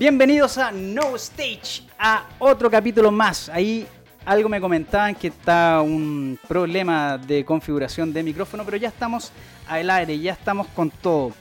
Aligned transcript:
Bienvenidos 0.00 0.56
a 0.56 0.72
No 0.72 1.14
Stage, 1.16 1.82
a 1.98 2.24
otro 2.38 2.70
capítulo 2.70 3.10
más. 3.10 3.50
Ahí 3.50 3.86
algo 4.24 4.48
me 4.48 4.58
comentaban 4.58 5.14
que 5.14 5.26
está 5.26 5.82
un 5.82 6.38
problema 6.48 7.18
de 7.18 7.44
configuración 7.44 8.10
de 8.10 8.22
micrófono, 8.22 8.64
pero 8.64 8.78
ya 8.78 8.88
estamos 8.88 9.30
al 9.68 9.90
aire, 9.90 10.18
ya 10.18 10.32
estamos 10.32 10.68
con 10.68 10.88
todo. 10.88 11.34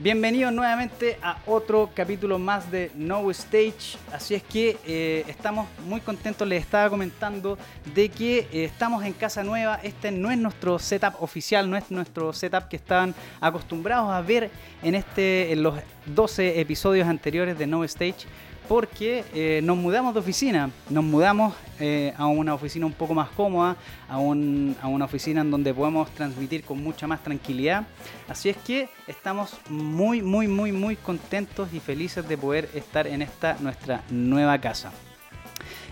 Bienvenidos 0.00 0.52
nuevamente 0.52 1.18
a 1.20 1.38
otro 1.44 1.90
capítulo 1.92 2.38
más 2.38 2.70
de 2.70 2.92
No 2.94 3.28
Stage. 3.32 3.98
Así 4.12 4.36
es 4.36 4.44
que 4.44 4.78
eh, 4.86 5.24
estamos 5.26 5.66
muy 5.88 6.00
contentos. 6.00 6.46
Les 6.46 6.62
estaba 6.62 6.88
comentando 6.88 7.58
de 7.96 8.08
que 8.08 8.46
eh, 8.52 8.62
estamos 8.62 9.04
en 9.04 9.12
casa 9.12 9.42
nueva. 9.42 9.80
Este 9.82 10.12
no 10.12 10.30
es 10.30 10.38
nuestro 10.38 10.78
setup 10.78 11.20
oficial, 11.20 11.68
no 11.68 11.76
es 11.76 11.90
nuestro 11.90 12.32
setup 12.32 12.68
que 12.68 12.76
estaban 12.76 13.12
acostumbrados 13.40 14.12
a 14.12 14.20
ver 14.20 14.52
en, 14.84 14.94
este, 14.94 15.50
en 15.50 15.64
los 15.64 15.74
12 16.06 16.60
episodios 16.60 17.08
anteriores 17.08 17.58
de 17.58 17.66
No 17.66 17.82
Stage 17.82 18.28
porque 18.68 19.24
eh, 19.32 19.60
nos 19.64 19.78
mudamos 19.78 20.12
de 20.12 20.20
oficina, 20.20 20.70
nos 20.90 21.02
mudamos 21.02 21.54
eh, 21.80 22.12
a 22.18 22.26
una 22.26 22.52
oficina 22.52 22.84
un 22.84 22.92
poco 22.92 23.14
más 23.14 23.30
cómoda, 23.30 23.76
a, 24.08 24.18
una 24.18 25.04
oficina 25.04 25.40
en 25.40 25.50
donde 25.50 25.72
podemos 25.72 26.10
transmitir 26.10 26.62
con 26.62 26.82
mucha 26.82 27.06
más 27.06 27.24
tranquilidad. 27.24 27.86
Así 28.28 28.50
es 28.50 28.58
que 28.58 28.90
estamos 29.06 29.56
muy, 29.70 30.20
muy, 30.20 30.48
muy, 30.48 30.70
muy 30.70 30.96
contentos 30.96 31.72
y 31.72 31.80
felices 31.80 32.28
de 32.28 32.36
poder 32.36 32.68
estar 32.74 33.06
en 33.06 33.22
esta 33.22 33.56
nuestra 33.60 34.04
nueva 34.10 34.58
casa. 34.58 34.92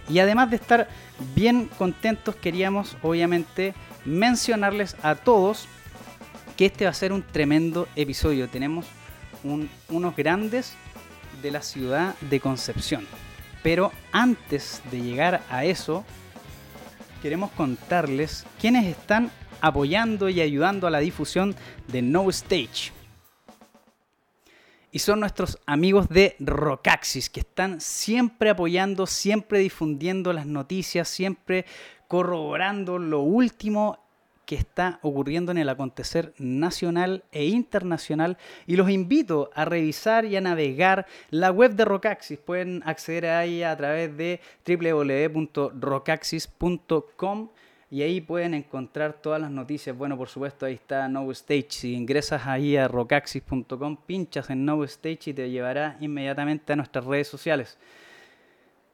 Y 0.09 0.19
además 0.19 0.51
de 0.51 0.57
estar 0.57 0.89
bien 1.35 1.71
contentos, 1.79 2.37
queríamos 2.37 2.97
obviamente 3.03 3.75
mencionarles 4.05 4.97
a 5.03 5.15
todos 5.15 5.67
que 6.57 6.67
este 6.67 6.85
va 6.85 6.91
a 6.91 6.95
ser 6.95 7.13
un 7.13 7.23
tremendo 7.23 7.89
episodio. 7.97 8.49
Tenemos 8.49 8.87
unos 9.89 10.17
grandes 10.17 10.75
de 11.47 11.53
la 11.53 11.63
ciudad 11.63 12.17
de 12.23 12.41
Concepción. 12.41 13.07
Pero 13.63 13.93
antes 14.11 14.83
de 14.91 15.01
llegar 15.01 15.45
a 15.49 15.65
eso, 15.65 16.05
queremos 17.23 17.53
contarles 17.53 18.45
quiénes 18.61 18.85
están 18.87 19.31
apoyando 19.61 20.29
y 20.29 20.41
ayudando 20.41 20.89
a 20.89 20.91
la 20.91 20.99
difusión 20.99 21.55
de 21.87 22.03
No 22.03 22.29
Stage. 22.31 22.93
Y 24.91 24.99
son 24.99 25.21
nuestros 25.21 25.59
amigos 25.67 26.09
de 26.09 26.35
Rocaxis, 26.41 27.31
que 27.31 27.41
están 27.41 27.81
siempre 27.81 28.51
apoyando, 28.51 29.07
siempre 29.07 29.61
difundiendo 29.61 30.33
las 30.33 30.47
noticias, 30.47 31.07
siempre 31.07 31.65
corroborando 32.09 32.99
lo 32.99 33.21
último 33.21 34.06
que 34.47 34.55
está 34.55 34.99
ocurriendo 35.03 35.53
en 35.53 35.59
el 35.59 35.69
acontecer 35.69 36.33
nacional 36.39 37.25
e 37.33 37.45
internacional 37.47 38.39
y 38.67 38.77
los 38.77 38.89
invito 38.89 39.51
a 39.55 39.67
revisar 39.67 40.25
y 40.25 40.37
a 40.37 40.41
navegar 40.41 41.07
la 41.31 41.51
web 41.51 41.75
de 41.75 41.85
Rocaxis. 41.85 42.39
Pueden 42.39 42.83
acceder 42.87 43.27
a 43.27 43.45
ella 43.45 43.73
a 43.73 43.77
través 43.77 44.17
de 44.17 44.41
www.rocaxis.com 44.65 47.49
y 47.91 48.03
ahí 48.03 48.21
pueden 48.21 48.55
encontrar 48.55 49.15
todas 49.15 49.41
las 49.41 49.51
noticias. 49.51 49.97
Bueno, 49.97 50.17
por 50.17 50.29
supuesto, 50.29 50.67
ahí 50.67 50.75
está 50.75 51.09
No 51.09 51.31
Stage. 51.33 51.67
Si 51.71 51.95
ingresas 51.95 52.47
ahí 52.47 52.77
a 52.77 52.87
rocaxis.com, 52.89 53.97
pinchas 54.07 54.51
en 54.51 54.65
No 54.65 54.83
Stage 54.85 55.31
y 55.31 55.35
te 55.35 55.51
llevará 55.51 55.97
inmediatamente 56.01 56.73
a 56.73 56.77
nuestras 56.77 57.05
redes 57.05 57.29
sociales. 57.29 57.79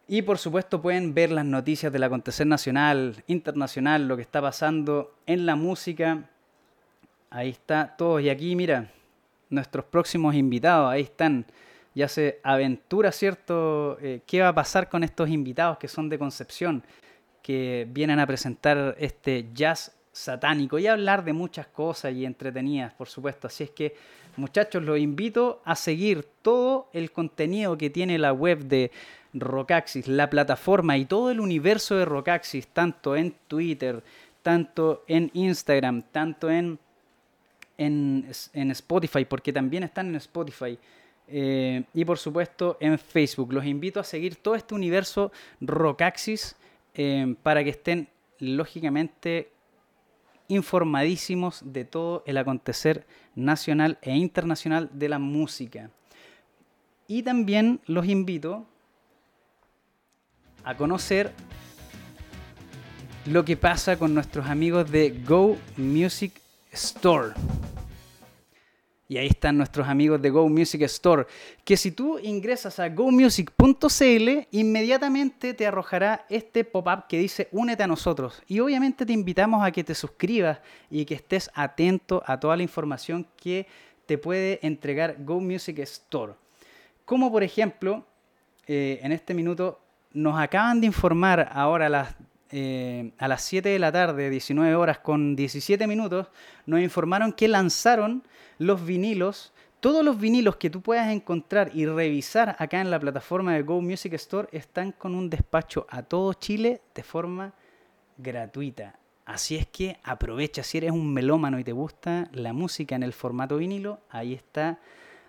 Y 0.09 0.23
por 0.23 0.39
supuesto 0.39 0.83
pueden 0.83 1.15
ver 1.15 1.31
las 1.31 1.45
noticias 1.45 1.93
del 1.93 2.03
acontecer 2.03 2.47
nacional, 2.47 3.23
internacional, 3.29 4.09
lo 4.09 4.17
que 4.17 4.23
está 4.23 4.43
pasando 4.43 5.15
en 5.27 5.47
la 5.47 5.57
música. 5.57 6.29
Ahí 7.31 7.51
está 7.51 7.95
todos. 7.97 8.21
Y 8.21 8.29
aquí, 8.29 8.57
mira, 8.57 8.91
nuestros 9.49 9.85
próximos 9.85 10.35
invitados, 10.35 10.91
ahí 10.91 11.03
están. 11.03 11.47
Ya 11.95 12.09
se 12.09 12.41
aventura, 12.43 13.13
¿cierto? 13.13 13.99
Eh, 14.01 14.23
¿Qué 14.27 14.41
va 14.41 14.49
a 14.49 14.55
pasar 14.55 14.89
con 14.89 15.05
estos 15.05 15.29
invitados 15.29 15.79
que 15.79 15.89
son 15.89 16.09
de 16.09 16.19
Concepción? 16.19 16.83
Que 17.43 17.87
vienen 17.91 18.19
a 18.19 18.27
presentar 18.27 18.97
este 18.99 19.51
jazz 19.53 19.95
satánico 20.11 20.79
y 20.79 20.87
hablar 20.87 21.25
de 21.25 21.33
muchas 21.33 21.67
cosas 21.67 22.13
y 22.13 22.25
entretenidas, 22.25 22.93
por 22.95 23.09
supuesto. 23.09 23.47
Así 23.47 23.65
es 23.65 23.71
que, 23.71 23.95
muchachos, 24.37 24.83
los 24.83 24.99
invito 24.99 25.61
a 25.65 25.77
seguir 25.77 26.27
todo 26.43 26.89
el 26.93 27.11
contenido 27.13 27.77
que 27.79 27.91
tiene 27.91 28.19
la 28.19 28.33
web 28.33 28.65
de 28.65 28.91
Rocaxis, 29.35 30.09
la 30.09 30.29
plataforma 30.29 30.97
y 30.99 31.05
todo 31.05 31.31
el 31.31 31.41
universo 31.41 31.97
de 31.97 32.05
Rocaxis, 32.05 32.67
tanto 32.69 33.17
en 33.17 33.35
Twitter, 33.49 34.03
tanto 34.43 35.05
en 35.07 35.31
Instagram, 35.35 36.03
tanto 36.11 36.51
en, 36.51 36.79
en, 37.79 38.27
Spotify, 38.71 39.25
porque 39.25 39.53
también 39.53 39.85
están 39.85 40.09
en 40.09 40.17
Spotify. 40.17 40.79
Eh, 41.29 41.85
y 41.95 42.05
por 42.05 42.19
supuesto 42.19 42.77
en 42.81 42.99
Facebook. 42.99 43.53
Los 43.53 43.65
invito 43.65 44.01
a 44.01 44.05
seguir 44.05 44.37
todo 44.37 44.55
este 44.55 44.75
universo 44.75 45.33
Rocaxis 45.61 46.57
eh, 46.95 47.35
para 47.43 47.65
que 47.65 47.71
estén 47.71 48.09
lógicamente 48.39 49.52
informadísimos 50.53 51.63
de 51.65 51.87
todo 51.87 52.23
el 52.27 52.37
acontecer 52.37 53.07
nacional 53.35 53.99
e 54.03 54.15
internacional 54.15 54.91
de 54.93 55.09
la 55.09 55.19
música. 55.19 55.91
Y 57.09 57.23
también 57.23 57.81
los 57.87 58.07
invito 58.07 58.67
a 60.63 60.77
conocer 60.77 61.33
lo 63.25 63.45
que 63.45 63.57
pasa 63.57 63.99
con 63.99 64.15
nuestros 64.15 64.47
amigos 64.47 64.91
de 64.91 65.23
Go 65.27 65.57
Music 65.77 66.33
Store. 66.71 67.33
Y 69.13 69.19
ahí 69.19 69.27
están 69.27 69.59
nuestros 69.59 69.87
amigos 69.89 70.23
de 70.23 70.31
Go 70.31 70.49
Music 70.49 70.81
Store, 70.85 71.27
que 71.67 71.77
si 71.77 71.91
tú 71.91 72.19
ingresas 72.19 72.79
a 72.79 72.89
gomusic.cl, 72.89 74.49
inmediatamente 74.53 75.53
te 75.53 75.67
arrojará 75.67 76.25
este 76.31 76.65
pop-up 76.65 77.09
que 77.11 77.19
dice 77.19 77.47
únete 77.53 77.83
a 77.83 77.87
nosotros. 77.87 78.43
Y 78.49 78.61
obviamente 78.61 79.05
te 79.05 79.13
invitamos 79.13 79.63
a 79.63 79.71
que 79.71 79.85
te 79.85 79.95
suscribas 79.95 80.61
y 80.91 81.05
que 81.05 81.13
estés 81.13 81.51
atento 81.53 82.23
a 82.25 82.41
toda 82.41 82.57
la 82.57 82.63
información 82.63 83.27
que 83.37 83.67
te 84.07 84.17
puede 84.17 84.59
entregar 84.63 85.17
Go 85.23 85.41
Music 85.41 85.81
Store. 85.81 86.33
Como 87.05 87.31
por 87.31 87.43
ejemplo, 87.43 88.07
eh, 88.67 88.99
en 89.03 89.13
este 89.13 89.35
minuto 89.35 89.79
nos 90.15 90.41
acaban 90.41 90.81
de 90.81 90.87
informar 90.87 91.51
ahora 91.53 91.91
las, 91.91 92.17
eh, 92.53 93.13
a 93.19 93.29
las 93.29 93.43
7 93.43 93.71
de 93.71 93.79
la 93.79 93.91
tarde, 93.91 94.29
19 94.29 94.75
horas 94.75 94.99
con 94.99 95.35
17 95.35 95.87
minutos, 95.87 96.29
nos 96.67 96.81
informaron 96.81 97.33
que 97.33 97.49
lanzaron 97.49 98.23
los 98.59 98.85
vinilos. 98.85 99.53
Todos 99.81 100.05
los 100.05 100.21
vinilos 100.21 100.57
que 100.57 100.71
tú 100.71 100.83
puedas 100.83 101.11
encontrar 101.11 101.71
y 101.75 101.87
revisar 101.87 102.55
acá 102.59 102.81
en 102.81 102.91
la 102.91 103.01
plataforma 103.01 103.55
de 103.55 103.63
Go 103.63 103.81
Music 103.81 104.13
Store 104.13 104.49
están 104.53 104.93
con 104.93 105.15
un 105.15 105.31
despacho 105.31 105.87
a 105.89 106.03
todo 106.03 106.35
Chile 106.35 106.83
de 106.95 107.03
forma 107.03 107.55
gratuita. 108.19 108.99
Así 109.25 109.57
es 109.57 109.67
que 109.67 109.99
aprovecha, 110.05 110.63
si 110.63 110.79
eres 110.79 110.91
un 110.91 111.13
melómano 111.13 111.59
y 111.59 111.65
te 111.65 111.73
gusta 111.73 112.29
la 112.33 112.53
música 112.53 112.95
en 112.95 113.03
el 113.03 113.15
formato 113.15 113.57
vinilo, 113.57 114.01
ahí 114.11 114.35
está. 114.35 114.79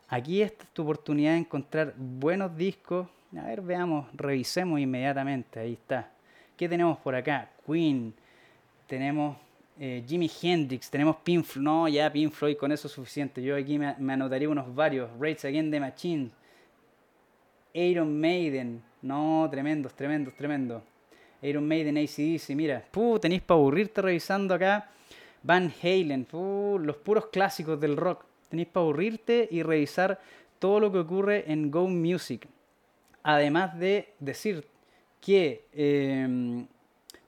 Aquí 0.09 0.41
está 0.41 0.65
tu 0.73 0.83
oportunidad 0.83 1.31
de 1.31 1.39
encontrar 1.39 1.93
buenos 1.97 2.55
discos, 2.55 3.07
a 3.37 3.45
ver, 3.45 3.61
veamos, 3.61 4.07
revisemos 4.13 4.79
inmediatamente. 4.79 5.59
Ahí 5.59 5.73
está. 5.73 6.12
¿Qué 6.57 6.69
tenemos 6.69 6.97
por 6.99 7.15
acá? 7.15 7.49
Queen. 7.65 8.13
Tenemos 8.87 9.37
eh, 9.79 10.03
Jimi 10.07 10.29
Hendrix. 10.41 10.89
Tenemos 10.89 11.17
Pink 11.17 11.43
Floyd. 11.43 11.63
No, 11.63 11.87
ya 11.87 12.11
Pink 12.11 12.31
Floyd, 12.31 12.57
con 12.57 12.71
eso 12.71 12.87
es 12.87 12.93
suficiente. 12.93 13.41
Yo 13.41 13.55
aquí 13.55 13.79
me, 13.79 14.13
anotaría 14.13 14.49
unos 14.49 14.73
varios. 14.73 15.09
Rates 15.19 15.45
Again 15.45 15.71
the 15.71 15.79
Machine. 15.79 16.31
Iron 17.73 18.19
Maiden. 18.19 18.83
No, 19.01 19.47
tremendos, 19.49 19.93
tremendos, 19.93 20.35
tremendos. 20.35 20.83
Iron 21.41 21.67
Maiden, 21.67 21.97
ACDC. 21.97 22.55
Mira, 22.55 22.83
puh, 22.91 23.19
tenéis 23.19 23.41
para 23.41 23.59
aburrirte 23.59 24.01
revisando 24.01 24.53
acá. 24.53 24.89
Van 25.41 25.73
Halen. 25.81 26.25
Puh, 26.25 26.79
los 26.79 26.97
puros 26.97 27.27
clásicos 27.27 27.79
del 27.79 27.97
rock. 27.97 28.25
Tenéis 28.49 28.69
para 28.69 28.83
aburrirte 28.83 29.47
y 29.49 29.63
revisar 29.63 30.21
todo 30.59 30.79
lo 30.79 30.91
que 30.91 30.99
ocurre 30.99 31.51
en 31.51 31.71
Go 31.71 31.87
Music 31.87 32.47
además 33.23 33.79
de 33.79 34.13
decir 34.19 34.67
que 35.23 35.65
em, 35.73 36.67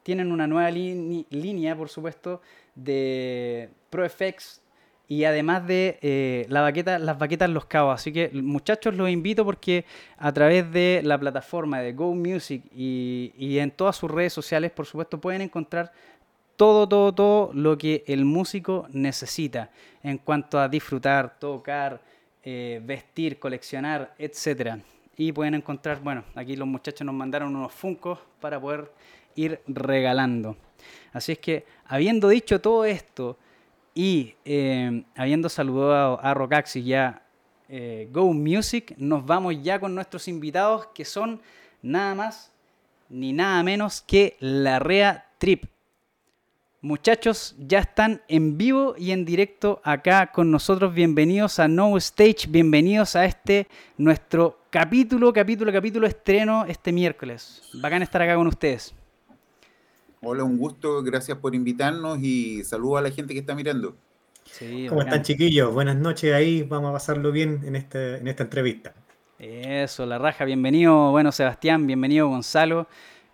tienen 0.03 0.31
una 0.31 0.47
nueva 0.47 0.69
línea, 0.69 1.75
por 1.75 1.89
supuesto, 1.89 2.41
de 2.75 3.69
ProFX 3.89 4.61
y 5.07 5.23
además 5.23 5.65
de 5.65 5.97
eh, 6.01 6.45
la 6.49 6.71
las 6.99 7.17
baquetas 7.17 7.49
Los 7.49 7.65
Cabos. 7.65 7.95
Así 7.95 8.11
que 8.11 8.29
muchachos 8.33 8.95
los 8.95 9.09
invito 9.09 9.45
porque 9.45 9.85
a 10.17 10.33
través 10.33 10.69
de 10.71 11.01
la 11.03 11.17
plataforma 11.17 11.79
de 11.79 11.93
Go 11.93 12.13
Music 12.13 12.63
y, 12.75 13.33
y, 13.37 13.59
en 13.59 13.71
todas 13.71 13.95
sus 13.95 14.11
redes 14.11 14.33
sociales, 14.33 14.71
por 14.71 14.85
supuesto, 14.85 15.21
pueden 15.21 15.41
encontrar 15.41 15.93
todo, 16.57 16.87
todo, 16.89 17.13
todo 17.13 17.51
lo 17.53 17.77
que 17.77 18.03
el 18.07 18.25
músico 18.25 18.87
necesita 18.91 19.69
en 20.03 20.17
cuanto 20.17 20.59
a 20.59 20.67
disfrutar, 20.67 21.39
tocar, 21.39 22.01
eh, 22.43 22.81
vestir, 22.83 23.39
coleccionar, 23.39 24.13
etcétera 24.17 24.79
y 25.17 25.31
pueden 25.31 25.55
encontrar, 25.55 26.01
bueno, 26.01 26.23
aquí 26.35 26.55
los 26.55 26.67
muchachos 26.67 27.05
nos 27.05 27.15
mandaron 27.15 27.55
unos 27.55 27.71
funcos 27.71 28.19
para 28.39 28.59
poder 28.59 28.91
ir 29.35 29.61
regalando. 29.67 30.57
Así 31.13 31.33
es 31.33 31.39
que, 31.39 31.65
habiendo 31.85 32.27
dicho 32.29 32.59
todo 32.59 32.85
esto 32.85 33.37
y 33.93 34.35
eh, 34.43 35.03
habiendo 35.15 35.49
saludado 35.49 36.19
a 36.21 36.33
Rocaxi 36.33 36.83
ya 36.83 37.23
eh, 37.69 38.09
Go 38.11 38.33
Music, 38.33 38.93
nos 38.97 39.25
vamos 39.25 39.55
ya 39.61 39.79
con 39.79 39.95
nuestros 39.95 40.27
invitados 40.27 40.87
que 40.87 41.05
son 41.05 41.41
nada 41.81 42.13
más 42.15 42.51
ni 43.09 43.33
nada 43.33 43.63
menos 43.63 44.01
que 44.01 44.35
la 44.39 44.79
Rea 44.79 45.29
Trip. 45.37 45.65
Muchachos, 46.81 47.55
ya 47.57 47.79
están 47.79 48.21
en 48.27 48.57
vivo 48.59 48.93
y 48.97 49.11
en 49.11 49.25
directo 49.25 49.81
acá 49.83 50.31
con 50.31 50.51
nosotros. 50.51 50.93
Bienvenidos 50.93 51.57
a 51.57 51.67
No 51.67 51.97
Stage, 51.97 52.47
bienvenidos 52.47 53.15
a 53.15 53.25
este 53.25 53.67
nuestro 53.97 54.59
capítulo, 54.75 55.31
capítulo, 55.31 55.71
capítulo 55.71 56.05
estreno 56.05 56.65
este 56.65 56.91
miércoles. 56.91 57.61
Bacán 57.75 58.01
estar 58.01 58.21
acá 58.21 58.35
con 58.35 58.45
ustedes. 58.45 58.93
Hola, 60.21 60.43
un 60.43 60.57
gusto, 60.57 61.01
gracias 61.01 61.37
por 61.37 61.55
invitarnos 61.55 62.19
y 62.21 62.61
saludo 62.65 62.97
a 62.97 63.01
la 63.01 63.09
gente 63.09 63.33
que 63.33 63.39
está 63.39 63.55
mirando. 63.55 63.95
¿Cómo 64.89 65.01
están 65.01 65.21
chiquillos? 65.21 65.73
Buenas 65.73 65.95
noches 65.95 66.33
ahí, 66.33 66.63
vamos 66.63 66.89
a 66.89 66.91
pasarlo 66.91 67.31
bien 67.31 67.61
en, 67.63 67.77
este, 67.77 68.17
en 68.17 68.27
esta 68.27 68.43
entrevista. 68.43 68.93
Eso, 69.39 70.05
la 70.05 70.17
raja, 70.17 70.43
bienvenido, 70.43 71.09
bueno 71.11 71.31
Sebastián, 71.31 71.87
bienvenido 71.87 72.27
Gonzalo. 72.27 72.85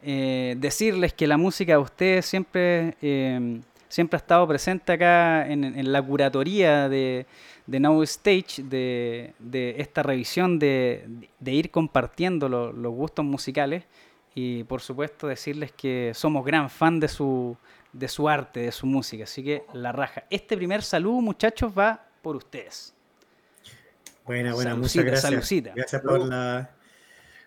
Eh, 0.03 0.55
decirles 0.59 1.11
que 1.13 1.25
la 1.25 1.38
música 1.38 1.71
de 1.71 1.79
ustedes 1.79 2.27
siempre, 2.27 2.97
eh, 3.01 3.61
siempre 3.88 4.17
ha 4.17 4.19
estado 4.19 4.47
presente 4.47 4.91
acá 4.91 5.47
en, 5.47 5.91
la 5.91 6.03
curatoría 6.03 6.88
de, 6.88 7.25
de 7.67 7.79
Now 7.79 8.01
Stage, 8.03 8.63
de, 8.63 9.33
esta 9.77 10.03
revisión 10.03 10.59
de, 10.59 11.07
ir 11.45 11.71
compartiendo 11.71 12.49
los 12.49 12.93
gustos 12.93 13.25
musicales 13.25 13.83
y 14.33 14.63
por 14.63 14.81
supuesto 14.81 15.27
decirles 15.27 15.71
que 15.71 16.11
somos 16.15 16.45
gran 16.45 16.69
fan 16.69 16.99
de 16.99 17.07
su, 17.07 17.57
de 17.91 18.07
su 18.07 18.29
arte, 18.29 18.61
de 18.61 18.71
su 18.71 18.85
música, 18.85 19.25
así 19.25 19.43
que 19.43 19.63
la 19.73 19.91
raja. 19.91 20.23
Este 20.29 20.55
primer 20.55 20.83
saludo 20.83 21.21
muchachos 21.21 21.71
va 21.77 22.05
por 22.21 22.35
ustedes. 22.35 22.93
Buena, 24.25 24.53
buena, 24.53 24.75
muchas 24.75 25.03
gracias. 25.03 25.63
Gracias 25.75 26.01
por 26.01 26.19
la, 26.19 26.71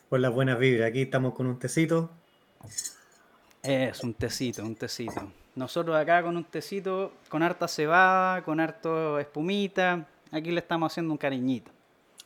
por 0.08 0.20
las 0.20 0.32
buenas 0.32 0.58
vibras. 0.58 0.88
Aquí 0.88 1.02
estamos 1.02 1.34
con 1.34 1.46
un 1.46 1.58
tecito 1.58 2.10
es 3.64 4.02
un 4.05 4.14
tecito, 4.14 4.62
un 4.62 4.75
tecito. 4.75 5.32
Nosotros 5.55 5.97
acá 5.97 6.23
con 6.23 6.37
un 6.37 6.45
tecito, 6.45 7.12
con 7.29 7.43
harta 7.43 7.69
cebada, 7.69 8.43
con 8.43 8.59
harto 8.59 9.19
espumita, 9.21 10.06
aquí 10.33 10.51
le 10.51 10.59
estamos 10.59 10.93
haciendo 10.93 11.12
un 11.12 11.19
cariñito. 11.19 11.71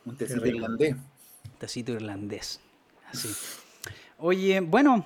Un 0.05 0.17
tecito 0.17 0.45
irlandés. 0.47 0.93
Un 0.93 1.59
tecito 1.59 1.91
irlandés. 1.91 2.59
Así. 3.07 3.29
Oye, 4.17 4.59
bueno, 4.61 5.05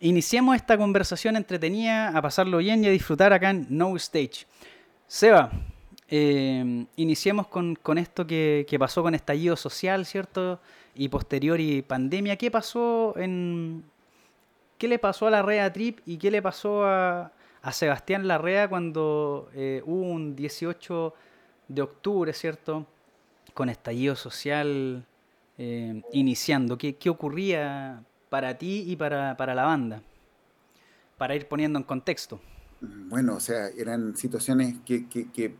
iniciemos 0.00 0.56
esta 0.56 0.78
conversación 0.78 1.36
entretenida, 1.36 2.08
a 2.08 2.22
pasarlo 2.22 2.58
bien 2.58 2.82
y 2.82 2.88
a 2.88 2.90
disfrutar 2.90 3.32
acá 3.32 3.50
en 3.50 3.66
No 3.68 3.94
Stage. 3.96 4.46
Seba, 5.06 5.50
eh, 6.08 6.86
iniciemos 6.96 7.46
con, 7.46 7.76
esto 7.98 8.26
que, 8.26 8.64
que, 8.68 8.78
pasó 8.78 9.02
con 9.02 9.14
estallido 9.14 9.54
social, 9.56 10.06
¿cierto? 10.06 10.60
Y 10.94 11.08
posterior 11.08 11.60
y 11.60 11.82
pandemia. 11.82 12.36
¿Qué 12.36 12.50
pasó 12.50 13.14
en, 13.18 13.84
qué 14.78 14.88
le 14.88 14.98
pasó 14.98 15.26
a 15.26 15.30
la 15.30 15.42
Rea 15.42 15.70
Trip 15.72 16.00
y 16.06 16.16
qué 16.16 16.30
le 16.30 16.40
pasó 16.40 16.84
a, 16.86 17.30
Sebastián 17.72 18.26
Larrea 18.26 18.68
cuando 18.68 19.50
eh, 19.54 19.82
hubo 19.84 20.02
un 20.02 20.34
18 20.34 21.14
de 21.68 21.82
octubre, 21.82 22.32
¿cierto? 22.32 22.86
Con 23.54 23.68
estallido 23.68 24.16
social 24.16 25.06
eh, 25.58 26.02
iniciando. 26.12 26.78
¿Qué, 26.78 26.96
ocurría 27.08 28.02
para 28.28 28.56
ti 28.56 28.84
y 28.86 28.96
para, 28.96 29.34
la 29.36 29.64
banda? 29.64 30.02
Para 31.18 31.34
ir 31.34 31.46
poniendo 31.48 31.78
en 31.78 31.84
contexto. 31.84 32.40
Bueno, 32.80 33.36
o 33.36 33.40
sea, 33.40 33.68
eran 33.76 34.16
situaciones 34.16 34.76
que, 34.86 35.08
que 35.08 35.54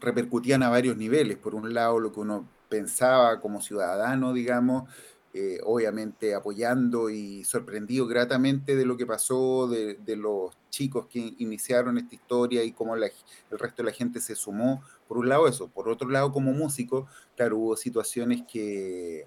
repercutían 0.00 0.62
a 0.62 0.68
varios 0.68 0.96
niveles. 0.96 1.36
Por 1.36 1.54
un 1.54 1.72
lado, 1.72 2.00
lo 2.00 2.12
que 2.12 2.20
uno 2.20 2.46
pensaba 2.68 3.40
como 3.40 3.60
ciudadano, 3.60 4.32
digamos, 4.32 4.90
eh, 5.38 5.60
obviamente 5.64 6.34
apoyando 6.34 7.10
y 7.10 7.44
sorprendido 7.44 8.06
gratamente 8.06 8.74
de 8.74 8.86
lo 8.86 8.96
que 8.96 9.04
pasó, 9.04 9.68
de, 9.68 10.16
los 10.16 10.56
chicos 10.70 11.08
que 11.08 11.34
iniciaron 11.36 11.98
esta 11.98 12.14
historia 12.14 12.64
y 12.64 12.72
cómo 12.72 12.96
el 12.96 13.10
resto 13.50 13.82
de 13.82 13.90
la 13.90 13.94
gente 13.94 14.18
se 14.20 14.34
sumó. 14.34 14.82
Por 15.06 15.18
un 15.18 15.28
lado 15.28 15.46
eso, 15.46 15.68
por 15.68 15.90
otro 15.90 16.08
lado 16.08 16.32
como 16.32 16.52
músico, 16.52 17.06
claro, 17.36 17.58
hubo 17.58 17.76
situaciones 17.76 18.44
que, 18.50 19.26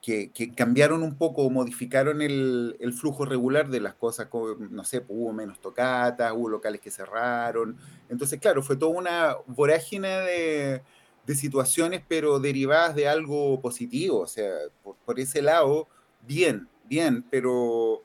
que, 0.00 0.52
cambiaron 0.54 1.02
un 1.02 1.16
poco, 1.16 1.50
modificaron 1.50 2.22
el, 2.22 2.94
flujo 2.96 3.24
regular 3.24 3.68
de 3.68 3.80
las 3.80 3.94
cosas, 3.94 4.28
no 4.70 4.84
sé, 4.84 5.00
pues, 5.00 5.18
hubo 5.18 5.32
menos 5.32 5.60
tocatas, 5.60 6.32
hubo 6.36 6.48
locales 6.48 6.80
que 6.80 6.92
cerraron. 6.92 7.76
Entonces, 8.08 8.38
claro, 8.38 8.62
fue 8.62 8.76
toda 8.76 8.92
una 8.92 9.36
vorágine 9.48 10.08
de 10.08 10.82
de 11.30 11.36
situaciones, 11.36 12.02
pero 12.08 12.40
derivadas 12.40 12.96
de 12.96 13.06
algo 13.06 13.60
positivo. 13.60 14.18
O 14.18 14.26
sea, 14.26 14.50
por, 14.82 15.20
ese 15.20 15.40
lado, 15.42 15.86
bien, 16.26 16.68
bien, 16.88 17.24
pero 17.30 18.02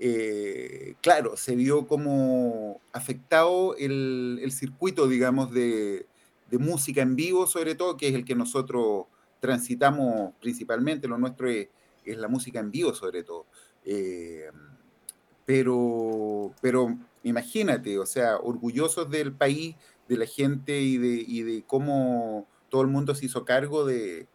eh, 0.00 0.96
claro, 1.00 1.36
se 1.36 1.54
vio 1.54 1.86
como 1.86 2.80
afectado 2.92 3.76
el, 3.76 4.50
circuito, 4.50 5.06
digamos, 5.06 5.52
de, 5.52 6.06
música 6.50 7.02
en 7.02 7.14
vivo, 7.14 7.46
sobre 7.46 7.76
todo, 7.76 7.96
que 7.96 8.08
es 8.08 8.14
el 8.14 8.24
que 8.24 8.34
nosotros 8.34 9.06
transitamos 9.38 10.34
principalmente. 10.40 11.06
Lo 11.06 11.18
nuestro 11.18 11.48
es, 11.48 11.68
la 12.04 12.26
música 12.26 12.58
en 12.58 12.72
vivo, 12.72 12.94
sobre 12.94 13.22
todo. 13.22 13.46
Eh, 13.84 14.50
pero, 15.44 16.52
pero 16.60 16.98
imagínate, 17.22 17.96
o 18.00 18.06
sea, 18.06 18.38
orgullosos 18.38 19.08
del 19.08 19.32
país, 19.32 19.76
de 20.08 20.16
la 20.16 20.26
gente 20.26 20.80
y 20.80 20.98
de, 20.98 21.24
y 21.26 21.42
de 21.42 21.62
cómo 21.64 22.48
todo 22.68 22.82
el 22.82 22.88
mundo 22.88 23.14
se 23.14 23.26
hizo 23.26 23.44
cargo 23.44 23.84
de, 23.84 24.26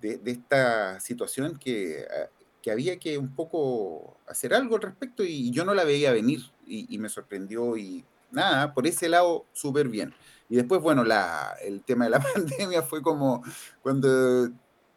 de, 0.00 0.20
esta 0.30 1.00
situación 1.00 1.58
que, 1.58 2.04
ah, 2.10 2.28
que, 2.62 2.70
había 2.70 2.98
que 2.98 3.18
un 3.18 3.34
poco 3.34 4.18
hacer 4.26 4.54
algo 4.54 4.76
al 4.76 4.82
respecto 4.82 5.24
y 5.24 5.50
yo 5.50 5.64
no 5.64 5.74
la 5.74 5.84
veía 5.84 6.12
venir 6.12 6.40
y, 6.66 6.98
me 6.98 7.08
sorprendió 7.08 7.76
y 7.76 8.04
nada, 8.30 8.74
por 8.74 8.86
ese 8.86 9.08
lado 9.08 9.46
súper 9.52 9.88
bien. 9.88 10.14
Y 10.48 10.56
después, 10.56 10.80
bueno, 10.80 11.04
la, 11.04 11.56
el 11.62 11.82
tema 11.82 12.04
de 12.04 12.10
la 12.10 12.20
pandemia 12.34 12.82
fue 12.82 13.02
como 13.02 13.42
cuando 13.82 14.48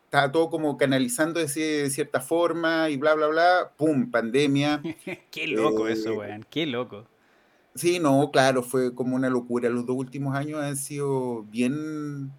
estaba 0.03 0.32
todo 0.32 0.50
como 0.50 0.77
canalizando 0.77 1.39
de 1.39 1.48
cierta 1.48 2.20
forma 2.20 2.89
y 2.89 2.98
bla, 2.98 3.13
bla, 3.13 3.27
bla, 3.27 3.72
¡pum! 3.77 4.10
Pandemia. 4.10 4.82
qué 5.32 5.48
loco 5.48 5.88
eso, 5.88 6.10
eh, 6.10 6.18
weón, 6.18 6.46
qué 6.50 6.65
loco. 6.65 7.06
Sí, 7.75 8.00
no, 8.00 8.32
claro, 8.32 8.63
fue 8.63 8.94
como 8.96 9.15
una 9.15 9.29
locura. 9.29 9.70
Los 9.70 9.86
dos 9.86 9.96
últimos 9.96 10.36
años 10.36 10.62
han 10.62 10.75
sido 10.75 11.44
bien 11.44 12.32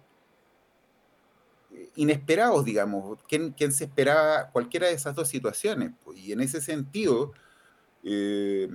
inesperados, 1.95 2.65
digamos. 2.65 3.19
¿Quién, 3.27 3.53
se 3.71 3.85
esperaba 3.85 4.49
cualquiera 4.51 4.87
de 4.87 4.93
esas 4.93 5.15
dos 5.15 5.27
situaciones? 5.27 5.91
Pues, 6.03 6.19
y 6.19 6.31
en 6.31 6.41
ese 6.41 6.61
sentido, 6.61 7.33
eh, 8.03 8.69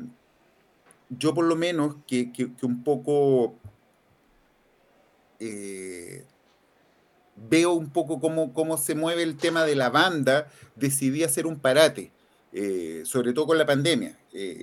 yo 1.11 1.35
por 1.35 1.45
lo 1.45 1.57
menos 1.57 1.97
que, 2.07 2.31
un 2.63 2.83
poco 2.83 3.55
eh, 5.41 6.25
veo 7.37 7.73
un 7.73 7.91
poco 7.91 8.21
cómo, 8.21 8.53
cómo 8.53 8.79
se 8.79 8.95
mueve 8.95 9.23
el 9.23 9.37
tema 9.37 9.65
de 9.65 9.77
la 9.77 9.91
banda, 9.91 10.49
decidí 10.75 11.23
hacer 11.23 11.47
un 11.47 11.59
parate. 11.59 12.13
Eh, 12.53 13.03
sobre 13.05 13.35
todo 13.35 13.47
con 13.47 13.59
la 13.59 13.67
pandemia. 13.67 14.19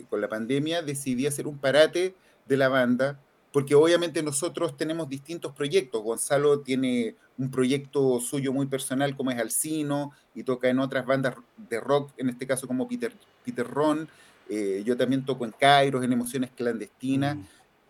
Con 0.10 0.22
la 0.22 0.29
pandemia 0.29 0.81
decidí 0.81 1.27
hacer 1.27 1.48
un 1.48 1.57
parate 1.57 2.15
de 2.48 2.57
la 2.57 2.69
banda, 2.69 3.19
porque 3.51 3.75
obviamente 3.75 4.24
nosotros 4.24 4.77
tenemos 4.77 5.10
distintos 5.10 5.53
proyectos. 5.53 6.01
Gonzalo 6.01 6.62
tiene 6.62 7.15
un 7.38 7.50
proyecto 7.50 8.20
suyo 8.20 8.54
muy 8.54 8.68
personal 8.68 9.16
como 9.16 9.32
es 9.32 9.40
Alcino 9.40 10.12
y 10.36 10.44
toca 10.44 10.70
en 10.70 10.80
otras 10.80 11.06
bandas 11.06 11.36
de 11.58 11.80
rock, 11.80 12.12
en 12.18 12.30
este 12.30 12.46
caso 12.46 12.68
como 12.68 12.88
Peter, 12.88 13.13
Peter 13.44 13.68
Ron. 13.68 14.08
Eh, 14.50 14.84
yo 14.86 14.98
también 14.98 15.25
toco 15.25 15.46
en 15.46 15.52
Kairos, 15.52 16.04
en 16.04 16.13
Emociones 16.13 16.52
Clandestinas. 16.52 17.38
Mm. 17.38 17.44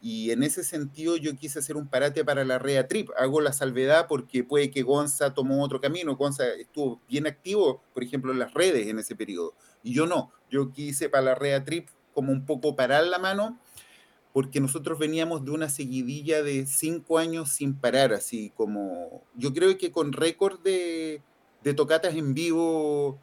Y 0.06 0.32
en 0.32 0.44
ese 0.44 0.66
sentido 0.66 1.16
yo 1.16 1.34
quise 1.38 1.60
hacer 1.60 1.78
un 1.78 1.88
parate 1.88 2.26
para 2.26 2.44
la 2.44 2.60
Rea 2.60 2.88
Trip. 2.90 3.10
Hago 3.18 3.40
la 3.40 3.54
salvedad 3.54 4.08
porque 4.10 4.44
puede 4.44 4.70
que 4.70 4.82
Gonza 4.82 5.34
tomó 5.34 5.64
otro 5.64 5.80
camino. 5.80 6.18
Gonza 6.18 6.46
estuvo 6.60 7.00
bien 7.08 7.26
activo, 7.26 7.82
por 7.94 8.04
ejemplo, 8.04 8.34
en 8.34 8.40
las 8.40 8.54
redes 8.54 8.88
en 8.88 9.00
ese 9.00 9.16
periodo. 9.16 9.54
Y 9.82 9.94
yo 9.94 10.06
no. 10.06 10.32
Yo 10.52 10.74
quise 10.74 11.08
para 11.08 11.24
la 11.24 11.36
Rea 11.36 11.64
Trip 11.64 11.88
como 12.14 12.34
un 12.34 12.46
poco 12.46 12.76
parar 12.76 13.06
la 13.06 13.18
mano 13.18 13.58
porque 14.34 14.60
nosotros 14.60 14.98
veníamos 14.98 15.46
de 15.46 15.52
una 15.52 15.70
seguidilla 15.70 16.42
de 16.42 16.66
cinco 16.66 17.20
años 17.20 17.50
sin 17.50 17.76
parar, 17.76 18.14
así 18.14 18.52
como 18.56 19.24
yo 19.36 19.54
creo 19.54 19.78
que 19.78 19.92
con 19.92 20.12
récord 20.12 20.60
de, 20.62 21.22
de 21.64 21.74
tocatas 21.76 22.16
en 22.16 22.34
vivo 22.34 23.20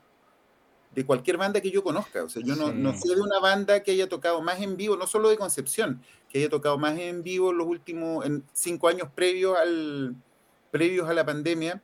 de 0.95 1.05
cualquier 1.05 1.37
banda 1.37 1.61
que 1.61 1.71
yo 1.71 1.83
conozca. 1.83 2.23
O 2.25 2.29
sea, 2.29 2.43
yo 2.45 2.57
no, 2.57 2.73
no, 2.73 2.97
sé 2.97 3.15
de 3.15 3.21
una 3.21 3.41
banda 3.41 3.83
que 3.83 3.91
haya 3.91 4.09
tocado 4.09 4.41
más 4.41 4.61
en 4.61 4.77
vivo, 4.77 4.97
no 4.97 5.07
solo 5.07 5.29
de 5.29 5.37
Concepción, 5.37 6.03
que 6.29 6.39
haya 6.39 6.49
tocado 6.49 6.79
más 6.79 6.99
en 6.99 7.23
vivo 7.23 7.53
los 7.53 7.67
últimos 7.67 8.25
en 8.25 8.45
cinco 8.53 8.89
años 8.89 9.09
previos, 9.15 9.57
al, 9.59 10.17
previos 10.71 11.09
a 11.09 11.15
la 11.15 11.27
pandemia, 11.27 11.83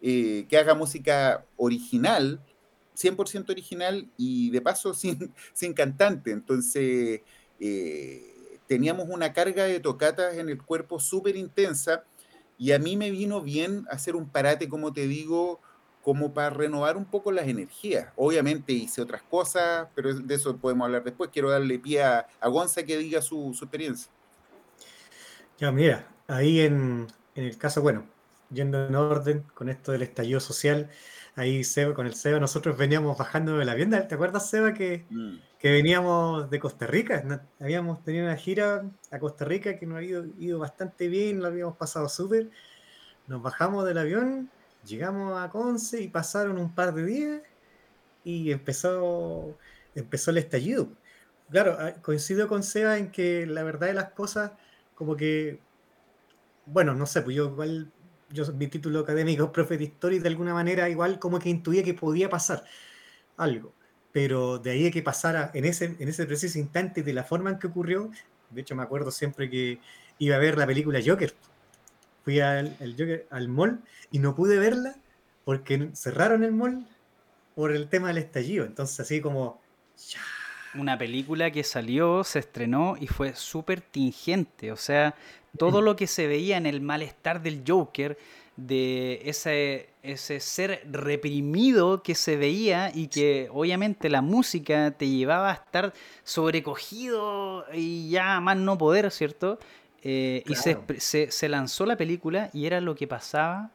eh, 0.00 0.46
que 0.48 0.56
haga 0.56 0.74
música 0.74 1.44
original, 1.56 2.40
100% 2.96 3.50
original 3.50 4.08
y 4.16 4.50
de 4.50 4.60
paso 4.60 4.94
sin, 4.94 5.32
sin 5.52 5.72
cantante. 5.72 6.30
Entonces, 6.30 7.22
eh, 7.60 8.37
teníamos 8.68 9.08
una 9.08 9.32
carga 9.32 9.64
de 9.64 9.80
tocatas 9.80 10.36
en 10.36 10.48
el 10.48 10.62
cuerpo 10.62 11.00
súper 11.00 11.34
intensa 11.34 12.04
y 12.58 12.72
a 12.72 12.78
mí 12.78 12.96
me 12.96 13.10
vino 13.10 13.40
bien 13.40 13.86
hacer 13.90 14.14
un 14.14 14.28
parate, 14.28 14.68
como 14.68 14.92
te 14.92 15.06
digo, 15.06 15.60
como 16.02 16.34
para 16.34 16.50
renovar 16.50 16.96
un 16.96 17.04
poco 17.04 17.32
las 17.32 17.48
energías. 17.48 18.12
Obviamente 18.16 18.72
hice 18.72 19.00
otras 19.00 19.22
cosas, 19.22 19.88
pero 19.94 20.12
de 20.14 20.34
eso 20.34 20.56
podemos 20.56 20.86
hablar 20.86 21.04
después. 21.04 21.30
Quiero 21.32 21.50
darle 21.50 21.78
pie 21.78 22.02
a, 22.02 22.26
Gonza 22.42 22.82
que 22.82 22.98
diga 22.98 23.22
su, 23.22 23.50
experiencia. 23.50 24.10
Ya, 25.58 25.72
mira, 25.72 26.08
ahí 26.26 26.60
en, 26.60 27.06
el 27.34 27.56
caso, 27.58 27.80
bueno, 27.80 28.06
yendo 28.50 28.86
en 28.86 28.94
orden 28.94 29.44
con 29.54 29.68
esto 29.68 29.92
del 29.92 30.02
estallido 30.02 30.40
social, 30.40 30.90
ahí 31.36 31.64
Seba, 31.64 31.94
con 31.94 32.06
el 32.06 32.14
Seba 32.14 32.40
nosotros 32.40 32.76
veníamos 32.76 33.16
bajando 33.16 33.56
de 33.56 33.64
la 33.64 33.74
vienda. 33.74 34.08
¿Te 34.08 34.14
acuerdas, 34.14 34.50
Seba, 34.50 34.74
que, 34.74 35.06
mm. 35.10 35.36
Que 35.58 35.72
veníamos 35.72 36.50
de 36.50 36.60
Costa 36.60 36.86
Rica? 36.86 37.42
Habíamos 37.60 38.02
tenido 38.04 38.24
una 38.26 38.36
gira 38.36 38.84
a 39.10 39.18
Costa 39.18 39.44
Rica 39.44 39.78
que 39.78 39.86
nos 39.86 39.98
había 39.98 40.22
ido, 40.38 40.58
bastante 40.58 41.08
bien, 41.08 41.40
lo 41.40 41.48
habíamos 41.48 41.76
pasado 41.76 42.08
súper. 42.08 42.50
Nos 43.26 43.42
bajamos 43.42 43.84
del 43.86 43.98
avión, 43.98 44.50
llegamos 44.84 45.40
a 45.40 45.50
Conce 45.50 46.00
y 46.00 46.08
pasaron 46.08 46.58
un 46.58 46.74
par 46.74 46.94
de 46.94 47.04
días 47.04 47.42
y 48.24 48.52
empezó, 48.52 49.56
empezó 49.94 50.30
el 50.30 50.38
estallido. 50.38 50.88
Claro, 51.50 51.76
ah, 51.78 51.94
coincido 52.02 52.48
con 52.48 52.62
Seba 52.62 52.98
en 52.98 53.10
que 53.10 53.46
la 53.46 53.62
verdad 53.62 53.88
de 53.88 53.94
las 53.94 54.10
cosas, 54.12 54.52
como 54.94 55.16
que, 55.16 55.60
bueno, 56.66 56.94
no 56.94 57.06
sé, 57.06 57.22
pues 57.22 57.36
yo 57.36 57.46
igual 57.46 57.92
yo 58.30 58.44
mi 58.52 58.66
título 58.68 59.00
académico 59.00 59.44
es 59.44 59.50
profe 59.50 59.78
de 59.78 59.84
historia 59.84 60.18
y 60.18 60.20
de 60.20 60.28
alguna 60.28 60.54
manera 60.54 60.88
igual 60.88 61.18
como 61.18 61.38
que 61.38 61.48
intuía 61.48 61.82
que 61.82 61.94
podía 61.94 62.28
pasar 62.28 62.64
algo. 63.36 63.74
Pero 64.18 64.58
de 64.58 64.72
ahí 64.72 64.88
a 64.88 64.90
que 64.90 65.00
pasara 65.00 65.52
en 65.54 65.64
ese, 65.64 65.94
en 65.96 66.08
ese 66.08 66.26
preciso 66.26 66.58
instante 66.58 67.04
de 67.04 67.12
la 67.12 67.22
forma 67.22 67.50
en 67.50 67.58
que 67.60 67.68
ocurrió, 67.68 68.10
de 68.50 68.62
hecho 68.62 68.74
me 68.74 68.82
acuerdo 68.82 69.12
siempre 69.12 69.48
que 69.48 69.78
iba 70.18 70.34
a 70.34 70.40
ver 70.40 70.58
la 70.58 70.66
película 70.66 70.98
Joker. 71.06 71.32
Fui 72.24 72.40
al, 72.40 72.76
Joker, 72.98 73.28
al 73.30 73.46
mall 73.46 73.80
y 74.10 74.18
no 74.18 74.34
pude 74.34 74.58
verla 74.58 74.96
porque 75.44 75.90
cerraron 75.92 76.42
el 76.42 76.50
mall 76.50 76.84
por 77.54 77.70
el 77.70 77.88
tema 77.88 78.08
del 78.08 78.18
estallido. 78.18 78.66
Entonces 78.66 78.98
así 78.98 79.20
como... 79.20 79.60
Una 80.74 80.98
película 80.98 81.52
que 81.52 81.62
salió, 81.62 82.24
se 82.24 82.40
estrenó 82.40 82.96
y 82.98 83.06
fue 83.06 83.36
súper 83.36 83.80
tingente. 83.82 84.72
O 84.72 84.76
sea, 84.76 85.14
todo 85.56 85.80
lo 85.80 85.94
que 85.94 86.08
se 86.08 86.26
veía 86.26 86.56
en 86.56 86.66
el 86.66 86.80
malestar 86.80 87.40
del 87.40 87.62
Joker, 87.64 88.18
de 88.58 89.22
ese, 89.24 89.88
ese 90.02 90.40
ser 90.40 90.82
reprimido 90.90 92.02
que 92.02 92.16
se 92.16 92.36
veía 92.36 92.90
y 92.92 93.06
que 93.06 93.48
obviamente 93.52 94.10
la 94.10 94.20
música 94.20 94.90
te 94.90 95.08
llevaba 95.08 95.50
a 95.52 95.54
estar 95.54 95.94
sobrecogido 96.24 97.64
y 97.72 98.10
ya 98.10 98.40
más 98.40 98.56
no 98.56 98.76
poder, 98.76 99.12
¿cierto? 99.12 99.60
Eh, 100.02 100.42
y 100.46 100.56
se, 100.56 101.30
se, 101.30 101.48
lanzó 101.48 101.86
la 101.86 101.96
película 101.96 102.50
y 102.52 102.66
era 102.66 102.80
lo 102.80 102.96
que 102.96 103.06
pasaba 103.06 103.70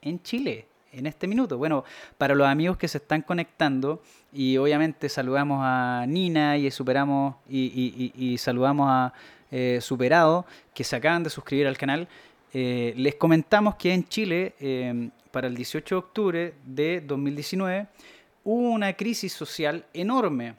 en 0.00 0.20
Chile 0.20 0.66
en 0.92 1.06
este 1.06 1.28
minuto. 1.28 1.56
Bueno, 1.56 1.84
para 2.18 2.34
los 2.34 2.48
amigos 2.48 2.76
que 2.76 2.88
se 2.88 2.98
están 2.98 3.22
conectando, 3.22 4.02
y 4.32 4.56
obviamente 4.56 5.08
saludamos 5.08 5.60
a 5.62 6.04
Nina 6.08 6.56
y 6.58 6.70
superamos 6.72 7.36
y 7.48 8.36
saludamos 8.38 8.88
a 8.90 9.12
eh, 9.54 9.82
superado 9.82 10.46
que 10.72 10.82
se 10.82 10.96
acaban 10.96 11.22
de 11.22 11.28
suscribir 11.28 11.66
al 11.66 11.76
canal. 11.76 12.08
Eh, 12.54 12.92
les 12.96 13.14
comentamos 13.14 13.76
que 13.76 13.94
en 13.94 14.06
Chile, 14.06 14.54
eh, 14.60 15.10
para 15.30 15.46
el 15.46 15.54
18 15.54 15.94
de 15.94 15.98
octubre 15.98 16.54
de 16.64 17.00
2019, 17.00 17.88
hubo 18.44 18.70
una 18.70 18.92
crisis 18.94 19.32
social 19.32 19.86
enorme 19.94 20.54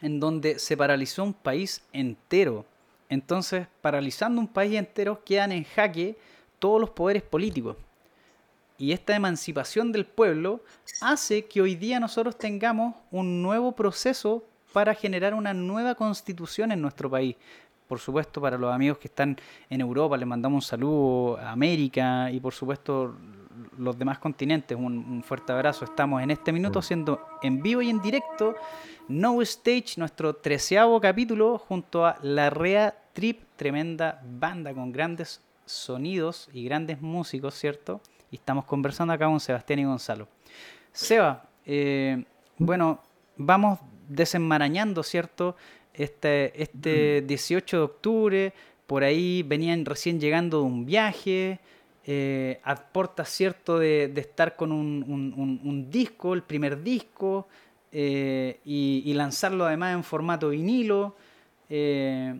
en 0.00 0.20
donde 0.20 0.58
se 0.58 0.76
paralizó 0.76 1.24
un 1.24 1.34
país 1.34 1.82
entero. 1.92 2.64
Entonces, 3.08 3.66
paralizando 3.80 4.40
un 4.40 4.48
país 4.48 4.78
entero, 4.78 5.22
quedan 5.24 5.50
en 5.52 5.64
jaque 5.64 6.16
todos 6.58 6.80
los 6.80 6.90
poderes 6.90 7.22
políticos. 7.22 7.76
Y 8.78 8.92
esta 8.92 9.14
emancipación 9.14 9.92
del 9.92 10.04
pueblo 10.04 10.60
hace 11.00 11.46
que 11.46 11.60
hoy 11.60 11.74
día 11.74 12.00
nosotros 12.00 12.36
tengamos 12.36 12.94
un 13.10 13.42
nuevo 13.42 13.72
proceso 13.72 14.44
para 14.72 14.94
generar 14.94 15.34
una 15.34 15.54
nueva 15.54 15.94
constitución 15.94 16.72
en 16.72 16.82
nuestro 16.82 17.08
país 17.08 17.36
por 17.88 17.98
supuesto, 17.98 18.40
para 18.40 18.56
los 18.58 18.72
amigos 18.72 18.98
que 18.98 19.08
están 19.08 19.36
en 19.68 19.80
Europa, 19.80 20.16
les 20.16 20.26
mandamos 20.26 20.64
un 20.64 20.68
saludo 20.68 21.38
a 21.38 21.52
América 21.52 22.30
y, 22.30 22.40
por 22.40 22.54
supuesto, 22.54 23.14
los 23.78 23.98
demás 23.98 24.18
continentes. 24.18 24.76
Un, 24.76 25.22
fuerte 25.22 25.52
abrazo. 25.52 25.84
Estamos 25.84 26.22
en 26.22 26.30
este 26.30 26.52
minuto 26.52 26.78
haciendo 26.78 27.20
en 27.42 27.62
vivo 27.62 27.82
y 27.82 27.90
en 27.90 28.00
directo 28.00 28.54
No 29.08 29.40
Stage, 29.42 29.94
nuestro 29.96 30.36
treceavo 30.36 31.00
capítulo, 31.00 31.58
junto 31.58 32.06
a 32.06 32.18
La 32.22 32.50
Rea 32.50 32.94
Trip, 33.12 33.42
tremenda 33.56 34.20
banda 34.24 34.72
con 34.74 34.90
grandes 34.92 35.42
sonidos 35.66 36.48
y 36.52 36.64
grandes 36.64 37.00
músicos, 37.00 37.54
¿cierto? 37.54 38.00
Y 38.30 38.36
estamos 38.36 38.64
conversando 38.64 39.12
acá 39.12 39.26
con 39.26 39.40
Sebastián 39.40 39.78
y 39.78 39.84
Gonzalo. 39.84 40.28
Seba, 40.92 41.44
eh, 41.64 42.24
bueno, 42.58 43.00
vamos 43.36 43.78
desenmarañando, 44.08 45.02
¿cierto? 45.02 45.56
Este, 45.94 46.62
este 46.62 47.22
18 47.22 47.76
de 47.76 47.82
octubre, 47.82 48.52
por 48.86 49.02
ahí 49.04 49.42
venían 49.42 49.84
recién 49.84 50.20
llegando 50.20 50.58
de 50.58 50.64
un 50.64 50.84
viaje, 50.84 51.60
eh, 52.06 52.60
aporta 52.64 53.24
cierto 53.24 53.78
de, 53.78 54.12
estar 54.16 54.56
con 54.56 54.72
un, 54.72 55.86
disco, 55.90 56.34
el 56.34 56.42
primer 56.42 56.82
disco, 56.82 57.48
eh, 57.92 58.60
y, 58.64 59.12
lanzarlo 59.14 59.64
además 59.64 59.94
en 59.94 60.04
formato 60.04 60.50
vinilo. 60.50 61.16
Eh, 61.70 62.38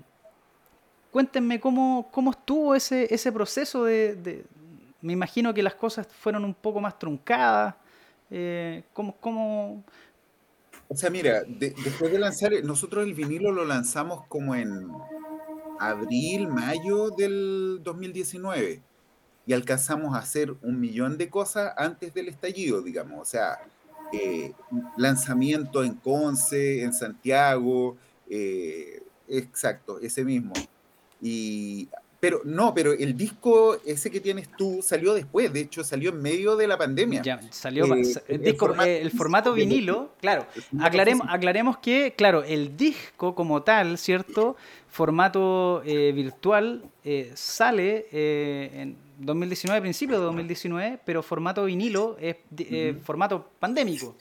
cuéntenme 1.11 1.61
cómo, 1.61 2.09
cómo 2.11 2.33
estuvo 2.33 2.75
ese, 2.75 3.13
ese 3.13 3.33
proceso 3.33 3.85
de, 3.85 4.45
Me 5.01 5.13
imagino 5.15 5.55
que 5.55 5.63
las 5.63 5.75
cosas 5.75 6.07
fueron 6.09 6.45
un 6.45 6.55
poco 6.55 6.81
más 6.81 6.99
truncadas. 6.99 7.75
¿cómo, 8.93 9.15
cómo, 9.21 9.85
o 10.89 10.97
sea, 10.97 11.11
mira, 11.11 11.43
después 11.47 12.13
de 12.13 12.19
lanzar, 12.19 12.53
nosotros 12.65 13.05
el 13.05 13.15
vinilo 13.15 13.53
lo 13.53 13.65
lanzamos 13.65 14.27
como 14.29 14.55
en 14.55 14.89
abril, 15.79 16.49
mayo 16.49 17.11
del 17.11 17.81
2019 17.83 18.83
y 19.47 19.53
alcanzamos 19.53 20.15
a 20.15 20.19
hacer 20.19 20.55
un 20.63 20.81
millón 20.81 21.19
de 21.19 21.29
cosas 21.29 21.75
antes 21.77 22.15
del 22.15 22.29
estallido, 22.29 22.83
digamos. 22.83 23.21
O 23.21 23.25
sea, 23.25 23.59
eh, 24.13 24.53
lanzamiento 24.97 25.85
en 25.85 25.95
Conce, 25.95 26.83
en 26.83 26.93
Santiago, 26.93 27.97
eh, 28.29 29.03
exacto, 29.29 30.01
ese 30.01 30.25
mismo. 30.25 30.53
Y 31.21 31.89
pero 32.25 32.41
no, 32.43 32.73
pero 32.73 32.95
el 32.95 33.19
disco 33.19 33.77
ese 33.85 34.11
que 34.11 34.19
tienes 34.19 34.49
tú 34.57 34.81
salió 34.83 35.13
después, 35.13 35.53
de 35.53 35.61
hecho 35.61 35.85
salió 35.85 36.09
en 36.09 36.23
medio 36.23 36.57
de 36.57 36.67
la 36.67 36.79
pandemia. 36.79 37.21
Ya, 37.21 37.39
salió 37.51 37.85
eh, 37.95 38.03
el, 38.29 39.11
formato, 39.11 39.53
vinilo, 39.53 40.15
claro. 40.23 40.47
Aclaremos, 40.81 41.27
aclaremos 41.29 41.77
que, 41.77 42.15
claro, 42.17 42.43
el 42.43 42.79
disco 42.79 43.35
como 43.35 43.63
tal, 43.63 43.99
¿cierto? 43.99 44.57
Formato 44.89 45.83
eh, 45.85 46.13
virtual 46.13 46.85
eh, 47.05 47.31
sale 47.35 48.07
en 48.11 48.97
2019, 49.19 49.83
principio 49.83 50.19
de 50.19 50.25
2019, 50.25 51.01
pero 51.05 51.23
formato 51.23 51.67
vinilo 51.67 52.17
es 52.19 52.37
formato 53.03 53.51
pandémico. 53.61 54.17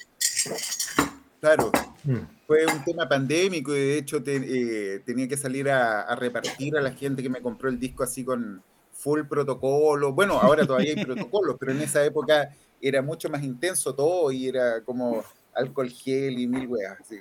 Claro. 1.39 1.71
Mm. 2.03 2.17
Fue 2.53 2.67
un 2.67 2.83
tema 2.83 3.09
pandémico 3.09 3.75
y 3.75 3.79
de 3.79 3.97
hecho 3.97 4.21
eh, 4.23 5.01
tenía 5.03 5.27
que 5.27 5.35
salir 5.35 5.71
a, 5.71 6.15
repartir 6.15 6.77
a 6.77 6.81
la 6.81 6.91
gente 6.91 7.23
que 7.23 7.29
me 7.29 7.41
compró 7.41 7.67
el 7.67 7.79
disco 7.79 8.03
así 8.03 8.23
con 8.23 8.61
full 8.91 9.21
protocolo. 9.23 10.13
Bueno, 10.13 10.39
ahora 10.39 10.63
todavía 10.63 10.93
hay 10.95 11.03
protocolos, 11.03 11.55
pero 11.59 11.71
en 11.71 11.81
esa 11.81 12.05
época 12.05 12.53
era 12.79 13.01
mucho 13.01 13.27
más 13.27 13.41
intenso 13.41 13.95
todo 13.95 14.31
y 14.31 14.47
era 14.47 14.81
como 14.81 15.23
alcohol 15.55 15.89
gel 15.89 16.37
y 16.37 16.45
mil 16.45 16.67
weas. 16.67 16.99
Así. 17.01 17.19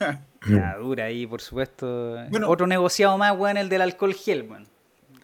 La 0.52 0.76
dura 0.76 1.04
ahí, 1.04 1.24
por 1.24 1.40
supuesto. 1.40 2.16
Otro 2.44 2.66
negociado 2.66 3.16
más, 3.16 3.38
weón, 3.38 3.56
el 3.56 3.68
del 3.68 3.82
alcohol 3.82 4.12
gel, 4.12 4.42
weón. 4.42 4.66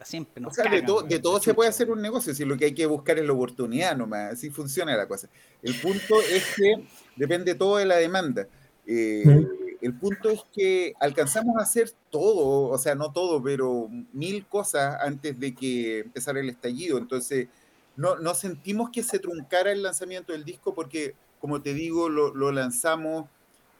Siempre 0.04 0.40
nos 0.40 0.54
de, 0.54 1.18
todo 1.18 1.40
se 1.40 1.54
puede 1.54 1.68
hacer 1.68 1.90
un 1.90 2.00
negocio, 2.00 2.32
si 2.32 2.44
lo 2.46 2.56
que 2.56 2.66
hay 2.66 2.74
que 2.74 2.86
buscar 2.86 3.18
es 3.18 3.26
la 3.26 3.34
oportunidad 3.34 3.94
nomás, 3.94 4.32
así 4.32 4.48
funciona 4.48 4.96
la 4.96 5.06
cosa. 5.06 5.28
El 5.60 5.74
punto 5.74 6.22
es 6.22 6.54
que 6.56 6.86
depende 7.16 7.54
todo 7.54 7.76
de 7.76 7.84
la 7.84 7.96
demanda. 7.96 8.46
Eh, 8.92 9.46
el 9.80 9.94
punto 9.94 10.28
es 10.30 10.40
que 10.52 10.94
alcanzamos 11.00 11.56
a 11.56 11.62
hacer 11.62 11.92
todo, 12.10 12.68
o 12.68 12.78
sea, 12.78 12.96
no 12.96 13.12
todo, 13.12 13.42
pero 13.42 13.88
mil 14.12 14.46
cosas 14.46 14.98
antes 15.00 15.38
de 15.38 15.54
que 15.54 16.00
empezara 16.00 16.40
el 16.40 16.50
estallido. 16.50 16.98
Entonces, 16.98 17.48
no, 17.96 18.16
no 18.16 18.34
sentimos 18.34 18.90
que 18.90 19.02
se 19.02 19.18
truncara 19.20 19.70
el 19.70 19.82
lanzamiento 19.82 20.32
del 20.32 20.44
disco 20.44 20.74
porque, 20.74 21.14
como 21.40 21.62
te 21.62 21.72
digo, 21.72 22.08
lo, 22.08 22.34
lo 22.34 22.50
lanzamos 22.50 23.26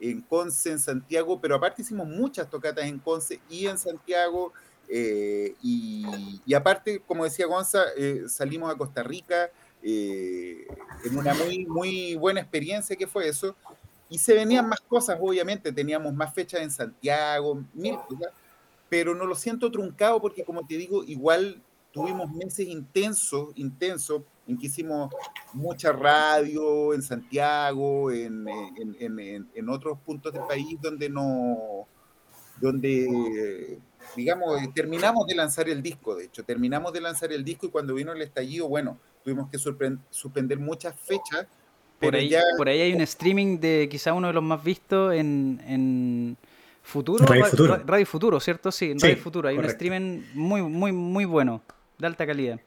en 0.01 0.23
Conce, 0.23 0.71
en 0.71 0.79
Santiago, 0.79 1.41
pero 1.41 1.57
aparte 1.57 1.83
hicimos 1.83 2.09
muchas 2.09 2.49
tocatas 2.49 2.87
en 2.87 2.99
Conce 2.99 3.41
y 3.51 3.67
en 3.67 3.79
Santiago. 3.79 4.53
Eh, 4.89 5.55
y, 5.63 6.55
aparte, 6.55 7.01
como 7.07 7.25
decía 7.25 7.47
Gonza, 7.47 7.85
eh, 7.97 8.25
salimos 8.29 8.73
a 8.73 8.77
Costa 8.77 9.03
Rica 9.03 9.51
eh, 9.83 10.67
en 11.05 11.17
una 11.17 11.33
muy, 11.35 11.65
muy 11.67 12.15
buena 12.17 12.41
experiencia 12.41 12.97
que 12.97 13.07
fue 13.07 13.29
eso. 13.29 13.55
Y 14.11 14.19
se 14.19 14.35
venían 14.35 14.69
más 14.69 14.81
cosas, 14.81 15.17
obviamente, 15.21 15.73
teníamos 15.73 16.13
más 16.13 16.35
fechas 16.35 16.61
en 16.61 16.71
Santiago, 16.71 17.65
mil 17.73 17.97
cosas, 18.09 18.33
pero 18.89 19.15
no 19.15 19.25
lo 19.25 19.37
siento 19.37 19.71
truncado 19.71 20.21
porque, 20.21 20.45
como 20.45 20.67
te 20.67 20.77
digo, 20.77 21.05
igual 21.05 21.63
tuvimos 21.93 22.31
meses 22.33 22.67
intensos, 22.67 23.51
intensos, 23.55 24.23
en 24.47 24.59
que 24.59 24.67
hicimos 24.67 25.15
mucha 25.53 25.93
radio 25.93 26.93
en 26.93 27.03
Santiago, 27.03 28.11
en, 28.11 28.47
en, 28.99 29.49
en, 29.55 29.69
otros 29.69 29.99
puntos 30.01 30.33
del 30.33 30.43
país 30.43 30.77
donde 30.81 31.09
no, 31.09 31.87
donde, 32.61 33.79
digamos, 34.17 34.59
terminamos 34.75 35.27
de 35.29 35.35
lanzar 35.37 35.69
el 35.69 35.83
disco, 35.83 36.17
de 36.17 36.25
hecho, 36.25 36.45
terminamos 36.45 36.93
de 36.93 37.01
lanzar 37.01 37.33
el 37.33 37.45
disco 37.45 37.67
y 37.67 37.71
cuando 37.71 37.95
vino 37.95 38.13
el 38.13 38.23
estallido, 38.23 38.69
bueno, 38.69 38.99
tuvimos 39.23 39.49
que 39.51 39.59
suspender 39.59 40.59
muchas 40.59 40.99
fechas. 40.99 41.47
Por 42.01 42.17
ahí, 42.17 42.33
por 42.57 42.69
ahí 42.69 42.81
hay 42.81 42.93
un 42.95 43.03
streaming 43.03 43.59
de 43.59 43.89
quizá 43.91 44.15
uno 44.15 44.29
de 44.29 44.33
los 44.33 44.43
más 44.43 44.63
vistos 44.65 45.15
en, 45.15 46.37
Futuro 46.83 47.25
Radio, 47.27 48.07
Futuro. 48.07 48.41
¿cierto? 48.41 48.73
Sí, 48.73 48.91
en 48.91 48.99
Radio 48.99 49.19
Futuro. 49.19 49.49
Hay 49.49 49.59
un 49.59 49.65
streaming 49.67 50.23
muy, 50.35 50.63
muy, 50.63 50.93
muy 50.93 51.25
bueno, 51.25 51.61
de 51.99 52.07
alta 52.07 52.27
calidad. 52.27 52.59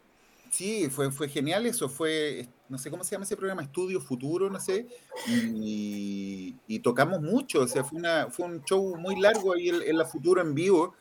Sí, 0.52 0.88
fue, 0.92 1.12
fue 1.12 1.28
genial 1.28 1.66
eso, 1.66 1.90
fue, 1.90 2.48
no 2.70 2.78
sé 2.78 2.92
cómo 2.92 3.04
se 3.04 3.16
llama 3.16 3.26
ese 3.26 3.36
programa, 3.36 3.64
Estudio 3.64 4.00
Futuro, 4.00 4.52
no 4.52 4.60
sé, 4.60 4.86
y, 5.28 6.80
tocamos 6.84 7.22
mucho, 7.22 7.62
o 7.62 7.68
sea, 7.68 7.84
fue, 7.84 7.98
una, 7.98 8.28
fue 8.30 8.46
un 8.46 8.64
show 8.64 8.96
muy 8.96 9.20
largo 9.20 9.54
ahí 9.54 9.70
en, 9.70 9.98
la 9.98 10.06
Futuro 10.06 10.42
en 10.42 10.54
vivo, 10.54 10.94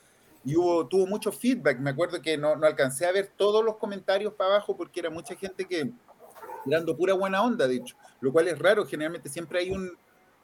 y 0.43 0.57
hubo, 0.57 0.87
tuvo 0.87 1.07
mucho 1.07 1.31
feedback, 1.31 1.79
me 1.81 1.91
acuerdo 1.91 2.23
que 2.23 2.39
no, 2.39 2.57
no 2.57 2.67
alcancé 2.67 3.05
a 3.05 3.13
ver 3.13 3.31
todos 3.37 3.63
los 3.63 3.77
comentarios 3.77 4.33
para 4.33 4.55
abajo 4.55 4.75
porque 4.75 5.01
era 5.01 5.11
mucha 5.11 5.37
gente 5.37 5.67
que, 5.67 5.91
dando 6.65 6.97
pura 6.97 7.13
buena 7.13 7.43
onda, 7.43 7.69
de 7.69 7.77
hecho, 7.77 7.95
lo 8.23 8.33
cual 8.33 8.49
es 8.49 8.59
raro, 8.59 8.87
generalmente 8.87 9.29
siempre 9.29 9.59
hay 9.59 9.71
un, 9.71 9.91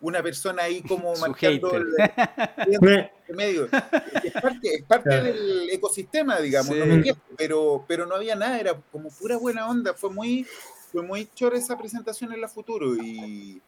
una 0.01 0.23
persona 0.23 0.65
ahí 0.65 0.83
como 0.83 1.15
marcando 1.21 1.75
el, 1.75 1.87
medio. 3.35 3.69
Es 4.23 4.33
parte, 4.33 4.75
es 4.75 4.83
parte 4.83 5.23
del 5.23 5.71
ecosistema, 5.71 6.39
digamos, 6.41 6.75
pero, 7.37 7.85
pero 7.89 8.05
no 8.05 8.17
había 8.17 8.37
nada, 8.37 8.61
era 8.61 8.79
como 8.93 9.09
pura 9.11 9.39
buena 9.39 9.69
onda, 9.69 9.95
fue 9.95 10.11
muy, 10.11 10.47
fue 10.93 11.03
muy 11.03 11.29
chora 11.35 11.57
esa 11.57 11.79
presentación 11.79 12.33
en 12.33 12.41
la 12.41 12.49
Futuro 12.49 12.95
y, 12.97 13.63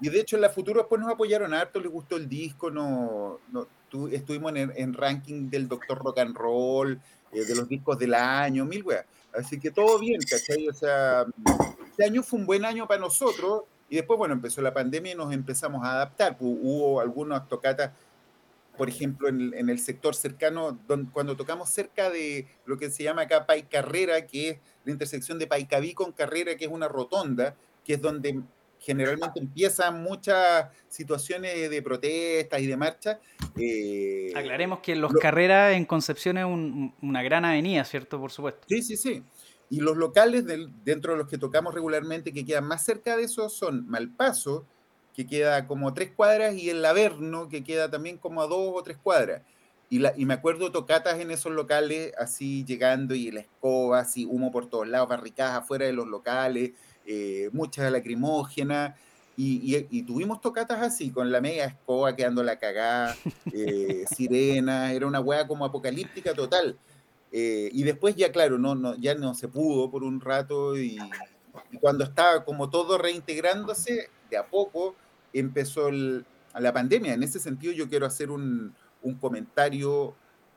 y 0.00 0.08
de 0.08 0.20
hecho 0.20 0.36
en 0.36 0.42
la 0.42 0.50
Futuro 0.50 0.80
después 0.80 1.00
nos 1.00 1.12
apoyaron 1.12 1.54
harto, 1.54 1.78
les 1.78 1.92
gustó 1.92 2.16
el 2.16 2.28
disco, 2.28 2.70
no, 2.70 3.38
no 3.52 3.68
estuvimos 4.10 4.54
en, 4.56 4.72
en, 4.74 4.94
ranking 4.94 5.50
del 5.50 5.68
Doctor 5.68 5.98
Rock 5.98 6.20
and 6.20 6.34
Roll, 6.34 7.00
eh, 7.32 7.44
de 7.44 7.54
los 7.54 7.68
discos 7.68 7.98
del 7.98 8.14
año, 8.14 8.64
mil 8.64 8.82
weas. 8.82 9.04
Así 9.34 9.58
que 9.58 9.70
todo 9.70 9.98
bien, 9.98 10.20
¿cachai? 10.22 10.68
O 10.68 10.72
sea, 10.72 11.26
este 11.92 12.04
año 12.04 12.22
fue 12.22 12.40
un 12.40 12.46
buen 12.46 12.64
año 12.64 12.88
para 12.88 13.00
nosotros 13.00 13.64
y 13.90 13.96
después, 13.96 14.18
bueno, 14.18 14.32
empezó 14.32 14.62
la 14.62 14.72
pandemia 14.72 15.12
y 15.12 15.14
nos 15.14 15.32
empezamos 15.32 15.84
a 15.84 15.92
adaptar. 15.92 16.38
Hubo 16.40 17.00
algunas 17.00 17.46
tocatas, 17.46 17.92
por 18.78 18.88
ejemplo, 18.88 19.28
en, 19.28 19.68
el 19.68 19.78
sector 19.78 20.14
cercano, 20.14 20.78
cuando 21.12 21.36
tocamos 21.36 21.68
cerca 21.68 22.08
de 22.08 22.48
lo 22.64 22.78
que 22.78 22.90
se 22.90 23.02
llama 23.02 23.22
acá 23.22 23.44
Pai 23.44 23.64
Carrera, 23.64 24.26
que 24.26 24.48
es 24.48 24.58
la 24.84 24.92
intersección 24.92 25.38
de 25.38 25.46
Paicaví 25.46 25.92
con 25.92 26.12
Carrera, 26.12 26.56
que 26.56 26.64
es 26.64 26.70
una 26.70 26.88
rotonda, 26.88 27.54
que 27.84 27.94
es 27.94 28.00
donde 28.00 28.40
generalmente 28.78 29.38
empiezan 29.38 30.02
muchas 30.02 30.68
situaciones 30.88 31.70
de 31.70 31.82
protestas 31.82 32.60
y 32.62 32.66
de 32.66 32.76
marcha. 32.78 33.20
Eh, 33.56 34.32
Aclaremos 34.34 34.80
que 34.80 34.96
Los 34.96 35.12
Carreras 35.12 35.74
en 35.74 35.84
Concepción 35.84 36.38
es 36.38 36.46
una 36.46 37.22
gran 37.22 37.44
avenida, 37.44 37.84
¿cierto? 37.84 38.18
Por 38.18 38.32
supuesto. 38.32 38.62
Sí, 38.68 38.82
sí, 38.82 38.96
sí. 38.96 39.22
Y 39.72 39.80
los 39.80 39.96
locales 39.96 40.44
dentro 40.84 41.12
de 41.12 41.18
los 41.18 41.28
que 41.28 41.38
tocamos 41.38 41.72
regularmente 41.72 42.34
que 42.34 42.44
quedan 42.44 42.66
más 42.66 42.84
cerca 42.84 43.16
de 43.16 43.22
eso 43.22 43.48
son 43.48 43.88
Malpaso, 43.88 44.66
que 45.16 45.26
queda 45.26 45.66
como 45.66 45.94
tres 45.94 46.10
cuadras, 46.14 46.54
y 46.56 46.68
el 46.68 46.82
Laverno, 46.82 47.48
que 47.48 47.64
queda 47.64 47.90
también 47.90 48.18
como 48.18 48.42
a 48.42 48.46
dos 48.46 48.70
o 48.74 48.82
tres 48.82 48.98
cuadras. 49.02 49.40
Y, 49.88 50.00
la, 50.00 50.12
y 50.14 50.26
me 50.26 50.34
acuerdo 50.34 50.70
tocatas 50.72 51.18
en 51.20 51.30
esos 51.30 51.52
locales, 51.52 52.12
así 52.18 52.66
llegando 52.66 53.14
y 53.14 53.30
la 53.30 53.40
escoba, 53.40 54.00
así 54.00 54.26
humo 54.26 54.52
por 54.52 54.68
todos 54.68 54.86
lados, 54.86 55.08
barricadas 55.08 55.62
afuera 55.62 55.86
de 55.86 55.94
los 55.94 56.06
locales, 56.06 56.72
eh, 57.06 57.48
muchas 57.54 57.90
lacrimógenas. 57.90 58.94
Y, 59.38 59.86
y, 59.90 60.02
tuvimos 60.02 60.42
tocatas 60.42 60.82
así, 60.82 61.10
con 61.10 61.32
la 61.32 61.40
media 61.40 61.64
escoba 61.64 62.14
quedando 62.14 62.42
la 62.42 62.58
cagada, 62.58 63.16
eh, 63.54 64.04
sirena, 64.14 64.92
era 64.92 65.06
una 65.06 65.20
hueá 65.20 65.46
como 65.46 65.64
apocalíptica 65.64 66.34
total. 66.34 66.76
Eh, 67.32 67.70
y 67.72 67.82
después 67.82 68.14
ya, 68.14 68.30
claro, 68.30 68.58
no, 68.58 68.74
no, 68.74 68.94
ya 68.96 69.14
no 69.14 69.34
se 69.34 69.48
pudo 69.48 69.90
por 69.90 70.04
un 70.04 70.20
rato 70.20 70.76
y, 70.76 70.98
cuando 71.80 72.04
estaba 72.04 72.44
como 72.44 72.68
todo 72.70 72.98
reintegrándose, 72.98 74.10
de 74.30 74.36
a 74.36 74.46
poco 74.46 74.94
empezó 75.32 75.90
la 75.90 76.72
pandemia. 76.72 77.14
En 77.14 77.22
ese 77.22 77.40
sentido 77.40 77.72
yo 77.72 77.88
quiero 77.88 78.06
hacer 78.06 78.30
un, 78.30 78.74
un 79.02 79.14
comentario 79.14 80.14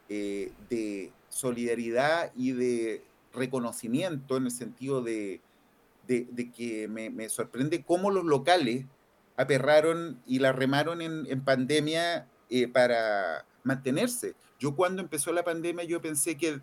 eh, 0.09 0.51
de 0.69 1.11
solidaridad 1.29 2.31
y 2.35 2.51
de 2.51 3.03
reconocimiento 3.33 4.37
en 4.37 4.45
el 4.45 4.51
sentido 4.51 5.01
de, 5.01 5.41
de, 6.07 6.51
que 6.51 6.87
me, 6.87 7.29
sorprende 7.29 7.83
cómo 7.83 8.11
los 8.11 8.23
locales 8.25 8.85
aperraron 9.37 10.21
y 10.25 10.39
la 10.39 10.53
remaron 10.53 11.01
en 11.01 11.41
pandemia 11.43 12.27
eh, 12.49 12.67
para 12.67 13.45
mantenerse. 13.63 14.35
Yo 14.59 14.75
cuando 14.75 15.01
empezó 15.01 15.31
la 15.33 15.43
pandemia 15.43 15.83
yo 15.83 16.01
pensé 16.01 16.37
que 16.37 16.59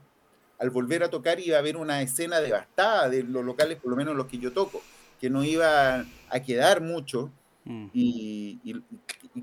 al 0.59 0.71
volver 0.71 1.03
a 1.03 1.11
tocar 1.11 1.41
iba 1.41 1.57
a 1.57 1.61
haber 1.61 1.77
una 1.77 2.03
escena 2.03 2.41
devastada 2.41 3.09
de 3.09 3.25
los 3.25 3.45
locales, 3.45 3.79
por 3.79 3.91
lo 3.91 3.97
menos 3.97 4.15
los 4.15 4.27
que 4.27 4.39
yo 4.39 4.53
toco, 4.53 4.81
que 5.21 5.29
no 5.29 5.43
iba 5.45 6.07
a 6.29 6.41
quedar 6.41 6.81
mucho 6.81 7.31
mm. 7.65 7.87
y, 7.93 8.83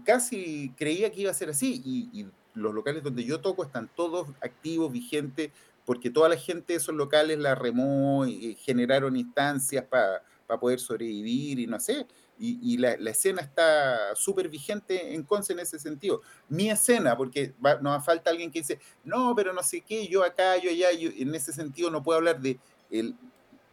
casi 0.05 0.73
creía 0.77 1.11
que 1.11 1.21
iba 1.21 1.31
a 1.31 1.33
ser 1.33 1.49
así. 1.49 1.81
Y, 2.13 2.27
los 2.55 2.73
locales 2.73 3.03
donde 3.03 3.23
yo 3.23 3.39
toco 3.39 3.63
están 3.63 3.89
todos 3.95 4.27
activos, 4.41 4.91
vigentes, 4.91 5.51
porque 5.85 6.09
toda 6.09 6.27
la 6.27 6.35
gente 6.35 6.73
de 6.73 6.77
esos 6.77 6.93
locales 6.95 7.37
la 7.37 7.55
remó 7.55 8.25
y 8.25 8.55
generaron 8.55 9.15
instancias 9.15 9.85
para 9.85 10.59
poder 10.59 10.79
sobrevivir 10.79 11.59
y 11.59 11.67
no 11.67 11.79
sé 11.79 12.05
y, 12.41 12.77
la, 12.77 12.93
escena 13.09 13.41
está 13.41 14.15
súper 14.15 14.47
vigente 14.47 15.13
en 15.13 15.23
Conce 15.23 15.53
en 15.53 15.59
ese 15.59 15.77
sentido. 15.77 16.21
Mi 16.47 16.69
escena, 16.69 17.17
porque 17.17 17.53
no 17.59 17.81
nos 17.81 18.05
falta 18.05 18.29
alguien 18.29 18.49
que 18.49 18.59
dice, 18.59 18.79
no, 19.03 19.35
pero 19.35 19.51
no 19.51 19.61
sé 19.61 19.81
qué, 19.81 20.07
yo 20.07 20.23
acá, 20.23 20.57
yo 20.57 20.69
allá, 20.69 20.91
yo, 20.93 21.09
en 21.15 21.35
ese 21.35 21.51
sentido 21.51 21.91
no 21.91 22.01
puedo 22.01 22.17
hablar 22.17 22.39
de 22.39 22.59
el 22.89 23.15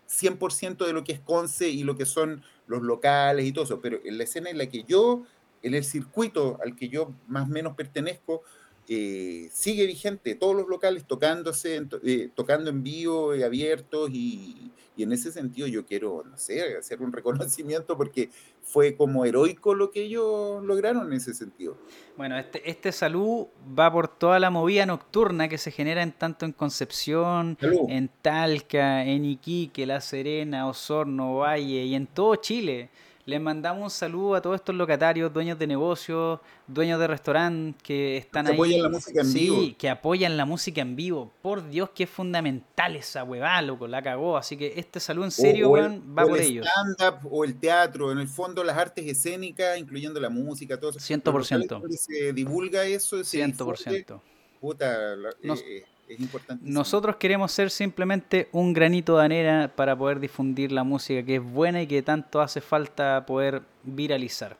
100% 0.08 0.84
de 0.84 0.92
lo 0.92 1.04
que 1.04 1.12
es 1.12 1.20
Conce 1.20 1.68
y 1.68 1.84
lo 1.84 1.96
que 1.96 2.06
son 2.06 2.42
los 2.66 2.82
locales 2.82 3.46
y 3.46 3.52
todo 3.52 3.64
eso, 3.64 3.80
pero 3.80 4.00
en 4.04 4.18
la 4.18 4.24
escena 4.24 4.50
en 4.50 4.58
la 4.58 4.66
que 4.66 4.82
yo, 4.82 5.22
en 5.62 5.74
el 5.74 5.84
circuito 5.84 6.58
al 6.62 6.74
que 6.74 6.88
yo 6.88 7.14
más 7.28 7.44
o 7.44 7.52
menos 7.52 7.76
pertenezco, 7.76 8.42
eh, 8.88 9.48
sigue 9.52 9.86
vigente, 9.86 10.34
todos 10.34 10.54
los 10.54 10.68
locales 10.68 11.04
tocándose, 11.06 11.82
eh, 12.04 12.30
tocando 12.34 12.70
en 12.70 12.82
vivo, 12.82 13.34
y 13.34 13.42
abiertos 13.42 14.10
y, 14.12 14.72
y 14.96 15.02
en 15.02 15.12
ese 15.12 15.30
sentido 15.30 15.66
yo 15.66 15.84
quiero, 15.84 16.24
no 16.28 16.36
sé, 16.38 16.76
hacer 16.76 17.02
un 17.02 17.12
reconocimiento 17.12 17.96
porque 17.96 18.30
fue 18.62 18.96
como 18.96 19.24
heroico 19.24 19.74
lo 19.74 19.90
que 19.90 20.02
ellos 20.02 20.64
lograron 20.64 21.06
en 21.06 21.12
ese 21.14 21.34
sentido. 21.34 21.76
Bueno, 22.16 22.36
este, 22.38 22.68
este 22.68 22.90
salud 22.90 23.46
va 23.78 23.92
por 23.92 24.08
toda 24.08 24.40
la 24.40 24.50
movida 24.50 24.86
nocturna 24.86 25.48
que 25.48 25.58
se 25.58 25.70
genera 25.70 26.02
en 26.02 26.12
tanto 26.12 26.46
en 26.46 26.52
Concepción, 26.52 27.56
en 27.60 28.10
Talca, 28.22 29.04
en 29.04 29.24
Iquique, 29.24 29.86
La 29.86 30.00
Serena, 30.00 30.66
Osorno, 30.66 31.36
Valle 31.36 31.84
y 31.84 31.94
en 31.94 32.06
todo 32.06 32.34
Chile. 32.36 32.90
Les 33.26 33.40
mandamos 33.40 33.82
un 33.82 33.90
saludo 33.90 34.36
a 34.36 34.40
todos 34.40 34.54
estos 34.54 34.72
locatarios, 34.72 35.32
dueños 35.32 35.58
de 35.58 35.66
negocios, 35.66 36.38
dueños 36.68 37.00
de 37.00 37.08
restaurantes 37.08 37.82
que 37.82 38.18
están 38.18 38.46
que 38.46 38.52
Apoyan 38.52 38.82
la 38.82 38.88
música 38.88 39.20
en 39.20 39.32
vivo. 39.32 39.60
Sí, 39.60 39.76
que 39.76 39.90
apoyan 39.90 40.36
la 40.36 40.44
música 40.44 40.80
en 40.80 40.94
vivo. 40.94 41.32
Por 41.42 41.68
Dios, 41.68 41.90
que 41.90 42.04
es 42.04 42.10
fundamental 42.10 42.94
esa 42.94 43.24
huevada, 43.24 43.62
loco, 43.62 43.88
la 43.88 44.00
cagó. 44.00 44.36
Así 44.36 44.56
que 44.56 44.74
este 44.76 45.00
saludo 45.00 45.24
en 45.24 45.32
serio, 45.32 45.70
weón, 45.70 46.14
va 46.16 46.24
por 46.24 46.38
ellos. 46.38 46.64
El 46.64 46.94
stand-up 46.94 47.28
o 47.28 47.42
el 47.42 47.58
teatro, 47.58 48.12
en 48.12 48.18
el 48.18 48.28
fondo 48.28 48.62
las 48.62 48.78
artes 48.78 49.04
escénicas, 49.04 49.76
incluyendo 49.76 50.20
la 50.20 50.30
música, 50.30 50.78
todo 50.78 50.90
eso. 50.90 51.00
100%. 51.00 51.90
Se 51.96 52.32
divulga 52.32 52.84
eso. 52.84 53.16
100%. 53.24 54.20
puta, 54.60 55.14
eh, 55.42 55.84
importante. 56.08 56.64
Nosotros 56.66 57.16
queremos 57.16 57.52
ser 57.52 57.70
simplemente 57.70 58.48
un 58.52 58.72
granito 58.72 59.16
de 59.16 59.24
arena 59.24 59.72
para 59.74 59.96
poder 59.96 60.20
difundir 60.20 60.72
la 60.72 60.84
música 60.84 61.22
que 61.24 61.36
es 61.36 61.42
buena 61.42 61.82
y 61.82 61.86
que 61.86 62.02
tanto 62.02 62.40
hace 62.40 62.60
falta 62.60 63.24
poder 63.26 63.62
viralizar. 63.82 64.56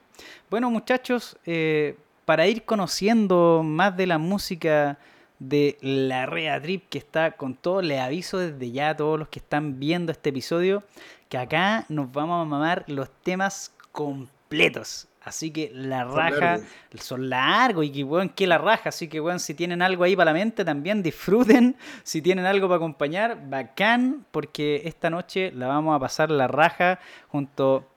Bueno, 0.51 0.71
muchachos, 0.71 1.37
eh, 1.47 1.97
para 2.25 2.47
ir 2.47 2.65
conociendo 2.65 3.63
más 3.65 3.97
de 3.97 4.07
la 4.07 4.19
música 4.19 4.99
de 5.39 5.77
la 5.81 6.27
Rea 6.27 6.61
Trip 6.61 6.89
que 6.89 6.99
está 6.99 7.33
con 7.33 7.55
todo, 7.55 7.83
les 7.83 8.01
aviso 8.01 8.39
desde 8.39 8.71
ya 8.71 8.91
a 8.91 8.97
todos 8.97 9.19
los 9.19 9.29
que 9.29 9.39
están 9.39 9.79
viendo 9.79 10.13
este 10.13 10.31
episodio 10.31 10.83
que 11.29 11.39
acá 11.39 11.85
nos 11.89 12.11
vamos 12.13 12.41
a 12.41 12.45
mamar 12.45 12.85
los 12.87 13.11
temas 13.23 13.73
completos. 13.93 15.09
Así 15.27 15.51
que 15.51 15.73
la 15.75 16.05
raja 16.05 16.61
son 17.01 17.29
largos 17.29 17.85
y 17.85 17.91
que 17.91 18.05
weón, 18.05 18.29
que 18.29 18.47
la 18.47 18.59
raja. 18.59 18.91
Así 18.91 19.09
que 19.09 19.21
weón, 19.21 19.41
si 19.41 19.55
tienen 19.55 19.83
algo 19.83 20.05
ahí 20.05 20.15
para 20.15 20.31
la 20.31 20.39
mente, 20.39 20.65
también 20.65 21.03
disfruten. 21.03 21.75
Si 22.05 22.23
tienen 22.23 22.47
algo 22.47 22.69
para 22.69 22.77
acompañar, 22.77 23.51
bacán, 23.51 24.25
porque 24.31 24.83
esta 24.85 25.11
noche 25.11 25.51
la 25.51 25.67
vamos 25.67 25.97
a 25.97 25.99
pasar 25.99 26.31
la 26.31 26.47
raja 26.47 27.01
junto 27.27 27.89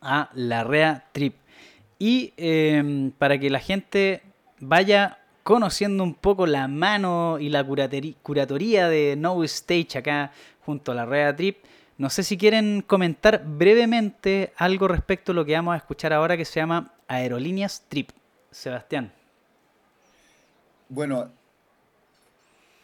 a 0.00 0.30
la 0.34 0.62
Rea 0.62 1.04
Trip. 1.10 1.34
Y 1.98 2.32
em, 2.36 3.10
para 3.10 3.38
que 3.38 3.50
la 3.50 3.58
gente 3.58 4.22
vaya 4.60 5.18
conociendo 5.42 6.04
un 6.04 6.14
poco 6.14 6.46
la 6.46 6.68
mano 6.68 7.38
y 7.40 7.48
la 7.48 7.64
curatoría 8.22 8.88
de 8.88 9.16
No 9.18 9.42
Stage 9.42 9.98
acá 9.98 10.30
junto 10.64 10.92
a 10.92 10.94
la 10.94 11.06
Red 11.06 11.34
Trip. 11.34 11.56
No 11.98 12.10
sé 12.10 12.22
si 12.22 12.38
quieren 12.38 12.82
comentar 12.82 13.44
brevemente 13.44 14.52
algo 14.56 14.86
respecto 14.86 15.32
a 15.32 15.34
lo 15.34 15.44
que 15.44 15.54
vamos 15.54 15.74
a 15.74 15.78
escuchar 15.78 16.12
ahora 16.12 16.36
que 16.36 16.44
se 16.44 16.60
llama 16.60 16.94
Aerolíneas 17.08 17.82
Trip. 17.88 18.10
Sebastián. 18.52 19.12
Bueno, 20.88 21.32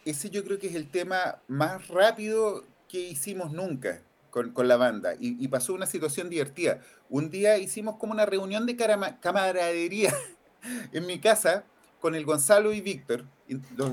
ese 0.03 0.29
yo 0.29 0.43
creo 0.43 0.59
que 0.59 0.67
es 0.67 0.75
el 0.75 0.89
tema 0.89 1.39
más 1.47 1.87
rápido 1.87 2.65
que 2.89 2.99
hicimos 2.99 3.53
nunca 3.53 4.01
con, 4.29 4.67
la 4.67 4.75
banda. 4.75 5.13
Y, 5.17 5.47
pasó 5.47 5.73
una 5.73 5.85
situación 5.85 6.29
divertida. 6.29 6.81
Un 7.09 7.29
día 7.29 7.57
hicimos 7.57 7.95
como 7.95 8.11
una 8.11 8.25
reunión 8.25 8.65
de 8.65 8.75
camaradería 8.75 10.13
en 10.91 11.05
mi 11.05 11.19
casa 11.19 11.63
con 12.01 12.15
el 12.15 12.25
Gonzalo 12.25 12.73
y 12.73 12.81
Víctor, 12.81 13.23
los, 13.75 13.91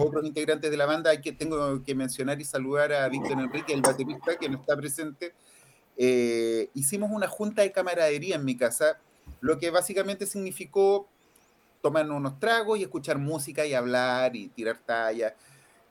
otros 0.00 0.24
integrantes 0.24 0.70
de 0.70 0.76
la 0.76 0.86
banda. 0.86 1.20
que 1.20 1.32
tengo 1.32 1.82
que 1.82 1.94
mencionar 1.94 2.40
y 2.40 2.44
saludar 2.44 2.92
a 2.92 3.08
Víctor 3.08 3.40
Enrique, 3.40 3.72
el 3.72 3.82
baterista 3.82 4.36
que 4.36 4.48
no 4.48 4.58
está 4.58 4.76
presente. 4.76 5.34
Eh, 5.96 6.70
hicimos 6.74 7.10
una 7.12 7.28
junta 7.28 7.62
de 7.62 7.72
camaradería 7.72 8.36
en 8.36 8.44
mi 8.44 8.56
casa, 8.56 8.98
lo 9.40 9.58
que 9.58 9.70
básicamente 9.70 10.26
significó 10.26 11.08
tomar 11.82 12.10
unos 12.10 12.40
tragos 12.40 12.78
y 12.78 12.82
escuchar 12.82 13.18
música 13.18 13.66
y 13.66 13.74
hablar 13.74 14.34
y 14.34 14.48
tirar 14.48 14.78
tallas. 14.78 15.34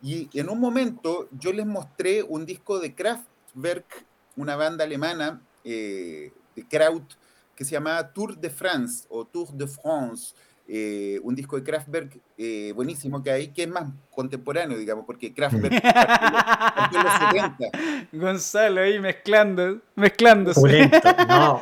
Y 0.02 0.28
en 0.38 0.50
un 0.50 0.60
momento 0.60 1.30
yo 1.32 1.54
les 1.54 1.66
mostré 1.66 2.24
un 2.24 2.46
disco 2.46 2.80
de 2.80 2.94
Kraftwerk, 2.94 4.06
una 4.36 4.56
banda 4.56 4.84
alemana 4.84 5.42
eh, 5.64 6.34
de 6.56 6.68
Kraut, 6.68 7.14
que 7.56 7.64
se 7.64 7.72
llamaba 7.72 8.12
Tour 8.12 8.38
de 8.38 8.50
France 8.50 9.06
o 9.10 9.24
Tour 9.26 9.54
de 9.54 9.68
France. 9.68 10.34
Eh, 10.76 11.20
un 11.22 11.36
disco 11.36 11.56
de 11.56 11.64
Kraftwerk 11.64 12.20
eh, 12.36 12.72
buenísimo 12.76 13.22
que 13.22 13.30
hay, 13.30 13.50
que 13.50 13.62
es 13.62 13.70
más 13.70 13.92
contemporáneo, 14.10 14.76
digamos, 14.76 15.06
porque 15.06 15.32
Kraftwerk 15.32 15.72
en 15.72 17.04
los 17.04 17.14
70. 17.14 18.08
Gonzalo 18.12 18.82
ahí 18.82 19.00
mezclando, 19.00 19.82
mezclándose. 19.94 20.60
Pulento, 20.60 20.98
no, 21.28 21.62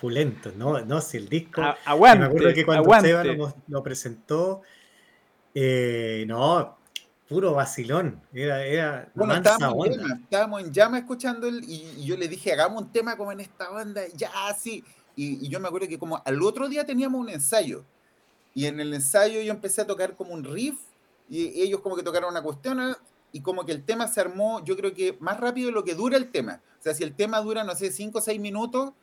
pulento, 0.00 0.52
no, 0.56 0.80
no, 0.86 1.02
si 1.02 1.18
el 1.18 1.28
disco. 1.28 1.60
aguante, 1.84 2.20
me 2.20 2.24
acuerdo 2.24 2.54
que 2.54 2.64
cuando 2.64 2.94
Esteban 2.94 3.36
lo, 3.68 3.82
presentó, 3.82 4.62
eh, 5.54 6.24
no, 6.26 6.78
puro 7.28 7.52
vacilón. 7.52 8.22
Era, 8.32 8.64
era 8.64 9.08
bueno, 9.14 9.34
estábamos 9.34 9.86
en, 9.86 9.92
llama, 9.98 10.18
estábamos 10.22 10.62
en 10.62 10.72
llama 10.72 10.98
escuchando 11.00 11.46
el, 11.46 11.62
y, 11.62 12.06
yo 12.06 12.16
le 12.16 12.26
dije, 12.26 12.54
hagamos 12.54 12.84
un 12.84 12.90
tema 12.90 13.18
como 13.18 13.32
en 13.32 13.40
esta 13.40 13.68
banda, 13.68 14.00
ya, 14.14 14.30
sí. 14.58 14.82
Y, 15.14 15.44
y, 15.44 15.50
yo 15.50 15.60
me 15.60 15.68
acuerdo 15.68 15.88
que 15.88 15.98
como 15.98 16.22
al 16.24 16.40
otro 16.40 16.70
día 16.70 16.86
teníamos 16.86 17.20
un 17.20 17.28
ensayo. 17.28 17.84
Y 18.56 18.64
en 18.64 18.80
el 18.80 18.94
ensayo 18.94 19.42
yo 19.42 19.52
empecé 19.52 19.82
a 19.82 19.86
tocar 19.86 20.16
como 20.16 20.32
un 20.32 20.42
riff 20.42 20.78
y 21.28 21.60
ellos 21.60 21.82
como 21.82 21.94
que 21.94 22.02
tocaron 22.02 22.30
una 22.30 22.42
cuestión 22.42 22.80
¿eh? 22.80 22.94
y 23.30 23.42
como 23.42 23.66
que 23.66 23.72
el 23.72 23.84
tema 23.84 24.08
se 24.08 24.18
armó, 24.18 24.64
yo 24.64 24.78
creo 24.78 24.94
que 24.94 25.14
más 25.20 25.38
rápido 25.38 25.66
de 25.66 25.74
lo 25.74 25.84
que 25.84 25.94
dura 25.94 26.16
el 26.16 26.30
tema. 26.30 26.62
O 26.80 26.82
sea, 26.82 26.94
si 26.94 27.04
el 27.04 27.14
tema 27.14 27.38
dura, 27.42 27.64
no 27.64 27.74
sé, 27.74 27.92
5 27.92 28.16
o 28.16 28.20
6 28.22 28.40
minutos, 28.40 28.94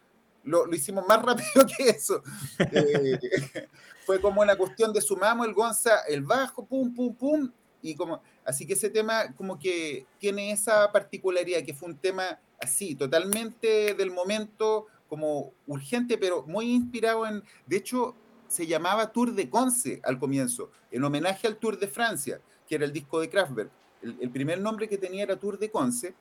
lo, 0.44 0.66
lo, 0.66 0.76
hicimos 0.76 1.06
más 1.08 1.22
rápido 1.24 1.68
que 1.68 1.88
eso. 1.88 2.24
Eh, 2.72 3.20
fue 4.08 4.20
como 4.20 4.42
una 4.42 4.56
cuestión 4.56 4.92
de 4.92 5.02
sumamos 5.02 5.46
el 5.46 5.54
Gonza, 5.54 6.00
el 6.08 6.24
bajo, 6.24 6.66
pum, 6.66 6.92
pum, 6.92 7.14
pum, 7.14 7.52
y 7.84 7.94
como, 7.94 8.24
así 8.44 8.66
que 8.66 8.74
ese 8.74 8.90
tema 8.90 9.36
como 9.36 9.60
que 9.60 10.08
tiene 10.18 10.52
esa 10.52 10.92
particularidad, 10.92 11.62
que 11.62 11.76
fue 11.76 11.90
un 11.90 11.98
tema 11.98 12.40
así, 12.60 12.96
totalmente 12.96 13.94
del 13.94 14.10
momento, 14.10 14.88
como 15.08 15.54
urgente, 15.68 16.18
pero 16.18 16.44
muy 16.48 16.72
inspirado 16.72 17.28
en, 17.28 17.44
de 17.68 17.78
hecho, 17.78 18.16
se 18.54 18.68
llamaba 18.68 19.12
Tour 19.12 19.34
de 19.34 19.50
Conce 19.50 20.00
al 20.04 20.20
comienzo, 20.20 20.70
en 20.92 21.04
homenaje 21.04 21.48
al 21.48 21.58
Tour 21.58 21.80
de 21.80 21.88
Francia, 21.88 22.40
que 22.68 22.76
era 22.76 22.86
el 22.86 22.94
disco 22.94 23.20
de 23.20 23.28
Kraftwerk. 23.28 23.72
El, 24.04 24.30
primer 24.30 24.62
nombre 24.62 24.88
que 24.88 25.00
tenía 25.00 25.24
era 25.24 25.38
Tour 25.38 25.58
de 25.58 25.72
Conce, 25.72 26.14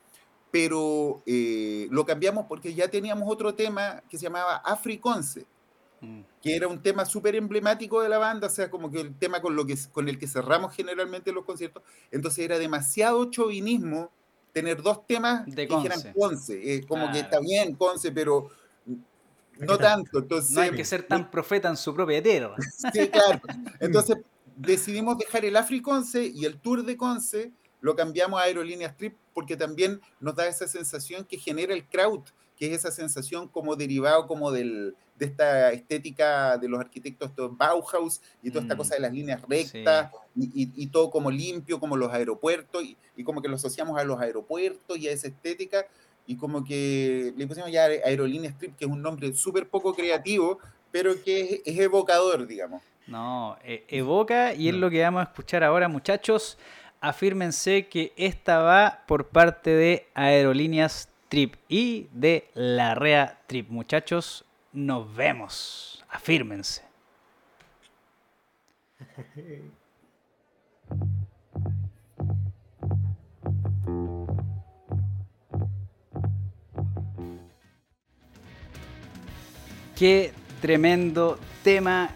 pero 0.50 1.22
eh, 1.26 1.88
lo 1.90 2.06
cambiamos 2.06 2.46
porque 2.46 2.72
ya 2.72 2.88
teníamos 2.88 3.30
otro 3.30 3.54
tema 3.54 4.02
que 4.08 4.16
se 4.16 4.22
llamaba 4.24 4.56
Africonce, 4.64 5.44
mm. 6.00 6.20
que 6.40 6.56
era 6.56 6.68
un 6.68 6.80
tema 6.80 7.04
súper 7.04 7.36
emblemático 7.36 8.00
de 8.00 8.08
la 8.08 8.16
banda, 8.16 8.46
o 8.46 8.50
sea, 8.50 8.70
como 8.70 8.90
que 8.90 9.02
el 9.02 9.14
tema 9.14 9.42
con, 9.42 9.54
lo 9.54 9.66
que, 9.66 9.76
con 9.92 10.08
el 10.08 10.18
que 10.18 10.26
cerramos 10.26 10.74
generalmente 10.74 11.32
los 11.32 11.44
conciertos. 11.44 11.82
Entonces 12.10 12.46
era 12.46 12.58
demasiado 12.58 13.30
chauvinismo 13.30 14.10
tener 14.54 14.80
dos 14.80 15.06
temas 15.06 15.44
de 15.44 15.68
que 15.68 15.74
eran 15.84 16.00
Conce. 16.14 16.86
como 16.88 17.12
que 17.12 17.20
está 17.20 17.40
bien 17.40 17.74
Conce, 17.74 18.10
pero 18.10 18.48
no 19.66 19.78
tanto. 19.78 20.18
Entonces, 20.18 20.52
no 20.52 20.62
hay 20.62 20.70
que 20.72 20.84
ser 20.84 21.02
tan 21.04 21.30
profeta 21.30 21.68
en 21.68 21.76
su 21.76 21.94
propia 21.94 22.22
tierra. 22.22 22.56
Sí, 22.92 23.08
claro. 23.08 23.40
Entonces 23.80 24.18
decidimos 24.56 25.18
dejar 25.18 25.44
el 25.44 25.56
Africonce 25.56 26.24
y 26.26 26.44
el 26.44 26.58
Tour 26.58 26.84
de 26.84 26.96
Conce 26.96 27.52
lo 27.80 27.96
cambiamos 27.96 28.40
a 28.40 28.44
Aerolíneas 28.44 28.96
Trip 28.96 29.16
porque 29.34 29.56
también 29.56 30.00
nos 30.20 30.36
da 30.36 30.46
esa 30.46 30.68
sensación 30.68 31.24
que 31.24 31.36
genera 31.36 31.74
el 31.74 31.84
crowd, 31.86 32.22
que 32.56 32.66
es 32.66 32.78
esa 32.78 32.92
sensación 32.92 33.48
como 33.48 33.74
derivado 33.76 34.26
como 34.26 34.52
del, 34.52 34.94
de 35.16 35.26
esta 35.26 35.72
estética 35.72 36.58
de 36.58 36.68
los 36.68 36.80
arquitectos 36.80 37.30
Bauhaus 37.36 38.20
y 38.42 38.50
toda 38.50 38.62
esta 38.62 38.74
mm. 38.74 38.78
cosa 38.78 38.94
de 38.94 39.00
las 39.00 39.12
líneas 39.12 39.42
rectas 39.48 40.10
y, 40.36 40.86
todo 40.88 41.10
como 41.10 41.30
limpio, 41.30 41.80
como 41.80 41.96
los 41.96 42.12
aeropuertos 42.12 42.84
y, 42.84 42.96
y, 43.16 43.24
como 43.24 43.42
que 43.42 43.48
lo 43.48 43.56
asociamos 43.56 43.98
a 43.98 44.04
los 44.04 44.20
aeropuertos 44.20 44.96
y 44.98 45.08
a 45.08 45.12
esa 45.12 45.28
estética 45.28 45.86
y 46.26 46.36
como 46.36 46.64
que 46.64 47.32
le 47.36 47.46
pusimos 47.46 47.70
ya 47.70 47.84
Aerolínea 47.84 48.50
Strip, 48.50 48.76
que 48.76 48.84
es 48.84 48.90
un 48.90 49.02
nombre 49.02 49.32
súper 49.34 49.68
poco 49.68 49.94
creativo, 49.94 50.58
pero 50.90 51.22
que 51.22 51.62
es, 51.64 51.78
evocador, 51.78 52.46
digamos. 52.46 52.82
No, 53.06 53.56
e, 53.64 53.84
evoca 53.88 54.54
y 54.54 54.68
es 54.68 54.74
lo 54.74 54.90
que 54.90 55.02
vamos 55.02 55.20
a 55.20 55.24
escuchar 55.24 55.64
ahora, 55.64 55.88
muchachos. 55.88 56.58
Afírmense 57.00 57.88
que 57.88 58.12
esta 58.16 58.58
va 58.58 59.02
por 59.06 59.28
parte 59.28 59.70
de 59.70 60.06
Aerolíneas 60.14 61.08
Trip 61.28 61.54
y 61.68 62.08
de 62.12 62.48
la 62.54 62.94
Rea 62.94 63.40
Trip. 63.46 63.68
Muchachos, 63.70 64.44
nos 64.72 65.14
vemos. 65.14 66.04
Afírmense. 66.08 66.82
Qué 80.02 80.32
tremendo 80.60 81.38
tema 81.62 82.10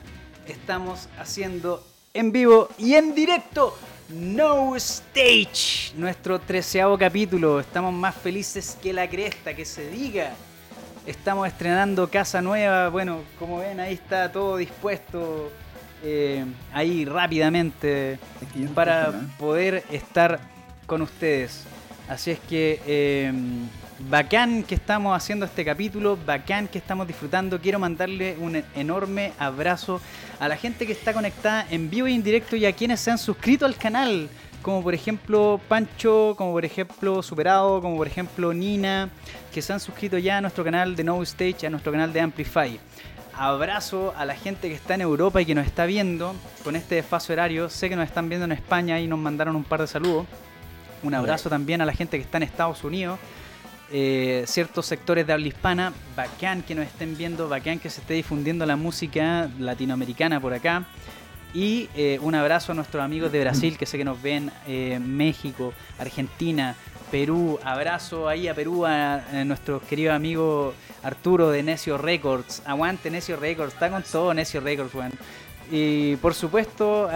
estamos 0.48 1.08
haciendo 1.20 1.86
en 2.14 2.32
vivo 2.32 2.68
y 2.78 2.94
en 2.94 3.14
directo. 3.14 3.78
No 4.08 4.74
Stage, 4.74 5.92
nuestro 5.94 6.40
treceavo 6.40 6.98
capítulo. 6.98 7.60
Estamos 7.60 7.94
más 7.94 8.16
felices 8.16 8.76
que 8.82 8.92
la 8.92 9.08
cresta, 9.08 9.54
que 9.54 9.64
se 9.64 9.88
diga. 9.88 10.32
Estamos 11.06 11.46
estrenando 11.46 12.10
casa 12.10 12.42
nueva. 12.42 12.88
Bueno, 12.88 13.20
como 13.38 13.60
ven, 13.60 13.78
ahí 13.78 13.94
está 13.94 14.32
todo 14.32 14.56
dispuesto. 14.56 15.52
Eh, 16.02 16.44
ahí 16.72 17.04
rápidamente 17.04 18.18
para 18.74 19.12
poder 19.38 19.84
estar 19.92 20.40
con 20.88 21.02
ustedes. 21.02 21.62
Así 22.08 22.30
es 22.30 22.38
que 22.40 22.80
eh, 22.86 23.32
Bacán 23.98 24.62
que 24.62 24.74
estamos 24.74 25.16
haciendo 25.16 25.46
este 25.46 25.64
capítulo, 25.64 26.18
bacán 26.26 26.68
que 26.68 26.76
estamos 26.76 27.06
disfrutando. 27.06 27.58
Quiero 27.58 27.78
mandarle 27.78 28.36
un 28.38 28.62
enorme 28.74 29.32
abrazo 29.38 30.02
a 30.38 30.48
la 30.48 30.56
gente 30.56 30.86
que 30.86 30.92
está 30.92 31.14
conectada 31.14 31.66
en 31.70 31.88
vivo 31.88 32.06
y 32.06 32.14
en 32.14 32.22
directo 32.22 32.56
y 32.56 32.66
a 32.66 32.72
quienes 32.74 33.00
se 33.00 33.10
han 33.10 33.16
suscrito 33.16 33.64
al 33.64 33.76
canal, 33.76 34.28
como 34.60 34.82
por 34.82 34.92
ejemplo 34.92 35.58
Pancho, 35.66 36.34
como 36.36 36.52
por 36.52 36.66
ejemplo 36.66 37.22
Superado, 37.22 37.80
como 37.80 37.96
por 37.96 38.06
ejemplo 38.06 38.52
Nina, 38.52 39.08
que 39.52 39.62
se 39.62 39.72
han 39.72 39.80
suscrito 39.80 40.18
ya 40.18 40.36
a 40.36 40.40
nuestro 40.42 40.62
canal 40.62 40.94
de 40.94 41.02
No 41.02 41.22
Stage, 41.22 41.66
a 41.66 41.70
nuestro 41.70 41.90
canal 41.90 42.12
de 42.12 42.20
Amplify. 42.20 42.78
Abrazo 43.32 44.12
a 44.14 44.26
la 44.26 44.34
gente 44.34 44.68
que 44.68 44.74
está 44.74 44.94
en 44.94 45.00
Europa 45.00 45.40
y 45.40 45.46
que 45.46 45.54
nos 45.54 45.66
está 45.66 45.86
viendo 45.86 46.34
con 46.62 46.76
este 46.76 46.96
desfase 46.96 47.32
horario. 47.32 47.70
Sé 47.70 47.88
que 47.88 47.96
nos 47.96 48.04
están 48.04 48.28
viendo 48.28 48.44
en 48.44 48.52
España 48.52 49.00
y 49.00 49.06
nos 49.06 49.18
mandaron 49.18 49.56
un 49.56 49.64
par 49.64 49.80
de 49.80 49.86
saludos. 49.86 50.26
Un 51.06 51.14
abrazo 51.14 51.48
también 51.48 51.80
a 51.80 51.86
la 51.86 51.92
gente 51.92 52.16
que 52.16 52.24
está 52.24 52.38
en 52.38 52.42
Estados 52.42 52.82
Unidos 52.82 53.18
eh, 53.92 54.42
ciertos 54.48 54.86
sectores 54.86 55.26
de 55.26 55.32
habla 55.32 55.46
hispana. 55.46 55.92
Bacán 56.16 56.62
que 56.62 56.74
nos 56.74 56.86
estén 56.86 57.16
viendo, 57.16 57.48
bacán 57.48 57.78
que 57.78 57.88
se 57.88 58.00
esté 58.00 58.14
difundiendo 58.14 58.66
la 58.66 58.74
música 58.74 59.48
latinoamericana 59.58 60.40
por 60.40 60.52
acá. 60.52 60.84
Y 61.54 61.88
eh, 61.94 62.18
un 62.20 62.34
abrazo 62.34 62.72
a 62.72 62.74
nuestros 62.74 63.02
amigos 63.02 63.30
de 63.30 63.40
Brasil 63.40 63.78
que 63.78 63.86
sé 63.86 63.96
que 63.96 64.04
nos 64.04 64.20
ven, 64.20 64.50
eh, 64.66 64.98
México, 65.00 65.72
Argentina, 65.98 66.74
Perú. 67.12 67.60
Abrazo 67.62 68.28
ahí 68.28 68.48
a 68.48 68.54
Perú 68.54 68.84
a, 68.84 69.22
nuestro 69.44 69.80
querido 69.80 70.12
amigo 70.12 70.74
Arturo 71.04 71.50
de 71.50 71.62
Necio 71.62 71.96
Records. 71.96 72.62
Aguante 72.66 73.10
Necio 73.10 73.36
Records, 73.36 73.74
está 73.74 73.88
con 73.88 74.02
todo 74.02 74.34
Necio 74.34 74.60
Records, 74.60 74.92
weón. 74.94 75.12
Y 75.70 76.16
por 76.16 76.34
supuesto 76.34 77.08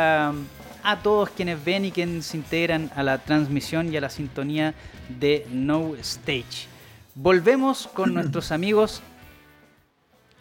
a 0.83 1.03
todos 1.03 1.31
quienes 1.31 1.62
ven 1.64 1.85
y 1.85 1.93
quienes 1.93 2.27
se 2.27 2.37
integran 2.37 2.90
a 2.95 3.03
la 3.03 3.19
transmisión 3.19 3.93
y 3.93 3.97
a 3.97 4.01
la 4.01 4.11
sintonía 4.11 4.75
de 5.09 5.47
No 5.51 5.95
Stage. 5.97 6.69
Volvemos 7.14 7.87
con 7.88 8.14
nuestros 8.14 8.53
amigos 8.53 9.03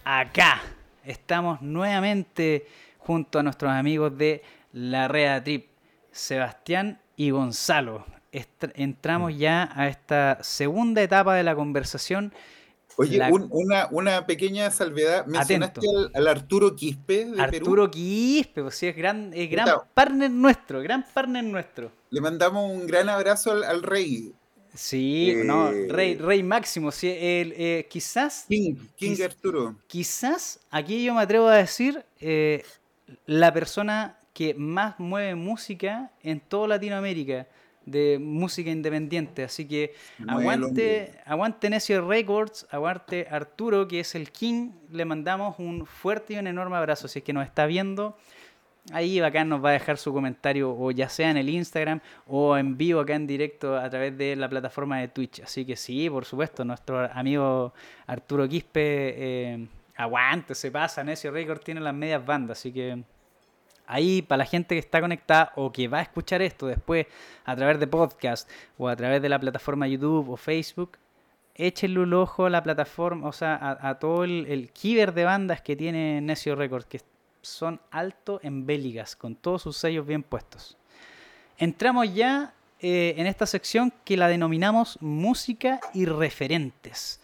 acá. 0.04 0.62
Estamos 1.04 1.62
nuevamente 1.62 2.68
junto 2.98 3.40
a 3.40 3.44
nuestros 3.44 3.72
amigos 3.72 4.18
de 4.18 4.44
La 4.74 5.08
Rea 5.08 5.44
Trip, 5.44 5.68
Sebastián 6.12 7.00
y 7.16 7.32
Gonzalo. 7.32 8.06
entramos 8.76 9.38
ya 9.38 9.72
a 9.74 9.88
esta 9.88 10.38
segunda 10.42 11.02
etapa 11.02 11.36
de 11.36 11.44
la 11.44 11.56
conversación. 11.56 12.34
Oye, 13.00 13.22
una, 13.52 13.88
una, 13.92 14.26
pequeña 14.26 14.70
salvedad. 14.72 15.26
Mencionaste 15.26 15.80
al, 16.14 16.28
Arturo 16.28 16.76
Quispe 16.76 17.26
de 17.26 17.42
Arturo 17.42 17.90
Quispe, 17.90 18.62
pues 18.62 18.76
sí, 18.76 18.88
es 18.88 18.96
gran, 18.96 19.32
es 19.34 19.50
gran 19.50 19.70
partner 19.94 20.30
nuestro, 20.30 20.82
gran 20.82 21.06
partner 21.14 21.46
nuestro. 21.46 21.94
Le 22.10 22.20
mandamos 22.20 22.70
un 22.70 22.86
gran 22.86 23.08
abrazo 23.08 23.52
al, 23.52 23.84
rey. 23.84 24.34
Sí, 24.74 25.34
no, 25.46 25.70
eh, 25.70 25.88
rey, 25.90 26.18
rey 26.18 26.44
máximo. 26.44 26.92
Sí, 26.92 27.08
eh, 27.10 27.88
quizás. 27.90 28.46
King, 28.50 28.76
King 28.98 29.16
Arturo. 29.24 29.78
Quizás, 29.88 30.60
aquí 30.70 31.02
yo 31.02 31.14
me 31.14 31.22
atrevo 31.22 31.48
a 31.48 31.56
decir, 31.56 32.04
eh, 32.20 32.66
la 33.26 33.54
persona 33.54 34.20
que 34.34 34.54
más 34.56 35.00
mueve 35.00 35.36
música 35.36 36.12
en 36.22 36.42
toda 36.42 36.68
Latinoamérica 36.68 37.48
de 37.92 38.20
música 38.20 38.70
independiente. 38.70 39.44
Así 39.44 39.68
que 39.68 39.94
aguante, 40.28 41.14
aguante 41.26 41.70
Necio 41.70 42.08
Records, 42.08 42.68
aguante 42.72 43.28
Arturo, 43.30 43.88
que 43.88 44.02
es 44.02 44.16
el 44.16 44.32
King. 44.32 44.72
Le 44.92 45.06
mandamos 45.06 45.60
un 45.60 45.86
fuerte 45.86 46.34
y 46.34 46.38
un 46.38 46.48
enorme 46.48 46.78
abrazo. 46.78 47.08
Si 47.08 47.20
es 47.20 47.26
que 47.26 47.34
nos 47.34 47.46
está 47.46 47.66
viendo, 47.66 48.18
ahí 48.92 49.20
bacán 49.20 49.50
nos 49.50 49.64
va 49.64 49.70
a 49.70 49.74
dejar 49.74 49.98
su 49.98 50.14
comentario, 50.14 50.76
o 50.76 50.92
ya 50.92 51.10
sea 51.10 51.30
en 51.32 51.38
el 51.38 51.50
Instagram 51.50 52.02
o 52.28 52.58
en 52.58 52.78
vivo 52.78 53.00
acá 53.02 53.16
en 53.16 53.28
directo 53.28 53.78
a 53.78 53.90
través 53.90 54.18
de 54.18 54.36
la 54.36 54.50
plataforma 54.50 55.00
de 55.00 55.08
Twitch. 55.08 55.42
Así 55.42 55.66
que 55.66 55.76
sí, 55.76 56.10
por 56.10 56.26
supuesto, 56.26 56.66
nuestro 56.66 57.12
amigo 57.14 57.74
Arturo 58.08 58.48
Quispe. 58.48 58.80
Eh, 58.84 59.68
aguante, 60.00 60.56
se 60.56 60.72
pasa, 60.72 61.04
Necio 61.04 61.30
Records 61.30 61.62
tiene 61.62 61.82
las 61.82 61.94
medias 61.94 62.26
bandas, 62.26 62.60
así 62.60 62.72
que 62.72 63.04
ahí 63.90 64.22
para 64.22 64.38
la 64.38 64.46
gente 64.46 64.76
que 64.76 64.80
está 64.80 65.02
conectada 65.02 65.52
o 65.56 65.72
que 65.72 65.88
va 65.88 66.00
a 66.00 66.04
escuchar 66.04 66.42
esto 66.42 66.68
después 66.68 67.08
a 67.44 67.56
través 67.56 67.80
de 67.80 67.88
podcast 67.88 68.50
o 68.78 68.88
a 68.88 68.96
través 68.96 69.22
de 69.22 69.28
la 69.28 69.40
plataforma 69.40 69.88
YouTube 69.88 70.30
o 70.30 70.38
Facebook, 70.38 70.98
échenle 71.56 72.00
un 72.00 72.14
ojo 72.14 72.46
a 72.46 72.50
la 72.50 72.64
plataforma, 72.64 73.28
o 73.28 73.34
sea, 73.34 73.78
a, 73.82 74.00
todo 74.00 74.24
el, 74.24 74.46
el 74.48 74.72
kiber 74.72 75.14
de 75.14 75.26
bandas 75.26 75.62
que 75.62 75.76
tiene 75.76 76.22
Necio 76.22 76.56
Records, 76.56 76.86
que 76.86 77.02
son 77.42 77.82
alto 77.92 78.40
en 78.44 78.66
bélicas, 78.66 79.16
con 79.16 79.36
todos 79.36 79.64
sus 79.64 79.76
sellos 79.76 80.06
bien 80.06 80.24
puestos. 80.24 80.78
Entramos 81.58 82.14
ya 82.14 82.54
eh, 82.82 83.16
en 83.18 83.28
esta 83.28 83.46
sección 83.46 83.92
que 84.06 84.16
la 84.16 84.30
denominamos 84.30 84.98
música 85.02 85.82
y 85.94 86.06
referentes, 86.06 87.20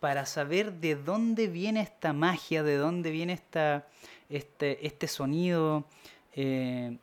para 0.00 0.24
saber 0.26 0.72
de 0.72 0.96
dónde 0.96 1.46
viene 1.46 1.82
esta 1.82 2.12
magia, 2.12 2.62
de 2.62 2.76
dónde 2.76 3.10
viene 3.10 3.34
esta, 3.34 3.86
este, 4.30 4.84
este 4.86 5.06
sonido, 5.06 5.84
eh, 6.34 6.96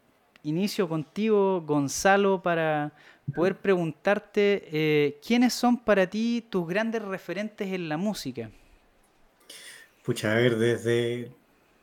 inicio 0.43 0.89
contigo, 0.89 1.61
Gonzalo, 1.61 2.41
para 2.41 2.91
poder 3.35 3.57
preguntarte 3.57 4.67
eh, 4.71 5.19
quiénes 5.25 5.53
son 5.53 5.77
para 5.77 6.09
ti 6.09 6.45
tus 6.49 6.67
grandes 6.67 7.03
referentes 7.03 7.67
en 7.67 7.87
la 7.87 7.97
música. 7.97 8.49
Pucha, 10.03 10.31
a 10.31 10.35
ver, 10.35 10.57
desde, 10.57 11.31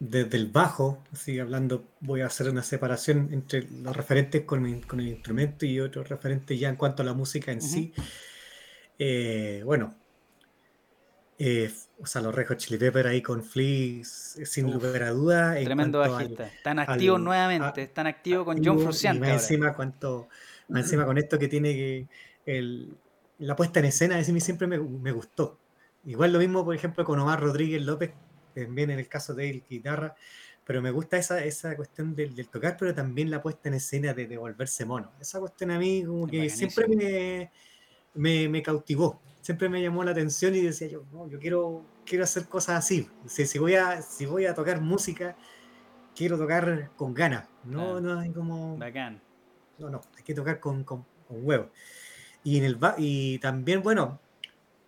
desde 0.01 0.37
el 0.37 0.47
bajo, 0.47 1.05
así 1.13 1.39
hablando, 1.39 1.85
voy 2.01 2.23
a 2.23 2.27
hacer 2.27 2.49
una 2.49 2.63
separación 2.63 3.29
entre 3.33 3.69
los 3.71 3.95
referentes 3.95 4.43
con, 4.43 4.67
el 4.67 5.09
instrumento 5.09 5.67
y 5.67 5.79
otros 5.79 6.09
referentes 6.09 6.59
ya 6.59 6.71
en 6.71 6.77
cuanto 6.77 7.03
a 7.03 7.07
la 7.07 7.13
música 7.13 7.53
en 7.53 7.61
sí. 7.61 7.93
Eh, 8.99 9.63
bueno, 9.65 9.95
eh, 11.39 11.73
o 11.99 12.07
sea, 12.07 12.23
los 12.23 12.35
Rejos 12.35 12.57
Chili 12.59 12.79
Pepper 12.79 13.07
ahí 13.07 13.23
con 13.23 13.43
Flea, 13.43 14.05
sin 14.05 14.71
lugar 14.71 15.03
a 15.03 15.11
duda. 15.11 15.55
Tremendo 15.55 15.99
bajista. 15.99 16.47
están 16.47 16.79
activos 16.79 17.21
nuevamente, 17.21 17.83
están 17.83 18.07
activos 18.07 18.45
con 18.45 18.65
John 18.65 18.79
Frusciante. 18.79 19.21
Más 19.21 19.43
encima, 19.43 19.75
cuanto, 19.75 20.29
más 20.69 20.85
encima 20.85 21.05
con 21.05 21.19
esto 21.19 21.39
que 21.39 21.49
tiene 21.49 21.73
que. 21.75 22.09
El, 22.47 22.97
la 23.39 23.57
puesta 23.57 23.81
en 23.81 23.87
escena, 23.87 24.17
a 24.17 24.33
mí 24.33 24.41
siempre 24.41 24.67
me, 24.67 24.79
me, 24.79 25.13
gustó. 25.13 25.59
Igual 26.05 26.33
lo 26.33 26.39
mismo, 26.39 26.65
por 26.65 26.75
ejemplo, 26.75 27.05
con 27.05 27.19
Omar 27.19 27.41
Rodríguez 27.41 27.83
López, 27.83 28.13
también 28.55 28.91
en 28.91 28.99
el 28.99 29.09
caso 29.09 29.35
de 29.35 29.51
él, 29.51 29.65
guitarra. 29.69 30.15
Pero 30.65 30.81
me 30.81 30.91
gusta 30.91 31.19
esa, 31.19 31.45
esa 31.45 31.77
cuestión 31.77 32.15
del, 32.15 32.35
del 32.35 32.49
tocar, 32.49 32.77
pero 32.79 32.95
también 32.95 33.31
la 33.31 33.43
puesta 33.43 33.69
en 33.69 33.75
escena 33.75 34.15
de, 34.15 34.27
de 34.27 34.37
volverse 34.39 34.85
mono. 34.85 35.13
Esa 35.21 35.41
cuestión 35.41 35.73
a 35.73 35.79
mí, 35.79 36.05
como 36.05 36.27
que 36.27 36.49
siempre 36.49 36.87
me, 36.89 37.51
me, 38.15 38.49
me 38.49 38.63
cautivó 38.63 39.21
siempre 39.45 39.69
me 39.69 39.83
llamó 39.83 40.03
la 40.03 40.13
atención 40.13 40.55
y 40.55 40.63
decía 40.63 40.89
yo, 40.89 41.05
no, 41.13 41.29
yo 41.29 41.39
quiero, 41.39 41.85
quiero 42.07 42.25
hacer 42.25 42.49
cosas 42.49 42.79
así. 42.79 43.11
Si, 43.27 43.47
si, 43.47 43.59
voy 43.59 43.75
a, 43.75 44.01
si 44.01 44.25
voy 44.25 44.47
a 44.47 44.55
tocar 44.55 44.81
música, 44.81 45.37
quiero 46.17 46.39
tocar 46.39 46.91
con 46.97 47.13
ganas. 47.13 47.47
No, 47.63 48.01
no 48.01 48.19
hay 48.19 48.33
como. 48.33 48.79
Bacán. 48.79 49.21
No, 49.77 49.91
no, 49.91 50.01
hay 50.17 50.23
que 50.23 50.33
tocar 50.33 50.61
con, 50.61 50.83
con, 50.85 51.05
huevo. 51.29 51.71
Y, 52.43 52.57
en 52.57 52.65
el, 52.65 52.79
y 52.97 53.39
también, 53.39 53.83
bueno, 53.83 54.19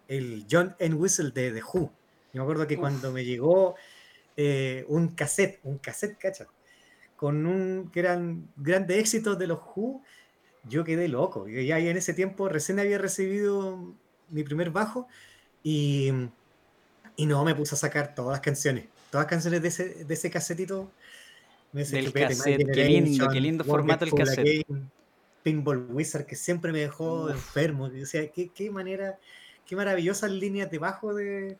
el 0.08 0.46
John 0.50 0.74
N. 0.78 0.94
Whistle 0.94 1.32
de 1.32 1.52
The 1.52 1.62
Who. 1.62 1.92
Yo 2.32 2.40
me 2.40 2.40
acuerdo 2.40 2.66
que 2.66 2.78
cuando 2.78 3.12
me 3.12 3.26
llegó 3.26 3.74
eh, 4.38 4.86
un 4.88 5.08
cassette, 5.08 5.60
un 5.64 5.76
cassette, 5.78 6.16
cacha, 6.16 6.46
con 7.14 7.44
un 7.44 7.90
que 7.90 8.00
eran 8.00 8.48
grandes 8.56 8.98
éxitos 8.98 9.38
de 9.38 9.48
los 9.48 9.58
Who, 9.58 10.02
yo 10.68 10.84
quedé 10.84 11.08
loco. 11.08 11.48
Yo 11.48 11.60
ya 11.60 11.78
en 11.78 11.96
ese 11.96 12.14
tiempo 12.14 12.48
recién 12.48 12.78
había 12.78 12.98
recibido 12.98 13.94
mi 14.28 14.42
primer 14.42 14.70
bajo 14.70 15.08
y, 15.62 16.10
y 17.16 17.26
no 17.26 17.44
me 17.44 17.54
puse 17.54 17.74
a 17.74 17.78
sacar 17.78 18.14
todas 18.14 18.32
las 18.32 18.40
canciones, 18.40 18.86
todas 19.10 19.24
las 19.24 19.30
canciones 19.30 19.62
de 19.62 19.68
ese, 19.68 20.04
de 20.04 20.14
ese 20.14 20.30
casetito. 20.30 20.90
Del 21.72 22.12
cassette, 22.12 22.66
qué 22.72 22.84
lindo, 22.84 23.28
qué 23.28 23.40
lindo 23.40 23.64
formato 23.64 24.04
el 24.04 24.12
cassette. 24.12 24.66
Pinball 25.42 25.86
Wizard, 25.90 26.24
que 26.24 26.34
siempre 26.34 26.72
me 26.72 26.80
dejó 26.80 27.28
enfermo. 27.30 27.84
O 27.84 28.06
sea, 28.06 28.26
qué, 28.28 28.48
qué, 28.48 28.70
manera, 28.70 29.18
qué 29.66 29.76
maravillosas 29.76 30.30
líneas 30.30 30.70
de 30.70 30.78
bajo 30.78 31.14
de, 31.14 31.58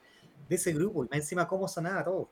de 0.48 0.54
ese 0.54 0.72
grupo. 0.72 1.04
Y 1.04 1.16
encima 1.16 1.46
cómo 1.46 1.68
sonaba 1.68 2.02
todo. 2.02 2.30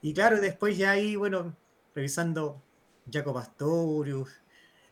Y 0.00 0.14
claro, 0.14 0.40
después 0.40 0.76
ya 0.76 0.92
ahí, 0.92 1.16
bueno, 1.16 1.54
revisando 1.94 2.62
Jacob 3.10 3.38
Astorius, 3.38 4.30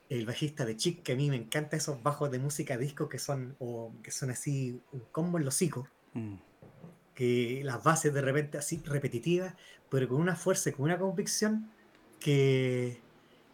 el 0.09 0.27
bajista 0.27 0.65
de 0.65 0.77
Chick, 0.77 1.03
que 1.03 1.13
a 1.13 1.17
mí 1.17 1.31
me 1.31 1.37
encanta 1.37 1.77
esos 1.77 2.03
bajos 2.03 2.31
de 2.31 2.39
música 2.39 2.77
disco 2.77 3.09
que 3.09 3.19
son, 3.19 3.57
o 3.59 3.93
que 4.03 4.11
son 4.11 4.31
así, 4.31 4.81
un 4.93 5.01
combo 5.13 5.39
en 5.39 5.45
los 5.45 5.55
hocico. 5.55 5.89
Mm. 6.13 6.35
Que 7.15 7.63
las 7.65 7.83
bases 7.83 8.13
de 8.13 8.21
repente 8.21 8.59
así 8.59 8.83
repetitivas, 8.85 9.55
pero 9.89 10.09
con 10.09 10.21
una 10.21 10.35
fuerza 10.35 10.71
y 10.71 10.73
con 10.73 10.87
una 10.87 10.99
convicción 10.99 11.71
que 12.19 13.01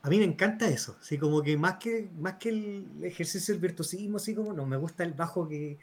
a 0.02 0.08
mí 0.08 0.18
me 0.18 0.24
encanta 0.24 0.68
eso. 0.68 0.96
Así 1.00 1.18
como 1.18 1.42
que 1.42 1.56
más 1.56 1.76
que, 1.76 2.08
más 2.18 2.34
que 2.34 2.48
el 2.48 2.86
ejercicio 3.02 3.54
del 3.54 3.60
virtuosismo, 3.60 4.16
así 4.16 4.34
como 4.34 4.52
no, 4.52 4.66
me 4.66 4.76
gusta 4.76 5.04
el 5.04 5.12
bajo 5.12 5.46
que, 5.46 5.78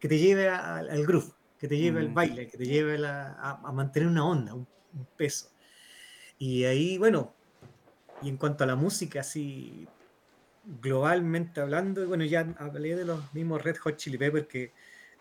que 0.00 0.08
te 0.08 0.18
lleve 0.18 0.48
al 0.48 1.06
groove, 1.06 1.32
que 1.58 1.68
te 1.68 1.78
lleve 1.78 2.00
al 2.00 2.10
mm. 2.10 2.14
baile, 2.14 2.48
que 2.48 2.58
te 2.58 2.66
lleve 2.66 3.06
a, 3.06 3.60
a, 3.62 3.72
mantener 3.72 4.08
una 4.08 4.26
onda, 4.26 4.54
un, 4.54 4.66
un 4.94 5.06
peso. 5.16 5.48
Y 6.38 6.64
ahí, 6.64 6.98
bueno, 6.98 7.32
y 8.20 8.28
en 8.28 8.36
cuanto 8.36 8.64
a 8.64 8.66
la 8.66 8.74
música, 8.74 9.20
así 9.20 9.86
globalmente 10.64 11.60
hablando, 11.60 12.06
bueno, 12.06 12.24
ya 12.24 12.46
hablé 12.58 12.96
de 12.96 13.04
los 13.04 13.32
mismos 13.34 13.62
Red 13.62 13.76
Hot 13.78 13.96
Chili 13.96 14.18
Peppers, 14.18 14.46
que 14.46 14.72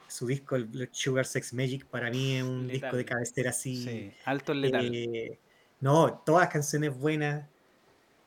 su 0.08 0.28
disco, 0.28 0.56
el 0.56 0.90
Sugar 0.92 1.26
Sex 1.26 1.54
Magic, 1.54 1.86
para 1.86 2.10
mí 2.10 2.36
es 2.36 2.44
un 2.44 2.68
disco 2.68 2.96
de 2.96 3.06
cabecera 3.06 3.52
así. 3.52 3.84
Sí, 3.84 4.14
alto 4.26 4.54
letal. 4.54 4.92
Eh, 4.94 5.40
no, 5.80 6.22
todas 6.26 6.50
canciones 6.50 6.98
buenas. 6.98 7.46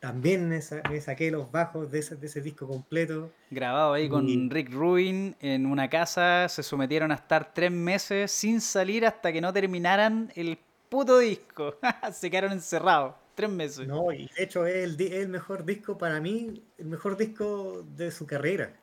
También 0.01 0.49
me, 0.49 0.61
saqué 0.61 1.31
los 1.31 1.51
bajos 1.51 1.91
de 1.91 2.01
ese, 2.01 2.17
de 2.17 2.27
ese, 2.27 2.43
disco 2.43 2.69
completo. 2.69 3.31
Grabado 3.51 3.95
ahí 3.95 4.07
con 4.07 4.51
Rick 4.51 4.71
Rubin 4.71 5.35
en 5.41 5.65
una 5.65 5.89
casa, 5.89 6.47
se 6.51 6.63
sometieron 6.63 7.11
a 7.11 7.15
estar 7.15 7.55
tres 7.55 7.71
meses 7.71 8.31
sin 8.31 8.61
salir 8.61 9.07
hasta 9.07 9.33
que 9.33 9.41
no 9.41 9.51
terminaran 9.51 10.31
el 10.35 10.59
puto 10.91 11.19
disco. 11.19 11.79
se 12.13 12.31
quedaron 12.31 12.53
encerrados. 12.53 13.15
Tres 13.35 13.51
meses. 13.51 13.87
No, 13.87 14.13
y 14.13 14.31
de 14.37 14.45
hecho 14.45 14.67
es 14.67 14.85
el, 14.85 15.01
el 15.01 15.29
mejor 15.29 15.65
disco 15.65 15.99
para 15.99 16.21
mí, 16.21 16.63
el 16.79 16.87
mejor 16.87 17.17
disco 17.17 17.85
de 17.97 18.11
su 18.11 18.27
carrera. 18.27 18.81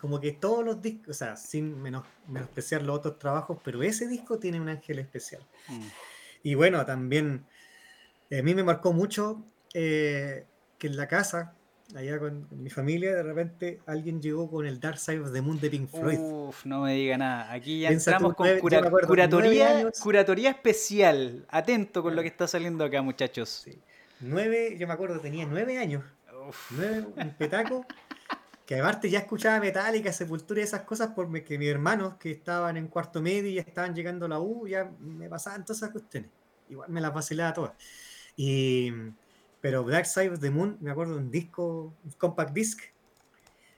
Como 0.00 0.20
que 0.20 0.32
todos 0.32 0.64
los 0.64 0.80
discos, 0.80 1.10
o 1.10 1.18
sea, 1.18 1.36
sin 1.36 1.80
menos, 1.80 2.04
menospreciar 2.26 2.82
los 2.82 2.98
otros 2.98 3.18
trabajos, 3.18 3.58
pero 3.62 3.82
ese 3.82 4.08
disco 4.08 4.38
tiene 4.38 4.60
un 4.60 4.68
ángel 4.68 4.98
especial. 5.00 5.42
Mm. 5.68 5.86
Y 6.44 6.54
bueno, 6.54 6.84
también 6.86 7.44
eh, 8.30 8.38
a 8.38 8.42
mí 8.42 8.54
me 8.54 8.64
marcó 8.64 8.92
mucho 8.92 9.44
eh, 9.74 10.46
que 10.78 10.86
en 10.86 10.96
la 10.96 11.08
casa, 11.08 11.54
allá 11.94 12.18
con, 12.18 12.46
mi 12.50 12.70
familia, 12.70 13.14
de 13.14 13.22
repente 13.22 13.80
alguien 13.86 14.20
llegó 14.20 14.50
con 14.50 14.66
el 14.66 14.80
Dark 14.80 14.98
Side 14.98 15.20
of 15.20 15.32
the 15.32 15.40
Moon 15.40 15.60
de 15.60 15.70
Pink 15.70 15.88
Floyd. 15.88 16.18
Uf, 16.18 16.64
no 16.64 16.82
me 16.82 16.94
diga 16.94 17.18
nada. 17.18 17.52
Aquí 17.52 17.80
ya 17.80 17.90
entramos 17.90 18.34
con 18.34 18.48
curatoría, 18.58 19.90
curatoría 20.00 20.50
especial. 20.50 21.46
Atento 21.48 22.02
con 22.02 22.16
lo 22.16 22.22
que 22.22 22.28
está 22.28 22.46
saliendo 22.46 22.84
acá, 22.84 23.02
muchachos. 23.02 23.66
Nueve, 24.20 24.76
yo 24.78 24.86
me 24.86 24.92
acuerdo, 24.92 25.20
tenía 25.20 25.46
nueve 25.46 25.78
años. 25.78 26.04
Nueve, 26.70 27.06
un 27.16 27.30
petaco. 27.30 27.86
que 28.66 28.80
aparte 28.80 29.10
ya 29.10 29.20
escuchaba 29.20 29.60
Metallica, 29.60 30.12
Sepultura 30.12 30.60
y 30.60 30.64
esas 30.64 30.82
cosas 30.82 31.10
porque 31.14 31.58
mis 31.58 31.68
hermanos 31.68 32.14
que 32.14 32.30
estaban 32.30 32.76
en 32.76 32.88
cuarto 32.88 33.20
medio 33.20 33.50
y 33.50 33.58
estaban 33.58 33.94
llegando 33.94 34.26
a 34.26 34.28
la 34.28 34.40
U, 34.40 34.66
ya 34.66 34.90
me 35.00 35.28
pasaban 35.28 35.64
todas 35.64 35.78
esas 35.78 35.90
cuestiones. 35.90 36.30
Igual 36.68 36.88
me 36.88 37.00
las 37.00 37.12
vacilaba 37.12 37.52
todas. 37.52 37.72
Y, 38.36 38.92
Pero 39.62 39.82
Black 39.84 40.04
Side 40.04 40.28
of 40.30 40.40
the 40.40 40.50
Moon, 40.50 40.76
me 40.80 40.90
acuerdo 40.90 41.14
de 41.14 41.20
un 41.20 41.30
disco, 41.30 41.94
un 42.04 42.10
compact 42.18 42.52
disc, 42.52 42.80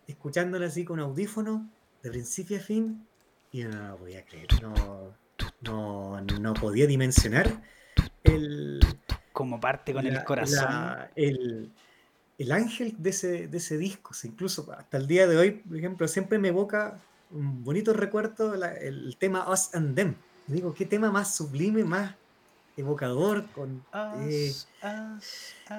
escuchándolo 0.08 0.66
así 0.66 0.84
con 0.84 0.98
audífono, 0.98 1.70
de 2.02 2.10
principio 2.10 2.56
a 2.56 2.60
fin, 2.60 3.06
y 3.52 3.60
yo 3.60 3.68
no 3.68 3.88
lo 3.90 3.96
podía 3.98 4.24
creer, 4.24 4.48
no, 4.62 5.14
no, 5.62 6.20
no 6.20 6.54
podía 6.54 6.86
dimensionar 6.86 7.62
el... 8.24 8.80
Como 9.32 9.60
parte 9.60 9.92
con 9.92 10.06
el 10.06 10.14
la- 10.14 10.24
corazón. 10.24 10.64
la- 10.64 11.10
el, 11.16 11.70
el 12.38 12.52
ángel 12.52 12.94
de 12.98 13.10
ese, 13.10 13.48
de 13.48 13.58
ese 13.58 13.76
disco. 13.78 14.10
o 14.12 14.14
sea, 14.14 14.30
incluso 14.30 14.70
hasta 14.72 14.96
el 14.96 15.06
día 15.06 15.26
de 15.26 15.36
hoy, 15.36 15.50
por 15.52 15.76
ejemplo, 15.76 16.08
siempre 16.08 16.38
me 16.38 16.48
evoca 16.48 17.00
un 17.30 17.62
bonito 17.64 17.92
recuerdo 17.92 18.54
la- 18.56 18.74
el 18.74 19.16
tema 19.18 19.50
Us 19.50 19.74
and 19.74 19.94
Them. 19.96 20.14
Y 20.48 20.52
digo, 20.52 20.72
qué 20.74 20.84
tema 20.86 21.10
más 21.10 21.34
sublime, 21.34 21.84
más 21.84 22.14
evocador. 22.76 23.44
Con, 23.52 23.84
eh, 24.28 24.52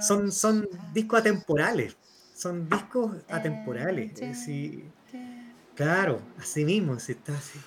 son, 0.01 0.31
son 0.31 0.67
discos 0.93 1.19
atemporales. 1.19 1.95
Son 2.33 2.69
discos 2.69 3.15
atemporales. 3.29 4.19
eh, 4.21 4.35
sí, 4.35 4.83
claro, 5.73 6.21
así 6.37 6.65
mismo. 6.65 6.99
Si 6.99 7.13
está 7.13 7.33
así. 7.37 7.59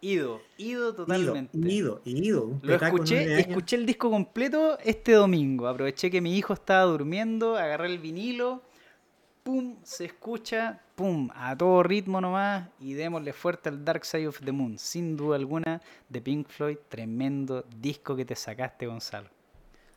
Ido, 0.00 0.40
ido 0.56 0.94
totalmente. 0.94 1.58
ido, 1.58 2.00
ido. 2.04 2.44
Un 2.44 2.60
Lo 2.62 2.76
escuché, 2.76 3.40
escuché 3.40 3.74
el 3.76 3.84
disco 3.84 4.10
completo 4.10 4.78
este 4.78 5.12
domingo. 5.12 5.66
Aproveché 5.66 6.08
que 6.08 6.20
mi 6.20 6.36
hijo 6.38 6.52
estaba 6.52 6.84
durmiendo, 6.84 7.56
agarré 7.56 7.88
el 7.88 7.98
vinilo, 7.98 8.62
pum, 9.42 9.76
se 9.82 10.04
escucha, 10.04 10.80
pum, 10.98 11.30
a 11.34 11.56
todo 11.56 11.82
ritmo 11.82 12.20
nomás 12.20 12.68
y 12.80 12.92
démosle 12.94 13.32
fuerte 13.32 13.68
al 13.70 13.84
Dark 13.84 14.04
Side 14.04 14.28
of 14.28 14.40
the 14.44 14.52
Moon. 14.52 14.78
Sin 14.78 15.16
duda 15.16 15.36
alguna, 15.36 15.80
de 16.08 16.20
Pink 16.20 16.48
Floyd, 16.48 16.78
tremendo 16.88 17.64
disco 17.86 18.16
que 18.16 18.24
te 18.24 18.34
sacaste, 18.34 18.86
Gonzalo. 18.86 19.30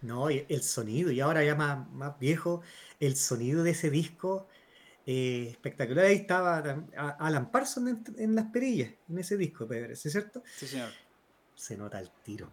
No, 0.01 0.29
el 0.29 0.61
sonido, 0.63 1.11
y 1.11 1.19
ahora 1.19 1.43
ya 1.43 1.55
más, 1.55 1.87
más 1.91 2.17
viejo, 2.19 2.61
el 2.99 3.15
sonido 3.15 3.63
de 3.63 3.71
ese 3.71 3.89
disco 3.89 4.47
eh, 5.05 5.47
espectacular. 5.51 6.05
Ahí 6.05 6.15
estaba 6.17 6.57
Alan 7.19 7.51
Parsons 7.51 7.89
en, 7.89 8.03
en 8.23 8.35
las 8.35 8.45
perillas, 8.45 8.91
en 9.09 9.17
ese 9.19 9.37
disco, 9.37 9.67
Pedro, 9.67 9.95
¿sí 9.95 10.07
es 10.07 10.11
cierto? 10.13 10.43
Sí, 10.55 10.67
señor. 10.67 10.89
Se 11.55 11.77
nota 11.77 11.99
el 11.99 12.09
tiro. 12.23 12.51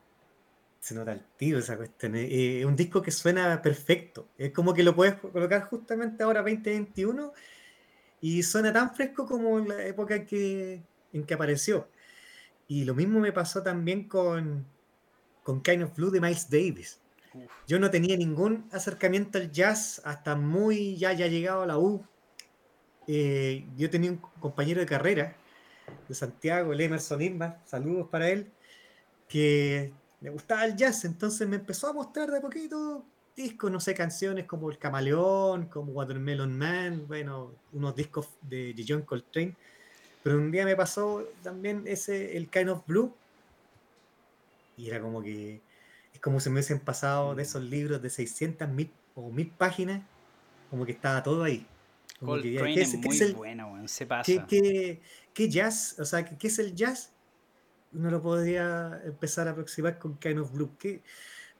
Se 0.80 0.94
nota 0.94 1.12
el 1.12 1.22
tiro 1.36 1.58
esa 1.58 1.76
cuestión. 1.76 2.14
eh, 2.16 2.60
Es 2.60 2.64
un 2.66 2.76
disco 2.76 3.02
que 3.02 3.10
suena 3.10 3.60
perfecto. 3.62 4.28
Es 4.38 4.52
como 4.52 4.72
que 4.74 4.82
lo 4.82 4.94
puedes 4.94 5.14
colocar 5.16 5.62
justamente 5.64 6.22
ahora 6.22 6.40
2021 6.42 7.32
y 8.20 8.42
suena 8.42 8.72
tan 8.72 8.94
fresco 8.94 9.26
como 9.26 9.58
en 9.58 9.68
la 9.68 9.84
época 9.84 10.16
en 10.16 10.26
que, 10.26 10.82
en 11.12 11.24
que 11.24 11.34
apareció. 11.34 11.88
Y 12.66 12.84
lo 12.84 12.94
mismo 12.94 13.20
me 13.20 13.32
pasó 13.32 13.62
también 13.62 14.08
con, 14.08 14.66
con 15.42 15.62
Kind 15.62 15.84
of 15.84 15.96
Blue 15.96 16.10
de 16.10 16.20
Miles 16.20 16.50
Davis. 16.50 17.00
Yo 17.66 17.78
no 17.78 17.90
tenía 17.90 18.16
ningún 18.16 18.68
acercamiento 18.72 19.38
al 19.38 19.50
jazz 19.50 20.00
hasta 20.04 20.34
muy 20.34 20.96
ya, 20.96 21.12
ya 21.12 21.26
llegado 21.26 21.62
a 21.62 21.66
la 21.66 21.78
U. 21.78 22.04
Eh, 23.06 23.66
yo 23.76 23.88
tenía 23.88 24.10
un 24.10 24.18
compañero 24.18 24.80
de 24.80 24.86
carrera 24.86 25.36
de 26.08 26.14
Santiago, 26.14 26.72
el 26.72 26.80
Emerson 26.80 27.22
Isma, 27.22 27.62
saludos 27.64 28.08
para 28.08 28.28
él, 28.28 28.50
que 29.28 29.92
le 30.20 30.30
gustaba 30.30 30.64
el 30.64 30.76
jazz, 30.76 31.04
entonces 31.04 31.48
me 31.48 31.56
empezó 31.56 31.88
a 31.88 31.92
mostrar 31.92 32.30
de 32.30 32.38
a 32.38 32.40
poquito 32.40 33.04
discos, 33.38 33.70
no 33.70 33.80
sé, 33.80 33.94
canciones 33.94 34.44
como 34.46 34.70
El 34.70 34.78
Camaleón, 34.78 35.66
como 35.66 35.92
Watermelon 35.92 36.58
Man, 36.58 37.04
bueno, 37.06 37.52
unos 37.72 37.94
discos 37.96 38.28
de 38.42 38.74
John 38.86 39.02
Coltrane, 39.02 39.54
pero 40.22 40.36
un 40.36 40.50
día 40.50 40.64
me 40.64 40.74
pasó 40.76 41.24
también 41.42 41.84
ese, 41.86 42.36
el 42.36 42.48
Kind 42.50 42.68
of 42.70 42.84
Blue, 42.86 43.14
y 44.76 44.88
era 44.88 45.00
como 45.00 45.22
que 45.22 45.60
es 46.12 46.20
como 46.20 46.40
si 46.40 46.48
me 46.50 46.54
hubiesen 46.54 46.80
pasado 46.80 47.34
de 47.34 47.42
esos 47.42 47.62
libros 47.62 48.02
de 48.02 48.10
600 48.10 48.68
mil 48.68 48.90
o 49.14 49.30
mil 49.30 49.48
páginas, 49.50 50.02
como 50.70 50.84
que 50.84 50.92
estaba 50.92 51.22
todo 51.22 51.42
ahí. 51.44 51.66
Como 52.20 52.34
que, 52.40 52.54
Coltrane 52.54 52.74
¿qué 52.74 52.80
es, 52.82 52.94
es- 52.94 53.00
muy 53.04 53.18
el- 53.20 53.36
weón. 53.36 53.88
Se 53.88 54.06
pasa. 54.06 54.24
¿Qué, 54.24 54.44
qué- 54.48 55.00
qué 55.32 55.48
jazz? 55.48 55.96
O 55.98 56.04
sea, 56.04 56.24
¿qué, 56.24 56.36
qué 56.36 56.48
es 56.48 56.58
el 56.58 56.74
jazz? 56.74 57.12
Uno 57.92 58.10
lo 58.10 58.20
podría 58.20 59.00
empezar 59.04 59.48
a 59.48 59.52
aproximar 59.52 59.98
con 59.98 60.16
Kind 60.18 60.38
of 60.40 60.52
Blue. 60.52 60.70
¿Qué? 60.78 61.00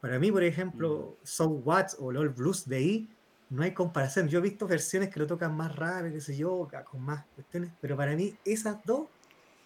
Para 0.01 0.19
mí, 0.19 0.31
por 0.31 0.43
ejemplo, 0.45 1.17
So 1.23 1.49
What 1.49 1.89
o 1.99 2.13
Lord 2.13 2.35
Blues 2.35 2.69
de 2.69 2.77
ahí, 2.77 3.09
no 3.51 3.63
hay 3.63 3.73
comparación. 3.73 4.29
Yo 4.29 4.39
he 4.39 4.43
visto 4.43 4.67
versiones 4.69 5.09
que 5.11 5.19
lo 5.19 5.27
tocan 5.27 5.57
más 5.57 5.75
raro, 5.75 6.11
qué 6.13 6.21
sé 6.21 6.37
yo, 6.37 6.69
con 6.91 7.01
más 7.03 7.25
cuestiones, 7.35 7.73
pero 7.81 7.97
para 7.97 8.15
mí 8.15 8.37
esas 8.45 8.77
dos 8.85 9.09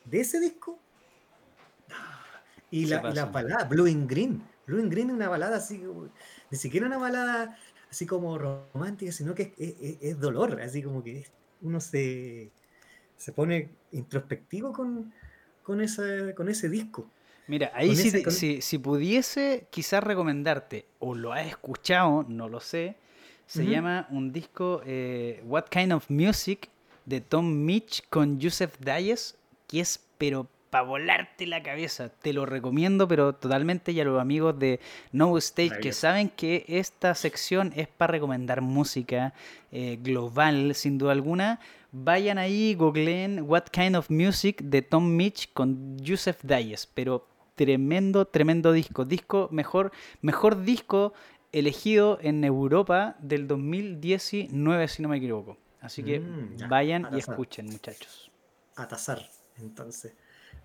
de 0.05 0.21
ese 0.21 0.41
disco 0.41 0.79
y, 2.71 2.87
la, 2.87 2.97
y 2.97 3.33
baladas, 3.33 3.69
Blue 3.69 3.87
and 3.87 4.09
Green. 4.09 4.43
Blue 4.67 4.81
and 4.81 4.91
Green 4.91 5.11
es 5.11 5.15
una 5.17 5.29
balada 5.29 5.57
así, 5.57 5.83
ni 6.51 6.57
siquiera 6.57 6.87
una 6.87 6.99
balada 6.99 7.59
así 7.91 8.07
como 8.07 8.39
romántica, 8.39 9.13
sino 9.13 9.35
que 9.35 9.53
es, 9.59 9.75
es- 9.81 9.99
es 10.01 10.21
dolor, 10.21 10.61
así 10.63 10.83
como 10.83 11.03
que 11.03 11.27
uno 11.61 11.81
se, 11.81 12.51
se 13.17 13.33
pone 13.33 13.71
introspectivo 13.91 14.73
con, 14.73 15.13
con, 15.63 15.81
ese, 15.81 16.35
con 16.35 16.49
ese 16.49 16.69
disco. 16.71 17.11
Mira, 17.47 17.71
ahí 17.75 17.95
si, 17.97 18.09
ese- 18.09 18.31
si, 18.31 18.61
si 18.63 18.79
pudiese 18.79 19.67
quizás 19.71 20.03
recomendarte, 20.05 20.87
o 21.01 21.15
lo 21.15 21.33
has 21.33 21.47
escuchado, 21.47 22.25
no 22.29 22.49
lo 22.49 22.61
sé, 22.61 22.97
se 23.47 23.65
llama 23.67 24.07
un 24.11 24.33
disco 24.33 24.81
eh, 24.87 25.43
What 25.45 25.65
Kind 25.71 25.93
of 25.93 26.09
Music 26.09 26.69
de 27.05 27.21
Tom 27.21 27.47
Mitch 27.65 28.03
con 28.09 28.41
Joseph 28.41 28.75
Dayes, 28.79 29.37
que 29.67 29.81
es 29.81 30.01
pero 30.17 30.47
para 30.71 30.85
volarte 30.85 31.47
la 31.47 31.63
cabeza. 31.63 32.09
Te 32.09 32.33
lo 32.33 32.47
recomiendo, 32.47 33.07
pero 33.07 33.35
totalmente 33.35 33.93
y 33.93 34.01
a 34.01 34.05
los 34.05 34.19
amigos 34.19 34.59
de 34.59 34.81
No 35.11 35.37
Stage 35.37 35.81
que 35.81 35.93
saben 35.93 36.29
que 36.31 36.65
esta 36.67 37.15
sección 37.15 37.73
es 37.77 37.89
para 37.89 38.13
recomendar 38.13 38.63
música 38.63 39.35
eh, 39.71 39.99
global, 40.01 40.75
sin 40.75 40.97
duda 40.97 41.13
alguna. 41.13 41.61
Vayan 41.91 42.39
ahí, 42.39 42.75
googleen 42.75 43.43
What 43.43 43.65
Kind 43.71 43.97
of 43.97 44.09
Music 44.09 44.63
de 44.63 44.81
Tom 44.81 45.15
Mitch 45.15 45.51
con 45.53 45.99
Joseph 46.07 46.39
Dayes, 46.43 46.87
pero 46.95 47.27
tremendo, 47.55 48.27
tremendo 48.27 48.73
disco. 48.73 49.05
Disco, 49.05 49.49
mejor, 49.53 49.93
mejor 50.21 50.63
disco 50.63 51.13
elegido 51.53 52.19
en 52.23 52.45
Europa 52.45 53.17
del 53.21 53.47
2019, 53.47 54.89
si 54.89 55.03
no 55.03 55.09
me 55.09 55.19
equivoco. 55.19 55.59
Así 55.81 56.03
que 56.03 56.21
Mm, 56.21 56.57
ya, 56.57 56.67
vayan 56.69 57.09
y 57.13 57.19
escuchen, 57.19 57.67
muchachos. 57.67 58.31
Atazar, 58.77 59.29
entonces. 59.59 60.15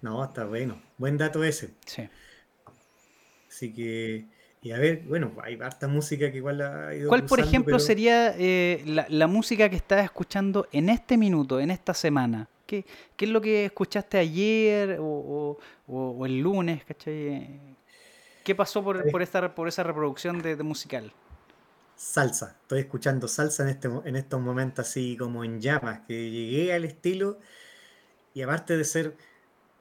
No, 0.02 0.24
está 0.24 0.46
bueno. 0.46 0.82
Buen 0.98 1.18
dato 1.18 1.44
ese. 1.44 1.74
Sí. 1.86 2.08
Así 3.50 3.74
que, 3.74 4.26
y 4.62 4.72
a 4.72 4.78
ver, 4.78 5.04
bueno, 5.08 5.32
hay 5.44 5.56
harta 5.60 5.88
música 5.88 6.30
que 6.32 6.38
igual 6.38 6.62
ha 6.62 6.94
ido 6.94 7.10
¿Cuál, 7.10 7.26
por 7.26 7.40
ejemplo, 7.40 7.78
pero- 7.78 7.80
sería 7.80 8.34
eh, 8.38 8.84
la, 8.86 9.08
la 9.10 9.28
música 9.28 9.70
que 9.70 9.76
estás 9.76 10.04
escuchando 10.04 10.68
en 10.72 10.90
este 10.90 11.18
minuto, 11.18 11.60
en 11.60 11.72
esta 11.72 11.94
semana? 11.94 12.48
¿Qué, 12.68 12.86
qué 13.16 13.26
es 13.26 13.32
lo 13.32 13.42
que 13.42 13.66
escuchaste 13.66 14.18
ayer 14.20 15.00
o, 15.00 15.06
o- 15.06 15.60
o- 15.88 16.12
o 16.20 16.26
el 16.26 16.40
lunes? 16.42 16.84
¿cachai? 16.86 17.78
¿Qué 18.44 18.56
pasó 18.56 18.84
por, 18.84 19.22
esta, 19.22 19.56
por 19.56 19.68
esa 19.68 19.84
reproducción 19.84 20.42
de, 20.42 20.56
de 20.56 20.64
musical? 20.64 21.14
Salsa, 21.96 22.60
estoy 22.62 22.82
escuchando 22.82 23.28
salsa 23.28 23.64
en, 23.64 23.70
este, 23.70 23.88
en 24.06 24.16
estos 24.16 24.40
momentos 24.40 24.88
así 24.88 25.18
como 25.18 25.44
en 25.44 25.60
llamas, 25.60 26.02
que 26.08 26.30
llegué 26.30 26.72
al 26.74 26.86
estilo 26.86 27.40
y 28.34 28.42
aparte 28.44 28.78
de 28.78 28.86
ser, 28.86 29.18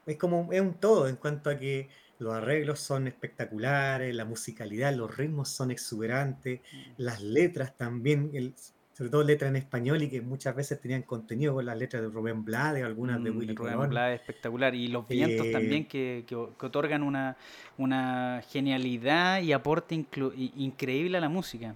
es 0.05 0.17
como, 0.17 0.51
es 0.53 0.61
un 0.61 0.79
todo 0.79 1.07
en 1.09 1.17
cuanto 1.17 1.49
a 1.51 1.57
que 1.59 1.89
los 2.19 2.33
arreglos 2.35 2.79
son 2.81 3.07
espectaculares, 3.07 4.15
la 4.15 4.25
musicalidad, 4.25 4.93
los 4.95 5.15
ritmos 5.17 5.49
son 5.49 5.71
exuberantes, 5.71 6.61
las 6.97 7.21
letras 7.21 7.77
también, 7.77 8.31
el- 8.33 8.55
sobre 8.97 9.11
todo 9.11 9.23
letras 9.23 9.49
en 9.49 9.57
español 9.57 10.01
y 10.03 10.09
que 10.09 10.21
muchas 10.21 10.55
veces 10.55 10.81
tenían 10.81 11.03
contenido 11.03 11.53
con 11.53 11.65
las 11.65 11.77
letras 11.77 12.01
de 12.01 12.09
Rubén 12.09 12.43
Blades, 12.43 12.83
algunas 12.83 13.21
de 13.23 13.31
Mm, 13.31 13.37
Willy 13.37 13.55
Rubén 13.55 13.55
Colón. 13.55 13.89
Blades, 13.89 14.19
espectacular. 14.19 14.73
Y 14.75 14.87
los 14.87 15.07
vientos 15.07 15.47
Eh, 15.47 15.51
también 15.51 15.87
que, 15.87 16.25
que 16.27 16.35
otorgan 16.35 17.03
una, 17.03 17.37
una 17.77 18.41
genialidad 18.49 19.41
y 19.41 19.53
aporte 19.53 19.95
increíble 19.95 21.17
a 21.17 21.21
la 21.21 21.29
música. 21.29 21.75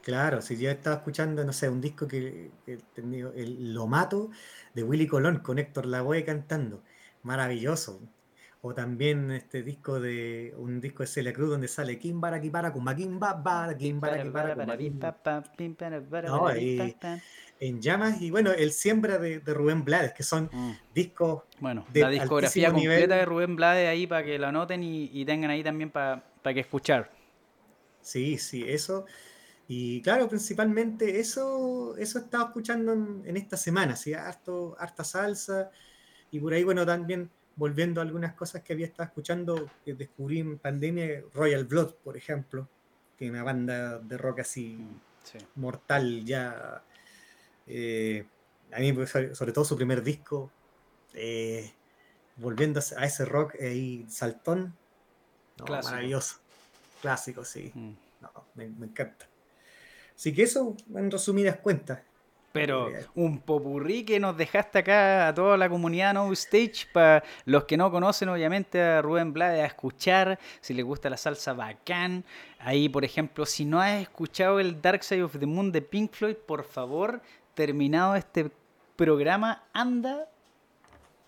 Claro, 0.00 0.40
si 0.42 0.56
yo 0.58 0.70
estaba 0.70 0.96
escuchando, 0.96 1.44
no 1.44 1.52
sé, 1.52 1.68
un 1.68 1.80
disco 1.80 2.08
que, 2.08 2.58
que 2.64 2.78
tenía, 2.94 3.28
el 3.34 3.74
Lo 3.74 3.86
Mato 3.86 4.30
de 4.72 4.82
Willy 4.82 5.06
Colón 5.06 5.40
con 5.40 5.58
Héctor 5.58 5.86
Lavoe 5.86 6.24
cantando, 6.24 6.82
maravilloso. 7.22 8.00
O 8.60 8.74
también 8.74 9.30
este 9.30 9.62
disco 9.62 10.00
de 10.00 10.54
un 10.56 10.80
disco 10.80 11.02
de 11.02 11.06
Celia 11.06 11.32
Cruz 11.32 11.50
donde 11.50 11.68
sale 11.68 11.98
Kumba 11.98 12.30
Bara 12.30 12.40
Kimbara 13.76 14.20
Kibara 14.20 14.54
Kumba 14.54 14.76
Kimba 14.76 15.12
No, 16.24 16.54
y- 16.56 16.94
en 17.60 17.80
llamas 17.80 18.20
y 18.22 18.30
bueno, 18.30 18.52
el 18.52 18.72
Siembra 18.72 19.18
de, 19.18 19.40
de 19.40 19.54
Rubén 19.54 19.84
Blades, 19.84 20.12
que 20.12 20.22
son 20.22 20.50
Mm. 20.52 20.72
discos 20.94 21.44
Bueno, 21.60 21.86
de 21.92 22.00
la 22.00 22.08
discografía 22.10 22.72
completa 22.72 23.14
nivel. 23.14 23.16
de 23.16 23.24
Rubén 23.24 23.56
Blades 23.56 23.88
ahí 23.88 24.06
para 24.06 24.24
que 24.24 24.38
la 24.38 24.48
anoten 24.48 24.82
y, 24.82 25.10
y 25.12 25.24
tengan 25.24 25.50
ahí 25.50 25.62
también 25.64 25.90
para 25.90 26.22
que 26.54 26.60
escuchar. 26.60 27.10
Sí, 28.00 28.38
sí, 28.38 28.64
eso. 28.66 29.04
Y 29.68 30.02
claro, 30.02 30.28
principalmente 30.28 31.20
eso, 31.20 31.96
eso 31.98 32.18
estaba 32.20 32.46
escuchando 32.46 32.92
en, 32.94 33.22
en 33.26 33.36
esta 33.36 33.56
semana, 33.56 33.96
sí, 33.96 34.14
harto, 34.14 34.76
harta 34.78 35.04
salsa. 35.04 35.70
Y 36.30 36.40
por 36.40 36.54
ahí, 36.54 36.64
bueno, 36.64 36.86
también 36.86 37.30
volviendo 37.58 38.00
a 38.00 38.04
algunas 38.04 38.34
cosas 38.34 38.62
que 38.62 38.72
había 38.72 38.86
estado 38.86 39.08
escuchando, 39.08 39.68
que 39.84 39.94
descubrí 39.94 40.38
en 40.38 40.58
pandemia, 40.58 41.24
Royal 41.34 41.64
Blood, 41.64 41.94
por 42.04 42.16
ejemplo. 42.16 42.68
tiene 43.16 43.32
una 43.34 43.42
banda 43.42 43.98
de 43.98 44.16
rock 44.16 44.40
así 44.40 44.78
mortal 45.56 46.24
ya. 46.24 46.82
Eh, 47.66 48.24
a 48.72 48.78
mí, 48.78 48.92
pues, 48.92 49.10
sobre 49.10 49.34
sobre 49.34 49.52
todo 49.52 49.64
su 49.64 49.76
primer 49.76 50.02
disco, 50.02 50.50
eh, 51.14 51.72
volviendo 52.36 52.80
a 52.96 53.04
ese 53.04 53.24
rock 53.24 53.56
ahí 53.60 54.06
saltón, 54.08 54.76
no, 55.58 55.64
Clásico. 55.64 55.90
maravilloso. 55.90 56.36
Clásico, 57.02 57.44
sí. 57.44 57.72
Mm. 57.74 57.92
No, 58.20 58.30
me, 58.54 58.68
me 58.68 58.86
encanta. 58.86 59.26
Así 60.14 60.32
que 60.32 60.44
eso, 60.44 60.76
en 60.94 61.10
resumidas 61.10 61.56
cuentas. 61.56 62.00
Pero 62.52 62.90
un 63.14 63.38
popurrí 63.38 64.04
que 64.04 64.18
nos 64.18 64.36
dejaste 64.36 64.78
acá 64.78 65.28
a 65.28 65.34
toda 65.34 65.56
la 65.56 65.68
comunidad 65.68 66.14
No 66.14 66.32
Stage, 66.32 66.86
para 66.92 67.22
los 67.44 67.64
que 67.64 67.76
no 67.76 67.90
conocen 67.90 68.30
obviamente 68.30 68.82
a 68.82 69.02
Rubén 69.02 69.32
Blade, 69.32 69.62
a 69.62 69.66
escuchar, 69.66 70.38
si 70.60 70.72
les 70.74 70.84
gusta 70.84 71.10
la 71.10 71.16
salsa 71.16 71.52
bacán. 71.52 72.24
Ahí, 72.58 72.88
por 72.88 73.04
ejemplo, 73.04 73.44
si 73.44 73.64
no 73.64 73.80
has 73.80 74.00
escuchado 74.00 74.60
el 74.60 74.80
Dark 74.80 75.04
Side 75.04 75.22
of 75.22 75.38
the 75.38 75.46
Moon 75.46 75.70
de 75.70 75.82
Pink 75.82 76.12
Floyd, 76.12 76.36
por 76.36 76.64
favor, 76.64 77.20
terminado 77.54 78.14
este 78.16 78.50
programa, 78.96 79.64
anda 79.72 80.26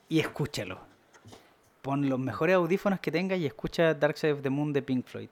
y 0.09 0.21
escúchalo. 0.21 0.81
Pon 1.83 2.09
los 2.09 2.19
mejores 2.19 2.57
audífonos 2.57 2.99
que 3.01 3.13
tengas 3.13 3.39
y 3.39 3.47
escucha 3.47 3.95
Dark 3.95 4.17
Side 4.17 4.33
of 4.33 4.43
the 4.43 4.51
Moon 4.51 4.73
de 4.73 4.83
Pink 4.83 5.07
Floyd. 5.07 5.29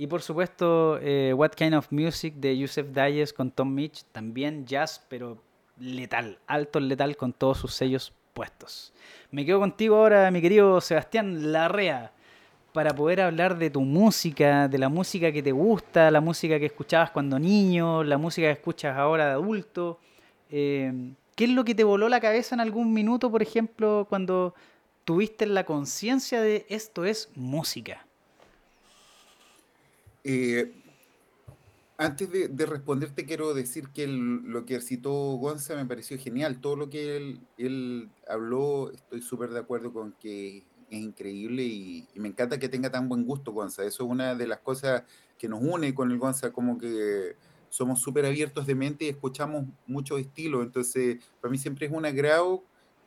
Y 0.00 0.06
por 0.06 0.22
supuesto, 0.22 0.98
eh, 1.02 1.34
What 1.34 1.50
Kind 1.50 1.74
of 1.74 1.90
Music 1.90 2.34
de 2.36 2.56
Yusef 2.56 2.92
Dayes 2.92 3.32
con 3.32 3.50
Tom 3.50 3.74
Mitch, 3.74 4.04
también 4.12 4.64
jazz, 4.64 5.04
pero 5.08 5.42
letal, 5.80 6.38
alto 6.46 6.78
letal 6.78 7.16
con 7.16 7.32
todos 7.32 7.58
sus 7.58 7.74
sellos 7.74 8.12
puestos. 8.32 8.92
Me 9.32 9.44
quedo 9.44 9.58
contigo 9.58 9.96
ahora, 9.96 10.30
mi 10.30 10.40
querido 10.40 10.80
Sebastián 10.80 11.50
Larrea, 11.50 12.12
para 12.72 12.94
poder 12.94 13.22
hablar 13.22 13.58
de 13.58 13.70
tu 13.70 13.80
música, 13.80 14.68
de 14.68 14.78
la 14.78 14.88
música 14.88 15.32
que 15.32 15.42
te 15.42 15.50
gusta, 15.50 16.12
la 16.12 16.20
música 16.20 16.60
que 16.60 16.66
escuchabas 16.66 17.10
cuando 17.10 17.36
niño, 17.40 18.04
la 18.04 18.18
música 18.18 18.46
que 18.46 18.52
escuchas 18.52 18.96
ahora 18.96 19.26
de 19.26 19.32
adulto. 19.32 19.98
Eh, 20.48 20.92
¿Qué 21.34 21.44
es 21.44 21.50
lo 21.50 21.64
que 21.64 21.74
te 21.74 21.82
voló 21.82 22.08
la 22.08 22.20
cabeza 22.20 22.54
en 22.54 22.60
algún 22.60 22.92
minuto, 22.92 23.32
por 23.32 23.42
ejemplo, 23.42 24.06
cuando 24.08 24.54
tuviste 25.04 25.44
la 25.46 25.64
conciencia 25.64 26.40
de 26.40 26.66
esto 26.68 27.04
es 27.04 27.30
música? 27.34 28.07
Eh, 30.30 30.70
antes 31.96 32.30
de, 32.30 32.48
de 32.48 32.66
responderte, 32.66 33.24
quiero 33.24 33.54
decir 33.54 33.88
que 33.94 34.04
el- 34.04 34.42
lo 34.44 34.64
que 34.66 34.80
citó 34.82 35.10
Gonza 35.36 35.74
me 35.74 35.86
pareció 35.86 36.18
genial. 36.18 36.60
Todo 36.60 36.76
lo 36.76 36.90
que 36.90 37.16
él, 37.16 37.40
él 37.56 38.10
habló, 38.28 38.92
estoy 38.92 39.22
súper 39.22 39.50
de 39.50 39.60
acuerdo 39.60 39.92
con 39.92 40.12
que 40.12 40.58
es 40.90 41.00
increíble 41.02 41.62
y, 41.64 42.06
y 42.14 42.20
me 42.20 42.28
encanta 42.28 42.58
que 42.58 42.68
tenga 42.68 42.90
tan 42.90 43.08
buen 43.08 43.24
gusto, 43.24 43.52
Gonza. 43.52 43.84
Eso 43.84 44.04
es 44.04 44.10
una 44.10 44.34
de 44.34 44.46
las 44.46 44.60
cosas 44.60 45.02
que 45.38 45.48
nos 45.48 45.60
une 45.62 45.94
con 45.94 46.10
el 46.12 46.18
Gonza, 46.18 46.52
como 46.52 46.78
que 46.78 47.36
somos 47.70 48.00
súper 48.00 48.26
abiertos 48.26 48.66
de 48.66 48.74
mente 48.74 49.06
y 49.06 49.08
escuchamos 49.08 49.64
muchos 49.86 50.20
estilos. 50.20 50.62
Entonces, 50.64 51.18
para 51.40 51.50
mí 51.50 51.58
siempre 51.58 51.86
es 51.86 51.92
un 51.92 52.04
agrado 52.06 52.64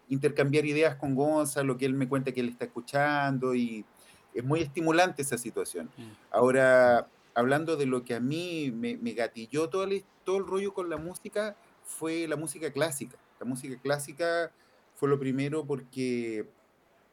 intercambiar 0.10 0.66
ideas 0.66 0.96
con 0.98 1.16
Gonza, 1.16 1.64
lo 1.64 1.78
que 1.78 1.86
él 1.86 1.94
me 1.94 2.10
cuenta 2.10 2.34
que 2.34 2.42
él 2.42 2.50
está 2.50 2.66
escuchando 2.66 3.56
y 3.56 3.86
es 4.34 4.44
muy 4.44 4.62
estimulante 4.62 5.22
esa 5.22 5.38
situación. 5.38 5.90
Ahora, 6.32 7.08
hablando 7.34 7.76
de 7.78 7.86
lo 7.86 8.04
que 8.04 8.16
a 8.16 8.20
mí 8.20 8.72
me, 8.72 8.98
me 8.98 9.14
gatilló 9.14 9.70
todo 9.70 9.84
el, 9.84 10.04
todo 10.24 10.38
el 10.38 10.46
rollo 10.46 10.74
con 10.74 10.90
la 10.90 10.98
música, 10.98 11.56
fue 11.84 12.28
la 12.28 12.36
música 12.36 12.72
clásica. 12.72 13.18
La 13.40 13.46
música 13.46 13.80
clásica 13.82 14.52
fue 14.96 15.10
lo 15.10 15.20
primero 15.20 15.66
porque, 15.66 16.48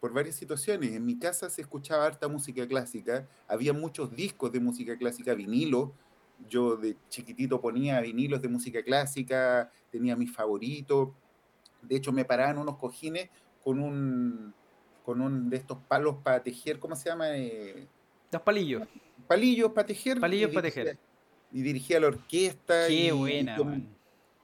por 0.00 0.12
varias 0.12 0.36
situaciones, 0.36 0.92
en 0.92 1.04
mi 1.04 1.18
casa 1.18 1.50
se 1.50 1.62
escuchaba 1.62 2.06
harta 2.06 2.28
música 2.28 2.66
clásica, 2.66 3.26
había 3.46 3.72
muchos 3.72 4.14
discos 4.14 4.52
de 4.52 4.60
música 4.60 4.96
clásica, 4.96 5.34
vinilo. 5.34 5.92
Yo 6.48 6.76
de 6.76 6.96
chiquitito 7.08 7.60
ponía 7.60 8.00
vinilos 8.00 8.40
de 8.40 8.48
música 8.48 8.82
clásica, 8.82 9.70
tenía 9.90 10.14
mis 10.14 10.32
favoritos. 10.32 11.10
De 11.82 11.96
hecho, 11.96 12.12
me 12.12 12.24
paraban 12.24 12.58
unos 12.58 12.76
cojines 12.76 13.28
con 13.64 13.80
un, 13.80 14.54
con 15.08 15.22
un 15.22 15.48
de 15.48 15.56
estos 15.56 15.78
palos 15.88 16.16
para 16.22 16.42
tejer, 16.42 16.78
¿cómo 16.78 16.94
se 16.94 17.08
llama? 17.08 17.34
Eh, 17.34 17.86
Dos 18.30 18.42
palillos. 18.42 18.86
palillos 19.26 19.72
para 19.72 19.86
tejer. 19.86 20.20
Palillos 20.20 20.50
y 20.50 20.54
pa' 20.54 20.60
dirigía- 20.60 20.84
tejer. 20.84 20.98
Y 21.50 21.62
dirigía 21.62 21.98
la 22.00 22.08
orquesta. 22.08 22.86
Qué 22.88 22.92
y- 22.92 23.06
y 23.06 23.10
buena, 23.12 23.56
con- 23.56 23.68
man. 23.70 23.88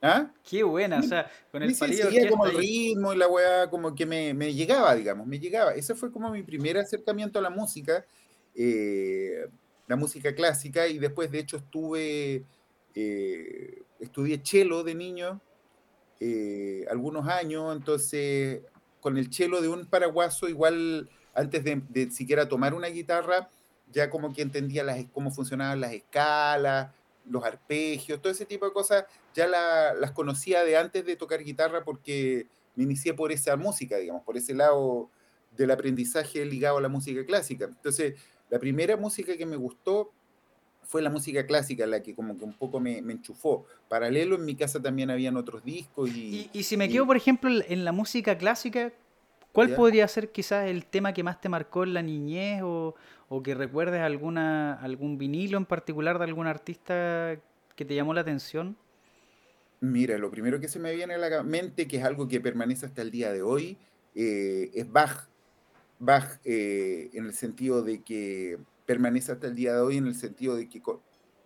¿Ah? 0.01 0.31
Qué 0.43 0.63
buena, 0.63 1.01
o 1.01 1.03
sea, 1.03 1.29
con 1.51 1.61
el 1.61 1.69
Sí, 1.69 1.75
sí, 1.75 1.79
palillo 1.81 2.03
seguía 2.05 2.29
como 2.31 2.47
el 2.47 2.57
ritmo 2.57 3.13
y 3.13 3.17
la 3.17 3.27
weá, 3.27 3.69
como 3.69 3.93
que 3.93 4.07
me, 4.07 4.33
me 4.33 4.55
llegaba, 4.55 4.95
digamos, 4.95 5.27
me 5.27 5.37
llegaba. 5.39 5.75
Ese 5.75 5.93
fue 5.93 6.11
como 6.11 6.31
mi 6.31 6.41
primer 6.41 6.79
acercamiento 6.79 7.37
a 7.37 7.43
la 7.43 7.51
música, 7.51 8.03
eh, 8.55 9.47
la 9.87 9.95
música 9.95 10.33
clásica, 10.33 10.87
y 10.87 10.97
después, 10.97 11.29
de 11.29 11.37
hecho, 11.39 11.57
estuve, 11.57 12.43
eh, 12.95 13.83
estudié 13.99 14.41
cello 14.43 14.83
de 14.83 14.95
niño 14.95 15.39
eh, 16.19 16.85
algunos 16.89 17.27
años, 17.27 17.75
entonces, 17.75 18.61
con 19.05 19.19
el 19.19 19.31
cello 19.31 19.61
de 19.61 19.67
un 19.67 19.85
paraguaso, 19.85 20.49
igual, 20.49 21.07
antes 21.35 21.63
de, 21.63 22.09
siquiera 22.09 22.49
tomar 22.49 22.73
una 22.73 22.87
guitarra, 22.87 23.51
ya 23.91 24.09
como 24.09 24.33
que 24.33 24.41
entendía 24.41 24.83
las, 24.83 25.05
cómo 25.13 25.29
funcionaban 25.29 25.79
las 25.79 25.93
escalas, 25.93 26.91
los 27.29 27.43
arpegios, 27.43 28.19
todo 28.19 28.31
ese 28.31 28.47
tipo 28.47 28.65
de 28.65 28.73
cosas, 28.73 29.05
ya 29.35 29.45
la- 29.47 29.93
las 29.93 30.09
conocía 30.09 30.63
de 30.63 30.75
antes 30.75 31.05
de 31.05 31.15
tocar 31.15 31.43
guitarra 31.43 31.83
porque 31.83 32.47
me 32.75 32.81
inicié 32.85 33.13
por 33.13 33.31
esa 33.31 33.55
música, 33.57 33.97
digamos, 33.97 34.23
por 34.23 34.37
ese 34.37 34.55
lado 34.55 35.11
del 35.55 35.69
aprendizaje 35.69 36.43
ligado 36.43 36.79
a 36.79 36.81
la 36.81 36.89
música 36.89 37.23
clásica. 37.27 37.65
Entonces, 37.65 38.15
la 38.49 38.57
primera 38.57 38.97
música 38.97 39.37
que 39.37 39.45
me 39.45 39.55
gustó 39.55 40.13
fue 40.85 41.01
la 41.01 41.09
música 41.09 41.45
clásica, 41.45 41.85
la 41.85 42.01
que 42.01 42.15
como 42.15 42.37
que 42.37 42.43
un 42.45 42.53
poco 42.53 42.79
me, 42.79 43.01
me 43.01 43.13
enchufó. 43.13 43.65
Paralelo, 43.89 44.35
en 44.35 44.45
mi 44.45 44.55
casa 44.55 44.81
también 44.81 45.09
habían 45.09 45.37
otros 45.37 45.63
discos 45.63 46.09
y... 46.09 46.49
Y, 46.53 46.59
y 46.59 46.63
si 46.63 46.77
me 46.77 46.87
y- 46.87 46.89
quedo, 46.89 47.05
por 47.05 47.17
ejemplo, 47.17 47.49
en 47.67 47.85
la 47.85 47.91
música 47.91 48.37
clásica, 48.37 48.93
¿cuál 49.53 49.69
Ya. 49.69 49.75
podría 49.75 50.07
ser 50.07 50.31
quizás 50.31 50.67
el 50.69 50.85
tema 50.85 51.13
que 51.13 51.23
más 51.23 51.39
te 51.41 51.49
marcó 51.49 51.83
en 51.83 51.93
la 51.93 52.01
niñez 52.01 52.61
o, 52.63 52.95
o 53.29 53.43
que 53.43 53.55
recuerdes 53.55 54.01
alguna, 54.01 54.73
algún 54.75 55.17
vinilo 55.17 55.57
en 55.57 55.65
particular 55.65 56.17
de 56.17 56.25
algún 56.25 56.47
artista 56.47 57.37
que 57.75 57.85
te 57.85 57.95
llamó 57.95 58.13
la 58.13 58.21
atención? 58.21 58.77
Mira, 59.81 60.17
lo 60.17 60.31
primero 60.31 60.59
que 60.59 60.67
se 60.67 60.79
me 60.79 60.95
viene 60.95 61.13
a 61.15 61.17
la 61.17 61.43
mente, 61.43 61.87
que 61.87 61.97
es 61.97 62.03
algo 62.03 62.27
que 62.27 62.41
permanece 62.41 62.85
hasta 62.85 63.01
el 63.01 63.11
día 63.11 63.31
de 63.31 63.41
hoy, 63.43 63.77
eh, 64.15 64.71
es 64.73 64.91
Bach. 64.91 65.27
Bach 65.99 66.39
eh, 66.45 67.09
en 67.13 67.25
el 67.25 67.33
sentido 67.33 67.83
de 67.83 68.03
que 68.03 68.59
permanece 68.85 69.31
hasta 69.31 69.47
el 69.47 69.55
día 69.55 69.73
de 69.73 69.81
hoy, 69.81 69.97
en 69.97 70.07
el 70.07 70.15
sentido 70.15 70.55
de 70.55 70.69
que 70.69 70.81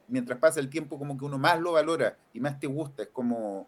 mientras 0.08 0.40
pasa 0.40 0.60
el 0.60 0.70
tiempo 0.70 0.98
como 0.98 1.18
que 1.18 1.26
uno 1.26 1.38
más 1.38 1.60
lo 1.60 1.74
valora 1.74 2.18
y 2.34 2.40
más 2.40 2.60
te 2.60 2.68
gusta. 2.68 3.04
Es 3.04 3.10
como, 3.10 3.68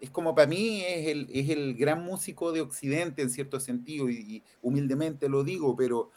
es 0.00 0.10
como 0.10 0.34
para 0.34 0.46
mí 0.46 0.82
es 0.82 1.08
el, 1.08 1.28
es 1.32 1.50
el 1.50 1.74
gran 1.74 2.02
músico 2.02 2.52
de 2.52 2.60
Occidente 2.60 3.22
en 3.22 3.30
cierto 3.30 3.60
sentido 3.60 4.08
y, 4.08 4.16
y 4.16 4.42
humildemente 4.62 5.28
lo 5.28 5.44
digo, 5.44 5.76
pero 5.76 6.10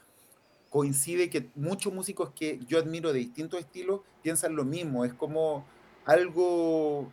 coincide 0.69 1.29
que 1.29 1.49
muchos 1.55 1.93
músicos 1.93 2.31
que 2.35 2.59
yo 2.67 2.79
admiro 2.79 3.13
de 3.13 3.19
distintos 3.19 3.59
estilos 3.59 4.01
piensan 4.21 4.55
lo 4.55 4.65
mismo. 4.65 5.05
Es 5.05 5.13
como 5.13 5.65
algo 6.05 7.11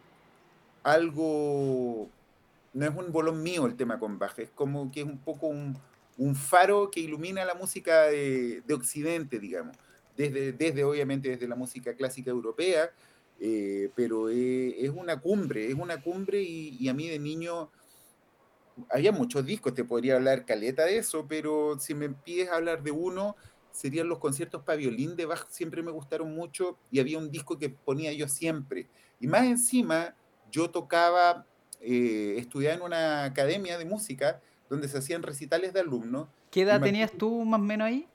algo, 0.82 2.08
no 2.72 2.86
es 2.86 2.94
un 2.94 3.12
bolón 3.12 3.42
mío 3.42 3.66
el 3.66 3.76
tema 3.76 3.98
con 3.98 4.18
Bach, 4.18 4.38
es 4.38 4.50
como 4.50 4.90
que 4.90 5.00
es 5.00 5.06
un 5.06 5.18
poco 5.18 5.46
un, 5.46 5.76
un 6.20 6.36
faro 6.36 6.90
que 6.90 7.00
ilumina 7.00 7.46
la 7.46 7.54
música 7.54 8.02
de, 8.04 8.62
de 8.66 8.74
Occidente, 8.74 9.38
digamos, 9.38 9.74
desde, 10.14 10.52
desde 10.52 10.84
obviamente 10.84 11.30
desde 11.30 11.48
la 11.48 11.56
música 11.56 11.94
clásica 11.94 12.30
europea, 12.30 12.90
eh, 13.40 13.88
pero 13.96 14.28
eh, 14.28 14.84
es 14.84 14.90
una 14.90 15.18
cumbre, 15.18 15.66
es 15.66 15.74
una 15.74 16.02
cumbre 16.02 16.42
y, 16.42 16.76
y 16.78 16.90
a 16.90 16.94
mí 16.94 17.08
de 17.08 17.18
niño 17.18 17.70
había 18.90 19.12
muchos 19.12 19.46
discos, 19.46 19.72
te 19.72 19.82
podría 19.82 20.16
hablar 20.16 20.44
caleta 20.44 20.84
de 20.84 20.98
eso, 20.98 21.24
pero 21.26 21.78
si 21.80 21.94
me 21.94 22.10
pides 22.10 22.50
hablar 22.50 22.82
de 22.82 22.90
uno, 22.90 23.34
serían 23.72 24.10
los 24.10 24.18
conciertos 24.18 24.62
para 24.62 24.76
violín 24.76 25.16
de 25.16 25.24
Bach, 25.24 25.46
siempre 25.48 25.82
me 25.82 25.90
gustaron 25.90 26.34
mucho 26.34 26.76
y 26.90 27.00
había 27.00 27.16
un 27.16 27.30
disco 27.30 27.58
que 27.58 27.70
ponía 27.70 28.12
yo 28.12 28.28
siempre. 28.28 28.88
Y 29.20 29.26
más 29.26 29.46
encima, 29.46 30.14
yo 30.52 30.68
tocaba, 30.68 31.46
eh, 31.80 32.34
estudiaba 32.36 32.76
en 32.76 32.82
una 32.82 33.24
academia 33.24 33.78
de 33.78 33.86
música 33.86 34.42
donde 34.70 34.88
se 34.88 34.96
hacían 34.98 35.22
recitales 35.22 35.74
de 35.74 35.80
alumnos, 35.80 36.28
¿Qué 36.50 36.62
edad 36.62 36.80
tenías 36.80 37.12
tú 37.12 37.44
más 37.44 37.60
o 37.60 37.64
menos 37.64 37.88
ahí? 37.88 38.06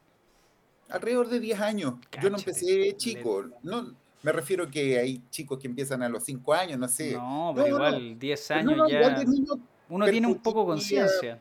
alrededor 0.90 1.28
de 1.30 1.40
10 1.40 1.60
años. 1.62 1.94
Yo 2.22 2.30
no 2.30 2.38
empecé 2.38 2.96
chico, 2.98 3.46
no, 3.64 3.94
me 4.24 4.32
refiero 4.32 4.70
que 4.70 4.98
hay 5.00 5.22
chicos 5.30 5.60
que 5.60 5.68
empiezan 5.68 6.02
a 6.04 6.10
los 6.10 6.24
5 6.24 6.54
años, 6.54 6.80
no 6.80 6.88
sé. 6.88 7.14
No, 7.14 7.52
pero 7.56 7.68
No, 7.70 7.76
igual, 7.76 8.20
10 8.20 8.46
Pero 8.48 8.60
años 8.60 8.78
no, 8.78 8.88
ya. 8.90 9.24
niño 9.24 9.54
Uno 9.90 10.06
tiene 10.06 10.28
un 10.28 10.40
poco 10.42 10.66
conciencia. 10.66 11.40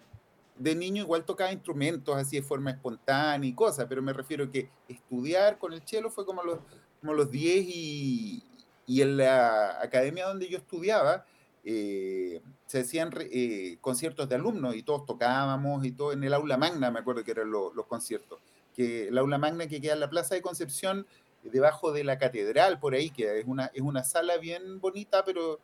de 0.59 0.75
niño 0.75 1.03
igual 1.03 1.25
tocaba 1.25 1.53
instrumentos 1.53 2.17
así 2.17 2.37
de 2.37 2.43
forma 2.43 2.71
espontánea 2.71 3.49
y 3.49 3.53
cosas, 3.55 3.87
pero 3.89 4.01
me 4.03 4.13
refiero 4.13 4.51
que 4.51 4.69
estudiar 4.89 5.59
con 5.59 5.73
el 5.73 5.83
cello 5.87 6.11
fue 6.11 6.25
como 6.25 6.41
a 6.41 6.45
los, 6.45 6.59
como 7.01 7.13
los 7.13 7.31
10 7.31 7.65
y, 7.69 8.43
y 8.87 9.03
en 9.03 9.17
la 9.19 9.81
academia 9.83 10.27
donde 10.27 10.49
yo 10.49 10.57
estudiaba 10.59 11.27
eh, 11.65 12.43
se 12.67 12.81
hacían 12.81 13.11
eh, 13.19 13.79
conciertos 13.81 14.29
de 14.29 14.35
alumnos 14.37 14.77
y 14.77 14.83
todos 14.83 15.07
tocábamos 15.07 15.85
y 15.85 15.93
todo 15.93 16.13
en 16.13 16.23
el 16.25 16.35
aula 16.35 16.57
magna, 16.59 16.91
me 16.91 17.01
acuerdo 17.01 17.25
que 17.25 17.31
eran 17.33 17.51
lo- 17.51 17.73
los 17.75 17.87
conciertos, 17.87 18.41
que 18.75 19.09
el 19.09 19.19
aula 19.19 19.39
magna 19.39 19.67
que 19.67 19.81
queda 19.81 19.95
en 19.95 20.01
la 20.01 20.11
Plaza 20.11 20.35
de 20.35 20.43
Concepción 20.43 21.07
debajo 21.43 21.93
de 21.93 22.05
la 22.05 22.19
catedral, 22.19 22.79
por 22.81 22.95
ahí, 22.95 23.11
que 23.11 23.39
es 23.41 23.45
una, 23.47 23.67
es 23.75 23.83
una 23.83 24.03
sala 24.05 24.39
bien 24.39 24.81
bonita, 24.81 25.25
pero 25.25 25.61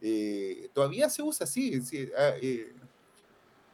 eh, 0.00 0.68
todavía 0.74 1.08
se 1.08 1.22
usa 1.22 1.44
así. 1.44 1.80
Ah, 2.16 2.32
eh, 2.40 2.74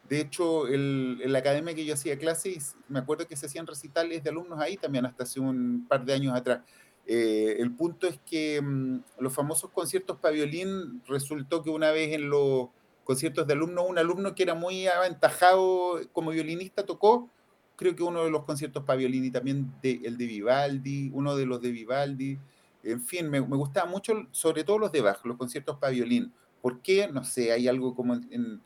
de 0.03 0.21
hecho, 0.21 0.69
en 0.69 1.21
la 1.33 1.41
academia 1.41 1.75
que 1.75 1.85
yo 1.85 1.93
hacía 1.95 2.19
clases, 2.19 2.77
me 2.89 2.99
acuerdo 3.01 3.27
que 3.27 3.37
se 3.37 3.45
hacían 3.47 3.67
recitales 3.67 4.23
de 4.25 4.31
alumnos 4.31 4.59
ahí 4.61 4.79
también 4.79 5.05
hasta 5.05 5.25
hace 5.25 5.39
un 5.39 5.87
par 5.87 6.05
de 6.05 6.15
años 6.15 6.35
atrás. 6.35 6.63
Eh, 7.11 7.57
el 7.59 7.75
punto 7.75 8.07
es 8.07 8.21
que 8.27 8.61
mm, 8.61 9.01
los 9.21 9.33
famosos 9.33 9.71
conciertos 9.71 10.19
para 10.19 10.35
violín 10.35 11.03
resultó 11.09 11.63
que 11.63 11.71
una 11.71 11.91
vez 11.91 12.13
en 12.13 12.29
los 12.29 12.69
conciertos 13.03 13.47
de 13.47 13.55
alumnos, 13.55 13.87
un 13.89 13.97
alumno 13.97 14.35
que 14.35 14.43
era 14.43 14.55
muy 14.55 14.87
aventajado 14.87 16.01
como 16.13 16.33
violinista 16.33 16.85
tocó, 16.85 17.31
creo 17.77 17.97
que 17.97 18.03
uno 18.03 18.25
de 18.25 18.31
los 18.31 18.45
conciertos 18.45 18.85
para 18.85 18.99
violín 18.99 19.25
y 19.25 19.31
también 19.31 19.73
el 19.83 20.19
de 20.19 20.27
Vivaldi, 20.27 21.11
uno 21.15 21.35
de 21.35 21.47
los 21.47 21.63
de 21.63 21.71
Vivaldi. 21.71 22.39
En 22.83 23.01
fin, 23.01 23.31
me, 23.31 23.41
me 23.41 23.57
gustaba 23.57 23.91
mucho, 23.91 24.27
sobre 24.31 24.63
todo 24.63 24.79
los 24.79 24.93
de 24.93 25.01
Bach, 25.01 25.25
los 25.25 25.39
conciertos 25.39 25.79
para 25.79 25.93
violín. 25.93 26.31
¿Por 26.61 26.83
qué? 26.83 27.09
No 27.09 27.25
sé, 27.25 27.53
hay 27.53 27.69
algo 27.69 27.95
como 27.95 28.15
en, 28.15 28.61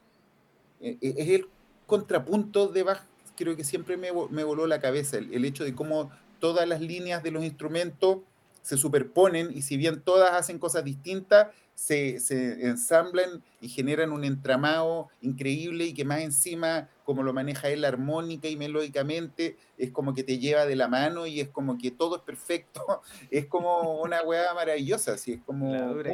e, 0.81 0.99
e, 1.01 1.15
es 1.17 1.29
el 1.29 1.47
contrapunto 1.87 2.67
de 2.67 2.83
Bach, 2.83 3.03
creo 3.37 3.55
que 3.55 3.63
siempre 3.63 3.97
me, 3.97 4.11
me 4.31 4.43
voló 4.43 4.67
la 4.67 4.81
cabeza, 4.81 5.19
el, 5.19 5.33
el, 5.33 5.45
hecho 5.45 5.63
de 5.63 5.77
cómo 5.77 6.11
todas 6.41 6.67
las 6.67 6.81
líneas 6.81 7.23
de 7.23 7.31
los 7.31 7.45
instrumentos 7.45 8.19
se 8.63 8.77
superponen 8.77 9.51
y 9.53 9.63
si 9.63 9.77
bien 9.77 10.01
todas 10.01 10.33
hacen 10.33 10.59
cosas 10.59 10.85
distintas, 10.85 11.49
se, 11.75 12.21
se, 12.21 12.67
ensamblan 12.67 13.43
y 13.61 13.69
generan 13.69 14.13
un 14.13 14.25
entramado 14.25 15.09
increíble 15.21 15.87
y 15.87 15.95
que 15.95 16.05
más 16.05 16.21
encima, 16.21 16.89
como 17.05 17.23
lo 17.23 17.33
maneja 17.33 17.71
él 17.71 17.85
armónica 17.85 18.49
y 18.49 18.57
melódicamente, 18.57 19.57
es 19.79 19.91
como 19.91 20.15
que 20.15 20.23
te 20.23 20.39
lleva 20.39 20.65
de 20.65 20.77
la 20.77 20.87
mano 20.87 21.27
y 21.27 21.41
es 21.41 21.49
como 21.49 21.79
que 21.79 21.91
todo 21.91 22.17
es 22.17 22.23
perfecto, 22.23 23.03
es 23.31 23.47
como 23.47 24.01
una 24.01 24.23
hueá 24.23 24.55
maravillosa, 24.55 25.15
así 25.15 25.33
es 25.33 25.41
como... 25.45 25.67
Muy, 25.67 26.13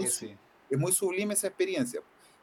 Es 0.70 0.78
muy 0.78 0.92
sublime 0.92 1.34
esa 1.34 1.49
experiencia. 1.49 2.01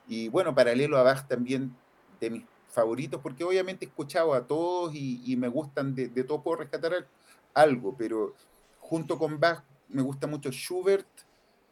Y 0.08 0.28
bueno, 0.30 0.53
paralelo 0.53 0.97
a 0.97 1.03
Bach 1.03 1.28
también 1.28 1.76
de 2.20 2.30
mis 2.30 2.43
favoritos, 2.70 3.22
porque 3.22 3.43
obviamente 3.43 3.86
he 3.86 3.88
escuchado 3.88 4.34
a 4.34 4.45
todos 4.45 4.93
y, 4.93 5.22
y 5.26 5.36
me 5.36 5.47
gustan, 5.47 5.95
de, 5.95 6.10
de 6.10 6.24
todos 6.24 6.43
puedo 6.43 6.58
rescatar 6.58 7.08
algo, 7.53 7.95
pero 7.97 8.36
junto 8.80 9.18
con 9.18 9.39
Bach 9.39 9.64
me 9.96 10.02
gusta 10.02 10.28
mucho 10.28 10.52
Schubert, 10.52 11.08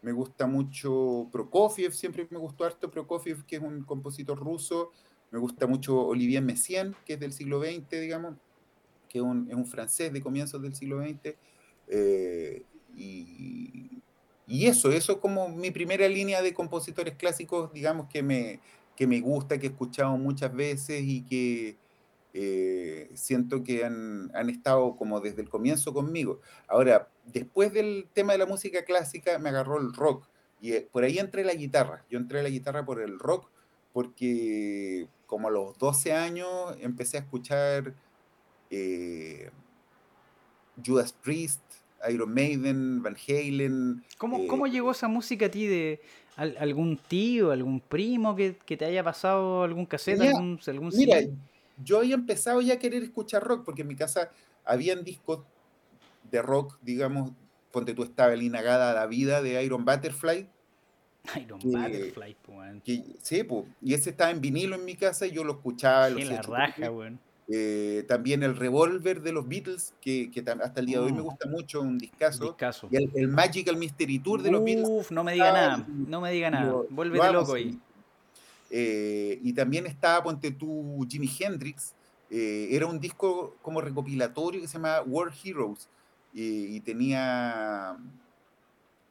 me 0.01 0.13
gusta 0.13 0.47
mucho 0.47 1.27
Prokofiev, 1.29 1.91
siempre 1.91 2.25
me 2.29 2.37
gustó 2.37 2.63
harto 2.63 2.89
Prokofiev, 2.89 3.45
que 3.45 3.57
es 3.57 3.61
un 3.61 3.83
compositor 3.83 4.39
ruso, 4.39 4.91
me 5.29 5.39
gusta 5.39 5.67
mucho 5.67 6.07
Olivier 6.07 6.41
Messiaen, 6.41 6.95
que 7.05 7.13
es 7.13 7.19
del 7.19 7.33
siglo 7.33 7.61
XX, 7.61 7.89
digamos, 7.89 8.35
que 9.09 9.19
es 9.19 9.23
un, 9.23 9.65
francés 9.65 10.13
de 10.13 10.21
comienzos 10.21 10.61
del 10.61 10.73
siglo 10.73 11.03
XX, 11.03 11.35
eh, 11.89 12.63
y, 12.95 14.01
y, 14.47 14.65
eso, 14.67 14.89
eso 14.89 15.13
es 15.13 15.17
como 15.17 15.49
mi 15.49 15.71
primera 15.71 16.07
línea 16.07 16.41
de 16.41 16.53
compositores 16.53 17.15
clásicos, 17.15 17.73
digamos, 17.73 18.07
que 18.07 18.23
me, 18.23 18.61
que 18.95 19.05
me 19.05 19.19
gusta, 19.19 19.59
que 19.59 19.67
he 19.67 19.69
escuchado 19.69 20.15
muchas 20.15 20.53
veces 20.53 21.03
y 21.03 21.23
que, 21.23 21.75
eh, 22.33 23.11
siento 23.13 23.63
que 23.63 23.85
han, 23.85 24.31
han, 24.35 24.49
estado 24.49 24.95
como 24.95 25.19
desde 25.21 25.41
el 25.41 25.49
comienzo 25.49 25.93
conmigo. 25.93 26.39
Ahora, 26.67 27.09
después 27.25 27.71
del 27.73 28.07
tema 28.13 28.33
de 28.33 28.39
la 28.39 28.45
música 28.45 28.85
clásica, 28.85 29.37
me 29.39 29.49
agarró 29.49 29.79
el 29.79 29.93
rock 29.93 30.27
y 30.63 30.73
eh, 30.73 30.87
por 30.91 31.03
ahí 31.03 31.19
entré 31.19 31.43
la 31.43 31.53
guitarra. 31.53 32.05
Yo 32.09 32.17
entré 32.17 32.39
a 32.39 32.43
la 32.43 32.49
guitarra 32.49 32.85
por 32.85 33.01
el 33.01 33.19
rock 33.19 33.49
porque 33.91 35.07
como 35.27 35.49
a 35.49 35.51
los 35.51 35.77
12 35.77 36.13
años 36.13 36.75
empecé 36.79 37.17
a 37.17 37.19
escuchar 37.19 37.93
eh, 38.71 39.49
Judas 40.83 41.13
Priest, 41.13 41.61
Iron 42.09 42.33
Maiden, 42.33 43.03
Van 43.03 43.15
Halen. 43.27 44.03
¿Cómo, 44.17 44.37
eh, 44.39 44.47
¿Cómo, 44.47 44.67
llegó 44.67 44.91
esa 44.91 45.07
música 45.07 45.47
a 45.47 45.49
ti 45.49 45.67
de 45.67 46.01
algún 46.35 46.97
tío, 46.97 47.51
algún 47.51 47.79
primo 47.79 48.35
que, 48.35 48.55
que 48.65 48.75
te 48.77 48.85
haya 48.85 49.03
pasado 49.03 49.63
algún 49.63 49.85
cassette, 49.85 50.19
mira, 50.19 50.31
algún, 50.31 50.59
algún 50.65 50.91
mira, 50.95 51.19
yo 51.83 51.99
había 51.99 52.15
empezado 52.15 52.61
ya 52.61 52.75
a 52.75 52.79
querer 52.79 53.03
escuchar 53.03 53.43
rock, 53.43 53.63
porque 53.65 53.81
en 53.81 53.87
mi 53.87 53.95
casa 53.95 54.31
habían 54.65 55.03
discos 55.03 55.41
de 56.31 56.41
rock, 56.41 56.77
digamos, 56.81 57.31
ponte 57.71 57.93
tú 57.93 58.03
estaba 58.03 58.33
el 58.33 58.43
Inagada 58.43 58.93
la 58.93 59.07
vida 59.07 59.41
de 59.41 59.63
Iron 59.63 59.85
Butterfly. 59.85 60.47
Iron 61.41 61.59
que, 61.59 61.67
Butterfly, 61.67 62.37
pues. 62.41 62.81
Sí, 63.21 63.43
pues. 63.43 63.65
Y 63.81 63.93
ese 63.93 64.11
estaba 64.11 64.31
en 64.31 64.41
vinilo 64.41 64.75
en 64.75 64.85
mi 64.85 64.95
casa 64.95 65.25
y 65.25 65.31
yo 65.31 65.43
lo 65.43 65.53
escuchaba. 65.53 66.09
La 66.09 66.41
raja. 66.41 66.91
Eh, 67.49 68.05
también 68.07 68.41
el 68.41 68.55
Revolver 68.55 69.21
de 69.21 69.33
los 69.33 69.47
Beatles, 69.47 69.93
que, 69.99 70.31
que 70.31 70.39
hasta 70.39 70.79
el 70.79 70.85
día 70.85 70.99
de 70.99 71.05
hoy 71.05 71.11
me 71.11 71.19
mm. 71.19 71.25
gusta 71.25 71.49
mucho, 71.49 71.81
un 71.81 71.97
discazo. 71.97 72.55
Y 72.89 72.95
el, 72.95 73.11
el, 73.15 73.27
Magical 73.27 73.75
Mystery 73.75 74.19
Tour 74.19 74.41
de 74.41 74.51
los 74.51 74.63
Beatles. 74.63 74.87
Uf, 74.89 75.11
no 75.11 75.25
me 75.25 75.33
diga 75.33 75.51
nada, 75.51 75.85
no 75.87 76.21
me 76.21 76.31
diga 76.31 76.49
nada. 76.49 76.73
Vuélvete 76.89 77.33
loco 77.33 77.55
ahí. 77.55 77.77
Eh, 78.75 79.37
y 79.43 79.53
también 79.53 79.85
estaba, 79.85 80.23
ponte 80.23 80.49
tú, 80.49 81.05
Jimi 81.07 81.29
Hendrix. 81.39 81.93
Eh, 82.31 82.69
era 82.71 82.87
un 82.87 82.99
disco 82.99 83.55
como 83.61 83.79
recopilatorio 83.79 84.59
que 84.59 84.67
se 84.67 84.73
llama 84.73 85.03
World 85.03 85.35
Heroes. 85.43 85.87
y 86.33 86.79
tenía, 86.79 87.95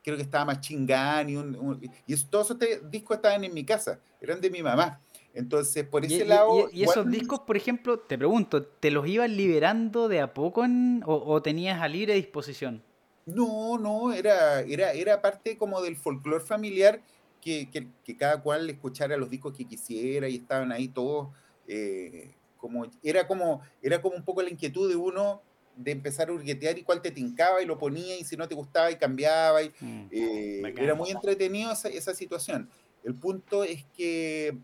creo 0.02 0.16
que 0.16 0.24
estaba 0.24 0.46
Machine 0.46 0.84
Gun. 0.84 1.28
Y, 1.28 1.36
un, 1.36 1.80
y 2.08 2.16
todos 2.24 2.50
esos 2.50 2.90
discos 2.90 3.18
estaban 3.18 3.44
en 3.44 3.54
mi 3.54 3.64
casa, 3.64 4.00
eran 4.20 4.40
de 4.40 4.50
mi 4.50 4.64
mamá. 4.64 5.00
Entonces, 5.32 5.86
por 5.86 6.04
ese 6.04 6.16
y, 6.16 6.24
lado. 6.24 6.68
Y, 6.72 6.80
y 6.80 6.82
esos 6.82 7.08
discos, 7.08 7.40
por 7.40 7.56
ejemplo, 7.56 8.00
te 8.00 8.18
pregunto, 8.18 8.64
¿te 8.64 8.90
los 8.90 9.06
ibas 9.06 9.30
liberando 9.30 10.08
de 10.08 10.20
a 10.20 10.34
poco 10.34 10.64
en, 10.64 11.04
o, 11.06 11.14
o, 11.14 11.40
tenías 11.40 11.80
a 11.80 11.86
libre 11.86 12.14
disposición? 12.14 12.82
No, 13.26 13.78
no, 13.78 14.12
era, 14.12 14.62
era, 14.62 14.90
era 14.90 15.22
parte 15.22 15.56
como 15.56 15.80
del 15.80 15.94
folclore 15.96 16.44
familiar 16.44 17.00
que, 17.42 17.68
que, 17.70 17.88
que, 18.04 18.16
cada 18.16 18.40
cual 18.40 18.70
escuchara 18.70 19.16
los 19.16 19.28
discos 19.28 19.54
que 19.54 19.66
quisiera 19.66 20.28
y 20.28 20.36
estaban 20.36 20.70
ahí 20.72 20.88
todos, 20.88 21.28
eh, 21.66 22.34
como, 22.56 22.86
era, 23.02 23.26
como, 23.26 23.60
era 23.82 24.00
como 24.00 24.16
un 24.16 24.24
poco 24.24 24.40
la 24.42 24.48
inquietud 24.48 24.88
de 24.88 24.96
uno 24.96 25.42
de 25.76 25.90
empezar 25.90 26.28
a 26.28 26.32
hurguetear 26.32 26.78
y 26.78 26.84
cuál 26.84 27.02
te 27.02 27.10
tincaba 27.10 27.60
y 27.60 27.66
lo 27.66 27.78
ponía 27.78 28.16
y 28.16 28.24
si 28.24 28.36
no 28.36 28.46
te 28.46 28.54
gustaba 28.54 28.90
y 28.90 28.96
cambiaba. 28.96 29.62
Y, 29.62 29.72
mm, 29.80 30.08
eh, 30.12 30.74
era 30.78 30.94
muy 30.94 31.10
entretenido 31.10 31.72
esa, 31.72 31.88
esa, 31.88 32.14
situación. 32.14 32.70
El 33.02 33.14
punto 33.14 33.64
es 33.64 33.84
que, 33.96 34.56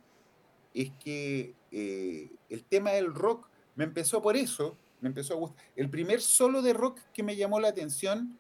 es 0.72 0.92
que 1.02 1.54
eh, 1.72 2.30
el 2.48 2.64
tema 2.64 2.92
del 2.92 3.12
rock 3.12 3.48
me 3.74 3.84
empezó 3.84 4.22
por 4.22 4.36
eso, 4.36 4.76
me 5.00 5.08
empezó 5.08 5.34
a 5.34 5.38
gustar. 5.38 5.64
El 5.74 5.90
primer 5.90 6.20
solo 6.20 6.62
de 6.62 6.74
rock 6.74 7.00
que 7.12 7.24
me 7.24 7.34
llamó 7.34 7.58
la 7.58 7.68
atención 7.68 8.38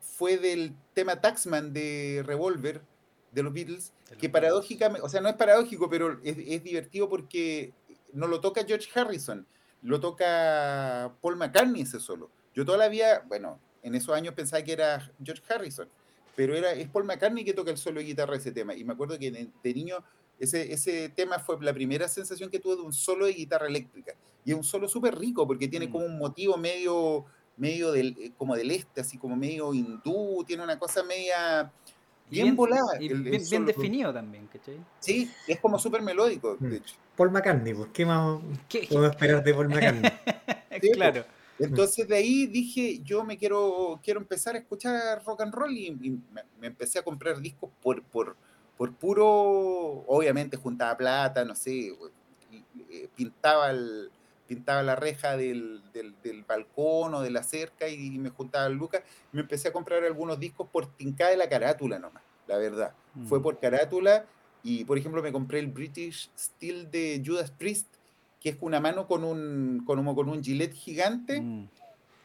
fue 0.00 0.38
del 0.38 0.74
tema 0.94 1.20
Taxman 1.20 1.74
de 1.74 2.22
Revolver, 2.24 2.82
de 3.32 3.42
los 3.42 3.52
Beatles, 3.52 3.92
que 4.18 4.28
paradójicamente, 4.28 5.04
o 5.04 5.08
sea, 5.08 5.20
no 5.20 5.28
es 5.28 5.34
paradójico, 5.34 5.88
pero 5.88 6.20
es, 6.22 6.36
es, 6.38 6.62
divertido 6.62 7.08
porque 7.08 7.72
no 8.12 8.26
lo 8.26 8.40
toca 8.40 8.64
George 8.64 8.88
Harrison, 8.94 9.46
lo 9.80 10.00
toca 10.00 11.14
Paul 11.20 11.36
McCartney 11.36 11.82
ese 11.82 11.98
solo. 11.98 12.30
Yo 12.54 12.64
toda 12.64 12.78
la 12.78 12.88
vida, 12.88 13.24
bueno, 13.26 13.58
en 13.82 13.94
esos 13.94 14.14
años 14.14 14.34
pensaba 14.34 14.62
que 14.62 14.72
era 14.72 15.10
George 15.24 15.42
Harrison, 15.48 15.88
pero 16.36 16.54
era, 16.54 16.72
es 16.72 16.88
Paul 16.88 17.04
McCartney 17.04 17.44
que 17.44 17.54
toca 17.54 17.70
el 17.70 17.78
solo 17.78 18.00
de 18.00 18.06
guitarra 18.06 18.32
de 18.32 18.38
ese 18.38 18.52
tema. 18.52 18.74
Y 18.74 18.84
me 18.84 18.92
acuerdo 18.92 19.18
que 19.18 19.30
de 19.30 19.74
niño 19.74 20.04
ese, 20.38 20.72
ese 20.72 21.08
tema 21.10 21.38
fue 21.38 21.56
la 21.60 21.72
primera 21.72 22.08
sensación 22.08 22.50
que 22.50 22.58
tuve 22.58 22.76
de 22.76 22.82
un 22.82 22.92
solo 22.92 23.26
de 23.26 23.32
guitarra 23.32 23.66
eléctrica. 23.66 24.14
Y 24.44 24.50
es 24.50 24.56
un 24.56 24.64
solo 24.64 24.88
súper 24.88 25.16
rico 25.16 25.46
porque 25.46 25.68
tiene 25.68 25.86
mm. 25.86 25.92
como 25.92 26.04
un 26.04 26.18
motivo 26.18 26.56
medio, 26.56 27.24
medio 27.56 27.92
del, 27.92 28.34
como 28.36 28.56
del 28.56 28.72
este, 28.72 29.02
así 29.02 29.18
como 29.18 29.36
medio 29.36 29.72
hindú, 29.72 30.44
tiene 30.44 30.64
una 30.64 30.78
cosa 30.78 31.04
media 31.04 31.72
bien, 32.32 32.46
bien 32.46 32.56
volada. 32.56 33.00
Y 33.00 33.08
el, 33.08 33.22
bien, 33.22 33.42
bien, 33.48 33.66
definido 33.66 34.12
también, 34.12 34.46
¿cachai? 34.46 34.78
Sí, 34.98 35.30
es 35.46 35.60
como 35.60 35.78
súper 35.78 36.02
melódico, 36.02 36.56
de 36.56 36.68
mm. 36.68 36.74
hecho. 36.74 36.94
Paul 37.16 37.30
McCartney, 37.30 37.74
pues, 37.74 37.88
¿qué 37.92 38.06
más 38.06 38.40
¿Qué? 38.68 38.86
podemos 38.88 39.10
esperar 39.10 39.44
de 39.44 39.54
Paul 39.54 39.68
McCartney? 39.70 40.10
sí, 40.80 40.90
claro. 40.92 41.24
Pues, 41.58 41.70
entonces 41.70 42.08
de 42.08 42.16
ahí 42.16 42.46
dije, 42.46 43.00
yo 43.04 43.22
me 43.24 43.36
quiero, 43.36 44.00
quiero 44.02 44.20
empezar 44.20 44.54
a 44.54 44.58
escuchar 44.58 45.22
rock 45.24 45.42
and 45.42 45.54
roll 45.54 45.70
y, 45.70 45.86
y 45.88 46.10
me, 46.32 46.42
me, 46.58 46.66
empecé 46.68 46.98
a 46.98 47.02
comprar 47.02 47.40
discos 47.40 47.70
por, 47.82 48.02
por, 48.02 48.36
por 48.76 48.92
puro, 48.94 49.26
obviamente 50.06 50.56
juntaba 50.56 50.96
plata, 50.96 51.44
no 51.44 51.54
sé, 51.54 51.94
eh, 52.90 53.08
pintaba 53.14 53.70
el, 53.70 54.10
pintaba 54.54 54.82
la 54.82 54.96
reja 54.96 55.34
del, 55.34 55.80
del, 55.94 56.14
del, 56.22 56.44
balcón 56.44 57.14
o 57.14 57.22
de 57.22 57.30
la 57.30 57.42
cerca 57.42 57.88
y 57.88 58.18
me 58.18 58.28
juntaba 58.28 58.66
el 58.66 58.74
lucas. 58.74 59.02
Me 59.32 59.40
empecé 59.40 59.68
a 59.68 59.72
comprar 59.72 60.04
algunos 60.04 60.38
discos 60.38 60.68
por 60.70 60.94
tincada 60.94 61.30
de 61.30 61.38
la 61.38 61.48
carátula 61.48 61.98
nomás, 61.98 62.22
la 62.46 62.58
verdad. 62.58 62.92
Mm. 63.14 63.26
Fue 63.28 63.42
por 63.42 63.58
carátula 63.58 64.26
y, 64.62 64.84
por 64.84 64.98
ejemplo, 64.98 65.22
me 65.22 65.32
compré 65.32 65.58
el 65.58 65.68
British 65.68 66.30
Steel 66.38 66.90
de 66.90 67.22
Judas 67.24 67.50
Priest, 67.50 67.86
que 68.40 68.50
es 68.50 68.56
una 68.60 68.78
mano 68.78 69.06
con 69.06 69.24
un, 69.24 69.82
con 69.86 69.98
un, 69.98 70.14
con 70.14 70.28
un 70.28 70.44
gilet 70.44 70.74
gigante. 70.74 71.40
Mm. 71.40 71.68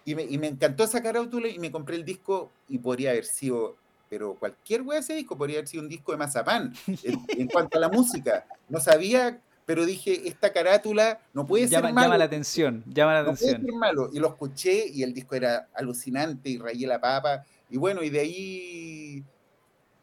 Y, 0.03 0.15
me, 0.15 0.23
y 0.23 0.37
me 0.37 0.47
encantó 0.47 0.83
esa 0.83 1.01
carátula 1.01 1.47
y 1.47 1.59
me 1.59 1.71
compré 1.71 1.95
el 1.95 2.03
disco 2.03 2.51
y 2.67 2.77
podría 2.77 3.11
haber 3.11 3.25
sido 3.25 3.77
pero 4.09 4.35
cualquier 4.35 4.83
wea 4.83 4.99
ese 4.99 5.13
disco 5.15 5.37
podría 5.37 5.57
haber 5.57 5.67
sido 5.67 5.83
un 5.83 5.89
disco 5.89 6.13
de 6.13 6.17
mazapán 6.17 6.73
en, 6.87 7.19
en, 7.27 7.47
cuanto 7.47 7.77
a 7.77 7.81
la 7.81 7.89
música. 7.89 8.45
No 8.69 8.79
sabía 8.79 9.41
pero 9.67 9.85
dije, 9.85 10.29
esta 10.29 10.53
carátula 10.53 11.19
no 11.33 11.45
puede 11.45 11.67
llama, 11.67 11.89
ser 11.89 11.93
malo. 11.93 12.05
Llama 12.05 12.17
la 12.17 12.23
atención, 12.23 12.83
llama 12.87 13.13
la 13.15 13.23
no 13.23 13.31
atención. 13.31 13.61
Puede 13.61 13.65
ser 13.65 13.77
malo. 13.77 14.09
Y 14.13 14.19
lo 14.19 14.29
escuché 14.29 14.87
y 14.87 15.03
el 15.03 15.13
disco 15.13 15.35
era 15.35 15.67
alucinante 15.75 16.49
y 16.49 16.57
rayé 16.57 16.87
la 16.87 17.01
papa. 17.01 17.43
Y 17.69 17.75
bueno, 17.75 18.01
y 18.01 18.09
de 18.09 18.19
ahí 18.21 19.25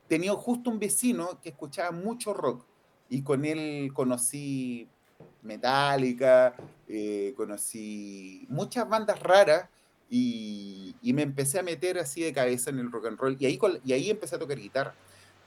tenía 0.07 0.33
justo 0.33 0.69
un 0.69 0.79
vecino 0.79 1.41
que 1.43 1.49
escuchaba 1.49 1.93
mucho 1.93 2.35
rock 2.35 2.67
y 3.09 3.23
con 3.23 3.47
él 3.47 3.91
conocí 3.95 4.87
Metallica, 5.41 6.55
eh, 6.87 7.33
conocí 7.35 8.47
muchas 8.51 8.87
bandas 8.87 9.19
raras 9.19 9.71
y, 10.11 10.95
y, 11.01 11.15
me 11.15 11.23
empecé 11.23 11.59
a 11.59 11.63
meter 11.63 11.99
así 11.99 12.21
de 12.21 12.35
cabeza 12.35 12.69
en 12.69 12.81
el 12.81 12.93
rock 12.93 13.07
and 13.07 13.19
roll 13.19 13.37
y 13.41 13.47
ahí, 13.47 13.59
y 13.83 13.93
ahí 13.95 14.11
empecé 14.11 14.37
a 14.37 14.39
tocar 14.39 14.59
guitarra. 14.59 14.95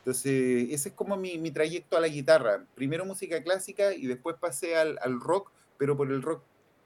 Entonces, 0.07 0.69
ese 0.71 0.87
es 0.87 0.95
como 0.95 1.17
mi, 1.17 1.37
mi, 1.37 1.51
trayecto 1.51 1.97
a 1.97 1.99
la 1.99 2.07
guitarra. 2.07 2.63
Primero 2.75 3.03
música 3.03 3.43
clásica 3.43 3.93
y 3.93 4.07
después 4.07 4.37
pasé 4.39 4.77
al, 4.77 4.97
al, 5.01 5.19
rock, 5.19 5.51
pero 5.77 5.97
por 5.97 6.09
el 6.09 6.21
rock 6.21 6.43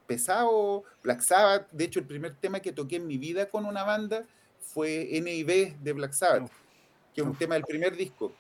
pesado, 0.08 0.84
Black 1.04 1.22
Sabbath. 1.22 1.70
De 1.72 1.84
hecho, 1.84 2.00
el 2.00 2.08
primer 2.08 2.34
tema 2.38 2.62
que 2.62 2.72
toqué 2.72 2.96
en 2.96 3.06
mi 3.06 3.20
vida 3.20 3.48
con 3.48 3.66
una 3.66 3.84
banda 3.84 4.26
fue 4.60 5.08
NIB 5.12 5.78
de 5.84 5.94
Black 5.94 6.14
Sabbath, 6.14 6.50
que 7.14 7.22
es 7.22 7.28
un 7.28 7.36
tema 7.36 7.54
del 7.54 7.64
primer 7.64 7.96
disco. 7.96 8.34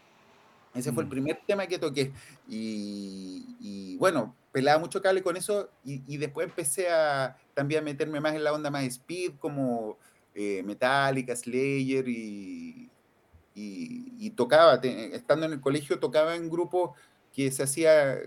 Ese 0.73 0.91
fue 0.91 1.03
el 1.03 1.09
primer 1.09 1.39
tema 1.45 1.67
que 1.67 1.77
toqué. 1.77 2.11
Y, 2.49 3.55
y 3.59 3.97
bueno, 3.97 4.36
pelaba 4.51 4.79
mucho 4.79 4.99
cable 4.99 5.21
con 5.21 5.38
eso 5.38 5.69
y, 5.86 6.01
y, 6.07 6.17
después 6.17 6.47
empecé 6.47 6.89
a 6.89 7.38
también 7.53 7.82
a 7.82 7.86
meterme 7.86 8.19
más 8.19 8.34
en 8.34 8.43
la 8.43 8.51
onda 8.51 8.71
más 8.71 8.86
speed, 8.86 9.34
como 9.38 9.99
eh, 10.34 10.63
Metallica, 10.63 11.36
Slayer 11.36 12.07
y, 12.07 12.89
y, 13.54 14.30
tocaba, 14.32 14.80
te, 14.80 15.16
estando 15.16 15.45
en 15.45 15.54
el 15.54 15.62
colegio, 15.62 15.99
tocaba 15.99 16.36
en 16.36 16.49
grupos 16.49 16.91
que 17.34 17.52
se 17.52 17.64
hacía, 17.64 18.18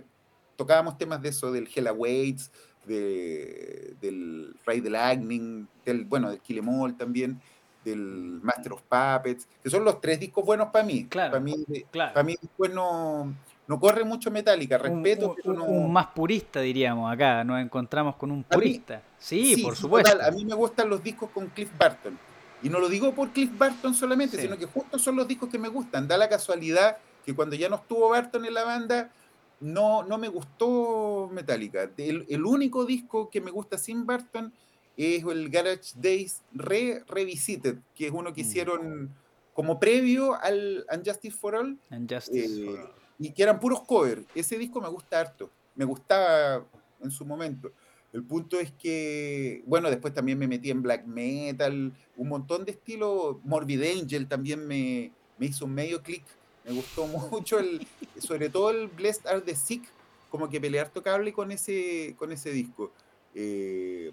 tocábamos 0.57 0.99
temas 0.99 1.23
de 1.23 1.31
eso, 1.31 1.51
del 1.53 1.69
Hella 1.75 1.93
Waits, 1.93 2.51
de, 2.87 3.95
del 4.01 4.55
Ray 4.65 4.81
the 4.81 4.91
Lightning, 4.91 5.67
del, 5.85 6.05
bueno, 6.05 6.31
del 6.31 6.41
Kill 6.41 6.59
Em 6.59 6.69
All 6.69 6.97
también, 6.97 7.41
del 7.85 8.41
Master 8.43 8.75
of 8.75 8.83
Puppets, 8.83 9.47
que 9.63 9.71
son 9.71 9.85
los 9.85 10.01
tres 10.01 10.21
discos 10.21 10.45
buenos 10.45 10.69
para 10.69 10.85
mí. 10.85 11.07
Claro, 11.07 11.33
para 11.33 11.45
mí, 11.45 11.55
claro. 11.91 12.15
para 12.15 12.25
mí 12.25 12.37
después 12.41 12.73
no, 12.73 13.35
no 13.67 13.81
corre 13.81 14.05
mucho 14.05 14.31
Metallica, 14.31 14.79
respeto, 14.79 15.31
un, 15.31 15.37
pero 15.37 15.53
no... 15.53 15.65
un, 15.65 15.93
más 15.93 16.09
purista, 16.09 16.61
diríamos, 16.61 17.13
acá 17.13 17.45
nos 17.45 17.61
encontramos 17.61 18.17
con 18.17 18.31
un 18.31 18.43
purista. 18.43 19.03
Sí, 19.19 19.57
sí, 19.57 19.63
por 19.63 19.77
sí, 19.77 19.83
supuesto. 19.83 20.13
Total, 20.13 20.29
a 20.29 20.31
mí 20.33 20.45
me 20.45 20.55
gustan 20.55 20.89
los 20.89 21.03
discos 21.03 21.31
con 21.31 21.47
Cliff 21.49 21.71
Barton. 21.79 22.19
Y 22.65 22.69
no 22.71 22.81
lo 22.81 22.89
digo 22.89 23.15
por 23.15 23.31
Cliff 23.31 23.57
Barton 23.57 23.95
solamente, 23.95 24.37
Sí. 24.37 24.43
sino 24.45 24.57
que 24.59 24.67
justo 24.67 24.99
son 24.99 25.15
los 25.17 25.29
discos 25.29 25.49
que 25.51 25.59
me 25.59 25.69
gustan. 25.69 26.09
Da 26.09 26.17
la 26.17 26.29
casualidad 26.29 26.97
que 27.25 27.35
cuando 27.35 27.55
ya 27.55 27.69
no 27.69 27.77
estuvo 27.77 28.09
Barton 28.09 28.45
en 28.45 28.55
la 28.55 28.65
banda, 28.65 29.13
no, 29.61 30.03
no 30.03 30.19
me 30.19 30.29
gustó 30.29 31.31
Metallica. 31.33 31.91
El, 31.97 32.27
el 32.29 32.45
único 32.45 32.85
disco 32.85 33.31
que 33.31 33.41
me 33.41 33.51
gusta 33.51 33.79
sin 33.79 34.05
Barton 34.07 34.53
es 34.97 35.23
el 35.25 35.49
Garage 35.51 35.93
Days 35.97 36.43
Re 36.53 37.05
Revisited, 37.07 37.77
que 37.95 38.07
es 38.07 38.13
uno 38.13 38.33
que 38.35 38.43
Mm. 38.43 38.47
hicieron 38.47 39.11
como 39.53 39.79
previo 39.79 40.35
al 40.35 40.85
Unjustice 40.93 41.37
for 41.37 41.55
All, 41.55 41.79
And 41.91 42.13
Justice 42.13 42.45
eh, 42.45 42.65
for 42.67 42.79
All. 42.81 42.91
y 43.19 43.31
que 43.33 43.43
eran 43.43 43.61
puros 43.61 43.83
covers. 43.83 44.23
Ese 44.35 44.59
disco 44.59 44.81
me 44.81 44.89
gusta 44.89 45.21
harto, 45.21 45.51
me 45.77 45.85
gustaba 45.85 46.65
en 47.01 47.11
su 47.11 47.25
momento. 47.25 47.71
El 48.15 48.23
punto 48.23 48.61
es 48.61 48.71
que, 48.71 49.65
bueno, 49.67 49.91
después 49.91 50.15
también 50.15 50.39
me 50.39 50.47
metí 50.47 50.71
en 50.71 50.83
black 50.83 51.05
metal, 51.05 51.93
un 52.17 52.29
montón 52.29 52.65
de 52.65 52.71
estilos. 52.71 53.39
Morbid 53.43 53.83
Angel 53.83 54.29
también 54.29 54.65
me, 54.69 55.11
me 55.37 55.47
hizo 55.47 55.65
un 55.65 55.75
medio 55.75 56.01
clic. 56.01 56.23
Me 56.65 56.73
gustó 56.73 57.07
mucho, 57.31 57.59
el, 57.59 57.85
sobre 58.21 58.51
todo 58.51 58.71
el 58.71 58.87
Blessed 58.87 59.27
Are 59.27 59.41
the 59.41 59.57
Sick, 59.57 59.83
como 60.31 60.49
que 60.49 60.61
pelear 60.61 60.91
tocable 60.91 61.33
con 61.33 61.51
ese, 61.51 62.15
con 62.17 62.31
ese 62.31 62.53
disco. 62.53 62.93
Eh, 63.35 64.13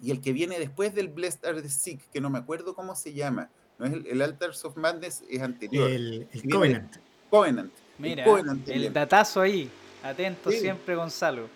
y 0.00 0.12
el 0.12 0.20
que 0.20 0.32
viene 0.32 0.56
después 0.60 0.94
del 0.94 1.08
Blessed 1.08 1.44
Are 1.44 1.60
the 1.60 1.68
Sick, 1.68 2.00
que 2.12 2.20
no 2.20 2.30
me 2.30 2.38
acuerdo 2.38 2.76
cómo 2.76 2.94
se 2.94 3.14
llama, 3.14 3.50
no 3.80 3.86
es 3.86 3.94
el, 3.94 4.06
el 4.06 4.22
Altars 4.22 4.64
of 4.64 4.76
Madness, 4.76 5.24
es 5.28 5.42
anterior. 5.42 5.90
El, 5.90 6.28
Covenant. 6.48 6.96
Covenant. 7.30 7.72
el 7.72 7.82
Mira, 7.98 8.24
Covenant 8.24 8.68
el 8.68 8.92
datazo 8.92 9.40
ahí. 9.40 9.68
Atento 10.04 10.52
Sí. 10.52 10.60
siempre, 10.60 10.94
Gonzalo. 10.94 11.48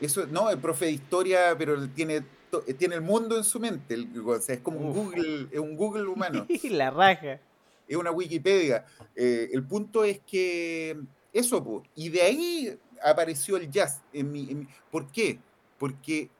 Eso, 0.00 0.26
no, 0.26 0.50
el 0.50 0.58
profe 0.58 0.86
de 0.86 0.92
historia, 0.92 1.54
pero 1.58 1.88
tiene, 1.90 2.22
to- 2.50 2.62
tiene 2.78 2.94
el 2.96 3.00
mundo 3.02 3.36
en 3.36 3.44
su 3.44 3.60
mente. 3.60 3.94
el- 3.94 4.08
o 4.26 4.40
sea, 4.40 4.54
es 4.54 4.60
como 4.62 4.78
un. 4.80 4.92
Google, 4.92 5.48
es 5.52 5.58
un 5.60 5.76
Google 5.76 6.04
humano, 6.06 6.46
la 6.70 6.90
raja. 6.90 7.38
es 7.86 7.96
una 7.96 8.10
Wikipedia. 8.10 8.86
Eh, 9.14 9.50
el 9.52 9.62
punto 9.64 10.04
es 10.04 10.20
que 10.20 10.98
eso, 11.32 11.62
po, 11.62 11.82
y 11.94 12.08
de 12.08 12.22
ahí 12.22 12.78
apareció 13.04 13.56
el 13.56 13.70
jazz. 13.70 14.02
En 14.12 14.32
mi, 14.32 14.50
en 14.50 14.60
mi- 14.60 14.68
¿Por 14.90 15.10
qué? 15.12 15.38
Porque 15.78 16.30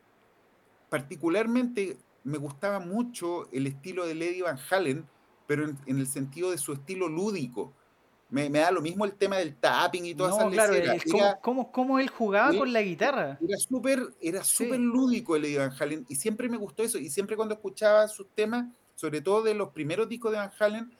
particularmente 0.89 1.97
me 2.25 2.39
gustaba 2.39 2.81
mucho 2.81 3.49
el 3.53 3.67
estilo 3.67 4.07
de 4.07 4.15
Lady 4.15 4.41
Van 4.43 4.59
Halen, 4.71 5.07
pero 5.47 5.65
en, 5.65 5.79
en 5.87 5.99
el 5.99 6.07
sentido 6.07 6.51
de 6.51 6.59
su 6.59 6.73
estilo 6.73 7.09
lúdico. 7.09 7.73
Me, 8.31 8.49
me 8.49 8.61
da 8.61 8.71
lo 8.71 8.81
mismo 8.81 9.05
el 9.05 9.15
tema 9.15 9.37
del 9.39 9.57
tapping 9.57 10.07
y 10.07 10.15
todas 10.15 10.33
No, 10.37 10.41
esas 10.43 10.53
claro, 10.53 10.73
cómo, 11.11 11.19
Era- 11.25 11.41
cómo- 11.41 11.73
cómo 11.73 11.99
él 11.99 12.09
jugaba 12.09 12.51
él- 12.51 12.59
con 12.59 12.73
la 12.73 12.81
guitarra. 12.83 13.39
era 13.47 13.57
súper 13.59 14.01
era 14.21 14.45
Sí. 14.45 14.65
súper 14.65 14.79
lúdico 14.81 15.35
el 15.37 15.45
Eddie 15.47 15.59
Van 15.59 15.73
Halen 15.79 16.07
y 16.09 16.15
siempre 16.15 16.49
me 16.49 16.57
gustó 16.57 16.83
eso 16.85 16.97
y 16.99 17.11
siempre 17.11 17.35
cuando 17.37 17.55
escuchaba 17.55 18.07
sus 18.09 18.29
temas 18.35 18.67
sobre 18.95 19.21
todo 19.21 19.43
de 19.43 19.55
los 19.55 19.71
primeros 19.71 20.09
discos 20.09 20.31
de 20.33 20.39
Van 20.39 20.51
Halen 20.59 20.93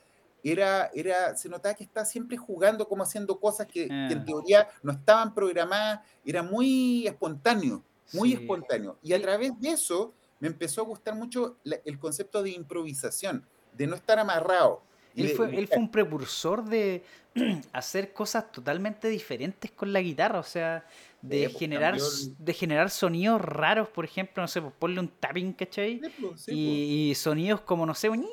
era, 0.43 0.91
era 0.95 1.37
se 1.37 1.49
notaba 1.49 1.75
que 1.75 1.85
estaba 1.85 2.05
siempre 2.07 2.37
jugando 2.37 2.89
como 2.89 3.03
haciendo 3.03 3.39
cosas 3.39 3.67
que, 3.67 3.87
que 3.87 3.93
Ah. 3.95 4.09
en 4.11 4.25
teoría 4.25 4.69
no 4.83 4.91
estaban 4.93 5.33
programadas 5.35 6.01
era 6.25 6.43
muy 6.43 7.07
espontáneo 7.07 7.83
muy 8.13 8.31
Sí. 8.31 8.35
espontáneo 8.37 8.99
y 9.03 9.13
a 9.13 9.21
través 9.23 9.53
de 9.61 9.71
eso 9.71 10.13
me 10.41 10.49
empezó 10.49 10.81
a 10.81 10.85
gustar 10.85 11.15
mucho 11.15 11.59
la- 11.63 11.79
el 11.85 11.99
concepto 11.99 12.43
de 12.43 12.51
improvisación 12.51 13.47
de 13.77 13.87
no 13.87 13.95
estar 13.95 14.19
amarrado 14.19 14.83
Él 15.17 15.29
de 15.29 15.35
fue, 15.35 15.57
él 15.57 15.67
fue 15.69 15.79
un 15.79 15.91
precursor 15.91 16.65
de 16.65 17.03
hacer 17.73 18.13
cosas 18.13 18.51
totalmente 18.53 19.09
diferentes 19.09 19.71
con 19.71 19.93
la 19.93 20.01
guitarra, 20.01 20.39
o 20.39 20.45
sea, 20.45 20.85
de, 21.23 21.49
pues, 21.49 21.59
generar, 21.59 21.99
cambió 21.99 22.35
de 22.39 22.55
generar 22.55 22.91
sonidos 22.91 23.41
raros, 23.41 23.89
por 23.89 24.05
ejemplo, 24.05 24.43
no 24.43 24.49
sé, 24.49 24.61
pues 24.63 24.73
ponle 24.79 25.01
un 25.01 25.09
tapping, 25.09 25.53
¿cachai? 25.53 26.01
Sí, 26.03 26.11
pues, 26.21 26.41
sí, 26.41 26.51
pues. 26.51 26.57
y, 26.57 27.11
y 27.11 27.15
sonidos 27.15 27.61
como, 27.61 27.87
no 27.87 27.95
sé, 27.95 28.09
un... 28.09 28.27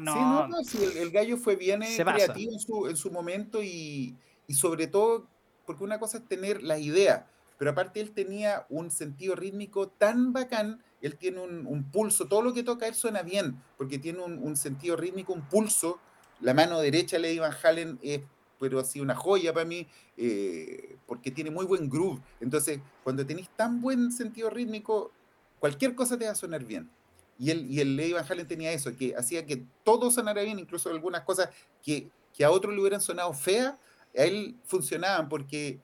No, 0.00 0.12
Sí, 0.14 0.18
no, 0.18 0.48
no, 0.48 0.64
sí, 0.64 0.78
el, 0.82 0.96
el 0.96 1.10
gallo 1.10 1.36
fue 1.36 1.54
bien 1.56 1.82
eh, 1.82 1.96
creativo 1.96 2.52
en 2.52 2.58
su, 2.58 2.86
en 2.88 2.96
su 2.96 3.10
momento 3.10 3.62
y, 3.62 4.16
y 4.46 4.54
sobre 4.54 4.86
todo, 4.86 5.28
porque 5.66 5.84
una 5.84 5.98
cosa 5.98 6.18
es 6.18 6.26
tener 6.26 6.62
la 6.62 6.78
idea, 6.78 7.30
pero 7.58 7.70
aparte 7.70 8.00
él 8.00 8.12
tenía 8.12 8.66
un 8.68 8.90
sentido 8.90 9.34
rítmico 9.34 9.88
tan 9.88 10.32
bacán, 10.32 10.82
él 11.00 11.16
tiene 11.16 11.40
un, 11.40 11.90
pulso, 11.90 12.26
todo 12.26 12.42
lo 12.42 12.52
que 12.52 12.62
toca 12.62 12.86
él 12.86 12.94
suena 12.94 13.22
bien, 13.22 13.60
porque 13.76 13.98
tiene 13.98 14.22
un, 14.22 14.56
sentido 14.56 14.96
rítmico, 14.96 15.32
un 15.32 15.42
pulso, 15.48 15.98
la 16.40 16.54
mano 16.54 16.80
derecha 16.80 17.16
de 17.16 17.22
Lady 17.22 17.38
Van 17.38 17.54
Halen 17.62 17.98
es, 18.02 18.20
pero 18.58 18.78
así 18.78 19.00
una 19.00 19.14
joya 19.14 19.52
para 19.52 19.66
mí, 19.66 19.86
eh, 20.16 20.96
porque 21.06 21.30
tiene 21.30 21.50
muy 21.50 21.66
buen 21.66 21.88
groove, 21.88 22.20
entonces 22.40 22.80
cuando 23.02 23.26
tenéis 23.26 23.48
tan 23.56 23.80
buen 23.80 24.12
sentido 24.12 24.50
rítmico, 24.50 25.12
cualquier 25.58 25.94
cosa 25.94 26.18
te 26.18 26.24
va 26.24 26.32
a 26.32 26.36
sonar 26.36 26.64
bien. 26.64 26.90
Y 27.38 27.50
el, 27.50 27.68
y 27.70 27.80
el 27.80 27.98
Eddie 27.98 28.14
Van 28.14 28.24
Halen 28.28 28.46
tenía 28.46 28.72
eso, 28.72 28.94
que 28.96 29.16
hacía 29.16 29.44
que 29.46 29.64
todo 29.82 30.10
sonara 30.10 30.42
bien, 30.42 30.58
incluso 30.58 30.90
algunas 30.90 31.22
cosas 31.22 31.48
que, 31.82 32.08
que 32.32 32.44
a 32.44 32.50
otros 32.50 32.74
le 32.74 32.80
hubieran 32.80 33.00
sonado 33.00 33.32
feas, 33.32 33.74
a 34.16 34.22
él 34.22 34.56
funcionaban 34.64 35.28
porque 35.28 35.80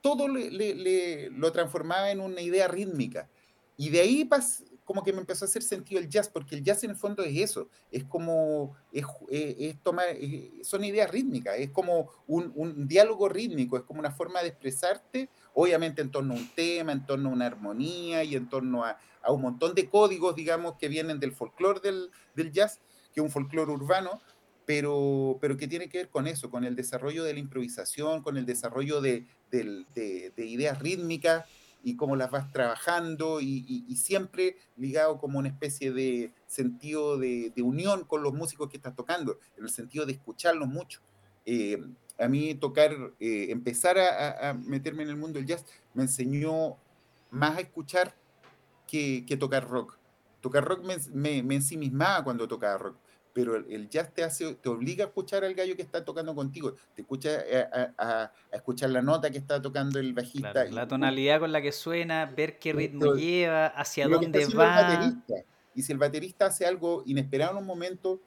todo 0.00 0.26
lo 0.28 1.52
transformaba 1.52 2.10
en 2.10 2.20
una 2.20 2.40
idea 2.40 2.68
rítmica. 2.68 3.28
Y 3.76 3.88
de 3.90 4.00
ahí 4.00 4.24
pas- 4.24 4.64
como 4.84 5.04
que 5.04 5.12
me 5.12 5.20
empezó 5.20 5.44
a 5.44 5.48
hacer 5.48 5.62
sentido 5.62 6.00
el 6.00 6.08
jazz, 6.08 6.28
porque 6.28 6.56
el 6.56 6.64
jazz 6.64 6.82
en 6.82 6.90
el 6.90 6.96
fondo 6.96 7.22
es 7.22 7.38
eso, 7.38 7.68
es 7.92 8.02
como, 8.04 8.76
es, 8.92 9.04
es 9.30 9.80
tomar, 9.82 10.06
es- 10.08 10.66
son 10.66 10.82
ideas 10.84 11.10
rítmicas, 11.10 11.56
es 11.58 11.70
como 11.70 12.10
un, 12.26 12.52
un 12.56 12.88
diálogo 12.88 13.28
rítmico, 13.28 13.76
es 13.76 13.84
como 13.84 14.00
una 14.00 14.10
forma 14.10 14.42
de 14.42 14.48
expresarte, 14.48 15.28
obviamente 15.54 16.02
en 16.02 16.10
torno 16.10 16.34
a 16.34 16.38
un 16.38 16.48
tema, 16.54 16.90
en 16.92 17.06
torno 17.06 17.28
a 17.28 17.32
una 17.32 17.46
armonía 17.46 18.24
y 18.24 18.34
en 18.34 18.48
torno 18.48 18.84
a, 18.84 18.98
a 19.22 19.32
un 19.32 19.42
montón 19.42 19.74
de 19.74 19.88
códigos, 19.88 20.34
digamos, 20.34 20.74
que 20.76 20.88
vienen 20.88 21.20
del 21.20 21.32
folclore 21.32 21.80
del, 21.80 22.10
del 22.34 22.50
jazz, 22.50 22.80
que 23.14 23.20
es 23.20 23.24
un 23.24 23.30
folclore 23.30 23.70
urbano, 23.70 24.20
pero, 24.66 25.38
pero 25.40 25.56
que 25.56 25.68
tiene 25.68 25.88
que 25.88 25.98
ver 25.98 26.08
con 26.10 26.26
eso, 26.26 26.50
con 26.50 26.64
el 26.64 26.74
desarrollo 26.76 27.24
de 27.24 27.32
la 27.32 27.38
improvisación, 27.40 28.22
con 28.22 28.36
el 28.36 28.44
desarrollo 28.46 29.00
de, 29.00 29.26
de- 29.50 30.32
de 30.36 30.46
ideas 30.46 30.78
rítmicas 30.78 31.44
y 31.82 31.96
cómo 31.96 32.16
las 32.16 32.30
vas 32.30 32.52
trabajando 32.52 33.40
y, 33.40 33.84
siempre 33.96 34.56
ligado 34.76 35.18
como 35.18 35.38
una 35.38 35.48
especie 35.48 35.92
de 35.92 36.32
sentido 36.46 37.18
de, 37.18 37.52
unión 37.62 38.04
con 38.04 38.22
los 38.22 38.32
músicos 38.32 38.68
que 38.68 38.76
estás 38.76 38.94
tocando, 38.94 39.38
en 39.56 39.64
el 39.64 39.70
sentido 39.70 40.06
de 40.06 40.12
escucharlos 40.12 40.68
mucho. 40.68 41.00
Eh, 41.44 41.82
a 42.18 42.28
mí 42.28 42.54
tocar, 42.54 42.92
eh, 43.18 43.46
empezar 43.50 43.98
a, 43.98 44.54
meterme 44.54 45.02
en 45.02 45.10
el 45.10 45.16
mundo 45.16 45.38
del 45.38 45.46
jazz, 45.46 45.64
me 45.94 46.02
enseñó 46.02 46.76
más 47.30 47.56
a 47.56 47.60
escuchar 47.60 48.14
que, 48.86 49.24
que 49.26 49.36
tocar 49.36 49.68
rock. 49.68 49.98
Tocar 50.40 50.64
rock 50.64 50.84
me, 50.84 50.96
me, 51.12 51.42
me 51.42 51.54
ensimismaba 51.56 52.24
cuando 52.24 52.48
tocaba 52.48 52.78
rock, 52.78 52.96
pero 53.32 53.56
el, 53.56 53.88
jazz 53.88 54.12
te 54.12 54.24
hace, 54.24 54.54
te 54.54 54.68
obliga 54.68 55.04
a 55.04 55.08
escuchar 55.08 55.44
al 55.44 55.54
gallo 55.54 55.76
que 55.76 55.82
está 55.82 56.04
tocando 56.04 56.34
contigo, 56.34 56.74
te 56.94 57.02
escucha 57.02 57.30
a, 57.98 58.32
escuchar 58.52 58.90
la 58.90 59.02
nota 59.02 59.30
que 59.30 59.38
está 59.38 59.60
tocando 59.60 59.98
el 59.98 60.12
bajista. 60.12 60.64
la 60.64 60.88
tonalidad 60.88 61.40
con 61.40 61.52
la 61.52 61.62
que 61.62 61.72
suena, 61.72 62.26
ver 62.26 62.58
qué 62.58 62.72
ritmo 62.72 63.14
lleva, 63.14 63.66
hacia 63.66 64.08
dónde 64.08 64.46
va. 64.46 65.14
Y 65.74 65.82
si 65.82 65.92
el 65.92 65.98
baterista 65.98 66.46
hace 66.46 66.66
algo 66.66 67.02
inesperado 67.06 67.52
en 67.52 67.58
un 67.58 67.66
momento, 67.66 68.20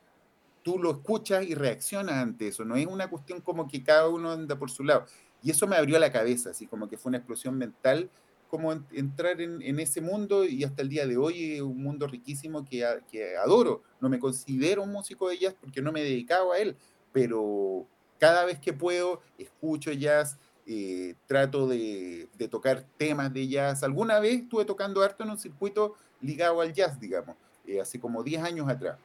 tú 0.64 0.80
lo 0.80 0.92
escuchas 0.92 1.44
y 1.46 1.56
reaccionas 1.56 2.16
ante 2.16 2.48
eso. 2.48 2.64
No 2.64 2.76
es 2.76 2.88
una 2.88 3.10
cuestión 3.10 3.42
como 3.42 3.68
que 3.68 3.84
cada 3.84 4.08
uno 4.08 4.32
anda 4.32 4.58
por 4.58 4.72
su 4.72 4.84
lado. 4.84 5.06
Y 5.44 5.52
eso 5.52 5.68
me 5.68 5.76
abrió 5.76 6.00
la 6.00 6.12
cabeza, 6.12 6.52
así 6.52 6.68
como 6.68 6.88
que 6.88 6.98
fue 6.98 7.10
una 7.10 7.18
explosión 7.18 7.58
mental 7.58 8.10
como 8.54 8.72
entrar 8.92 9.42
en, 9.42 9.80
ese 9.80 10.00
mundo 10.00 10.46
y 10.46 10.64
hasta 10.64 10.84
el 10.84 10.90
día 10.90 11.08
de 11.08 11.18
hoy 11.18 11.54
es 11.56 11.62
un 11.62 11.82
mundo 11.82 12.06
riquísimo 12.06 12.64
que, 12.64 12.88
que 13.12 13.36
adoro. 13.36 13.82
No 14.00 14.10
me 14.10 14.20
considero 14.20 14.84
un 14.84 14.92
músico 14.92 15.28
de 15.28 15.40
jazz 15.40 15.56
porque 15.60 15.82
no 15.82 15.92
me 15.92 16.02
he 16.02 16.04
dedicado 16.04 16.52
a 16.52 16.60
él, 16.60 16.78
pero 17.12 17.88
cada 18.20 18.46
vez 18.46 18.60
que 18.60 18.72
puedo 18.72 19.22
escucho 19.40 19.92
jazz, 19.92 20.38
eh, 20.68 21.16
trato 21.26 21.68
de, 21.68 22.30
tocar 22.52 22.86
temas 22.96 23.34
de 23.34 23.48
jazz. 23.48 23.82
Alguna 23.82 24.20
vez 24.20 24.44
estuve 24.44 24.66
tocando 24.66 25.02
harto 25.02 25.24
en 25.24 25.32
un 25.32 25.40
circuito 25.40 25.96
ligado 26.22 26.62
al 26.62 26.74
jazz, 26.74 27.00
digamos, 27.00 27.36
eh, 27.66 27.82
hace 27.82 28.00
como 28.00 28.22
10 28.22 28.44
años 28.44 28.70
atrás. 28.70 29.00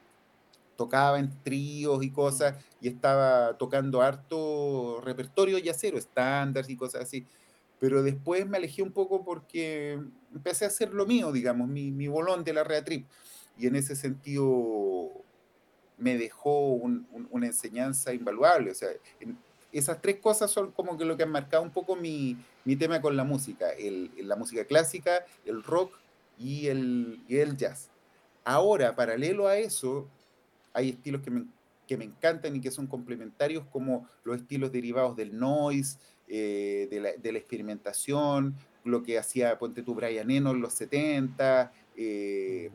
Tocaba 0.77 1.17
en 1.17 1.31
tríos 1.41 2.03
y 2.03 2.11
cosas 2.11 2.55
y 2.79 2.87
estaba 2.87 3.57
tocando 3.57 4.03
harto 4.03 5.01
repertorio 5.03 5.57
jazzero, 5.57 5.97
estándares 5.97 6.69
y 6.69 6.75
cosas 6.75 7.01
así 7.01 7.25
pero 7.79 8.03
después 8.03 8.47
me 8.47 8.57
alejé 8.57 8.81
un 8.83 8.91
poco 8.91 9.23
porque 9.23 9.99
empecé 10.33 10.65
a 10.65 10.67
hacer 10.67 10.93
lo 10.93 11.05
mío, 11.05 11.31
digamos, 11.31 11.67
mi, 11.67 11.91
mi 11.91 12.07
bolón 12.07 12.43
de 12.43 12.53
la 12.53 12.63
Reatrip. 12.63 13.07
Y 13.57 13.67
en 13.67 13.75
ese 13.75 13.95
sentido 13.95 15.11
me 15.97 16.17
dejó 16.17 16.71
una 16.71 17.45
enseñanza 17.45 18.13
invaluable. 18.13 18.71
O 18.71 18.75
sea, 18.75 18.89
esas 19.71 20.01
tres 20.01 20.17
cosas 20.19 20.49
son 20.49 20.71
como 20.71 20.97
que 20.97 21.05
lo 21.05 21.15
que 21.17 21.23
han 21.23 21.31
marcado 21.31 21.63
un 21.63 21.71
poco 21.71 21.95
mi, 21.95 22.37
mi 22.65 22.75
tema 22.75 23.01
con 23.01 23.15
la 23.15 23.23
música, 23.23 23.69
el, 23.71 24.11
la 24.17 24.35
música 24.35 24.65
clásica, 24.65 25.25
el 25.45 25.63
rock 25.63 25.93
y 26.37 26.67
el, 26.67 27.21
y 27.27 27.37
el 27.37 27.57
jazz. 27.57 27.89
Ahora, 28.43 28.95
paralelo 28.95 29.47
a 29.47 29.57
eso, 29.57 30.07
hay 30.73 30.89
estilos 30.89 31.21
que 31.21 31.29
me, 31.29 31.45
que 31.87 31.97
me 31.97 32.05
encantan 32.05 32.55
y 32.55 32.61
que 32.61 32.71
son 32.71 32.87
complementarios, 32.87 33.65
como 33.71 34.07
los 34.23 34.37
estilos 34.37 34.71
derivados 34.71 35.15
del 35.15 35.37
noise, 35.37 35.97
eh, 36.29 36.87
de, 36.91 36.99
la, 36.99 37.11
de, 37.13 37.31
la, 37.31 37.39
experimentación, 37.39 38.55
lo 38.83 39.01
que 39.03 39.17
hacía, 39.17 39.57
ponte 39.57 39.81
tú, 39.81 39.95
Brian 39.95 40.29
Eno 40.29 40.51
en 40.51 40.61
los 40.61 40.73
70, 40.73 41.73
eh, 41.97 42.69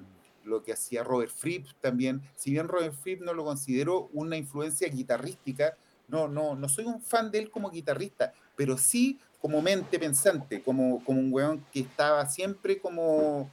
lo 0.44 0.62
que 0.62 0.72
hacía 0.72 1.04
Robert 1.04 1.32
Fripp 1.32 1.66
también. 1.80 2.20
Si 2.36 2.50
bien 2.50 2.68
Robert 2.68 2.94
Fripp 2.94 3.22
no 3.22 3.32
lo 3.32 3.44
considero 3.44 4.10
una 4.12 4.36
influencia 4.36 4.88
guitarrística, 4.88 5.76
no, 6.08 6.28
no, 6.28 6.54
no 6.54 6.68
soy 6.68 6.84
un 6.84 7.00
fan 7.00 7.30
de 7.30 7.38
él 7.38 7.50
como 7.50 7.70
guitarrista, 7.70 8.34
pero 8.56 8.76
sí 8.76 9.18
como 9.40 9.62
mente 9.62 9.98
pensante, 9.98 10.62
como, 10.62 11.04
como 11.04 11.20
un 11.20 11.32
weón 11.32 11.64
que 11.72 11.80
estaba 11.80 12.26
siempre 12.28 12.78
como 12.78 13.50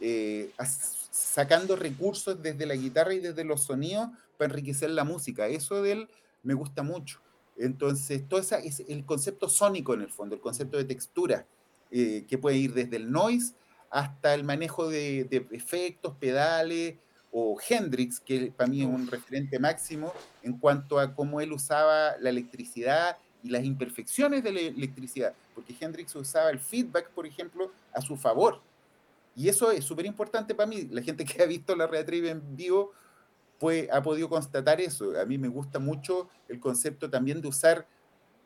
eh, 0.00 0.50
sacando 1.10 1.76
recursos 1.76 2.40
desde 2.42 2.66
la 2.66 2.74
guitarra 2.74 3.14
y 3.14 3.18
desde 3.18 3.44
los 3.44 3.64
sonidos 3.64 4.10
para 4.36 4.50
enriquecer 4.50 4.90
la 4.90 5.04
música. 5.04 5.48
Eso 5.48 5.82
de 5.82 5.92
él 5.92 6.08
me 6.42 6.54
gusta 6.54 6.82
mucho. 6.82 7.20
Entonces, 7.56 8.26
todo 8.28 8.40
esa, 8.40 8.58
es 8.58 8.80
el 8.88 9.04
concepto 9.04 9.48
sónico 9.48 9.94
en 9.94 10.02
el 10.02 10.10
fondo, 10.10 10.34
el 10.34 10.40
concepto 10.40 10.76
de 10.76 10.84
textura, 10.84 11.46
eh, 11.90 12.24
que 12.28 12.38
puede 12.38 12.56
ir 12.56 12.74
desde 12.74 12.96
el 12.96 13.10
noise 13.10 13.54
hasta 13.90 14.34
el 14.34 14.42
manejo 14.42 14.88
de, 14.88 15.28
efectos, 15.52 16.14
pedales, 16.18 16.96
o 17.36 17.56
Hendrix, 17.68 18.20
que 18.20 18.52
para 18.56 18.70
mí 18.70 18.82
es 18.82 18.86
un 18.86 19.08
referente 19.08 19.58
máximo 19.58 20.12
en 20.42 20.56
cuanto 20.56 21.00
a 21.00 21.14
cómo 21.14 21.40
él 21.40 21.52
usaba 21.52 22.16
la 22.20 22.30
electricidad 22.30 23.16
y 23.42 23.50
las 23.50 23.64
imperfecciones 23.64 24.44
de 24.44 24.52
la 24.52 24.60
electricidad, 24.60 25.34
porque 25.54 25.74
Hendrix 25.78 26.14
usaba 26.14 26.50
el 26.50 26.60
feedback, 26.60 27.10
por 27.10 27.26
ejemplo, 27.26 27.72
a 27.92 28.00
su 28.00 28.16
favor. 28.16 28.60
Y 29.36 29.48
eso 29.48 29.70
es 29.72 29.84
súper 29.84 30.06
importante 30.06 30.54
para 30.54 30.68
mí. 30.68 30.88
La 30.90 31.02
gente 31.02 31.24
que 31.24 31.42
ha 31.42 31.46
visto 31.46 31.74
la 31.74 31.86
Red 31.86 32.08
en 32.08 32.56
vivo 32.56 32.92
ha 33.92 34.02
podido 34.02 34.28
constatar 34.28 34.80
eso. 34.80 35.18
A 35.18 35.24
mí 35.24 35.38
me 35.38 35.48
gusta 35.48 35.78
mucho 35.78 36.28
el 36.48 36.60
concepto 36.60 37.10
también 37.10 37.40
de 37.40 37.48
usar 37.48 37.86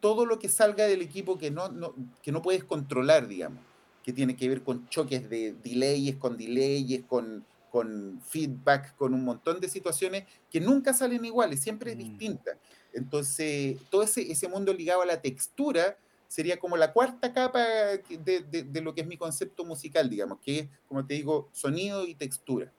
todo 0.01 0.27
lo 0.27 0.39
que 0.39 0.49
salga 0.49 0.87
del 0.87 1.03
equipo 1.03 1.39
que 1.39 1.51
no, 1.51 1.95
que 2.23 2.33
no 2.33 2.43
puedes 2.43 2.65
controlar, 2.65 3.27
digamos, 3.27 3.63
que 4.03 4.13
tiene 4.13 4.37
que 4.37 4.49
ver 4.49 4.63
con 4.63 4.89
choques 4.89 5.29
de 5.29 5.55
delays, 5.63 6.17
con 6.17 6.37
delays, 6.37 7.05
con, 7.07 7.45
con 7.71 8.21
feedback, 8.25 8.95
con 8.97 9.13
un 9.13 9.25
montón 9.25 9.61
de 9.61 9.69
situaciones 9.69 10.25
que 10.51 10.61
nunca 10.61 10.95
salen 10.95 11.25
iguales, 11.25 11.61
siempre 11.61 11.93
es 11.93 11.97
mm. 11.97 12.01
distinta. 12.01 12.53
Entonces, 12.93 13.79
todo 13.91 14.03
ese, 14.03 14.31
ese 14.31 14.49
mundo 14.49 14.73
ligado 14.73 15.03
a 15.03 15.07
la 15.07 15.21
textura 15.21 15.99
sería 16.27 16.59
como 16.59 16.77
la 16.77 16.93
cuarta 16.93 17.33
capa 17.33 17.61
de, 17.61 18.45
de, 18.51 18.63
de, 18.63 18.81
lo 18.83 18.95
que 18.95 19.01
es 19.01 19.07
mi 19.07 19.17
concepto 19.17 19.65
musical, 19.65 20.09
digamos, 20.11 20.39
que 20.41 20.59
es, 20.59 20.69
como 20.87 21.05
te 21.05 21.15
digo, 21.15 21.49
sonido 21.53 22.07
y 22.07 22.15
textura. 22.15 22.71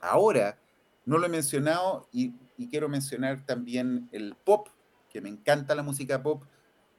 Ahora, 0.00 0.58
no 1.04 1.18
lo 1.18 1.26
he 1.26 1.30
mencionado 1.30 2.08
y, 2.12 2.34
quiero 2.70 2.88
mencionar 2.88 3.44
también 3.44 4.08
el 4.12 4.36
pop, 4.36 4.68
que 5.10 5.20
me 5.20 5.28
encanta 5.28 5.74
la 5.74 5.82
música 5.82 6.22
pop. 6.22 6.44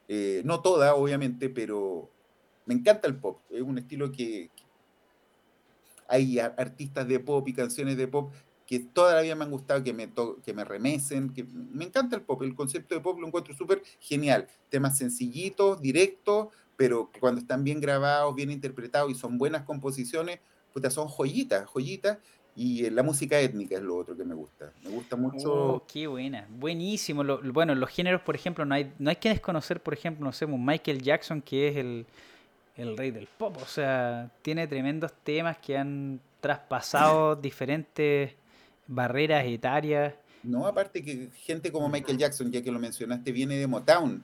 Eh, 0.08 0.42
no 0.44 0.60
toda, 0.60 0.94
obviamente, 0.94 1.48
pero 1.48 2.10
me 2.66 2.74
encanta 2.74 3.08
el 3.08 3.16
pop. 3.16 3.40
Es 3.48 3.62
un 3.62 3.78
estilo 3.78 4.12
que, 4.12 4.50
hay 6.08 6.38
artistas 6.38 7.08
de 7.08 7.20
pop 7.20 7.46
y 7.48 7.54
canciones 7.54 7.96
de 7.96 8.08
pop 8.08 8.32
que 8.66 8.78
toda 8.78 9.14
la 9.14 9.20
vida 9.20 9.34
me 9.34 9.44
han 9.44 9.50
gustado, 9.50 9.82
que 9.82 9.92
me, 9.92 10.10
que 10.42 10.54
me 10.54 10.64
remesen, 10.64 11.34
que 11.34 11.44
me 11.44 11.84
encanta 11.84 12.16
el 12.16 12.22
pop, 12.22 12.42
el 12.42 12.54
concepto 12.54 12.94
de 12.94 13.00
pop 13.00 13.18
lo 13.18 13.26
encuentro 13.26 13.54
súper 13.54 13.82
genial, 14.00 14.46
temas 14.70 14.96
sencillitos, 14.96 15.82
directos, 15.82 16.48
pero 16.76 17.10
cuando 17.20 17.40
están 17.40 17.62
bien 17.62 17.80
grabados, 17.80 18.34
bien 18.34 18.50
interpretados 18.50 19.10
y 19.10 19.14
son 19.14 19.36
buenas 19.36 19.64
composiciones, 19.64 20.40
puta, 20.72 20.90
son 20.90 21.08
joyitas, 21.08 21.66
joyitas, 21.66 22.18
y 22.56 22.88
la 22.90 23.02
música 23.02 23.40
étnica 23.40 23.76
es 23.76 23.82
lo 23.82 23.96
otro 23.96 24.16
que 24.16 24.24
me 24.24 24.34
gusta. 24.34 24.72
Me 24.84 24.90
gusta 24.90 25.16
mucho. 25.16 25.52
Oh, 25.52 25.86
qué 25.86 26.06
buena. 26.06 26.46
Buenísimo. 26.50 27.24
bueno, 27.24 27.74
los 27.74 27.90
géneros, 27.90 28.22
por 28.22 28.36
ejemplo, 28.36 28.64
no 28.64 28.74
hay, 28.74 28.92
no 28.98 29.10
hay 29.10 29.16
que 29.16 29.30
desconocer, 29.30 29.82
por 29.82 29.94
ejemplo, 29.94 30.24
no 30.24 30.32
sé, 30.32 30.46
Michael 30.46 31.02
Jackson, 31.02 31.42
que 31.42 31.68
es 31.68 31.76
el, 31.76 32.06
el 32.76 32.96
rey 32.96 33.10
del 33.10 33.26
pop. 33.26 33.56
O 33.60 33.66
sea, 33.66 34.30
tiene 34.42 34.68
tremendos 34.68 35.12
temas 35.24 35.58
que 35.58 35.76
han 35.76 36.20
traspasado 36.40 37.34
diferentes 37.42 38.32
barreras 38.86 39.44
etarias. 39.46 40.14
No, 40.44 40.66
aparte 40.66 41.02
que 41.02 41.30
gente 41.34 41.72
como 41.72 41.88
Michael 41.88 42.18
Jackson, 42.18 42.52
ya 42.52 42.62
que 42.62 42.70
lo 42.70 42.78
mencionaste, 42.78 43.32
viene 43.32 43.56
de 43.56 43.66
Motown, 43.66 44.22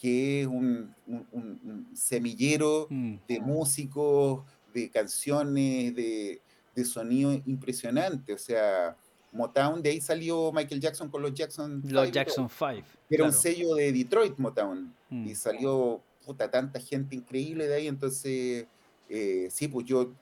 que 0.00 0.40
es 0.40 0.46
un, 0.48 0.94
un 1.06 1.90
semillero 1.94 2.88
mm. 2.90 3.14
de 3.28 3.40
músicos, 3.40 4.44
de 4.72 4.90
canciones, 4.90 5.94
de 5.94 6.40
de 6.78 6.84
sonido 6.84 7.32
impresionante. 7.46 8.32
O 8.32 8.38
sea, 8.38 8.96
Motown, 9.32 9.82
de 9.82 9.90
ahí 9.90 10.00
salió 10.00 10.52
Michael 10.52 10.80
Jackson 10.80 11.08
con 11.08 11.22
los 11.22 11.34
Jackson 11.34 11.82
Los 11.84 12.10
Jackson 12.12 12.48
5. 12.48 12.86
Era 13.10 13.24
un 13.24 13.32
sello 13.32 13.74
de 13.74 13.92
Detroit, 13.92 14.38
Motown. 14.38 14.94
Mm. 15.10 15.28
Y 15.28 15.34
salió 15.34 16.00
puta, 16.24 16.50
tanta 16.50 16.80
gente 16.80 17.16
increíble 17.16 17.66
de 17.66 17.74
ahí. 17.74 17.88
Entonces, 17.88 18.66
eh, 19.08 19.48
sí, 19.50 19.68
pues 19.68 19.86
yo, 19.86 20.12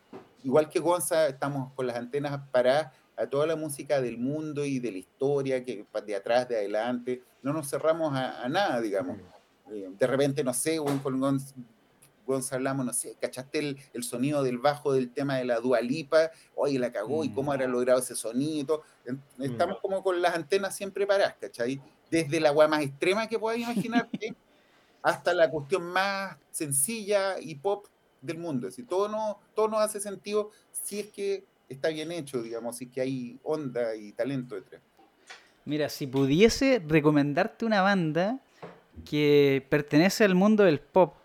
igual 0.43 0.69
que 0.69 0.79
Gonza, 0.79 1.29
estamos 1.29 1.73
con 1.75 1.87
las 1.87 1.97
antenas 1.97 2.41
para 2.51 2.93
a 3.19 3.27
toda 3.27 3.47
la 3.47 3.57
música 3.57 4.01
del 4.01 4.19
mundo 4.19 4.65
y 4.65 4.79
de 4.79 4.93
la 4.93 4.99
historia, 4.99 5.65
que 5.65 5.87
de 6.07 6.17
atrás, 6.17 6.49
de 6.49 6.57
adelante. 6.57 7.23
No 7.43 7.53
nos 7.53 7.69
cerramos 7.69 8.15
a, 8.15 8.49
nada, 8.49 8.81
digamos. 8.81 9.17
Mm. 9.17 9.73
Eh, 9.73 9.89
de 9.99 10.07
repente, 10.07 10.45
no 10.45 10.55
sé, 10.55 10.79
con 11.03 11.21
Hablamos, 12.51 12.87
no 12.87 12.93
sé, 12.93 13.17
¿cachaste 13.21 13.77
el, 13.93 14.03
sonido 14.03 14.43
del 14.43 14.59
bajo 14.59 14.93
del 14.93 15.11
tema 15.11 15.37
de 15.37 15.45
la 15.45 15.61
Dualipa? 15.61 16.31
Oye, 16.55 16.79
la 16.79 16.93
cagó, 16.93 17.25
¿y 17.25 17.31
cómo 17.31 17.53
habrá 17.53 17.69
mm. 17.69 17.73
logrado 17.73 18.01
ese 18.01 18.17
sonido? 18.17 18.83
Mm. 19.07 19.43
Estamos 19.43 19.79
como 19.81 20.03
con 20.03 20.21
las 20.21 20.35
antenas 20.35 20.77
siempre 20.77 21.07
paradas, 21.07 21.37
¿cachai? 21.41 21.81
Desde 22.11 22.41
la 22.41 22.51
agua 22.51 22.69
más 22.69 22.83
extrema 22.83 23.27
que 23.29 23.39
puedas 23.39 23.61
imaginarte 23.61 24.35
hasta 25.03 25.33
la 25.35 25.51
cuestión 25.51 25.85
más 25.85 26.37
sencilla 26.51 27.39
y 27.41 27.55
pop 27.55 27.87
del 28.21 28.39
mundo. 28.39 28.71
Si 28.71 28.83
todo 28.83 29.09
no, 29.09 29.39
todo 29.55 29.69
no 29.69 29.79
hace 29.79 30.01
sentido 30.01 30.51
si 30.73 31.01
es 31.01 31.07
que 31.09 31.45
está 31.69 31.89
bien 31.89 32.13
hecho, 32.13 32.43
digamos, 32.43 32.77
si 32.77 32.87
es 32.87 32.91
que 32.91 33.01
hay 33.01 33.39
onda 33.43 33.95
y 33.95 34.13
talento 34.13 34.55
detrás. 34.55 34.83
Mira, 35.65 35.89
si 35.89 36.07
pudiese 36.07 36.83
recomendarte 36.87 37.65
una 37.65 37.83
banda 37.83 38.41
que 39.05 39.67
pertenece 39.69 40.25
al 40.25 40.35
mundo 40.35 40.65
del 40.65 40.81
pop, 40.81 41.17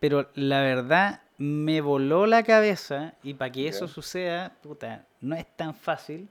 pero 0.00 0.28
la 0.34 0.60
verdad 0.60 1.22
me 1.38 1.80
voló 1.80 2.26
la 2.26 2.42
cabeza 2.42 3.14
y 3.22 3.34
para 3.34 3.52
que 3.52 3.68
eso 3.68 3.86
suceda, 3.86 4.56
puta, 4.62 5.06
no 5.20 5.36
es 5.36 5.46
tan 5.56 5.74
fácil. 5.74 6.28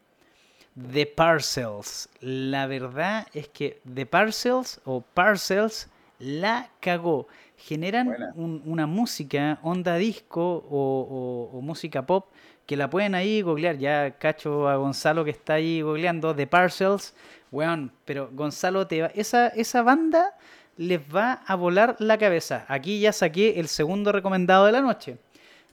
The 0.91 1.07
Parcels. 1.07 2.09
La 2.20 2.68
verdad 2.68 3.26
es 3.34 3.47
que 3.47 3.82
The 3.91 4.05
Parcels 4.05 4.80
o 4.86 5.01
Parcels 5.01 5.89
la 6.20 6.70
cagó. 6.80 7.28
Generan 7.57 8.15
una 8.36 8.86
música, 8.86 9.59
onda 9.63 9.95
disco 9.95 10.65
o, 10.70 11.59
música 11.63 12.05
pop 12.05 12.28
que 12.68 12.78
la 12.78 12.89
pueden 12.89 13.15
ahí 13.15 13.41
googlear. 13.41 13.78
Ya 13.78 14.11
cacho 14.20 14.68
a 14.68 14.76
Gonzalo 14.76 15.24
que 15.24 15.32
está 15.32 15.53
ahí 15.53 15.82
googleando, 15.82 16.36
The 16.36 16.45
Parcels. 16.45 17.15
Weón, 17.51 17.91
pero 18.05 18.30
Gonzalo, 18.34 18.86
te 18.88 19.01
va, 19.01 19.07
esa, 19.15 19.47
esa 19.47 19.82
banda 19.82 20.36
les 20.78 20.99
va 20.99 21.43
a 21.45 21.55
volar 21.55 21.95
la 21.99 22.17
cabeza. 22.17 22.65
Aquí 22.67 22.99
ya 22.99 23.11
saqué 23.11 23.59
el 23.59 23.67
segundo 23.67 24.11
recomendado 24.11 24.65
de 24.65 24.71
la 24.71 24.82
noche. 24.82 25.17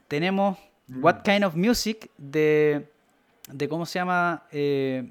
Tenemos 0.09 0.59
Mm. 0.87 1.05
What 1.05 1.23
Kind 1.23 1.45
of 1.45 1.55
Music 1.55 2.11
de, 2.19 2.87
de 3.49 3.69
¿cómo 3.69 3.87
se 3.87 3.99
llama? 3.99 4.43
Eh, 4.53 5.09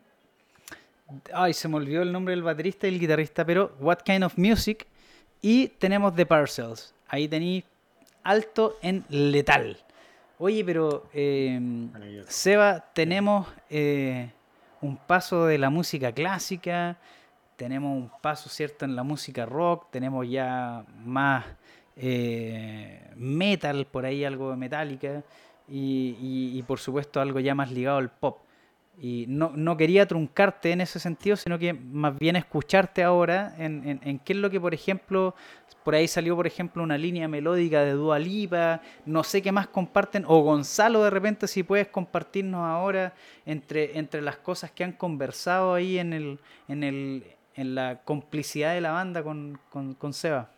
ay, 1.33 1.53
se 1.53 1.67
me 1.67 1.77
olvidó 1.77 2.03
el 2.03 2.11
nombre 2.11 2.33
del 2.33 2.43
baterista 2.43 2.87
y 2.87 2.93
el 2.93 2.99
guitarrista, 2.99 3.45
pero 3.45 3.75
What 3.79 3.99
Kind 4.03 4.23
of 4.23 4.37
Music. 4.37 4.85
Y 5.41 5.67
tenemos 5.67 6.15
The 6.15 6.25
Parcels. 6.25 6.93
Ahí 7.07 7.27
tenéis 7.27 7.63
alto 8.23 8.77
en 8.81 9.03
letal. 9.09 9.77
Oye, 10.37 10.63
pero 10.63 11.09
eh. 11.13 11.59
Seba, 12.27 12.79
tenemos 12.93 13.47
eh, 13.69 14.31
un 14.81 14.97
paso 14.97 15.45
de 15.45 15.57
la 15.57 15.69
música 15.69 16.11
clásica, 16.11 16.97
tenemos 17.55 17.95
un 17.95 18.11
paso, 18.21 18.49
¿cierto?, 18.49 18.85
en 18.85 18.95
la 18.95 19.03
música 19.03 19.45
rock, 19.45 19.87
tenemos 19.91 20.29
ya 20.29 20.85
más 21.05 21.45
eh, 21.95 23.11
metal, 23.15 23.85
por 23.87 24.05
ahí 24.05 24.23
algo 24.25 24.51
de 24.51 24.57
metálica, 24.57 25.23
y, 25.67 26.17
y- 26.57 26.61
por 26.63 26.79
supuesto 26.79 27.21
algo 27.21 27.39
ya 27.39 27.55
más 27.55 27.71
ligado 27.71 27.97
al 27.97 28.09
pop. 28.11 28.39
Y 28.99 29.25
no, 29.27 29.51
no 29.55 29.75
quería 29.75 30.05
truncarte 30.07 30.71
en 30.71 30.81
ese 30.81 30.99
sentido, 30.99 31.35
sino 31.35 31.57
que 31.57 31.73
más 31.73 32.17
bien 32.19 32.35
escucharte 32.35 33.01
ahora 33.03 33.55
en, 33.57 33.87
en- 33.87 33.99
en 34.03 34.19
qué 34.19 34.33
es 34.33 34.39
lo 34.39 34.49
que, 34.51 34.59
por 34.59 34.73
ejemplo, 34.73 35.33
por 35.83 35.95
ahí 35.95 36.07
salió, 36.07 36.35
por 36.35 36.45
ejemplo, 36.47 36.83
una 36.83 36.97
línea 36.97 37.27
melódica 37.27 37.81
de 37.83 37.93
Dua 37.93 38.19
Lipa, 38.19 38.81
no 39.05 39.23
sé 39.23 39.41
qué 39.41 39.51
más 39.51 39.67
comparten, 39.67 40.25
o 40.27 40.41
Gonzalo 40.41 41.03
de 41.03 41.09
repente 41.09 41.47
si 41.47 41.63
puedes 41.63 41.87
compartirnos 41.87 42.61
ahora 42.61 43.13
entre, 43.45 43.97
entre 43.97 44.21
las 44.21 44.37
cosas 44.37 44.71
que 44.71 44.83
han 44.83 44.93
conversado 44.93 45.73
ahí 45.73 45.97
en, 45.97 46.13
el, 46.13 46.39
en, 46.67 46.83
el, 46.83 47.23
en 47.55 47.75
la 47.75 48.01
complicidad 48.03 48.73
de 48.73 48.81
la 48.81 48.91
banda 48.91 49.23
con, 49.23 49.59
con, 49.69 49.93
con 49.95 50.13
Seba. 50.13 50.49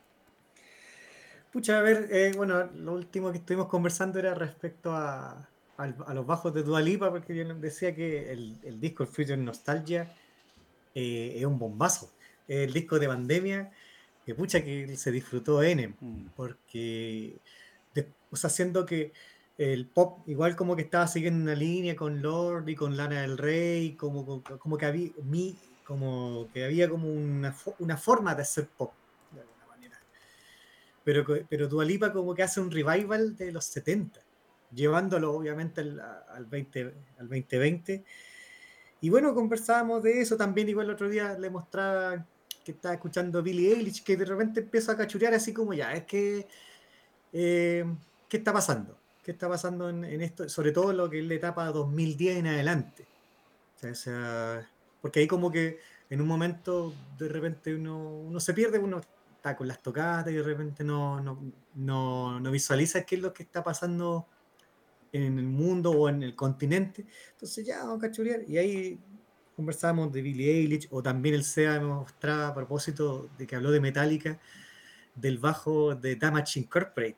Pucha, 1.51 1.79
a 1.79 1.81
ver, 1.81 2.09
eh, 2.11 2.33
bueno, 2.35 2.69
lo 2.75 2.93
último 2.93 3.31
que 3.31 3.37
estuvimos 3.37 3.67
conversando 3.67 4.19
era 4.19 4.33
respecto 4.33 4.91
a, 4.93 5.47
al- 5.77 5.95
a 6.05 6.13
los 6.13 6.25
bajos 6.25 6.53
de 6.53 6.63
Dua 6.63 6.81
Lipa, 6.81 7.09
porque 7.09 7.35
yo 7.35 7.45
decía 7.55 7.95
que 7.95 8.31
el, 8.31 8.57
el 8.63 8.79
disco 8.79 9.03
El 9.03 9.09
Future 9.09 9.37
Nostalgia 9.37 10.11
eh, 10.93 11.33
es 11.37 11.45
un 11.45 11.57
bombazo. 11.57 12.11
El 12.47 12.73
disco 12.73 12.99
de 12.99 13.07
pandemia, 13.07 13.71
que 14.25 14.35
pucha 14.35 14.63
que 14.63 14.95
se 14.97 15.11
disfrutó 15.11 15.63
N, 15.63 15.93
Mm. 15.99 16.27
porque, 16.35 17.37
de- 17.93 18.07
o 18.31 18.35
sea, 18.35 18.49
siendo 18.49 18.85
que 18.85 19.13
el 19.57 19.85
pop 19.85 20.27
igual 20.27 20.57
como 20.57 20.75
que 20.75 20.81
estaba 20.81 21.07
siguiendo 21.07 21.41
una 21.41 21.55
línea 21.55 21.95
con 21.95 22.21
Lord 22.21 22.67
y 22.67 22.75
con 22.75 22.97
Lana 22.97 23.21
del 23.21 23.37
Rey, 23.37 23.93
como, 23.95 24.25
como, 24.25 24.43
como 24.59 24.77
que 24.77 24.85
había, 24.85 25.09
mi, 25.23 25.55
como 25.85 26.49
que 26.51 26.65
había 26.65 26.89
como 26.89 27.07
una, 27.07 27.55
una 27.79 27.95
forma 27.95 28.35
de 28.35 28.41
hacer 28.41 28.67
pop, 28.67 28.93
de 29.31 29.41
alguna 29.41 29.67
manera. 29.67 29.99
Pero, 31.03 31.25
pero 31.47 31.67
Dua 31.67 31.85
Lipa 31.85 32.11
como 32.11 32.33
que 32.33 32.43
hace 32.43 32.59
un 32.59 32.71
revival 32.71 33.37
de 33.37 33.51
los 33.51 33.65
70, 33.65 34.19
llevándolo 34.73 35.33
obviamente 35.33 35.81
al, 35.81 35.99
al, 35.99 36.45
20, 36.45 36.81
al 37.19 37.29
2020. 37.29 38.03
Y 39.01 39.09
bueno, 39.09 39.33
conversábamos 39.35 40.01
de 40.03 40.21
eso 40.21 40.35
también, 40.35 40.67
igual 40.67 40.87
el 40.87 40.93
otro 40.93 41.07
día 41.07 41.37
le 41.37 41.49
mostraba 41.49 42.25
que 42.63 42.71
estaba 42.71 42.95
escuchando 42.95 43.43
Billie 43.43 43.73
Eilish, 43.73 44.03
que 44.03 44.17
de 44.17 44.25
repente 44.25 44.61
empieza 44.61 44.93
a 44.93 44.97
cachurear 44.97 45.35
así 45.35 45.53
como 45.53 45.73
ya, 45.73 45.93
es 45.93 46.05
que, 46.05 46.47
eh, 47.31 47.85
¿qué 48.27 48.37
está 48.37 48.51
pasando? 48.51 48.97
¿Qué 49.23 49.31
está 49.31 49.47
pasando 49.47 49.89
en, 49.89 50.03
esto? 50.21 50.49
Sobre 50.49 50.71
todo 50.71 50.91
lo 50.91 51.09
que 51.09 51.19
es 51.19 51.25
la 51.25 51.35
etapa 51.35 51.65
2010 51.67 52.37
en 52.37 52.47
adelante. 52.47 53.05
O 53.83 53.95
sea, 53.95 54.67
porque 55.05 55.19
ahí 55.19 55.27
como 55.27 55.51
que 55.51 55.77
en 56.09 56.19
un 56.19 56.27
momento 56.27 56.91
de 57.15 57.29
repente 57.29 57.75
uno, 57.75 58.21
uno 58.21 58.39
se 58.39 58.55
pierde, 58.55 58.79
uno 58.79 59.01
está 59.35 59.55
con 59.55 59.67
las 59.67 59.79
tocadas 59.79 60.27
y 60.31 60.33
de 60.33 60.41
repente 60.41 60.83
no, 60.83 61.21
no, 61.21 61.39
no, 61.75 62.39
no 62.39 62.49
visualiza 62.49 63.05
qué 63.05 63.13
es 63.13 63.21
lo 63.21 63.31
que 63.31 63.43
está 63.43 63.63
pasando 63.63 64.25
en 65.13 65.37
el 65.37 65.45
mundo 65.45 65.91
o 65.91 66.09
en 66.09 66.23
el 66.23 66.35
continente. 66.35 67.05
Entonces 67.33 67.63
ya 67.63 67.83
vamos 67.83 67.99
a 67.99 68.07
cachurear. 68.07 68.49
Y 68.49 68.57
ahí 68.57 68.99
conversábamos 69.55 70.11
de 70.11 70.23
Billie 70.23 70.51
Eilish 70.51 70.87
o 70.89 71.03
también 71.03 71.35
el 71.35 71.43
SEA 71.43 71.79
me 71.79 71.85
mostraba 71.85 72.47
a 72.47 72.55
propósito 72.55 73.29
de 73.37 73.45
que 73.45 73.55
habló 73.55 73.69
de 73.69 73.81
Metallica, 73.81 74.39
del 75.13 75.37
bajo 75.37 75.93
de 75.93 76.15
Damage 76.15 76.61
Incorporate, 76.61 77.17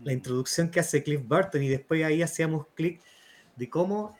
la 0.00 0.12
introducción 0.12 0.72
que 0.72 0.80
hace 0.80 1.04
Cliff 1.04 1.22
Burton 1.24 1.62
y 1.62 1.68
después 1.68 2.04
ahí 2.04 2.20
hacíamos 2.20 2.66
clic 2.74 3.00
de 3.54 3.70
cómo 3.70 4.16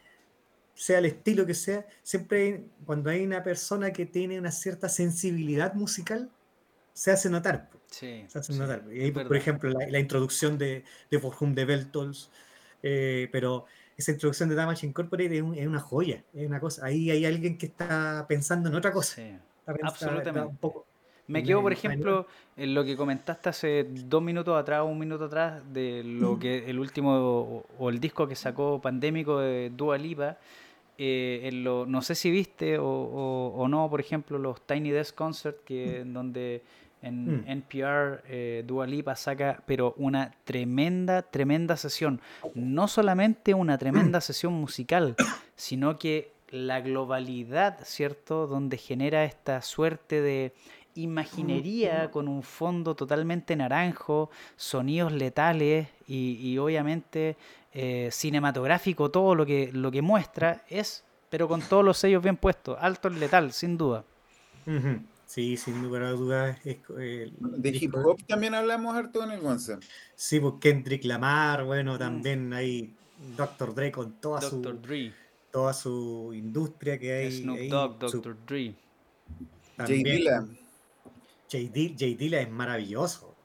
sea 0.75 0.99
el 0.99 1.05
estilo 1.07 1.45
que 1.47 1.55
sea, 1.55 1.87
siempre 2.03 2.43
hay- 2.43 2.67
cuando 2.87 3.11
hay 3.11 3.25
una 3.25 3.43
persona 3.43 3.93
que 3.93 4.07
tiene 4.07 4.39
una 4.39 4.51
cierta 4.51 4.89
sensibilidad 4.89 5.75
musical, 5.75 6.31
se 6.93 7.11
hace 7.11 7.29
notar. 7.31 7.71
Sí, 7.91 8.25
se 8.29 8.39
hace 8.39 8.53
sí, 8.53 8.59
notar. 8.59 8.85
Y 8.93 9.01
ahí, 9.03 9.11
por 9.13 9.25
verdad. 9.25 9.37
ejemplo, 9.39 9.71
la, 9.71 9.87
la 9.89 9.99
introducción 9.99 10.57
de, 10.59 10.85
de 11.11 11.19
For 11.19 11.35
Whom 11.41 11.55
the 11.55 11.65
Bell 11.65 11.91
Tolls, 11.91 12.31
eh, 12.83 13.29
pero 13.33 13.67
esa 13.97 14.13
introducción 14.13 14.49
de 14.49 14.55
Damage 14.55 14.87
Incorporated 14.87 15.33
es, 15.37 15.43
un- 15.43 15.55
es 15.55 15.67
una 15.67 15.81
joya, 15.81 16.25
es 16.35 16.47
una 16.47 16.59
cosa. 16.61 16.87
Ahí 16.87 17.11
hay 17.11 17.25
alguien 17.27 17.59
que 17.59 17.67
está 17.67 18.25
pensando 18.29 18.69
en 18.69 18.75
otra 18.75 18.93
cosa. 18.93 19.17
Sí. 19.17 19.23
está 19.23 19.73
pens- 19.73 19.77
está- 19.77 19.89
absolutamente. 19.89 20.31
está 20.31 20.47
un 20.47 20.57
poco- 20.57 20.87
Me 21.33 21.43
quedo, 21.45 21.63
por 21.63 21.73
ejemplo, 21.73 22.27
en 22.57 22.75
lo 22.75 22.85
que 22.85 22.97
comentaste 22.97 23.49
hace 23.49 23.87
dos 23.91 24.23
minutos 24.23 24.59
atrás, 24.61 24.83
un 24.85 24.99
minuto 24.99 25.25
atrás, 25.25 25.63
de 25.73 26.03
lo 26.05 26.39
que 26.39 26.69
el 26.71 26.79
último 26.79 27.15
o, 27.15 27.65
o 27.79 27.91
el 27.91 27.99
disco 28.01 28.27
que 28.29 28.37
sacó 28.37 28.81
pandémico 28.81 29.39
de 29.41 29.71
Dua 29.71 29.97
Lipa. 29.99 30.37
eh, 30.99 31.49
en 31.49 31.65
lo, 31.65 31.87
no 31.87 32.03
sé 32.03 32.15
si 32.15 32.31
viste 32.31 32.79
o, 32.79 32.85
o- 32.87 33.55
o 33.57 33.67
no, 33.67 33.89
por 33.89 33.99
ejemplo, 33.99 34.39
los 34.39 34.61
Tiny 34.67 34.91
Desk 34.91 35.15
Concert, 35.15 35.65
que 35.65 36.01
en 36.01 36.13
donde 36.13 36.63
en 37.01 37.41
Mm. 37.41 37.45
NPR 37.49 38.21
eh, 38.29 38.63
Dua 38.65 38.87
Lipa 38.87 39.17
saca, 39.17 39.61
pero 39.67 39.95
una 39.97 40.31
tremenda, 40.45 41.23
tremenda 41.23 41.77
sesión. 41.77 42.21
No 42.55 42.87
solamente 42.87 43.55
una 43.55 43.79
tremenda 43.79 44.21
sesión 44.21 44.53
musical, 44.53 45.17
sino 45.57 45.99
que 45.99 46.31
la 46.51 46.81
globalidad, 46.83 47.79
¿cierto? 47.85 48.47
Donde 48.47 48.77
genera 48.77 49.25
esta 49.25 49.63
suerte 49.63 50.21
de 50.21 50.53
imaginería 50.95 52.11
con 52.11 52.29
un 52.29 52.43
fondo 52.43 52.95
totalmente 52.95 53.57
naranjo, 53.57 54.31
sonidos 54.57 55.13
letales 55.13 55.89
y, 56.07 56.39
y 56.41 56.59
obviamente 56.59 57.37
eh, 57.73 58.09
cinematográfico, 58.13 59.11
todo 59.11 59.35
lo 59.35 59.47
que, 59.47 59.71
lo 59.73 59.91
que 59.91 60.03
muestra 60.03 60.65
es, 60.69 61.05
pero 61.31 61.49
con 61.49 61.61
todos 61.63 61.85
los 61.85 61.97
sellos 61.99 62.23
bien 62.23 62.37
puestos, 62.37 62.77
alto 62.81 63.09
en 63.09 63.19
letal, 63.21 63.53
sin 63.53 63.79
duda. 63.79 64.05
Sí, 65.27 65.57
sin 65.57 65.83
lugar 65.83 66.03
a 66.03 66.11
dudas. 66.11 66.59
el 66.65 67.33
De 67.41 67.71
hip 67.71 67.95
hop 67.95 68.23
también 68.27 68.55
hablamos 68.55 68.95
harto 68.95 69.25
en 69.25 69.31
el 69.33 69.41
Gonza. 69.41 69.79
Sí, 70.15 70.39
pues 70.41 70.55
Kendrick 70.61 71.05
Lamar, 71.05 71.65
bueno, 71.65 71.95
Mm. 71.95 71.99
también 71.99 72.53
hay 72.53 72.95
Dr. 73.37 73.75
Dre 73.75 73.91
con 73.91 74.13
toda 74.21 74.41
Dr. 74.41 74.51
su 74.75 74.81
Dre, 74.83 75.13
toda 75.51 75.73
su 75.73 76.33
industria 76.35 76.99
que 76.99 77.13
hay. 77.15 77.33
Snoop 77.41 77.59
Dogg, 77.71 78.11
su- 78.11 78.17
Dr. 78.21 78.37
Dre. 78.47 78.75
También 79.77 80.03
Dilla. 80.05 80.41
J. 80.43 80.47
Di- 80.53 80.62
J. 81.53 82.17
Dilla 82.17 82.41
es 82.41 82.51
maravilloso. 82.51 83.37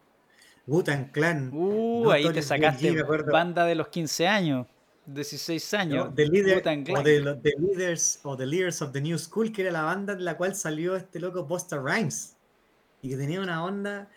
Wu-Tang 0.66 1.12
Clan. 1.12 1.50
Uh, 1.54 2.12
ahí 2.12 2.30
te 2.32 2.42
sacaste 2.42 3.04
banda 3.32 3.66
de 3.66 3.76
los 3.76 3.88
15 3.88 4.28
años, 4.28 4.68
16 5.06 5.74
años. 5.74 6.06
¿no? 6.08 6.14
The, 6.14 6.28
Leader- 6.28 6.58
o 6.58 6.62
Clan. 6.62 7.04
de 7.04 7.20
los 7.22 7.42
The 7.42 7.54
Leaders 7.58 8.20
o 8.24 8.36
The 8.36 8.46
Leaders 8.46 8.82
of 8.82 8.92
the 8.92 9.02
New 9.02 9.18
School, 9.18 9.52
que 9.52 9.62
era 9.62 9.72
la 9.72 9.84
banda 9.84 10.16
de 10.16 10.24
la 10.24 10.36
cual 10.36 10.56
salió 10.56 10.96
este 10.96 11.20
loco 11.20 11.46
Busta 11.46 11.78
Rhymes. 11.78 12.36
Y 13.02 13.10
que 13.10 13.18
tenía 13.18 13.40
una 13.42 13.64
onda 13.64 14.10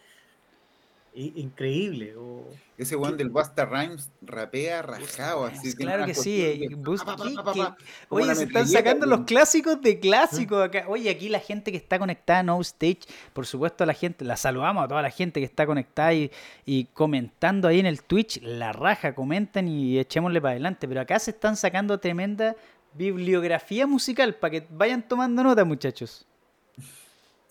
increíble. 1.15 2.15
o- 2.17 2.45
Ese 2.79 2.97
weón 2.97 3.17
del 3.19 3.29
Busta 3.29 3.67
Rhymes 3.67 4.11
rapea 4.23 4.81
rajado. 4.83 5.45
Así, 5.45 5.75
claro 5.75 6.07
que 6.07 6.15
sí, 6.15 6.41
eh, 6.43 6.67
de 6.71 6.75
Bus- 6.77 7.05
pa, 7.05 7.15
pa, 7.17 7.25
¿qué- 7.29 7.35
pa, 7.35 7.45
pa, 7.45 7.53
qué- 7.53 7.61
pa, 7.61 7.77
como 8.09 8.23
Oye, 8.25 8.35
se 8.35 8.45
están 8.45 8.67
sacando 8.69 9.05
los 9.07 9.21
clásicos 9.27 9.81
de 9.83 9.99
clásicos 10.01 10.63
acá. 10.65 10.85
Oye, 10.89 11.11
aquí 11.11 11.29
la 11.29 11.41
gente 11.41 11.71
que 11.73 11.77
está 11.77 11.99
conectada 11.99 12.43
No 12.43 12.59
Stage, 12.63 13.01
por 13.35 13.47
supuesto, 13.47 13.85
la 13.85 13.93
gente, 13.93 14.25
la 14.25 14.37
saludamos 14.37 14.85
a 14.85 14.89
toda 14.89 15.03
la 15.03 15.11
gente 15.11 15.41
que 15.41 15.47
está 15.47 15.67
conectada 15.67 16.15
y, 16.15 16.31
y 16.65 16.85
comentando 16.87 17.69
ahí 17.69 17.81
en 17.81 17.87
el 17.87 18.03
Twitch, 18.03 18.41
la 18.43 18.73
raja, 18.73 19.15
comenten 19.15 19.69
y 19.69 19.99
echémosle 19.99 20.41
para 20.41 20.53
adelante. 20.53 20.89
Pero 20.89 21.01
acá 21.03 21.19
se 21.19 21.33
están 21.33 21.57
sacando 21.57 21.99
tremenda 22.01 22.57
bibliografía 22.95 23.87
musical 23.87 24.35
para 24.37 24.53
que 24.53 24.67
vayan 24.71 25.07
tomando 25.07 25.43
nota, 25.43 25.65
muchachos. 25.65 26.27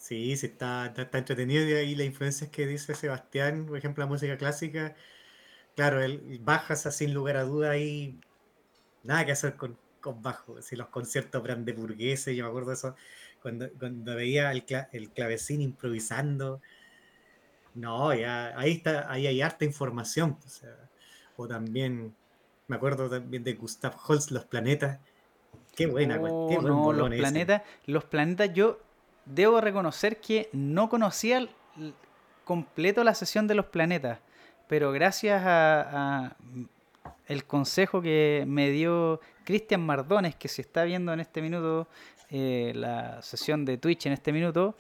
Sí, 0.09 0.35
sí, 0.37 0.47
está, 0.47 0.87
está, 0.87 1.03
está 1.03 1.17
entretenido. 1.19 1.67
Y 1.67 1.73
ahí 1.73 1.95
las 1.95 2.07
influencias 2.07 2.49
que 2.49 2.65
dice 2.65 2.95
Sebastián, 2.95 3.65
por 3.67 3.77
ejemplo, 3.77 4.03
la 4.03 4.09
música 4.09 4.37
clásica. 4.37 4.95
Claro, 5.75 6.01
él 6.03 6.39
bajas 6.43 6.83
sin 6.95 7.13
lugar 7.13 7.37
a 7.37 7.43
duda 7.43 7.71
ahí. 7.71 8.19
Nada 9.03 9.25
que 9.25 9.33
hacer 9.33 9.55
con, 9.57 9.77
con 10.01 10.21
bajo. 10.23 10.61
Si 10.61 10.75
los 10.77 10.89
conciertos 10.89 11.43
brandeburgueses, 11.43 12.35
yo 12.37 12.43
me 12.45 12.49
acuerdo 12.49 12.69
de 12.71 12.75
eso, 12.75 12.95
cuando, 13.41 13.69
cuando 13.79 14.15
veía 14.15 14.51
el, 14.51 14.65
cla- 14.65 14.89
el 14.93 15.11
clavecín 15.11 15.61
improvisando. 15.61 16.61
No, 17.75 18.13
ya, 18.13 18.57
ahí 18.59 18.71
está, 18.73 19.11
ahí 19.11 19.27
hay 19.27 19.41
harta 19.41 19.65
información. 19.65 20.37
O, 20.45 20.49
sea, 20.49 20.75
o 21.37 21.47
también 21.47 22.15
Me 22.67 22.77
acuerdo 22.77 23.09
también 23.09 23.43
de 23.43 23.55
Gustav 23.55 23.95
Holst, 24.07 24.31
Los 24.31 24.45
Planetas. 24.45 24.99
Qué 25.75 25.87
buena, 25.87 26.21
qué 26.47 26.57
Oh, 26.57 26.59
buen 26.59 26.81
no, 26.83 26.93
los 26.93 27.09
planetas, 27.11 27.61
los 27.85 28.05
planetas, 28.05 28.53
yo 28.53 28.79
debo 29.25 29.61
reconocer 29.61 30.19
que 30.19 30.49
no 30.53 30.89
conocía 30.89 31.47
completo 32.43 33.03
la 33.03 33.13
sesión 33.13 33.47
de 33.47 33.55
los 33.55 33.65
planetas, 33.65 34.19
pero 34.67 34.91
gracias 34.91 35.41
a, 35.45 36.25
a 36.25 36.35
el 37.29 37.45
consejo 37.45 38.01
que 38.01 38.43
me 38.47 38.71
dio 38.71 39.21
Cristian 39.45 39.81
Mardones, 39.81 40.35
que 40.35 40.47
se 40.47 40.61
está 40.61 40.83
viendo 40.83 41.13
en 41.13 41.19
este 41.19 41.41
minuto 41.41 41.87
eh, 42.31 42.73
la 42.75 43.21
sesión 43.21 43.65
de 43.65 43.77
Twitch 43.77 44.07
en 44.07 44.13
este 44.13 44.31
minuto, 44.31 44.75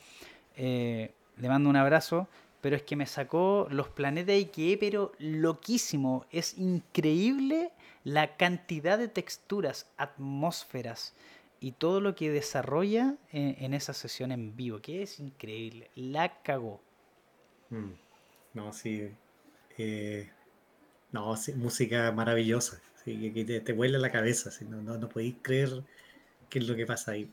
eh, 0.55 1.13
le 1.37 1.47
mando 1.47 1.69
un 1.69 1.75
abrazo, 1.75 2.27
pero 2.59 2.75
es 2.75 2.81
que 2.83 2.95
me 2.95 3.05
sacó 3.05 3.67
los 3.69 3.87
planetas 3.87 4.35
y 4.35 4.45
quedé 4.45 4.77
pero 4.77 5.13
loquísimo, 5.19 6.25
es 6.31 6.57
increíble 6.57 7.71
la 8.03 8.35
cantidad 8.35 8.97
de 8.97 9.07
texturas, 9.07 9.87
atmósferas 9.97 11.13
y 11.59 11.73
todo 11.73 12.01
lo 12.01 12.15
que 12.15 12.31
desarrolla 12.31 13.17
en, 13.31 13.55
en 13.63 13.73
esa 13.73 13.93
sesión 13.93 14.31
en 14.31 14.55
vivo, 14.55 14.81
que 14.81 15.01
es 15.03 15.19
increíble, 15.19 15.91
la 15.95 16.41
cagó. 16.41 16.81
Mm. 17.69 17.91
No, 18.53 18.73
sí. 18.73 19.11
eh, 19.77 20.31
no, 21.11 21.35
sí, 21.37 21.53
música 21.55 22.11
maravillosa. 22.13 22.81
Sí, 23.05 23.19
que, 23.21 23.33
que 23.33 23.45
te, 23.45 23.61
te 23.61 23.73
vuela 23.73 23.99
la 23.99 24.11
cabeza. 24.11 24.51
sí, 24.51 24.65
no, 24.65 24.81
no, 24.83 24.97
no 24.97 25.09
podéis 25.09 25.37
creer 25.41 25.85
qué 26.49 26.59
es 26.59 26.67
lo 26.67 26.75
que 26.75 26.85
pasa 26.87 27.13
ahí. 27.13 27.31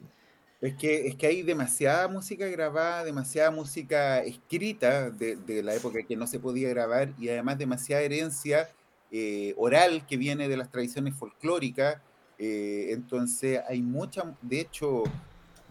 Es 0.61 0.75
que, 0.77 1.07
es 1.07 1.17
que 1.17 1.27
hay 1.27 1.43
demasiada 1.43 2.09
música 2.09 2.47
grabada, 2.49 3.05
demasiada 3.05 3.51
música 3.51 4.21
escrita 4.21 5.11
de, 5.11 5.37
de 5.37 5.63
la 5.63 5.75
época 5.75 6.03
que 6.07 6.17
no 6.17 6.27
se 6.27 6.41
podía 6.41 6.69
grabar 6.71 7.13
y 7.19 7.29
además 7.29 7.59
demasiada 7.59 8.03
herencia 8.03 8.71
eh, 9.11 9.55
oral 9.59 10.07
que 10.07 10.17
viene 10.17 10.49
de 10.49 10.57
las 10.57 10.71
tradiciones 10.71 11.15
folclóricas. 11.15 12.03
Eh, 12.39 12.89
entonces 12.91 13.61
hay 13.69 13.83
mucha, 13.83 14.37
de 14.43 14.61
hecho, 14.61 15.05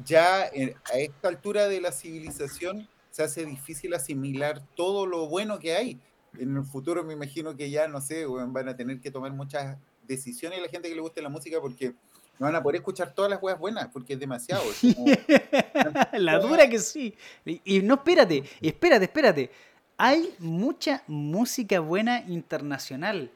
ya 0.03 0.43
a 0.43 0.97
esta 0.97 1.27
altura 1.27 1.67
de 1.67 1.81
la 1.81 1.91
civilización 1.91 2.87
se 3.11 3.23
hace 3.23 3.45
difícil 3.45 3.93
asimilar 3.93 4.61
todo 4.75 5.05
lo 5.05 5.27
bueno 5.27 5.59
que 5.59 5.75
hay. 5.75 5.99
En 6.37 6.57
el 6.57 6.65
futuro 6.65 7.03
me 7.03 7.13
imagino 7.13 7.55
que 7.55 7.69
ya, 7.69 7.87
no 7.87 8.01
sé, 8.01 8.25
van 8.25 8.67
a 8.67 8.75
tener 8.75 8.99
que 8.99 9.09
tomar 9.09 9.31
muchas 9.31 9.77
decisiones 10.07 10.61
la 10.61 10.67
gente 10.67 10.89
que 10.89 10.95
le 10.95 11.01
guste 11.01 11.21
la 11.21 11.29
música 11.29 11.59
porque 11.61 11.95
no 12.37 12.45
van 12.45 12.55
a 12.55 12.61
poder 12.61 12.77
escuchar 12.77 13.13
todas 13.13 13.31
las 13.31 13.41
weas 13.41 13.57
buenas 13.57 13.87
porque 13.87 14.13
es 14.13 14.19
demasiado. 14.19 14.63
la 16.13 16.39
dura 16.39 16.69
que 16.69 16.79
sí. 16.79 17.15
Y 17.45 17.81
no, 17.81 17.95
espérate, 17.95 18.43
espérate, 18.61 19.05
espérate. 19.05 19.51
Hay 19.97 20.35
mucha 20.39 21.03
música 21.07 21.79
buena 21.79 22.19
internacional. 22.27 23.31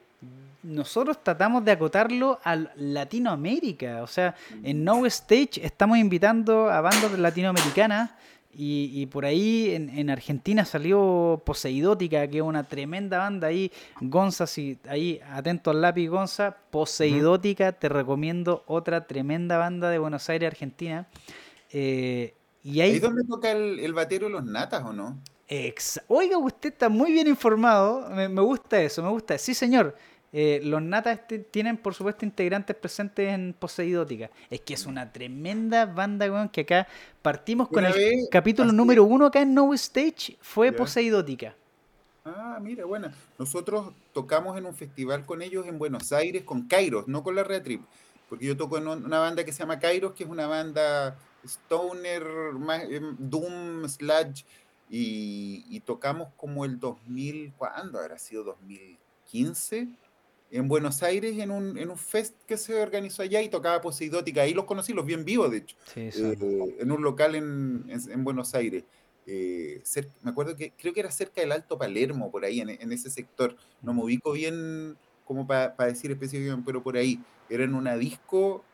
Nosotros 0.62 1.22
tratamos 1.22 1.64
de 1.64 1.72
acotarlo 1.72 2.38
a 2.44 2.56
Latinoamérica. 2.76 4.02
O 4.02 4.06
sea, 4.06 4.34
en 4.62 4.84
No 4.84 5.06
Stage 5.06 5.52
estamos 5.62 5.96
invitando 5.98 6.70
a 6.70 6.80
bandas 6.80 7.18
latinoamericanas. 7.18 8.10
Y, 8.52 8.90
y 8.92 9.06
por 9.06 9.24
ahí 9.24 9.70
en, 9.76 9.96
en 9.96 10.10
Argentina 10.10 10.64
salió 10.64 11.40
Poseidótica, 11.46 12.26
que 12.26 12.38
es 12.38 12.42
una 12.42 12.64
tremenda 12.64 13.18
banda 13.18 13.46
ahí. 13.46 13.70
Gonza, 14.00 14.44
si 14.46 14.76
ahí 14.88 15.20
atento 15.32 15.70
al 15.70 15.80
lápiz, 15.80 16.08
Gonza. 16.08 16.56
Poseidótica, 16.70 17.70
te 17.70 17.88
recomiendo 17.88 18.64
otra 18.66 19.06
tremenda 19.06 19.56
banda 19.56 19.88
de 19.88 19.98
Buenos 19.98 20.28
Aires, 20.28 20.48
Argentina. 20.48 21.06
Eh, 21.72 22.34
y 22.64 22.80
¿Ahí 22.80 22.94
hay. 22.94 22.98
donde 22.98 23.22
toca 23.24 23.52
el, 23.52 23.78
el 23.78 23.94
batero 23.94 24.26
de 24.26 24.32
los 24.32 24.44
natas 24.44 24.82
o 24.84 24.92
no? 24.92 25.16
Ex- 25.46 26.02
Oiga, 26.08 26.36
usted 26.36 26.72
está 26.72 26.88
muy 26.88 27.12
bien 27.12 27.28
informado. 27.28 28.10
Me, 28.10 28.28
me 28.28 28.42
gusta 28.42 28.82
eso, 28.82 29.00
me 29.00 29.10
gusta. 29.10 29.38
Sí, 29.38 29.54
señor. 29.54 29.96
Eh, 30.32 30.60
los 30.62 30.80
natas 30.80 31.18
este- 31.18 31.40
tienen, 31.40 31.76
por 31.76 31.92
supuesto, 31.94 32.24
integrantes 32.24 32.76
presentes 32.76 33.28
en 33.34 33.52
Poseidótica. 33.58 34.30
Es 34.48 34.60
que 34.60 34.74
es 34.74 34.86
una 34.86 35.12
tremenda 35.12 35.86
banda, 35.86 36.30
weón, 36.30 36.48
que 36.48 36.60
acá 36.60 36.86
partimos 37.20 37.68
con 37.68 37.84
el 37.84 37.92
vez, 37.92 38.28
capítulo 38.30 38.68
así- 38.68 38.76
número 38.76 39.02
uno 39.04 39.26
acá 39.26 39.40
en 39.42 39.54
No 39.54 39.74
Stage, 39.74 40.36
fue 40.40 40.70
Ya. 40.70 40.76
Poseidótica. 40.76 41.54
Ah, 42.24 42.58
mira, 42.62 42.84
bueno. 42.84 43.10
Nosotros 43.38 43.92
tocamos 44.12 44.56
en 44.56 44.66
un 44.66 44.74
festival 44.74 45.26
con 45.26 45.42
ellos 45.42 45.66
en 45.66 45.78
Buenos 45.78 46.12
Aires, 46.12 46.44
con 46.44 46.68
Kairos, 46.68 47.08
no 47.08 47.22
con 47.24 47.34
la 47.34 47.42
Red 47.42 47.62
Trip. 47.62 47.82
Porque 48.28 48.46
yo 48.46 48.56
toco 48.56 48.78
en 48.78 48.86
un- 48.86 49.04
una 49.04 49.18
banda 49.18 49.42
que 49.44 49.52
se 49.52 49.58
llama 49.60 49.80
Kairos, 49.80 50.12
que 50.12 50.22
es 50.22 50.30
una 50.30 50.46
banda 50.46 51.16
stoner, 51.44 52.22
em, 52.88 53.16
doom, 53.18 53.88
sludge, 53.88 54.44
y, 54.88 55.64
y 55.70 55.80
tocamos 55.80 56.28
como 56.36 56.64
el 56.64 56.78
2000, 56.78 57.52
¿cuándo 57.56 57.98
habrá 57.98 58.18
sido? 58.18 58.44
2015, 58.44 59.88
en 60.50 60.68
Buenos 60.68 61.02
Aires, 61.02 61.38
en 61.38 61.50
un, 61.50 61.78
en 61.78 61.90
un 61.90 61.96
fest 61.96 62.34
que 62.46 62.56
se 62.56 62.80
organizó 62.82 63.22
allá 63.22 63.40
y 63.42 63.48
tocaba 63.48 63.80
Poseidótica. 63.80 64.42
Ahí 64.42 64.52
los 64.54 64.64
conocí, 64.64 64.92
los 64.92 65.06
vi 65.06 65.14
en 65.14 65.24
vivo, 65.24 65.48
de 65.48 65.58
hecho. 65.58 65.76
Sí, 66.12 66.22
eh, 66.32 66.76
en 66.80 66.90
un 66.92 67.02
local 67.02 67.34
en, 67.36 67.84
en- 67.88 68.10
en 68.10 68.24
Buenos 68.24 68.54
Aires. 68.54 68.84
Eh, 69.26 69.82
me 70.22 70.30
acuerdo 70.30 70.56
que 70.56 70.72
creo 70.72 70.92
que 70.92 71.00
era 71.00 71.10
cerca 71.10 71.40
del 71.40 71.52
Alto 71.52 71.78
Palermo, 71.78 72.30
por 72.32 72.44
ahí, 72.44 72.60
en, 72.60 72.70
en 72.70 72.92
ese 72.92 73.10
sector. 73.10 73.56
No 73.80 73.94
me 73.94 74.02
ubico 74.02 74.32
bien 74.32 74.96
como 75.24 75.46
para 75.46 75.74
decir 75.86 76.10
específicamente, 76.10 76.66
pero 76.66 76.82
por 76.82 76.96
ahí. 76.96 77.20
Era 77.48 77.64
en 77.64 77.74
una 77.74 77.96
disco 77.96 78.64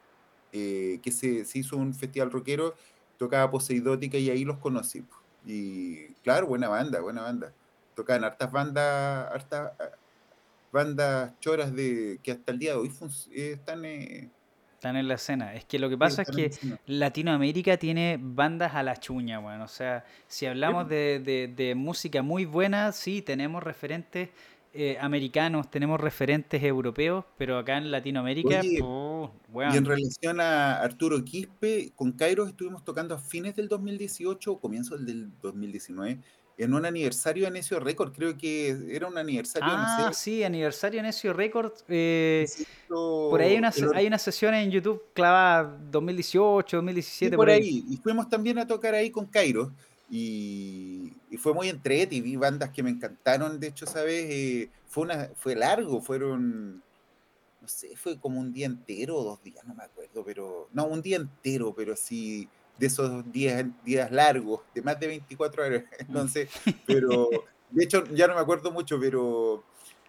eh, 0.52 0.98
que 1.02 1.12
se, 1.12 1.44
se 1.44 1.58
hizo 1.58 1.76
un 1.76 1.92
festival 1.94 2.30
rockero, 2.30 2.74
tocaba 3.18 3.50
Poseidótica 3.50 4.16
y 4.16 4.30
ahí 4.30 4.44
los 4.44 4.58
conocí. 4.58 5.04
Y 5.44 6.06
claro, 6.24 6.46
buena 6.46 6.68
banda, 6.68 7.00
buena 7.00 7.22
banda. 7.22 7.52
Tocaban 7.94 8.24
hartas 8.24 8.50
bandas, 8.50 9.30
hartas 9.32 9.72
bandas 10.76 11.32
choras 11.40 11.74
de 11.74 12.20
que 12.22 12.32
hasta 12.32 12.52
el 12.52 12.58
día 12.58 12.72
de 12.72 12.78
hoy 12.78 12.90
eh, 13.32 13.52
están... 13.54 13.84
eh, 13.84 14.30
están 14.74 14.96
en 14.96 15.08
la 15.08 15.14
escena. 15.14 15.54
Es 15.54 15.64
que 15.64 15.78
lo 15.78 15.88
que 15.88 15.96
pasa 15.98 16.22
es 16.22 16.28
que. 16.30 16.50
Latinoamérica 16.86 17.76
tiene 17.78 18.18
bandas 18.20 18.74
a 18.74 18.82
la 18.82 18.96
chuña, 18.96 19.38
bueno. 19.38 19.64
O 19.64 19.68
sea, 19.68 20.04
si 20.28 20.44
hablamos 20.46 20.88
de, 20.88 21.18
de- 21.24 21.48
de 21.48 21.74
música 21.74 22.22
muy 22.22 22.44
buena, 22.44 22.92
sí, 22.92 23.22
tenemos 23.22 23.62
referentes 23.62 24.28
eh, 24.74 24.98
americanos, 25.00 25.70
tenemos 25.70 25.98
referentes 25.98 26.62
europeos, 26.62 27.24
pero 27.38 27.56
acá 27.58 27.78
en 27.78 27.90
Latinoamérica, 27.90 28.60
Oye, 28.60 28.78
Y 29.74 29.78
en 29.78 29.84
relación 29.86 30.40
a 30.40 30.76
Arturo 30.82 31.24
Quispe, 31.24 31.92
con 31.96 32.12
Kairos 32.12 32.48
estuvimos 32.50 32.84
tocando 32.84 33.14
a 33.14 33.18
fines 33.18 33.56
del 33.56 33.68
2018 33.68 34.52
o 34.52 34.60
comienzos 34.60 35.04
del 35.06 35.30
2019 35.40 36.18
en 36.58 36.72
un 36.74 36.86
aniversario 36.86 37.44
de 37.44 37.50
Necio 37.50 37.78
Record. 37.80 38.12
Creo 38.12 38.36
que 38.36 38.76
era 38.90 39.06
un 39.08 39.18
aniversario, 39.18 39.68
Ah, 39.70 40.04
no 40.06 40.12
sé. 40.12 40.18
sí, 40.18 40.42
aniversario 40.44 41.02
Necio 41.02 41.32
Records. 41.32 41.84
eh, 41.88 42.46
por 42.88 43.40
ahí 43.40 43.52
hay 43.52 43.58
una, 43.58 43.68
el 43.76 43.94
hay 43.94 44.06
una 44.06 44.18
sesión 44.18 44.54
en 44.54 44.70
YouTube 44.70 45.02
clavada 45.12 45.76
2018, 45.90 46.68
sí, 46.68 46.76
2017, 46.76 47.36
por 47.36 47.44
por 47.46 47.50
ahí. 47.50 47.60
ahí. 47.62 47.84
Y 47.90 47.96
fuimos 47.98 48.28
también 48.28 48.58
a 48.58 48.66
tocar 48.66 48.94
ahí 48.94 49.10
con 49.10 49.26
Kairos. 49.26 49.70
Y, 50.08 51.12
y 51.30 51.36
fue 51.36 51.52
muy 51.52 51.68
entrete 51.68 52.14
y 52.14 52.20
vi 52.20 52.36
bandas 52.36 52.70
que 52.70 52.82
me 52.82 52.90
encantaron. 52.90 53.58
De 53.58 53.66
hecho, 53.66 53.86
¿sabes? 53.86 54.24
Eh, 54.30 54.70
fue, 54.86 55.04
una, 55.04 55.28
fue 55.34 55.54
largo, 55.56 56.00
fueron, 56.00 56.76
no 57.60 57.68
sé, 57.68 57.96
fue 57.96 58.18
como 58.18 58.38
un 58.40 58.52
día 58.52 58.66
entero 58.66 59.16
o 59.16 59.24
dos 59.24 59.42
días, 59.42 59.64
no 59.66 59.74
me 59.74 59.82
acuerdo, 59.82 60.24
pero 60.24 60.68
no, 60.72 60.86
un 60.86 61.02
día 61.02 61.16
entero, 61.16 61.74
pero 61.76 61.96
sí, 61.96 62.48
de 62.78 62.86
esos 62.86 63.30
días, 63.32 63.64
días 63.84 64.10
largos, 64.10 64.60
de 64.74 64.82
más 64.82 64.98
de 65.00 65.06
24 65.08 65.64
horas. 65.64 65.84
Entonces, 65.98 66.48
pero, 66.86 67.28
de 67.70 67.84
hecho, 67.84 68.04
ya 68.14 68.26
no 68.26 68.34
me 68.34 68.40
acuerdo 68.40 68.70
mucho, 68.70 68.98
pero 69.00 69.64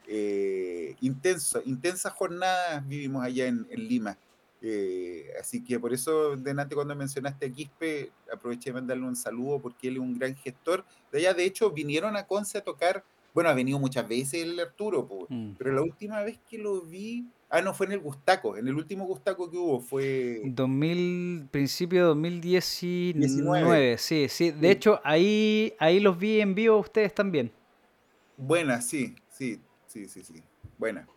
eh, 0.07 0.95
intenso, 1.01 1.61
intensas 1.65 2.13
jornadas 2.13 2.87
vivimos 2.87 3.23
allá 3.23 3.47
en, 3.47 3.67
en 3.69 3.87
Lima. 3.87 4.17
Eh, 4.61 5.27
así 5.39 5.63
que 5.63 5.79
por 5.79 5.93
eso, 5.93 6.35
delante 6.35 6.73
cuando 6.75 6.95
mencionaste 6.95 7.45
a 7.45 7.51
Quispe, 7.51 8.11
aproveché 8.33 8.71
de 8.71 8.73
mandarle 8.73 9.05
un 9.05 9.15
saludo 9.15 9.59
porque 9.59 9.87
él 9.87 9.95
es 9.95 9.99
un 10.01 10.17
gran 10.17 10.35
gestor. 10.35 10.83
De 11.11 11.19
allá, 11.19 11.33
de 11.33 11.45
hecho, 11.45 11.71
vinieron 11.71 12.15
a 12.15 12.25
Conce 12.25 12.57
a 12.57 12.63
tocar, 12.63 13.03
bueno, 13.33 13.49
ha 13.49 13.53
venido 13.53 13.77
muchas 13.79 14.07
veces 14.07 14.43
el 14.43 14.59
Arturo, 14.59 15.07
po, 15.07 15.27
Mm. 15.29 15.51
pero 15.57 15.71
la 15.73 15.83
última 15.83 16.23
vez 16.23 16.39
que 16.49 16.57
lo 16.57 16.81
vi, 16.81 17.25
ah, 17.49 17.61
no, 17.61 17.73
fue 17.73 17.85
en 17.87 17.93
el 17.93 17.99
Gustaco, 17.99 18.57
en 18.57 18.67
el 18.67 18.75
último 18.75 19.05
Gustaco 19.05 19.49
que 19.49 19.57
hubo, 19.57 19.79
fue 19.79 20.41
2000, 20.43 21.47
principio 21.51 21.99
de 22.01 22.05
2019, 22.07 23.11
19. 23.13 23.97
sí, 23.97 24.27
sí. 24.29 24.51
De 24.51 24.67
Sí. 24.67 24.71
hecho, 24.71 24.99
ahí, 25.03 25.73
ahí 25.79 25.99
los 25.99 26.17
vi 26.17 26.41
en 26.41 26.55
vivo 26.55 26.77
ustedes 26.77 27.13
también. 27.13 27.51
buena, 28.37 28.81
sí, 28.81 29.15
sí, 29.29 29.59
sí, 29.87 30.07
sí, 30.07 30.23
sí, 30.23 30.43
buena. 30.77 31.07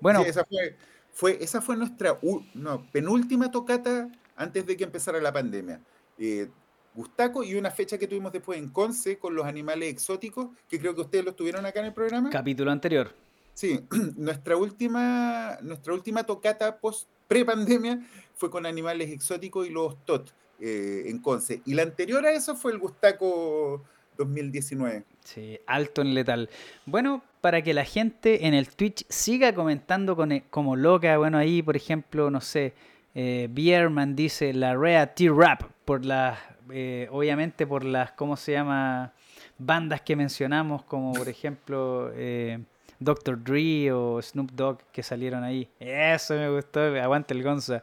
Bueno, 0.00 0.22
Sí, 0.22 0.30
esa 0.30 0.44
fue, 0.44 0.76
fue, 1.12 1.38
esa 1.42 1.60
fue 1.60 1.76
nuestra 1.76 2.18
no, 2.54 2.90
penúltima 2.90 3.50
tocata 3.50 4.10
antes 4.36 4.66
de 4.66 4.76
que 4.76 4.84
empezara 4.84 5.20
la 5.20 5.32
pandemia. 5.32 5.80
Eh, 6.18 6.48
Gustaco 6.94 7.44
y 7.44 7.54
una 7.54 7.70
fecha 7.70 7.98
que 7.98 8.08
tuvimos 8.08 8.32
después 8.32 8.58
en 8.58 8.70
Conce 8.70 9.18
con 9.18 9.34
los 9.34 9.46
animales 9.46 9.90
exóticos, 9.90 10.48
que 10.68 10.78
creo 10.80 10.94
que 10.94 11.02
ustedes 11.02 11.24
los 11.24 11.36
tuvieron 11.36 11.64
acá 11.66 11.80
en 11.80 11.86
el 11.86 11.94
programa. 11.94 12.30
capítulo 12.30 12.70
anterior. 12.72 13.14
Sí, 13.60 13.78
nuestra 14.16 14.56
última, 14.56 15.58
nuestra 15.60 15.92
última 15.92 16.24
tocata 16.24 16.78
post 16.78 17.10
pre-pandemia 17.28 18.00
fue 18.34 18.50
con 18.50 18.64
animales 18.64 19.10
exóticos 19.10 19.66
y 19.66 19.70
los 19.70 20.02
TOT 20.06 20.30
eh, 20.60 21.02
en 21.08 21.18
Conce. 21.18 21.60
Y 21.66 21.74
la 21.74 21.82
anterior 21.82 22.24
a 22.24 22.32
eso 22.32 22.56
fue 22.56 22.72
el 22.72 22.78
Gustaco 22.78 23.84
2019. 24.16 25.04
Sí, 25.22 25.60
alto 25.66 26.00
en 26.00 26.14
letal. 26.14 26.48
Bueno, 26.86 27.22
para 27.42 27.60
que 27.60 27.74
la 27.74 27.84
gente 27.84 28.46
en 28.46 28.54
el 28.54 28.66
Twitch 28.70 29.04
siga 29.10 29.54
comentando 29.54 30.16
con, 30.16 30.32
e, 30.32 30.44
como 30.48 30.74
loca, 30.74 31.18
bueno, 31.18 31.36
ahí 31.36 31.62
por 31.62 31.76
ejemplo, 31.76 32.30
no 32.30 32.40
sé, 32.40 32.72
eh, 33.14 33.46
Bierman 33.50 34.16
dice 34.16 34.54
la 34.54 34.74
Rea 34.74 35.14
T-Rap, 35.14 35.64
por 35.84 36.06
las, 36.06 36.38
eh, 36.72 37.08
obviamente 37.10 37.66
por 37.66 37.84
las, 37.84 38.12
¿cómo 38.12 38.38
se 38.38 38.52
llama? 38.52 39.12
Bandas 39.58 40.00
que 40.00 40.16
mencionamos, 40.16 40.82
como 40.84 41.12
por 41.12 41.28
ejemplo 41.28 42.10
eh, 42.14 42.60
Dr. 43.00 43.42
Dre 43.42 43.92
o 43.92 44.22
Snoop 44.22 44.52
Dogg 44.52 44.78
que 44.92 45.02
salieron 45.02 45.42
ahí. 45.42 45.68
Eso 45.80 46.34
me 46.34 46.48
gustó, 46.48 46.80
aguante 46.80 47.34
el 47.34 47.42
Gonza. 47.42 47.82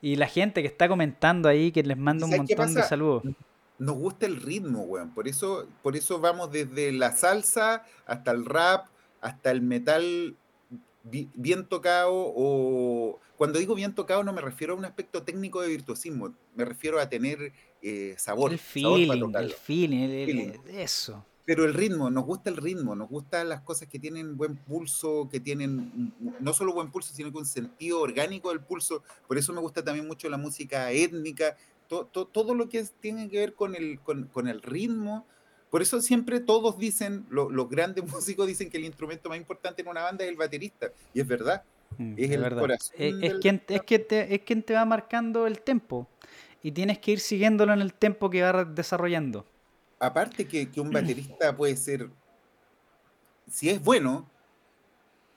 Y 0.00 0.16
la 0.16 0.28
gente 0.28 0.62
que 0.62 0.68
está 0.68 0.88
comentando 0.88 1.48
ahí, 1.48 1.72
que 1.72 1.82
les 1.82 1.96
mando 1.96 2.26
un 2.26 2.36
montón 2.36 2.74
de 2.74 2.82
saludos 2.82 3.24
nos 3.78 3.96
gusta 3.96 4.26
el 4.26 4.36
ritmo, 4.42 4.82
weón. 4.82 5.14
Por 5.14 5.28
eso, 5.28 5.66
por 5.82 5.96
eso 5.96 6.18
vamos 6.20 6.50
desde 6.50 6.92
la 6.92 7.12
salsa 7.12 7.84
hasta 8.06 8.32
el 8.32 8.44
rap, 8.44 8.88
hasta 9.20 9.50
el 9.50 9.62
metal 9.62 10.36
bien 11.04 11.66
tocado 11.66 12.12
o 12.12 13.18
cuando 13.36 13.58
digo 13.58 13.74
bien 13.74 13.94
tocado 13.94 14.22
no 14.24 14.32
me 14.34 14.42
refiero 14.42 14.74
a 14.74 14.76
un 14.76 14.84
aspecto 14.84 15.22
técnico 15.22 15.62
de 15.62 15.68
virtuosismo, 15.68 16.34
me 16.54 16.64
refiero 16.66 17.00
a 17.00 17.08
tener 17.08 17.52
eh, 17.80 18.14
sabor. 18.18 18.52
El 18.52 18.58
feeling, 18.58 19.32
el 19.34 19.52
feeling, 19.52 20.52
eso. 20.68 21.24
Pero 21.48 21.64
el 21.64 21.72
ritmo, 21.72 22.10
nos 22.10 22.26
gusta 22.26 22.50
el 22.50 22.58
ritmo, 22.58 22.94
nos 22.94 23.08
gustan 23.08 23.48
las 23.48 23.62
cosas 23.62 23.88
que 23.88 23.98
tienen 23.98 24.36
buen 24.36 24.58
pulso, 24.58 25.30
que 25.32 25.40
tienen 25.40 26.12
no 26.40 26.52
solo 26.52 26.74
buen 26.74 26.90
pulso, 26.90 27.14
sino 27.14 27.32
que 27.32 27.38
un 27.38 27.46
sentido 27.46 28.02
orgánico 28.02 28.50
del 28.50 28.60
pulso. 28.60 29.02
Por 29.26 29.38
eso 29.38 29.54
me 29.54 29.60
gusta 29.62 29.82
también 29.82 30.06
mucho 30.06 30.28
la 30.28 30.36
música 30.36 30.92
étnica, 30.92 31.56
todo 31.88 32.54
lo 32.54 32.68
que 32.68 32.84
tiene 33.00 33.30
que 33.30 33.38
ver 33.38 33.54
con 33.54 33.74
el, 33.74 33.98
con, 33.98 34.46
el 34.46 34.60
ritmo. 34.60 35.26
Por 35.70 35.80
eso 35.80 36.02
siempre 36.02 36.40
todos 36.40 36.76
dicen, 36.76 37.24
los 37.30 37.70
grandes 37.70 38.04
músicos 38.12 38.46
dicen 38.46 38.68
que 38.68 38.76
el 38.76 38.84
instrumento 38.84 39.30
más 39.30 39.38
importante 39.38 39.80
en 39.80 39.88
una 39.88 40.02
banda 40.02 40.24
es 40.24 40.30
el 40.30 40.36
baterista. 40.36 40.92
Y 41.14 41.20
es 41.22 41.26
verdad. 41.26 41.62
Mm, 41.96 42.14
es, 42.18 42.30
el 42.30 42.54
corazón. 42.56 42.94
Es, 42.98 43.34
quien, 43.40 43.62
es, 43.68 43.82
que 43.84 43.98
te, 43.98 44.34
es 44.34 44.42
quien 44.42 44.62
te 44.62 44.74
va 44.74 44.84
marcando 44.84 45.46
el 45.46 45.62
tempo. 45.62 46.08
Y 46.62 46.72
tienes 46.72 46.98
que 46.98 47.12
ir 47.12 47.20
siguiéndolo 47.20 47.72
en 47.72 47.80
el 47.80 47.94
tempo 47.94 48.28
que 48.28 48.42
va 48.42 48.66
desarrollando. 48.66 49.46
Aparte 50.00 50.46
que, 50.46 50.70
que 50.70 50.80
un 50.80 50.90
baterista 50.92 51.56
puede 51.56 51.76
ser, 51.76 52.10
si 53.50 53.70
es 53.70 53.82
bueno, 53.82 54.28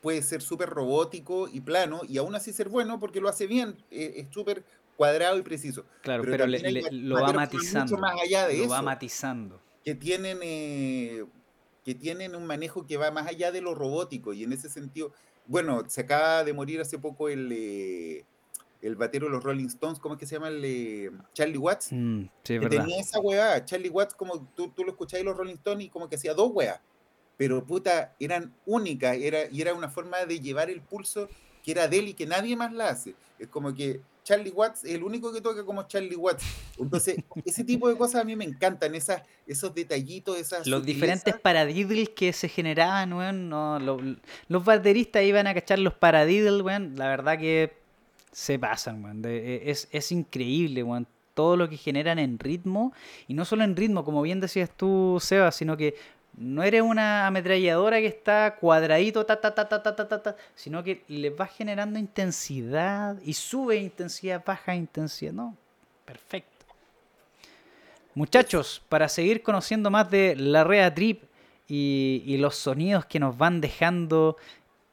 puede 0.02 0.20
ser 0.20 0.42
súper 0.42 0.68
robótico 0.68 1.48
y 1.48 1.60
plano 1.60 2.02
y 2.08 2.18
aún 2.18 2.34
así 2.34 2.52
ser 2.52 2.68
bueno 2.68 2.98
porque 3.00 3.20
lo 3.20 3.28
hace 3.28 3.46
bien, 3.46 3.76
eh, 3.90 4.14
es 4.16 4.26
súper 4.30 4.64
cuadrado 4.96 5.38
y 5.38 5.42
preciso. 5.42 5.84
Claro, 6.02 6.24
pero, 6.24 6.46
lo 6.46 7.20
va 7.20 7.32
matizando. 7.32 7.96
más 7.96 8.20
allá 8.20 8.48
de 8.48 8.58
lo 8.58 8.68
va 8.68 8.82
matizando. 8.82 9.60
Que 9.84 9.94
tienen, 9.94 10.38
eh, 10.42 11.24
que 11.84 11.94
tienen 11.94 12.34
un 12.34 12.46
manejo 12.46 12.86
que 12.86 12.96
va 12.96 13.10
más 13.10 13.26
allá 13.26 13.52
de 13.52 13.60
lo 13.60 13.74
robótico 13.74 14.32
y 14.32 14.44
en 14.44 14.52
ese 14.52 14.68
sentido, 14.68 15.12
bueno, 15.46 15.84
se 15.88 16.02
acaba 16.02 16.44
de 16.44 16.52
morir 16.52 16.80
hace 16.80 16.98
poco 16.98 17.28
el, 17.28 17.50
eh, 17.52 18.24
el 18.82 18.96
batero 18.96 19.26
de 19.26 19.32
los 19.32 19.42
Rolling 19.42 19.66
Stones, 19.66 20.00
¿cómo 20.00 20.14
es 20.14 20.20
que 20.20 20.26
se 20.26 20.34
llama? 20.34 20.48
El 20.48 20.64
eh, 20.64 21.10
Charlie 21.32 21.56
Watts. 21.56 21.88
Mm, 21.92 22.24
que 22.42 22.58
tenía 22.68 23.00
esa 23.00 23.20
weá, 23.20 23.64
Charlie 23.64 23.88
Watts, 23.88 24.14
como 24.14 24.46
tú, 24.54 24.68
tú 24.68 24.84
lo 24.84 24.90
escucháis 24.90 25.24
los 25.24 25.36
Rolling 25.36 25.54
Stones 25.54 25.86
y 25.86 25.88
como 25.88 26.08
que 26.08 26.16
hacía 26.16 26.34
dos 26.34 26.50
weas, 26.52 26.80
pero 27.36 27.64
puta, 27.64 28.14
eran 28.18 28.52
únicas 28.66 29.16
era, 29.16 29.48
y 29.50 29.60
era 29.60 29.72
una 29.72 29.88
forma 29.88 30.24
de 30.26 30.40
llevar 30.40 30.68
el 30.68 30.82
pulso 30.82 31.28
que 31.62 31.70
era 31.70 31.86
de 31.86 32.00
él 32.00 32.08
y 32.08 32.14
que 32.14 32.26
nadie 32.26 32.56
más 32.56 32.72
la 32.72 32.88
hace. 32.88 33.14
Es 33.38 33.46
como 33.46 33.72
que 33.72 34.00
Charlie 34.24 34.50
Watts 34.50 34.84
es 34.84 34.94
el 34.94 35.04
único 35.04 35.32
que 35.32 35.40
toca 35.40 35.64
como 35.64 35.84
Charlie 35.84 36.16
Watts. 36.16 36.44
Entonces, 36.76 37.16
ese 37.44 37.62
tipo 37.62 37.88
de 37.88 37.96
cosas 37.96 38.22
a 38.22 38.24
mí 38.24 38.34
me 38.34 38.44
encantan, 38.44 38.96
esas, 38.96 39.22
esos 39.46 39.72
detallitos, 39.72 40.38
esas... 40.38 40.66
Los 40.66 40.84
diferentes 40.84 41.34
paradiddles 41.38 42.10
que 42.10 42.32
se 42.32 42.48
generaban, 42.48 43.12
weón, 43.12 43.48
no, 43.48 43.78
los 43.78 44.64
bateristas 44.64 45.22
iban 45.22 45.46
a 45.46 45.54
cachar 45.54 45.78
los 45.78 45.94
paradiddles, 45.94 46.62
weón, 46.62 46.96
la 46.96 47.08
verdad 47.08 47.38
que 47.38 47.81
se 48.32 48.58
pasan, 48.58 49.04
weón. 49.04 49.22
E, 49.24 49.70
es, 49.70 49.88
es 49.92 50.10
increíble, 50.10 50.82
weón 50.82 51.06
todo 51.34 51.56
lo 51.56 51.68
que 51.68 51.76
generan 51.76 52.18
en 52.18 52.38
ritmo, 52.38 52.92
y 53.26 53.34
no 53.34 53.44
solo 53.44 53.64
en 53.64 53.76
ritmo, 53.76 54.04
como 54.04 54.22
bien 54.22 54.40
decías 54.40 54.70
tú, 54.76 55.18
Seba, 55.20 55.50
sino 55.50 55.76
que 55.76 55.94
no 56.36 56.62
eres 56.62 56.82
una 56.82 57.26
ametralladora 57.26 57.98
que 57.98 58.06
está 58.06 58.56
cuadradito, 58.56 59.26
ta, 59.26 59.40
ta, 59.40 59.54
ta, 59.54 59.68
ta, 59.68 59.82
ta, 59.82 59.94
ta, 59.94 60.22
ta, 60.22 60.36
sino 60.54 60.82
que 60.82 61.04
le 61.08 61.30
vas 61.30 61.50
generando 61.50 61.98
intensidad 61.98 63.20
y 63.22 63.34
sube 63.34 63.76
intensidad, 63.76 64.42
baja 64.44 64.74
intensidad. 64.74 65.32
No, 65.32 65.56
perfecto. 66.04 66.48
Muchachos, 68.14 68.82
para 68.88 69.08
seguir 69.08 69.42
conociendo 69.42 69.90
más 69.90 70.10
de 70.10 70.34
la 70.36 70.64
Rea 70.64 70.94
Trip 70.94 71.22
y, 71.68 72.36
los 72.38 72.56
sonidos 72.56 73.06
que 73.06 73.20
nos 73.20 73.36
van 73.36 73.60
dejando 73.60 74.36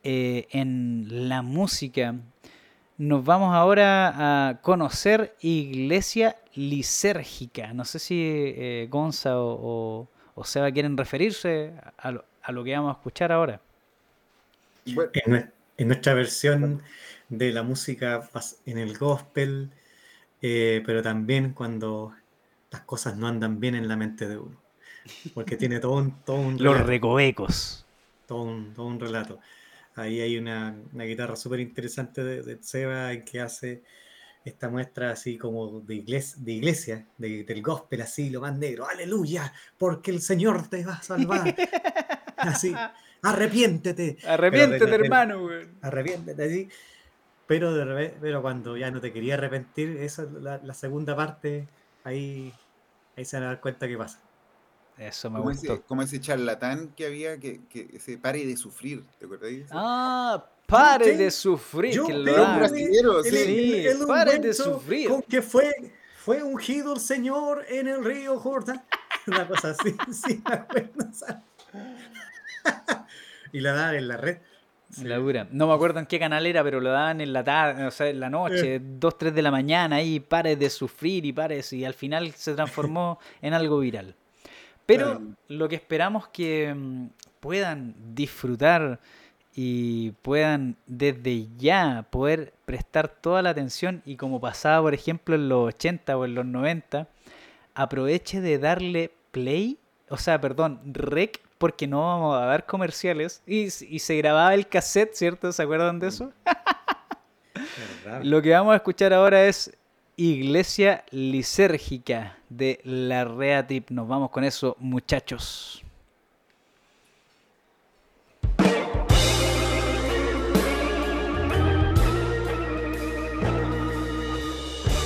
eh, 0.04 0.48
en 0.52 1.28
la 1.30 1.42
música, 1.42 2.16
nos 3.00 3.26
vamos 3.26 3.56
ahora 3.56 4.50
a 4.50 4.62
conocer 4.62 5.36
Iglesia 5.42 6.36
Lisérgica. 6.54 7.74
No 7.74 7.84
sé 7.84 7.98
si 7.98 8.22
eh, 8.24 8.88
Gonza 8.92 9.40
o 9.40 10.08
o 10.40 10.46
sea, 10.46 10.72
quieren 10.72 10.96
referirse 10.96 11.74
a 11.98 12.12
lo, 12.12 12.64
que 12.64 12.72
vamos 12.72 12.96
a 12.96 12.98
escuchar 12.98 13.34
ahora. 13.34 13.60
En, 14.86 15.52
nuestra 15.86 16.14
versión 16.14 16.82
de 17.28 17.52
la 17.52 17.62
música 17.62 18.30
en 18.66 18.78
el 18.78 18.98
gospel, 18.98 19.70
eh, 20.42 20.82
pero 20.86 21.02
también 21.04 21.52
cuando 21.52 22.14
las 22.72 22.84
cosas 22.84 23.18
no 23.18 23.28
andan 23.28 23.60
bien 23.60 23.76
en 23.76 23.90
la 23.90 23.98
mente 23.98 24.30
de 24.30 24.38
uno. 24.38 24.56
Porque 25.34 25.58
tiene 25.58 25.82
todo 25.82 25.98
un, 25.98 26.24
todo 26.24 26.38
un 26.38 26.56
Los 26.58 26.80
recovecos. 26.86 27.86
Todo 28.26 28.44
un, 28.44 28.74
todo 28.74 28.86
un 28.86 29.02
relato. 29.02 29.40
Ahí 30.02 30.22
hay 30.22 30.38
una, 30.38 30.76
guitarra 30.94 31.36
súper 31.36 31.60
interesante 31.60 32.24
de, 32.24 32.42
de 32.42 32.58
Seba 32.62 33.16
que 33.24 33.42
hace 33.42 33.84
esta 34.44 34.70
muestra 34.70 35.12
así 35.12 35.38
como 35.38 35.82
de 35.82 35.96
iglesia, 35.96 36.38
de 36.42 36.52
iglesia 36.54 37.06
del 37.18 37.62
gospel, 37.62 38.02
así 38.02 38.30
lo 38.30 38.42
más 38.42 38.58
negro, 38.58 38.88
aleluya, 38.88 39.54
porque 39.78 40.12
el 40.12 40.22
Señor 40.22 40.68
te 40.68 40.86
va 40.86 40.94
a 40.94 41.04
salvar. 41.04 41.56
así, 42.38 42.74
arrepiéntete. 43.22 44.18
Arrepiéntete, 44.26 44.96
hermano, 44.96 45.50
Arrepiéntete, 45.82 46.44
así. 46.44 46.70
Pero, 47.48 47.74
de, 47.74 48.14
pero 48.22 48.42
cuando 48.42 48.78
ya 48.78 48.92
no 48.92 49.02
te 49.02 49.12
quería 49.12 49.34
arrepentir, 49.34 49.98
esa 49.98 50.24
la, 50.24 50.60
la 50.64 50.74
segunda 50.74 51.16
parte, 51.16 51.68
ahí, 52.04 52.54
ahí 53.18 53.26
se 53.26 53.38
van 53.38 53.46
a 53.46 53.48
dar 53.48 53.60
cuenta 53.60 53.88
que 53.88 53.98
pasa. 53.98 54.20
Eso 55.00 55.30
me 55.30 55.40
como 55.40 55.52
gustó. 55.52 55.74
Ese, 55.74 55.82
como 55.84 56.02
ese 56.02 56.20
charlatán 56.20 56.90
que 56.90 57.06
había 57.06 57.40
que, 57.40 57.62
que 57.70 57.90
ese 57.94 58.18
pare 58.18 58.46
de 58.46 58.58
sufrir, 58.58 59.06
¿te 59.18 59.26
acuerdas? 59.26 59.50
Ah, 59.72 60.46
pare 60.68 61.16
de 61.16 61.32
sufrir. 61.32 61.94
Yo 61.94 62.06
que 62.06 62.14
lo 62.14 62.68
sí, 62.68 62.86
sí 63.32 63.86
pare 64.06 64.40
de 64.40 64.54
sufrir. 64.54 65.08
Con 65.08 65.22
que 65.22 65.42
fue, 65.42 65.94
fue 66.18 66.44
ungido 66.44 66.94
el 66.94 67.00
Señor 67.00 67.66
en 67.70 67.88
el 67.88 68.04
río 68.04 68.38
Jordán. 68.38 68.84
Una 69.28 69.48
cosa 69.48 69.70
así, 69.70 69.96
sí, 70.12 70.44
me 70.46 70.54
acuerdo. 70.56 71.10
y 73.54 73.62
la 73.62 73.72
daban 73.72 73.96
en 73.96 74.08
la 74.10 74.18
red. 74.18 74.40
La 75.02 75.18
dura. 75.18 75.48
No 75.52 75.68
me 75.68 75.74
acuerdo 75.74 76.00
en 76.00 76.08
qué 76.08 76.20
canal 76.20 76.46
era, 76.46 76.62
pero 76.62 76.82
lo 76.82 76.90
daban 76.90 77.22
en 77.22 77.32
la 77.32 77.44
tarde, 77.44 77.86
o 77.86 77.92
sea, 77.92 78.10
en 78.10 78.20
la 78.20 78.30
noche, 78.30 78.82
2, 78.84 79.18
3 79.18 79.36
de 79.36 79.42
la 79.44 79.52
mañana, 79.52 79.98
ahí 79.98 80.20
pare 80.20 80.56
de 80.56 80.70
sufrir 80.70 81.26
y 81.26 81.32
pares, 81.32 81.72
y 81.72 81.86
al 81.86 81.94
final 81.94 82.34
se 82.34 82.56
transformó 82.56 83.20
en 83.42 83.54
algo 83.54 83.80
viral. 83.80 84.16
Pero 84.90 85.22
lo 85.48 85.70
que 85.70 85.76
esperamos 85.76 86.30
que 86.30 86.74
mm, 86.76 87.10
puedan 87.40 87.94
disfrutar 88.16 89.00
y 89.54 90.14
puedan 90.24 90.78
desde 90.88 91.48
ya 91.58 92.08
poder 92.10 92.54
prestar 92.66 93.08
toda 93.08 93.44
la 93.44 93.52
atención 93.52 94.02
y 94.04 94.16
como 94.16 94.42
pasaba 94.42 94.82
por 94.82 94.96
ejemplo 94.96 95.36
en 95.36 95.48
los 95.48 95.68
80 95.68 96.18
o 96.18 96.26
en 96.26 96.34
los 96.34 96.46
90, 96.48 97.08
aproveche 97.76 98.42
de 98.42 98.58
darle 98.58 99.12
play, 99.30 99.78
o 100.10 100.18
sea, 100.18 100.42
perdón, 100.42 100.82
rec, 100.86 101.40
porque 101.60 101.86
no 101.86 102.02
vamos 102.02 102.42
a 102.42 102.46
dar 102.46 102.66
comerciales 102.66 103.44
y, 103.46 103.66
y 103.66 104.00
se 104.00 104.18
grababa 104.18 104.56
el 104.56 104.68
cassette, 104.68 105.14
¿cierto? 105.14 105.52
¿Se 105.52 105.62
acuerdan 105.62 106.00
de 106.00 106.08
eso? 106.08 106.34
Lo 108.24 108.42
que 108.42 108.50
vamos 108.54 108.74
a 108.74 108.78
escuchar 108.78 109.14
ahora 109.14 109.46
es 109.46 109.78
Iglesia 110.22 111.06
Lisérgica 111.12 112.36
de 112.50 112.82
la 112.84 113.24
Reatip. 113.24 113.90
Nos 113.90 114.06
vamos 114.06 114.32
con 114.32 114.44
eso, 114.44 114.76
muchachos. 114.78 115.82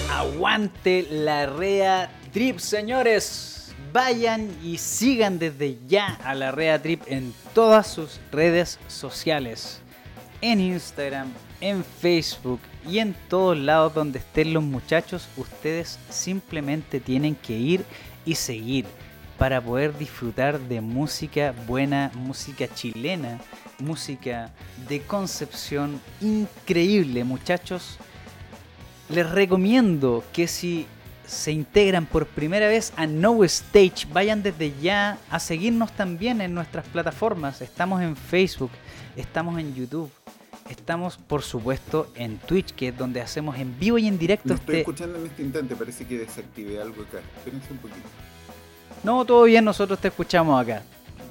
Aguante 0.10 1.06
la 1.12 1.46
Rea 1.46 2.10
Trip, 2.32 2.58
señores. 2.58 3.76
Vayan 3.92 4.50
y 4.64 4.80
sigan 4.80 5.38
desde 5.38 5.78
ya 5.86 6.16
a 6.24 6.34
la 6.34 6.52
Rea 6.52 6.82
Trip 6.82 7.04
en 7.06 7.36
todas 7.54 7.86
sus 7.86 8.20
redes 8.32 8.80
sociales. 8.88 9.80
En 10.42 10.60
Instagram, 10.60 11.32
en 11.62 11.84
Facebook 11.84 12.60
y 12.88 13.00
en 13.00 13.16
todos 13.30 13.58
lados 13.58 13.94
donde 13.94 14.20
estén 14.20 14.54
los 14.54 14.64
muchachos, 14.64 15.28
ustedes 15.38 16.00
simplemente 16.10 17.00
tienen 17.00 17.36
que 17.36 17.58
ir 17.58 17.86
y 18.26 18.36
seguir 18.36 18.86
para 19.38 19.62
poder 19.62 19.98
disfrutar 19.98 20.60
de 20.60 20.82
música 20.82 21.54
buena, 21.68 22.12
música 22.16 22.68
chilena, 22.74 23.40
música 23.80 24.52
de 24.88 25.02
concepción 25.02 26.00
increíble, 26.22 27.24
muchachos. 27.24 27.98
Les 29.10 29.30
recomiendo 29.30 30.24
que 30.32 30.48
si 30.48 30.86
se 31.26 31.52
integran 31.52 32.06
por 32.06 32.28
primera 32.28 32.68
vez 32.68 32.94
a 32.96 33.08
No 33.08 33.44
Stage, 33.44 34.08
vayan 34.12 34.44
desde 34.44 34.74
ya 34.82 35.18
a 35.30 35.40
seguirnos 35.40 35.92
también 35.92 36.42
en 36.42 36.54
nuestras 36.54 36.86
plataformas. 36.88 37.62
Estamos 37.62 38.02
en 38.02 38.16
Facebook, 38.16 38.72
estamos 39.16 39.60
en 39.60 39.74
YouTube, 39.74 40.12
estamos 40.70 41.18
por 41.18 41.42
supuesto 41.44 42.08
en 42.16 42.38
Twitch, 42.38 42.74
que 42.74 42.90
es 42.90 42.98
donde 42.98 43.22
hacemos 43.22 43.58
en 43.58 43.78
vivo 43.80 43.98
y 43.98 44.08
en 44.08 44.18
directo. 44.18 44.50
No 44.50 44.56
estoy 44.56 44.76
este- 44.76 44.80
escuchando 44.82 45.20
en 45.20 45.26
este 45.28 45.44
instante, 45.44 45.76
parece 45.76 46.06
que 46.06 46.18
desactivé 46.18 46.82
algo 46.82 47.04
acá. 47.04 47.20
Espérense 47.38 47.72
un 47.72 47.78
poquito. 47.78 48.08
No, 49.04 49.26
todo 49.26 49.44
bien, 49.44 49.66
nosotros 49.66 50.00
te 50.00 50.08
escuchamos 50.08 50.62
acá. 50.62 50.84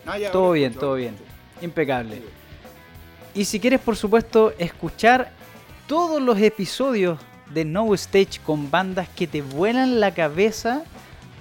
Ah, 0.07 0.19
ya, 0.19 0.31
Todo 0.33 0.53
bien, 0.53 0.75
todo 0.75 0.95
bien. 0.95 1.15
escucho. 1.15 1.31
Impecable. 1.65 2.17
Sí. 2.17 2.23
Y 3.41 3.45
si 3.45 3.61
quieres, 3.61 3.81
por 3.81 3.97
supuesto, 3.97 4.53
escuchar 4.59 5.31
todos 5.87 6.21
los 6.21 6.39
episodios 6.39 7.19
de 7.55 7.65
No 7.65 7.93
Stage 7.95 8.41
con 8.45 8.71
bandas 8.71 9.09
que 9.09 9.27
te 9.27 9.43
vuelan 9.43 10.01
la 10.01 10.13
cabeza, 10.13 10.83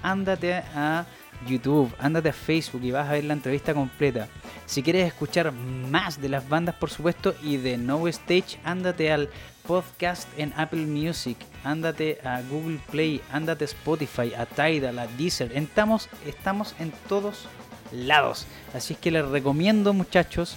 ándate 0.02 0.54
a 0.54 1.04
YouTube, 1.46 1.92
ándate 1.98 2.30
a 2.30 2.32
Facebook 2.32 2.82
y 2.84 2.90
vas 2.90 3.08
a 3.08 3.12
ver 3.12 3.24
la 3.24 3.34
entrevista 3.34 3.74
completa. 3.74 4.28
Si 4.66 4.82
quieres 4.82 5.06
escuchar 5.06 5.52
más 5.52 6.20
de 6.20 6.28
las 6.28 6.48
bandas, 6.48 6.74
por 6.74 6.90
supuesto, 6.90 7.34
y 7.42 7.56
de 7.56 7.76
No 7.76 8.06
Stage, 8.08 8.58
ándate 8.64 9.12
al 9.12 9.28
podcast 9.66 10.28
en 10.38 10.52
Apple 10.56 10.86
Music, 10.86 11.36
ándate 11.64 12.18
a 12.24 12.42
Google 12.42 12.78
Play, 12.90 13.20
ándate 13.32 13.64
a 13.64 13.66
Spotify, 13.66 14.32
a 14.34 14.46
Tidal, 14.46 14.98
a 14.98 15.06
Deezer. 15.06 15.52
Estamos, 15.54 16.08
estamos 16.26 16.74
en 16.78 16.92
todos 17.08 17.46
lados. 17.92 18.46
Así 18.74 18.94
es 18.94 18.98
que 18.98 19.10
les 19.10 19.26
recomiendo, 19.26 19.92
muchachos, 19.92 20.56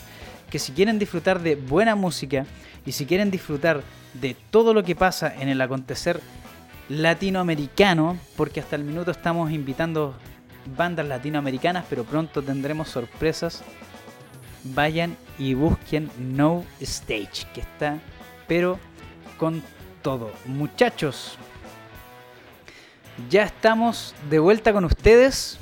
que 0.49 0.59
si 0.59 0.71
quieren 0.71 0.99
disfrutar 0.99 1.41
de 1.41 1.55
buena 1.55 1.95
música 1.95 2.45
y 2.85 2.91
si 2.91 3.05
quieren 3.05 3.31
disfrutar 3.31 3.83
de 4.13 4.35
todo 4.49 4.73
lo 4.73 4.83
que 4.83 4.95
pasa 4.95 5.33
en 5.35 5.49
el 5.49 5.61
acontecer 5.61 6.21
latinoamericano, 6.89 8.17
porque 8.37 8.59
hasta 8.59 8.75
el 8.75 8.83
minuto 8.83 9.11
estamos 9.11 9.51
invitando 9.51 10.15
bandas 10.77 11.07
latinoamericanas, 11.07 11.85
pero 11.89 12.03
pronto 12.03 12.41
tendremos 12.41 12.89
sorpresas, 12.89 13.63
vayan 14.63 15.15
y 15.37 15.53
busquen 15.53 16.09
No 16.17 16.65
Stage, 16.79 17.47
que 17.53 17.61
está, 17.61 17.99
pero 18.47 18.79
con 19.37 19.61
todo. 20.01 20.31
Muchachos, 20.45 21.37
ya 23.29 23.43
estamos 23.43 24.13
de 24.29 24.39
vuelta 24.39 24.73
con 24.73 24.85
ustedes. 24.85 25.57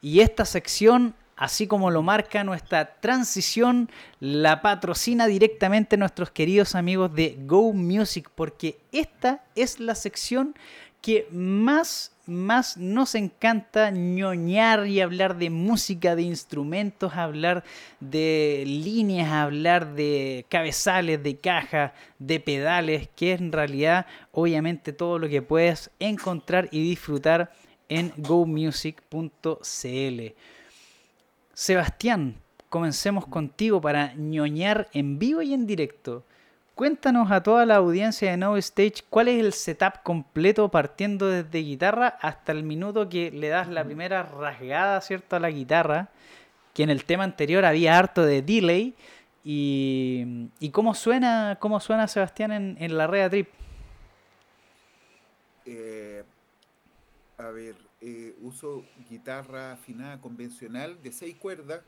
Y 0.00 0.20
esta 0.20 0.44
sección, 0.44 1.14
así 1.36 1.66
como 1.66 1.90
lo 1.90 2.02
marca 2.02 2.44
nuestra 2.44 2.96
transición, 3.00 3.90
la 4.20 4.60
patrocina 4.60 5.26
directamente 5.26 5.96
nuestros 5.96 6.30
queridos 6.30 6.74
amigos 6.74 7.14
de 7.14 7.38
Go 7.46 7.72
Music, 7.72 8.30
porque 8.34 8.78
esta 8.92 9.44
es 9.54 9.80
la 9.80 9.94
sección 9.94 10.54
que 11.00 11.28
más, 11.30 12.12
más 12.26 12.76
nos 12.76 13.14
encanta 13.14 13.90
ñoñar 13.90 14.86
y 14.86 15.00
hablar 15.00 15.36
de 15.36 15.50
música, 15.50 16.16
de 16.16 16.22
instrumentos, 16.22 17.14
hablar 17.14 17.64
de 18.00 18.64
líneas, 18.66 19.30
hablar 19.30 19.94
de 19.94 20.46
cabezales, 20.48 21.22
de 21.22 21.38
cajas, 21.38 21.92
de 22.18 22.40
pedales, 22.40 23.08
que 23.14 23.32
es 23.32 23.40
en 23.40 23.52
realidad 23.52 24.06
obviamente 24.32 24.92
todo 24.92 25.18
lo 25.18 25.28
que 25.28 25.42
puedes 25.42 25.90
encontrar 25.98 26.68
y 26.72 26.82
disfrutar 26.82 27.52
en 27.88 28.12
gomusic.cl. 28.16 29.56
Sebastián, 31.52 32.36
comencemos 32.68 33.26
contigo 33.26 33.80
para 33.80 34.14
ñoñar 34.14 34.88
en 34.92 35.18
vivo 35.18 35.42
y 35.42 35.54
en 35.54 35.66
directo. 35.66 36.24
Cuéntanos 36.74 37.30
a 37.30 37.40
toda 37.42 37.64
la 37.66 37.76
audiencia 37.76 38.32
de 38.32 38.36
No 38.36 38.56
Stage 38.56 39.04
cuál 39.08 39.28
es 39.28 39.40
el 39.40 39.52
setup 39.52 40.02
completo 40.02 40.70
partiendo 40.70 41.28
desde 41.28 41.60
guitarra 41.60 42.08
hasta 42.20 42.50
el 42.50 42.64
minuto 42.64 43.08
que 43.08 43.30
le 43.30 43.48
das 43.48 43.68
la 43.68 43.84
primera 43.84 44.24
rasgada, 44.24 45.00
¿cierto? 45.00 45.36
A 45.36 45.40
la 45.40 45.50
guitarra, 45.50 46.08
que 46.72 46.82
en 46.82 46.90
el 46.90 47.04
tema 47.04 47.22
anterior 47.22 47.64
había 47.64 47.96
harto 47.96 48.24
de 48.24 48.42
delay. 48.42 48.94
Y, 49.44 50.48
y 50.58 50.70
cómo 50.70 50.94
suena, 50.94 51.58
cómo 51.60 51.78
suena 51.78 52.08
Sebastián 52.08 52.50
en, 52.50 52.76
en 52.80 52.96
la 52.96 53.06
Rea 53.06 53.30
Trip. 53.30 53.48
Eh, 55.66 56.24
a 57.38 57.50
ver, 57.50 57.76
eh, 58.00 58.34
uso 58.42 58.84
guitarra 59.08 59.72
afinada 59.72 60.20
convencional 60.20 61.00
de 61.02 61.12
6 61.12 61.36
cuerdas. 61.36 61.82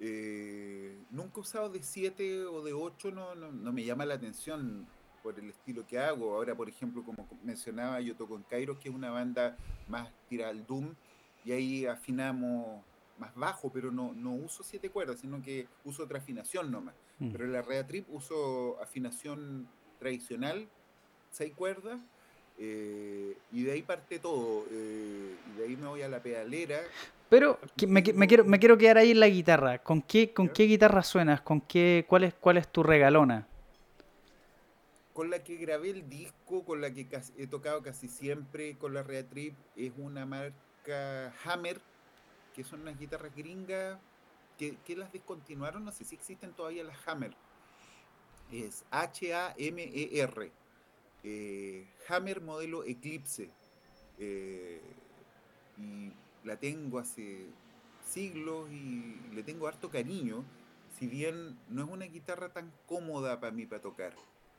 Eh, 0.00 0.98
nunca 1.10 1.34
he 1.36 1.40
usado 1.40 1.68
de 1.68 1.82
7 1.82 2.46
o 2.46 2.62
de 2.62 2.72
8, 2.72 3.10
no, 3.10 3.34
no, 3.34 3.52
no 3.52 3.72
me 3.72 3.84
llama 3.84 4.06
la 4.06 4.14
atención 4.14 4.86
por 5.22 5.38
el 5.38 5.50
estilo 5.50 5.86
que 5.86 5.98
hago. 5.98 6.34
Ahora, 6.34 6.54
por 6.54 6.68
ejemplo, 6.68 7.04
como 7.04 7.28
mencionaba, 7.44 8.00
yo 8.00 8.16
toco 8.16 8.36
en 8.36 8.42
Kairos, 8.44 8.78
que 8.78 8.88
es 8.88 8.94
una 8.94 9.10
banda 9.10 9.56
más 9.88 10.08
tira 10.28 10.48
al 10.48 10.66
Doom, 10.66 10.94
y 11.44 11.52
ahí 11.52 11.86
afinamos 11.86 12.82
más 13.18 13.34
bajo, 13.34 13.70
pero 13.70 13.92
no, 13.92 14.14
no 14.14 14.32
uso 14.32 14.62
7 14.62 14.90
cuerdas, 14.90 15.20
sino 15.20 15.42
que 15.42 15.68
uso 15.84 16.04
otra 16.04 16.18
afinación 16.18 16.70
nomás. 16.70 16.94
Mm. 17.18 17.30
Pero 17.32 17.44
en 17.44 17.52
la 17.52 17.62
Rea 17.62 17.86
Trip 17.86 18.06
uso 18.10 18.80
afinación 18.80 19.68
tradicional, 19.98 20.66
6 21.32 21.52
cuerdas, 21.54 22.00
eh, 22.58 23.36
y 23.52 23.62
de 23.62 23.72
ahí 23.72 23.82
parte 23.82 24.18
todo. 24.18 24.64
eh, 24.70 25.36
y 25.52 25.58
de 25.58 25.64
ahí 25.64 25.76
me 25.76 25.86
voy 25.86 26.02
a 26.02 26.08
la 26.08 26.22
pedalera. 26.22 26.80
Pero 27.30 27.60
me, 27.86 28.02
me 28.14 28.26
quiero, 28.26 28.44
me 28.44 28.58
quiero 28.58 28.76
quedar 28.76 28.98
ahí 28.98 29.12
en 29.12 29.20
la 29.20 29.28
guitarra. 29.28 29.78
¿Con 29.78 30.02
qué, 30.02 30.34
con 30.34 30.48
qué 30.48 30.64
guitarra 30.64 31.02
suenas? 31.04 31.40
¿Con 31.40 31.60
qué, 31.60 32.04
cuál, 32.08 32.24
es, 32.24 32.34
¿Cuál 32.34 32.56
es 32.56 32.66
tu 32.70 32.82
regalona? 32.82 33.46
Con 35.14 35.30
la 35.30 35.42
que 35.44 35.56
grabé 35.56 35.90
el 35.90 36.08
disco, 36.08 36.64
con 36.64 36.80
la 36.80 36.92
que 36.92 37.06
he 37.38 37.46
tocado 37.46 37.82
casi 37.82 38.08
siempre 38.08 38.76
con 38.76 38.94
la 38.94 39.02
Rea 39.04 39.22
Trip, 39.28 39.54
es 39.76 39.92
una 39.96 40.26
marca 40.26 41.32
Hammer, 41.44 41.80
que 42.54 42.64
son 42.64 42.80
unas 42.82 42.98
guitarras 42.98 43.34
gringas 43.36 43.98
que, 44.58 44.76
que 44.84 44.96
las 44.96 45.12
descontinuaron, 45.12 45.84
no 45.84 45.92
sé 45.92 46.04
si 46.04 46.16
existen 46.16 46.52
todavía 46.52 46.82
las 46.84 46.96
Hammer. 47.06 47.32
Es 48.50 48.84
H-A-M-E-R. 48.90 50.50
eh, 51.22 51.86
Hammer 52.08 52.40
modelo 52.40 52.82
Eclipse. 52.84 53.50
eh, 54.18 54.80
y 55.78 56.12
la 56.44 56.56
tengo 56.56 56.98
hace 56.98 57.46
siglos 58.04 58.70
y 58.70 59.16
le 59.34 59.42
tengo 59.42 59.66
harto 59.68 59.90
cariño, 59.90 60.44
si 60.98 61.06
bien 61.06 61.56
no 61.68 61.84
es 61.84 61.90
una 61.90 62.06
guitarra 62.06 62.52
tan 62.52 62.72
cómoda 62.86 63.40
para 63.40 63.52
mí 63.52 63.66
para 63.66 63.80
tocar. 63.82 64.12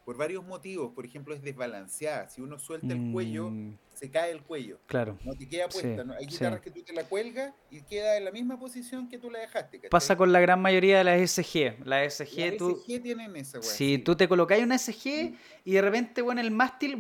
Por 0.06 0.18
varios 0.18 0.44
motivos, 0.44 0.92
por 0.96 1.06
ejemplo, 1.06 1.36
es 1.36 1.44
desbalanceada. 1.44 2.28
Si 2.28 2.42
uno 2.42 2.58
suelta 2.58 2.88
el 2.92 3.12
cuello, 3.12 3.52
Mm, 3.52 3.78
se 3.94 4.10
cae 4.10 4.32
el 4.32 4.42
cuello. 4.42 4.80
claro. 4.88 5.16
No 5.24 5.36
te 5.36 5.48
queda 5.48 5.70
Sí, 5.70 5.80
puesta. 5.80 6.04
¿no? 6.04 6.14
Hay 6.14 6.26
sí. 6.26 6.32
guitarras 6.32 6.60
que 6.62 6.72
tú 6.72 6.82
te 6.82 6.92
la 6.92 7.04
cuelgas 7.04 7.54
y 7.70 7.82
queda 7.84 8.18
en 8.18 8.26
la 8.26 8.32
misma 8.32 8.60
posición 8.60 9.08
que 9.10 9.20
tú 9.20 9.30
la 9.30 9.38
dejaste. 9.40 9.78
¿cachai? 9.78 9.90
Pasa 9.92 10.18
con 10.18 10.32
la 10.34 10.40
gran 10.40 10.60
mayoría 10.60 10.98
de 10.98 11.04
las 11.04 11.22
SG. 11.22 11.86
La 11.86 12.04
SG, 12.10 12.50
Las 12.50 12.58
tú, 12.58 12.82
SG 12.84 13.00
tienen 13.04 13.36
esa, 13.36 13.60
weá, 13.60 13.70
si 13.70 13.96
sí. 13.96 13.98
tú 14.00 14.16
te 14.16 14.28
colocáis 14.28 14.64
una 14.64 14.80
SG 14.80 15.36
y 15.66 15.72
de 15.72 15.82
repente, 15.84 16.24
bueno, 16.24 16.42
el 16.42 16.50
mástil, 16.50 16.96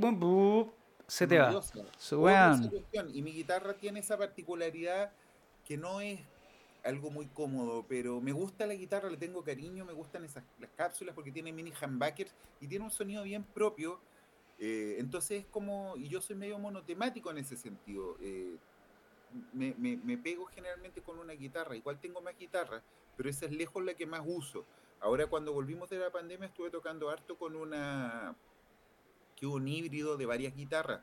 se 1.11 1.27
te 1.27 1.38
va. 1.39 1.49
Cuestión. 2.69 3.09
Y 3.15 3.21
mi 3.21 3.31
guitarra 3.33 3.73
tiene 3.75 3.99
esa 3.99 4.17
particularidad 4.17 5.11
que 5.65 5.77
no 5.77 6.01
es 6.01 6.19
algo 6.83 7.11
muy 7.11 7.27
cómodo, 7.27 7.85
pero 7.88 8.19
me 8.21 8.31
gusta 8.31 8.65
la 8.65 8.73
guitarra, 8.73 9.09
le 9.09 9.17
tengo 9.17 9.43
cariño, 9.43 9.85
me 9.85 9.93
gustan 9.93 10.23
esas 10.25 10.43
las 10.59 10.69
cápsulas 10.71 11.13
porque 11.13 11.31
tiene 11.31 11.51
mini 11.53 11.71
humbuckers 11.79 12.33
y 12.59 12.67
tiene 12.67 12.85
un 12.85 12.91
sonido 12.91 13.23
bien 13.23 13.43
propio. 13.43 13.99
eh, 14.59 14.97
entonces 14.99 15.41
es 15.41 15.45
como, 15.47 15.95
y 15.97 16.07
yo 16.07 16.21
soy 16.21 16.35
medio 16.35 16.57
monotemático 16.59 17.29
en 17.31 17.39
ese 17.39 17.57
sentido. 17.57 18.15
eh, 18.21 18.55
me, 19.53 19.73
me- 19.77 19.97
me 19.97 20.17
pego 20.17 20.45
generalmente 20.45 21.01
con 21.01 21.17
una 21.19 21.33
guitarra, 21.33 21.75
igual 21.75 21.99
tengo 21.99 22.21
más 22.21 22.38
guitarras, 22.38 22.83
pero 23.17 23.29
esa 23.29 23.45
es 23.45 23.51
lejos 23.51 23.83
la 23.83 23.93
que 23.93 24.05
más 24.05 24.21
uso. 24.25 24.65
Ahora 24.99 25.27
cuando 25.27 25.53
volvimos 25.53 25.89
de 25.89 25.97
la 25.99 26.11
pandemia 26.11 26.47
estuve 26.47 26.69
tocando 26.69 27.09
harto 27.09 27.38
con 27.38 27.55
una 27.55 28.35
que 29.41 29.47
es 29.47 29.51
un 29.51 29.68
híbrido 29.68 30.18
de 30.18 30.26
varias 30.27 30.55
guitarras. 30.55 31.01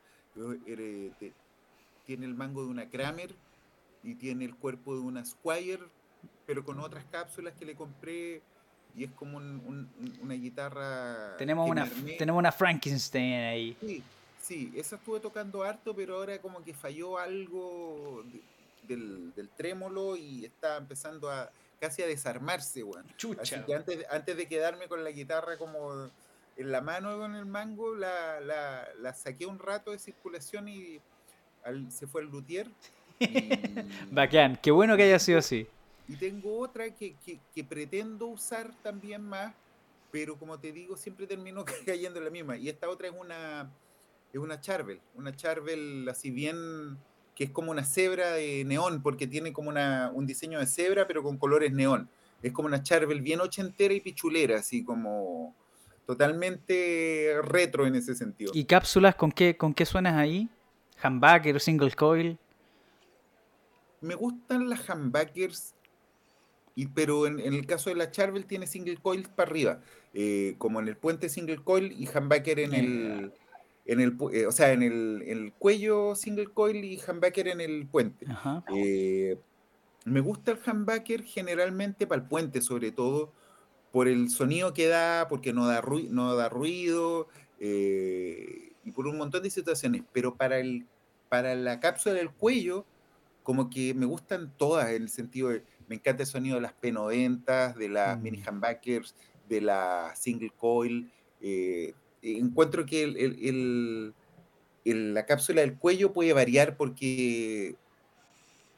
Tiene 2.07 2.25
el 2.25 2.35
mango 2.35 2.63
de 2.63 2.69
una 2.71 2.89
Kramer 2.89 3.35
y 4.05 4.15
tiene 4.15 4.45
el 4.45 4.55
cuerpo 4.55 4.95
de 4.95 5.01
una 5.01 5.25
Squire, 5.25 5.83
pero 6.47 6.65
con 6.65 6.79
otras 6.81 7.05
cápsulas 7.11 7.53
que 7.59 7.67
le 7.67 7.75
compré 7.75 8.41
y 8.97 9.05
es 9.05 9.11
como 9.11 9.37
un- 9.39 9.61
un- 9.67 9.91
un- 10.01 10.19
una 10.23 10.35
guitarra. 10.35 11.37
Tenemos 11.37 11.69
una, 11.69 11.83
armé. 11.83 12.13
tenemos 12.13 12.39
una 12.39 12.53
Frankenstein 12.53 13.33
ahí. 13.35 13.77
Sí, 13.81 14.03
sí, 14.41 14.73
esa 14.77 14.97
estuve 14.97 15.19
tocando 15.21 15.63
harto, 15.65 15.95
pero 15.95 16.17
ahora 16.17 16.39
como 16.41 16.65
que 16.65 16.73
falló 16.73 17.19
algo 17.19 18.23
de- 18.33 18.41
del, 18.95 19.35
del 19.35 19.49
trémolo 19.51 20.17
y 20.17 20.45
está 20.47 20.77
empezando 20.79 21.29
a 21.31 21.51
casi 21.81 22.03
a 22.03 22.07
desarmarse, 22.07 22.83
weón. 22.85 23.05
Así 23.41 23.57
que 23.67 23.75
antes, 23.75 24.07
antes 24.11 24.37
de 24.37 24.47
quedarme 24.49 24.87
con 24.89 25.03
la 25.05 25.11
guitarra 25.11 25.59
como 25.59 26.09
en 26.59 26.73
la 26.73 26.81
mano 26.83 27.17
con 27.19 27.35
el 27.35 27.47
mango, 27.47 27.95
la, 27.95 28.41
la, 28.41 28.89
la 29.01 29.15
saqué 29.15 29.47
un 29.47 29.59
rato 29.59 29.93
de 29.93 29.99
circulación 29.99 30.69
y 30.69 31.01
al- 31.65 31.91
se 31.91 32.07
fue 32.07 32.23
al 32.23 32.29
luthier 32.29 32.69
Bacán, 34.13 34.59
qué 34.63 34.71
bueno 34.71 34.97
que 34.97 35.05
haya 35.05 35.19
sido 35.19 35.39
así. 35.39 35.67
Y 36.09 36.17
tengo 36.17 36.59
otra 36.61 36.89
que, 36.95 37.15
que, 37.55 37.65
pretendo 37.65 38.27
usar 38.27 38.73
también 38.83 39.23
más, 39.23 39.55
pero 40.11 40.39
como 40.39 40.59
te 40.59 40.73
digo, 40.73 40.97
siempre 40.97 41.27
termino 41.27 41.65
cayendo 41.87 42.19
en 42.19 42.25
la 42.25 42.31
misma. 42.31 42.57
Y 42.57 42.69
esta 42.69 42.89
otra 42.89 43.09
es 43.09 43.15
una, 43.19 43.71
es 44.33 44.39
una 44.39 44.61
Charvel, 44.61 45.01
una 45.15 45.35
Charvel 45.35 46.09
así 46.09 46.31
bien, 46.31 46.97
que 47.35 47.45
es 47.45 47.51
como 47.51 47.71
una 47.71 47.85
cebra 47.85 48.33
de 48.33 48.65
neón, 48.65 49.03
porque 49.03 49.27
tiene 49.27 49.53
como 49.53 49.69
una, 49.69 50.11
un 50.15 50.27
diseño 50.27 50.59
de 50.61 50.67
cebra, 50.67 51.07
pero 51.07 51.23
con 51.23 51.37
colores 51.39 51.73
neón. 51.73 52.09
Es 52.43 52.53
como 52.53 52.69
una 52.69 52.83
Charvel 52.83 53.21
bien 53.21 53.41
ochentera 53.41 53.93
y 53.93 54.01
pichulera, 54.01 54.59
así 54.59 54.85
como 54.85 55.55
totalmente 56.09 57.35
retro 57.43 57.87
en 57.87 57.95
ese 57.95 58.15
sentido. 58.15 58.51
¿Y 58.55 58.65
cápsulas 58.65 59.15
con 59.15 59.31
qué, 59.31 59.59
con 59.59 59.75
qué 59.75 59.85
suenas 59.85 60.15
ahí? 60.15 60.49
¿Humbucker, 61.05 61.61
single 61.61 61.91
coil? 61.91 62.39
Me 64.01 64.15
gustan 64.15 64.71
las 64.71 64.89
humbuckers, 64.89 65.75
y, 66.75 66.87
pero 66.87 67.27
en, 67.27 67.41
el 67.41 67.67
caso 67.67 67.91
de 67.91 67.97
la 67.97 68.11
Charvel 68.11 68.47
tiene 68.47 68.67
single 68.67 68.97
coil 68.97 69.29
para 69.37 69.51
arriba, 69.51 69.81
eh, 70.15 70.55
como 70.57 70.81
en 70.81 70.89
el 70.89 70.97
puente 70.97 71.29
single 71.29 71.59
coil 71.59 71.93
y 71.93 72.09
humbucker 72.09 72.59
en 72.61 72.73
el, 72.73 73.33
en 73.85 74.01
el 74.01 74.17
eh, 74.33 74.47
o 74.47 74.53
sea, 74.53 74.73
en 74.73 74.83
el, 74.83 75.53
cuello 75.59 76.15
single 76.15 76.47
coil 76.47 76.83
y 76.87 76.99
humbucker 77.07 77.49
en 77.49 77.61
el 77.61 77.87
puente. 77.87 78.25
Eh, 78.75 79.37
me 80.07 80.21
gusta 80.21 80.53
el 80.53 80.59
humbucker 80.67 81.23
generalmente 81.23 82.07
para 82.07 82.23
el 82.23 82.29
puente, 82.29 82.63
sobre 82.63 82.93
todo 82.93 83.31
por 83.93 84.09
el 84.09 84.31
sonido 84.31 84.75
que 84.75 84.87
da, 84.87 85.27
porque 85.29 85.53
no 85.53 85.67
da, 85.67 85.83
no 86.11 86.35
da 86.35 86.49
ruido 86.49 87.29
eh, 87.59 88.73
y 88.85 88.91
por 88.93 89.07
un 89.07 89.19
montón 89.19 89.43
de 89.43 89.51
situaciones. 89.51 90.03
Pero 90.13 90.37
para, 90.37 90.59
el, 90.59 90.87
para 91.29 91.55
la 91.55 91.81
cápsula 91.81 92.17
del 92.17 92.31
cuello, 92.31 92.85
como 93.43 93.71
que 93.71 93.95
me 93.95 94.07
gustan 94.07 94.53
todas, 94.57 94.91
en 94.91 95.03
el 95.03 95.09
sentido 95.09 95.49
de, 95.49 95.65
me 95.89 95.97
encanta 95.97 96.23
el 96.23 96.29
sonido 96.29 96.57
de 96.57 96.63
las 96.63 96.75
P90, 96.81 97.75
de 97.75 97.89
las 97.89 98.19
mm. 98.19 98.23
mini 98.23 98.43
humbuckers, 98.47 99.15
de 99.49 99.61
la 99.61 100.13
single 100.15 100.53
coil. 100.57 101.11
Eh, 101.41 101.95
encuentro 102.23 102.85
que 102.85 103.05
el, 103.05 104.15
la 104.85 105.27
cápsula 105.27 105.63
del 105.63 105.79
cuello 105.79 106.13
puede 106.13 106.33
variar 106.33 106.77
porque 106.77 107.77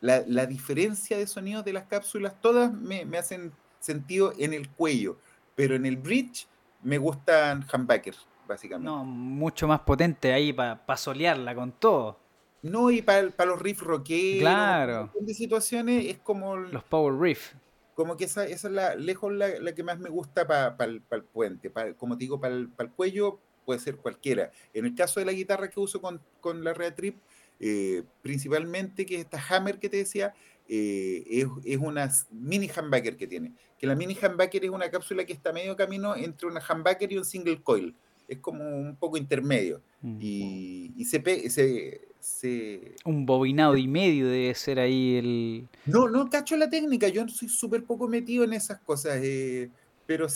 la, 0.01 0.23
la, 0.27 0.47
diferencia 0.47 1.19
de 1.19 1.27
sonidos 1.27 1.65
de 1.65 1.73
las 1.73 1.87
cápsulas 1.87 2.41
todas 2.41 2.73
me, 2.73 3.05
me 3.05 3.19
hacen 3.19 3.53
sentido 3.81 4.33
en 4.39 4.53
el 4.53 4.69
cuello, 4.69 5.19
pero 5.55 5.75
en 5.75 5.87
el 5.87 5.97
bridge 5.97 6.47
me 6.83 6.99
gustan 6.99 7.67
humbuckers, 7.73 8.27
básicamente. 8.47 8.91
No, 8.91 9.05
mucho 9.05 9.67
más 9.67 9.81
potente 9.81 10.33
ahí 10.33 10.53
para 10.53 10.97
solearla 10.97 11.55
con 11.55 11.73
todo. 11.73 12.19
No, 12.63 12.91
y 12.91 13.01
para 13.03 13.23
los 13.47 13.61
riffs 13.61 13.83
rockeros, 13.83 14.41
claro. 14.41 15.11
de 15.19 15.35
situaciones 15.35 16.07
es 16.07 16.19
como... 16.19 16.57
Los 16.57 16.85
power 16.85 17.19
riff. 17.19 17.55
Como 17.95 18.17
que 18.17 18.25
esa, 18.25 18.45
esa 18.45 18.69
es 18.69 18.75
la, 18.75 18.95
lejos 18.95 19.33
la, 19.33 19.49
la 19.61 19.75
que 19.75 19.83
más 19.83 19.99
me 19.99 20.11
gusta 20.11 20.47
para 20.47 20.77
el, 20.85 21.03
el, 21.11 21.25
puente. 21.25 21.73
como 21.97 22.17
te 22.17 22.25
digo, 22.25 22.41
para 22.41 22.55
el, 22.55 22.71
cuello 22.95 23.41
puede 23.65 23.81
ser 23.81 23.97
cualquiera. 23.97 24.51
En 24.75 24.85
el 24.85 24.95
caso 24.95 25.21
de 25.21 25.27
la 25.27 25.33
guitarra 25.33 25.69
que 25.69 25.81
uso 25.81 26.01
con, 26.01 26.21
con 26.41 26.63
la 26.65 26.75
Red 26.75 26.95
Trip, 26.95 27.17
eh, 27.61 28.05
principalmente 28.23 29.05
que 29.05 29.17
esta 29.17 29.43
Hammer 29.49 29.79
que 29.79 29.89
te 29.89 29.99
decía, 29.99 30.35
eh, 30.73 31.25
es, 31.29 31.49
es, 31.65 31.79
una 31.79 32.09
mini 32.31 32.71
humbucker 32.71 33.17
que 33.17 33.27
tiene. 33.27 33.53
Que 33.77 33.89
la 33.89 33.97
mini 33.97 34.17
humbucker 34.17 34.65
es 34.65 34.71
una 34.71 34.89
cápsula 34.89 35.25
que 35.25 35.33
está 35.33 35.53
medio 35.53 35.75
camino 35.75 36.15
entre 36.15 36.47
una 36.47 36.61
humbucker 36.61 37.11
y 37.11 37.19
un 37.19 37.25
single 37.25 37.61
coil. 37.61 37.97
Es 38.29 38.39
como 38.39 38.65
un 38.65 38.95
poco 38.95 39.17
intermedio. 39.17 39.83
Mm. 40.01 40.19
Y, 40.21 40.93
y 40.97 41.05
se, 41.07 41.51
se, 41.51 42.09
se, 42.21 42.95
Un 43.05 43.27
bobinado 43.27 43.77
y 43.77 43.89
medio 43.89 44.29
debe 44.29 44.55
ser 44.55 44.79
ahí 44.79 45.17
el... 45.17 45.69
No, 45.87 46.09
no 46.09 46.31
cacho 46.31 46.57
la 46.57 46.71
técnica. 46.71 47.09
Yo 47.09 47.27
soy 47.27 47.49
súper 47.49 47.83
poco 47.83 48.07
metido 48.07 48.45
en 48.45 48.53
esas 48.53 48.79
cosas. 48.79 49.19
Eh, 49.25 49.71
pero 50.07 50.29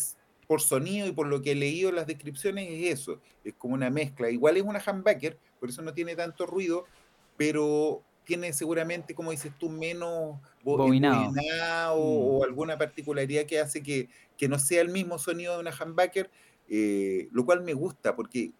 por 0.48 0.60
sonido 0.60 1.06
y 1.06 1.12
por 1.12 1.28
lo 1.28 1.42
que 1.42 1.52
he 1.52 1.54
leído 1.54 1.90
en 1.90 1.94
las 1.94 2.08
descripciones 2.08 2.68
es 2.68 2.98
eso. 2.98 3.20
Es 3.44 3.54
como 3.54 3.74
una 3.74 3.88
mezcla. 3.88 4.28
Igual 4.30 4.56
es 4.56 4.64
una 4.64 4.82
humbucker, 4.84 5.38
por 5.60 5.68
eso 5.68 5.80
no 5.80 5.94
tiene 5.94 6.16
tanto 6.16 6.44
ruido, 6.44 6.86
pero 7.36 8.02
tiene 8.24 8.52
seguramente, 8.52 9.14
como 9.14 9.30
dices 9.30 9.52
tú, 9.58 9.68
menos 9.68 10.38
bobinado 10.62 11.30
mm. 11.30 11.98
o, 11.98 12.44
alguna 12.44 12.76
particularidad 12.76 13.44
que 13.44 13.60
hace 13.60 13.82
que, 13.82 14.08
no 14.48 14.58
sea 14.58 14.82
el 14.82 14.88
mismo 14.88 15.18
sonido 15.18 15.54
de 15.54 15.60
una 15.60 15.72
humbucker, 15.72 16.30
eh, 16.68 17.28
lo 17.32 17.44
cual 17.44 17.62
me 17.62 17.74
gusta, 17.74 18.14
porque 18.16 18.52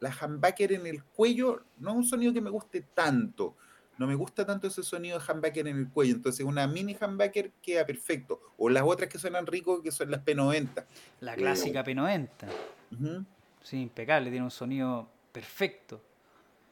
la 0.00 0.10
humbucker 0.10 0.72
en 0.72 0.86
el 0.86 1.04
cuello 1.04 1.62
no 1.78 1.90
es 1.90 1.96
un 1.96 2.04
sonido 2.04 2.32
que 2.32 2.40
me 2.40 2.50
guste 2.50 2.84
tanto. 2.94 3.56
No 3.98 4.06
me 4.06 4.14
gusta 4.14 4.44
tanto 4.44 4.66
ese 4.66 4.82
sonido 4.82 5.18
de 5.18 5.32
humbucker 5.32 5.68
en 5.68 5.78
el 5.78 5.88
cuello. 5.88 6.14
Entonces, 6.14 6.44
una 6.44 6.66
mini 6.66 6.96
humbucker 7.00 7.52
queda 7.62 7.86
perfecto. 7.86 8.40
O 8.58 8.68
las 8.68 8.82
otras 8.82 9.08
que 9.08 9.18
suenan 9.18 9.46
rico, 9.46 9.82
que 9.82 9.90
son 9.90 10.10
las 10.10 10.22
P90. 10.22 10.84
La 11.20 11.34
clásica 11.34 11.80
eh, 11.80 11.94
P90. 11.94 13.24
Sí, 13.62 13.80
impecable. 13.80 14.30
Tiene 14.30 14.44
un 14.44 14.50
sonido 14.50 15.08
perfecto. 15.32 16.02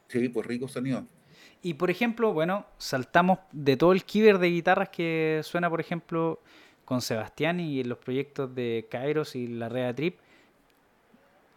Sí, 0.07 0.29
pues 0.29 0.45
rico 0.45 0.67
sonido. 0.67 1.05
Y 1.65 1.73
por 1.73 1.89
ejemplo, 1.89 2.31
bueno, 2.31 2.63
saltamos 2.77 3.39
de 3.51 3.75
todo 3.75 3.91
el 3.91 4.03
kiber 4.03 4.37
de 4.37 4.51
guitarras 4.51 4.89
que 4.89 5.41
suena, 5.43 5.67
por 5.67 5.81
ejemplo, 5.81 6.39
con 6.85 7.01
Sebastián 7.01 7.59
y 7.59 7.83
los 7.83 7.97
proyectos 7.97 8.53
de 8.53 8.85
Kairos 8.87 9.35
y 9.35 9.47
la 9.47 9.67
Rea 9.67 9.91
Trip. 9.91 10.15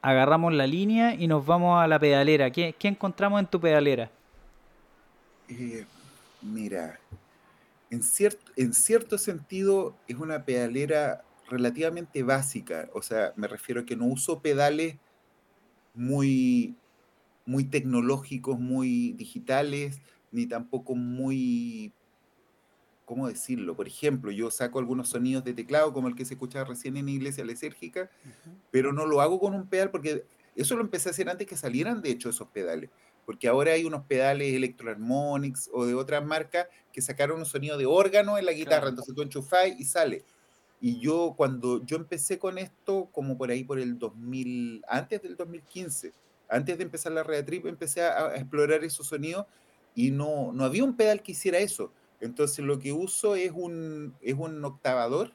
Agarramos 0.00 0.54
la 0.54 0.66
línea 0.66 1.12
y 1.12 1.26
nos 1.26 1.44
vamos 1.44 1.78
a 1.78 1.86
la 1.86 1.98
pedalera. 1.98 2.50
¿Qué, 2.50 2.74
encontramos 2.84 3.38
en 3.38 3.48
tu 3.48 3.60
pedalera? 3.60 4.10
Eh, 5.50 5.84
mira, 6.40 6.98
en 7.90 8.02
cierto, 8.02 8.50
en 8.56 8.72
cierto 8.72 9.18
sentido 9.18 9.94
es 10.08 10.16
una 10.16 10.42
pedalera 10.42 11.22
relativamente 11.50 12.22
básica. 12.22 12.88
O 12.94 13.02
sea, 13.02 13.34
me 13.36 13.46
refiero 13.46 13.82
a 13.82 13.84
que 13.84 13.94
no 13.94 14.06
uso 14.06 14.40
pedales 14.40 14.96
muy 15.92 16.76
muy 17.48 17.64
tecnológicos, 17.64 18.60
muy 18.60 19.14
digitales, 19.14 20.02
ni 20.30 20.46
tampoco 20.46 20.94
muy, 20.94 21.94
¿cómo 23.06 23.26
decirlo? 23.26 23.74
Por 23.74 23.88
ejemplo, 23.88 24.30
yo 24.30 24.50
saco 24.50 24.78
algunos 24.78 25.08
sonidos 25.08 25.44
de 25.44 25.54
teclado 25.54 25.94
como 25.94 26.08
el 26.08 26.14
que 26.14 26.26
se 26.26 26.34
escuchaba 26.34 26.66
recién 26.66 26.98
en 26.98 27.08
Iglesia 27.08 27.46
Lesérgica, 27.46 28.10
pero 28.70 28.92
no 28.92 29.06
lo 29.06 29.22
hago 29.22 29.40
con 29.40 29.54
un 29.54 29.66
pedal 29.66 29.90
porque 29.90 30.26
eso 30.56 30.76
lo 30.76 30.82
empecé 30.82 31.08
a 31.08 31.12
hacer 31.12 31.30
antes 31.30 31.46
que 31.46 31.56
salieran, 31.56 32.02
de 32.02 32.10
hecho, 32.10 32.28
esos 32.28 32.48
pedales. 32.48 32.90
Porque 33.24 33.48
ahora 33.48 33.72
hay 33.72 33.86
unos 33.86 34.04
pedales 34.04 34.52
Electroharmonics 34.52 35.70
o 35.72 35.86
de 35.86 35.94
otras 35.94 36.22
marcas 36.22 36.66
que 36.92 37.00
sacaron 37.00 37.38
un 37.38 37.46
sonido 37.46 37.78
de 37.78 37.86
órgano 37.86 38.36
en 38.36 38.44
la 38.44 38.52
guitarra, 38.52 38.90
entonces 38.90 39.14
tú 39.14 39.22
enchufás 39.22 39.68
y 39.78 39.84
sale. 39.84 40.22
Y 40.82 41.00
yo 41.00 41.32
cuando 41.34 41.82
yo 41.86 41.96
empecé 41.96 42.38
con 42.38 42.58
esto, 42.58 43.08
como 43.10 43.38
por 43.38 43.50
ahí 43.50 43.64
por 43.64 43.78
el 43.78 43.98
2000, 43.98 44.84
antes 44.86 45.22
del 45.22 45.34
2015, 45.34 46.12
antes 46.48 46.78
de 46.78 46.84
empezar 46.84 47.12
la 47.12 47.22
Red 47.22 47.44
Trip, 47.44 47.66
empecé 47.66 48.02
a, 48.02 48.34
explorar 48.36 48.84
esos 48.84 49.06
sonidos 49.06 49.46
y 49.94 50.10
no, 50.10 50.52
no 50.52 50.64
había 50.64 50.84
un 50.84 50.96
pedal 50.96 51.22
que 51.22 51.32
hiciera 51.32 51.58
eso. 51.58 51.92
Entonces 52.20 52.64
lo 52.64 52.78
que 52.78 52.92
uso 52.92 53.36
es 53.36 53.52
un, 53.54 54.14
es 54.20 54.34
un 54.34 54.64
octavador 54.64 55.32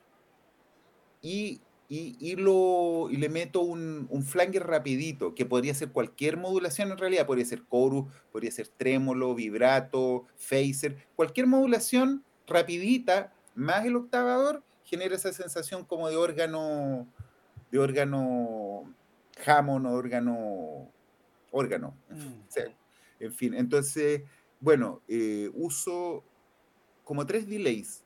y, 1.22 1.61
y, 1.88 2.35
lo, 2.35 3.07
y 3.11 3.18
le 3.18 3.30
meto 3.30 3.61
un, 3.61 4.07
un, 4.10 4.23
flanger 4.23 4.65
rapidito, 4.65 5.35
que 5.35 5.45
podría 5.45 5.73
ser 5.73 5.91
cualquier 5.91 6.38
modulación 6.38 6.91
en 6.91 6.98
realidad, 6.98 7.26
podría 7.26 7.45
ser 7.45 7.61
chorus, 7.69 8.11
podría 8.31 8.52
ser 8.52 8.68
trémolo, 8.68 9.35
vibrato, 9.35 10.26
phaser, 10.35 10.98
cualquier 11.15 11.48
modulación 11.48 12.23
rapidita, 12.48 13.31
más 13.56 13.85
el 13.85 13.95
octavador, 13.95 14.64
genera 14.84 15.15
esa 15.15 15.31
sensación 15.31 15.85
como 15.85 16.10
de 16.10 16.18
órgano, 16.18 17.07
de 17.72 17.80
órgano 17.80 18.94
Hammond 19.45 19.85
o 19.88 19.91
órgano 19.91 20.91
órgano. 21.54 21.96
Mm. 22.10 22.60
en 23.20 23.32
fin, 23.32 23.54
entonces, 23.54 24.24
bueno, 24.60 25.02
eh, 25.08 25.50
uso 25.54 26.24
como 27.06 27.26
tres 27.26 27.48
delays 27.48 28.04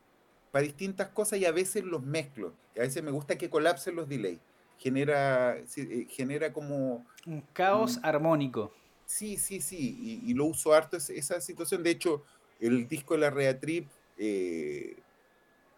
para 0.51 0.63
distintas 0.63 1.09
cosas 1.09 1.39
y 1.39 1.45
a 1.45 1.51
veces 1.51 1.83
los 1.83 2.03
mezclo. 2.03 2.53
a 2.75 2.81
veces 2.81 3.01
me 3.03 3.11
gusta 3.11 3.37
que 3.37 3.49
colapsen 3.49 3.95
los 3.95 4.07
delays. 4.07 4.39
Genera, 4.77 5.57
eh, 5.57 6.05
genera 6.09 6.53
como... 6.53 7.05
Un 7.25 7.41
caos 7.53 7.99
armónico. 8.03 8.71
Sí, 9.05 9.37
sí, 9.37 9.61
sí, 9.61 10.21
y, 10.23 10.33
lo 10.33 10.45
uso 10.45 10.73
harto 10.73 10.97
esa 10.97 11.41
situación. 11.41 11.81
De 11.81 11.91
hecho, 11.91 12.23
el 12.59 12.87
disco 12.87 13.13
de 13.13 13.21
la 13.21 13.29
Reatrip, 13.29 13.87
eh, 14.17 14.97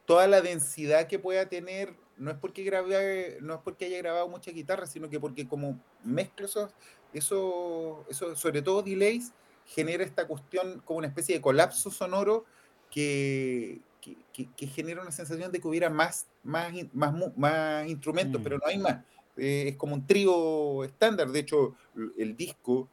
toda 0.06 0.28
la 0.28 0.42
densidad 0.42 1.08
que 1.08 1.20
pueda 1.20 1.48
tener, 1.48 1.94
no 2.18 2.32
es 2.32 2.38
porque 2.38 2.64
grabé, 2.64 3.38
no 3.42 3.54
es 3.54 3.62
porque 3.64 3.86
haya 3.86 4.00
grabado 4.00 4.28
mucha 4.28 4.52
guitarra, 4.52 4.88
sino 4.88 5.10
que 5.10 5.20
porque 5.20 5.48
como 5.48 5.80
mezclo 6.04 6.48
esos, 6.48 6.72
eso, 7.14 8.06
eso, 8.10 8.36
sobre 8.36 8.62
todo 8.62 8.82
delays, 8.82 9.34
genera 9.66 10.04
esta 10.04 10.28
cuestión 10.28 10.82
como 10.86 11.00
una 11.00 11.08
especie 11.08 11.36
de 11.36 11.42
colapso 11.42 11.92
sonoro 11.92 12.46
que, 12.90 13.80
que, 14.02 14.68
genera 14.68 15.02
una 15.02 15.12
sensación 15.12 15.52
de 15.52 15.60
que 15.60 15.68
hubiera 15.68 15.90
más, 15.90 16.28
más, 16.44 16.74
más, 16.94 17.14
más 17.38 17.88
instrumentos, 17.88 18.42
pero 18.44 18.58
mm. 18.58 18.60
no 18.60 18.68
hay 18.68 18.78
más. 18.78 19.04
Eh, 19.38 19.70
es 19.70 19.76
como 19.76 19.94
un 19.94 20.06
trío 20.06 20.84
estándar. 20.84 21.30
De 21.30 21.40
hecho, 21.40 21.76
el 22.18 22.36
disco 22.36 22.88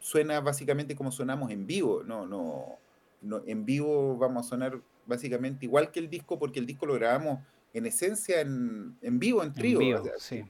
suena 0.00 0.40
básicamente 0.40 0.94
como 0.94 1.10
sonamos 1.10 1.50
en 1.50 1.66
vivo. 1.66 2.02
No, 2.04 2.26
no, 2.26 2.78
no, 3.22 3.42
en 3.46 3.64
vivo 3.64 4.16
vamos 4.16 4.46
a 4.46 4.48
sonar 4.50 4.80
básicamente 5.06 5.64
igual 5.64 5.90
que 5.90 6.00
el 6.00 6.10
disco, 6.10 6.38
porque 6.38 6.60
el 6.60 6.66
disco 6.66 6.86
lo 6.86 6.94
grabamos 6.94 7.40
en 7.72 7.86
esencia 7.86 8.40
en, 8.40 8.96
en 9.00 9.18
vivo, 9.18 9.42
en 9.42 9.52
trío. 9.52 10.02
sí. 10.18 10.44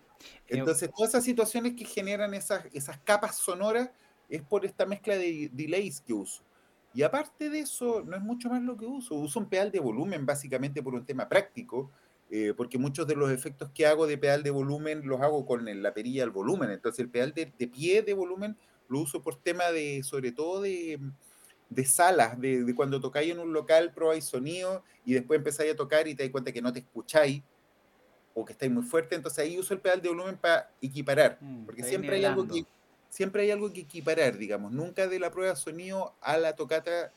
Entonces, 0.49 0.91
todas 0.95 1.11
esas 1.11 1.25
situaciones 1.25 1.75
que 1.75 1.85
generan 1.85 2.35
esas, 2.35 2.65
esas 2.73 2.99
capas 2.99 3.37
sonoras 3.37 3.91
es 4.29 4.43
por 4.43 4.65
esta 4.65 4.87
mezcla 4.87 5.17
de 5.17 5.51
delays 5.53 6.01
que 6.01 6.13
uso. 6.13 6.43
Y 6.95 7.03
aparte 7.03 7.51
de 7.51 7.61
eso, 7.61 8.03
no 8.05 8.17
es 8.17 8.23
mucho 8.23 8.49
más 8.49 8.63
lo 8.63 8.77
que 8.77 8.87
uso. 8.87 9.15
Uso 9.15 9.41
un 9.41 9.49
pedal 9.49 9.71
de 9.71 9.81
volumen 9.81 10.27
básicamente 10.27 10.83
por 10.83 10.95
un 10.95 11.05
tema 11.05 11.29
práctico, 11.29 11.91
eh, 12.31 12.55
porque 12.57 12.79
muchos 12.79 13.07
de 13.07 13.15
los 13.15 13.31
efectos 13.31 13.71
que 13.75 13.87
hago 13.87 14.07
de 14.07 14.19
pedal 14.19 14.43
de 14.43 14.51
volumen 14.51 15.07
los 15.07 15.21
hago 15.21 15.47
con 15.47 15.65
la 15.83 15.95
perilla 15.95 16.23
del 16.23 16.31
volumen. 16.31 16.71
Entonces 16.71 17.01
el 17.01 17.11
pedal 17.11 17.33
de, 17.35 17.47
pie 17.69 18.03
de 18.03 18.15
volumen 18.15 18.57
lo 18.89 19.01
uso 19.01 19.23
por 19.23 19.37
tema 19.37 19.71
de, 19.71 20.03
sobre 20.03 20.33
todo 20.33 20.63
de, 20.63 20.99
de 21.69 21.85
salas, 21.85 22.41
de, 22.41 22.65
de, 22.65 22.75
cuando 22.75 23.01
tocáis 23.01 23.33
en 23.33 23.39
un 23.39 23.53
local, 23.53 23.93
probáis 23.95 24.25
sonido 24.25 24.83
y 25.05 25.15
después 25.15 25.39
empezáis 25.39 25.73
a 25.73 25.77
tocar 25.77 26.09
y 26.09 26.15
te 26.15 26.25
das 26.25 26.33
cuenta 26.33 26.53
que 26.53 26.63
no 26.63 26.73
te 26.73 26.81
escucháis 26.81 27.43
o 28.39 28.45
que 28.45 28.53
estáis 28.53 28.71
muy 28.71 28.83
fuerte. 28.83 29.15
Entonces 29.15 29.39
ahí 29.41 29.59
uso 29.59 29.75
el 29.75 29.81
pedal 29.81 30.01
de 30.01 30.09
volumen 30.09 30.37
para 30.37 30.71
equiparar, 30.81 31.39
mm, 31.41 31.65
porque 31.65 31.83
siempre 31.83 32.17
hay 32.17 32.25
algo 32.25 32.47
que 32.47 32.65
siempre 33.09 33.43
hay 33.43 33.51
algo 33.51 33.73
que 33.73 33.81
equiparar, 33.81 34.37
digamos. 34.37 34.73
Nunca 34.73 35.09
de 35.09 35.19
la 35.19 35.31
prueba 35.31 35.51
de 35.51 35.57
sonido 35.57 36.15
a 36.21 36.37
la 36.37 36.55
tocata 36.55 37.13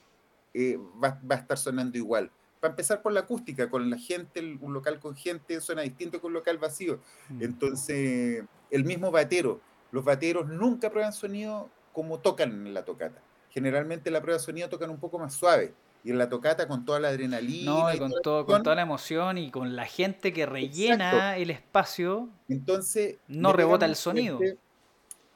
eh, 0.53 0.77
va, 1.03 1.19
a 1.29 1.35
estar 1.35 1.57
sonando 1.57 1.97
igual. 1.97 2.31
Para 2.59 2.71
empezar 2.71 3.01
por 3.01 3.11
la 3.11 3.21
acústica, 3.21 3.69
con 3.69 3.89
la 3.89 3.97
gente, 3.97 4.57
un 4.61 4.73
local 4.73 4.99
con 4.99 5.15
gente 5.15 5.59
suena 5.61 5.81
distinto 5.81 6.19
que 6.19 6.27
un 6.27 6.33
local 6.33 6.57
vacío. 6.57 6.99
Mm. 7.29 7.43
Entonces, 7.43 8.43
el 8.69 8.85
mismo 8.85 9.11
batero, 9.11 9.59
los 9.91 10.03
bateros 10.03 10.47
nunca 10.47 10.89
prueban 10.89 11.13
sonido 11.13 11.69
como 11.93 12.19
tocan 12.19 12.67
en 12.67 12.73
la 12.73 12.85
tocata. 12.85 13.21
Generalmente 13.49 14.11
la 14.11 14.21
prueba 14.21 14.37
de 14.39 14.45
sonido 14.45 14.69
tocan 14.69 14.89
un 14.89 14.99
poco 14.99 15.19
más 15.19 15.33
suave. 15.33 15.73
Y 16.03 16.09
en 16.09 16.17
la 16.17 16.29
tocata 16.29 16.67
con 16.67 16.83
toda 16.83 16.99
la 16.99 17.09
adrenalina. 17.09 17.71
No, 17.71 17.93
y 17.93 17.99
con, 17.99 18.11
todo, 18.23 18.45
con 18.45 18.63
toda 18.63 18.75
la 18.75 18.81
emoción 18.81 19.37
y 19.37 19.51
con 19.51 19.75
la 19.75 19.85
gente 19.85 20.33
que 20.33 20.45
rellena 20.45 21.37
el 21.37 21.51
espacio. 21.51 22.29
Entonces. 22.49 23.17
No 23.27 23.53
rebota 23.53 23.85
el 23.85 23.95
sonido. 23.95 24.39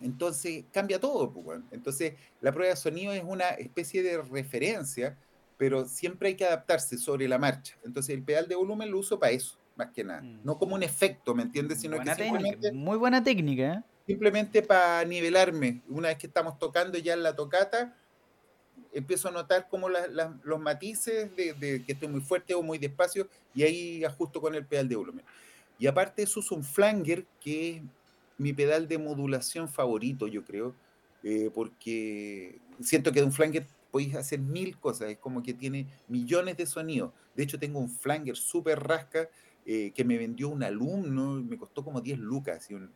Entonces 0.02 0.66
cambia 0.72 1.00
todo. 1.00 1.32
Pues, 1.32 1.62
Entonces 1.72 2.14
la 2.42 2.52
prueba 2.52 2.72
de 2.72 2.78
sonido 2.78 3.14
es 3.14 3.24
una 3.24 3.50
especie 3.50 4.04
de 4.04 4.22
referencia, 4.22 5.18
pero 5.58 5.86
siempre 5.86 6.30
hay 6.30 6.36
que 6.36 6.46
adaptarse 6.46 6.98
sobre 6.98 7.28
la 7.28 7.38
marcha. 7.38 7.76
Entonces 7.84 8.16
el 8.16 8.24
pedal 8.24 8.48
de 8.48 8.56
volumen 8.56 8.92
lo 8.92 9.00
uso 9.00 9.20
para 9.20 9.32
eso, 9.32 9.58
más 9.76 9.92
que 9.92 10.04
nada. 10.04 10.22
Mm. 10.22 10.42
No 10.44 10.58
como 10.58 10.76
un 10.76 10.84
efecto, 10.84 11.34
¿me 11.34 11.44
entiendes? 11.44 11.82
Sino 11.82 12.00
que 12.00 12.14
simplemente, 12.14 12.72
muy 12.72 12.98
buena 12.98 13.24
técnica. 13.24 13.74
¿eh? 13.74 13.84
Simplemente 14.06 14.62
para 14.62 15.06
nivelarme. 15.06 15.82
Una 15.90 16.10
vez 16.10 16.18
que 16.18 16.28
estamos 16.28 16.60
tocando 16.60 16.98
ya 16.98 17.14
en 17.14 17.24
la 17.24 17.36
tocata, 17.36 17.96
empiezo 18.96 19.28
a 19.28 19.32
notar 19.32 19.68
como 19.70 19.90
los 19.90 20.60
matices 20.60 21.36
de, 21.36 21.54
de, 21.54 21.84
que 21.84 21.92
estoy 21.92 22.08
muy 22.08 22.22
fuerte 22.22 22.56
o 22.56 22.64
muy 22.64 22.78
despacio 22.78 23.28
y 23.54 23.64
ahí 23.64 24.04
ajusto 24.04 24.42
con 24.42 24.56
el 24.56 24.66
pedal 24.66 24.88
de 24.88 24.96
volumen. 24.96 25.26
Y 25.78 25.88
aparte 25.88 26.24
eso 26.24 26.40
uso 26.40 26.56
un 26.56 26.64
flanger 26.64 27.26
que 27.42 27.84
mi 28.38 28.54
pedal 28.54 28.88
de 28.88 28.98
modulación 28.98 29.68
favorito, 29.68 30.28
yo 30.28 30.44
creo, 30.44 30.74
eh, 31.24 31.50
porque 31.54 32.60
siento 32.82 33.12
que 33.12 33.20
de 33.20 33.26
un 33.26 33.32
flanger 33.32 33.68
podéis 33.92 34.16
hacer 34.16 34.40
mil 34.40 34.78
cosas, 34.78 35.10
es 35.10 35.18
como 35.18 35.44
que 35.44 35.54
tiene 35.54 35.88
millones 36.08 36.58
de 36.58 36.66
sonidos. 36.66 37.12
De 37.36 37.44
hecho, 37.44 37.60
tengo 37.60 37.80
un 37.80 37.90
flanger 37.90 38.36
súper 38.36 38.80
rasca 38.80 39.30
eh, 39.66 39.92
que 39.94 40.04
me 40.04 40.18
vendió 40.18 40.50
un 40.50 40.64
alumno, 40.64 41.42
me 41.42 41.58
costó 41.58 41.84
como 41.84 42.02
10 42.02 42.20
lucas, 42.20 42.70
y 42.70 42.76
un 42.76 42.92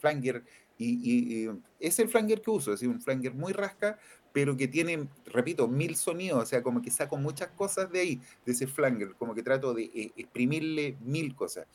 flanger, 0.00 0.44
y, 0.78 1.48
es 1.78 1.98
el 1.98 2.08
flanger 2.08 2.40
que 2.40 2.50
uso, 2.50 2.72
es 2.72 2.82
un 2.82 3.00
flanger 3.00 3.34
muy 3.34 3.52
rasca, 3.52 3.98
pero 4.34 4.56
que 4.56 4.66
tiene, 4.66 5.06
repito, 5.26 5.68
mil 5.68 5.94
sonidos, 5.94 6.42
o 6.42 6.46
sea, 6.46 6.60
como 6.60 6.82
que 6.82 6.90
saco 6.90 7.16
muchas 7.16 7.50
cosas 7.50 7.90
de 7.92 8.00
ahí, 8.00 8.20
de 8.44 8.50
ese 8.50 8.66
flanger, 8.66 9.14
como 9.14 9.32
que 9.32 9.44
trato 9.44 9.72
de 9.72 9.84
eh, 9.84 10.12
exprimirle 10.16 10.96
mil 11.02 11.36
cosas. 11.36 11.68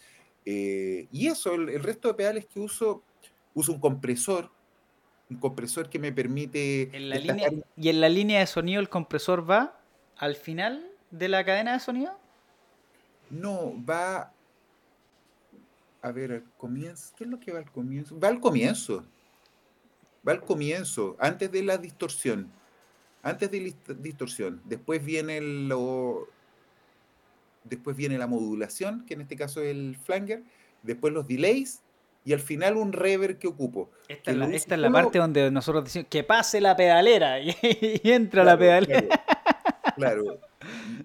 y 0.45 1.27
eso, 1.27 1.53
el, 1.53 1.81
resto 1.81 2.09
de 2.09 2.15
pedales 2.15 2.45
que 2.47 2.59
uso, 2.59 3.01
uso 3.53 3.71
un 3.71 3.79
compresor, 3.79 4.51
un 5.29 5.37
compresor 5.37 5.89
que 5.89 5.99
me 5.99 6.11
permite... 6.11 6.89
¿En 6.91 7.07
la 7.07 7.15
línea, 7.15 7.49
¿Y 7.77 7.87
en 7.87 8.01
la 8.01 8.09
línea 8.09 8.41
de 8.41 8.47
sonido 8.47 8.81
el 8.81 8.89
compresor 8.89 9.49
va 9.49 9.79
al 10.17 10.35
final 10.35 10.85
de 11.11 11.29
la 11.29 11.45
cadena 11.45 11.71
de 11.71 11.79
sonido? 11.79 12.19
No, 13.29 13.73
va... 13.85 14.33
A 16.01 16.11
ver, 16.11 16.33
al 16.33 16.43
comienzo. 16.57 17.13
¿Qué 17.17 17.23
es 17.23 17.29
lo 17.29 17.39
que 17.39 17.53
va 17.53 17.59
al 17.59 17.71
comienzo? 17.71 18.19
Va 18.19 18.27
al 18.27 18.41
comienzo. 18.41 19.05
Va 20.27 20.33
al 20.33 20.41
comienzo, 20.41 21.15
antes 21.19 21.51
de 21.51 21.63
la 21.63 21.77
distorsión. 21.77 22.51
Antes 23.21 23.51
de 23.51 23.73
la 23.87 23.93
distorsión. 23.95 24.61
Después 24.65 25.03
viene 25.03 25.41
lo. 25.41 26.27
Después 27.63 27.95
viene 27.95 28.17
la 28.17 28.27
modulación, 28.27 29.05
que 29.05 29.13
en 29.13 29.21
este 29.21 29.35
caso 29.35 29.61
es 29.61 29.71
el 29.71 29.97
flanger. 29.97 30.43
Después 30.83 31.13
los 31.13 31.27
delays 31.27 31.81
y 32.25 32.33
al 32.33 32.39
final 32.39 32.77
un 32.77 32.93
reverb 32.93 33.37
que 33.37 33.47
ocupo. 33.47 33.89
Esta, 34.07 34.31
es 34.31 34.67
la, 34.67 34.91
parte 34.91 35.19
donde 35.19 35.49
nosotros 35.51 35.85
decimos 35.85 36.07
que 36.09 36.23
pase 36.23 36.61
la 36.61 36.75
pedalera 36.75 37.39
y, 37.41 37.55
entra 38.03 38.43
la 38.43 38.57
pedalera. 38.57 39.23
Claro. 39.95 40.39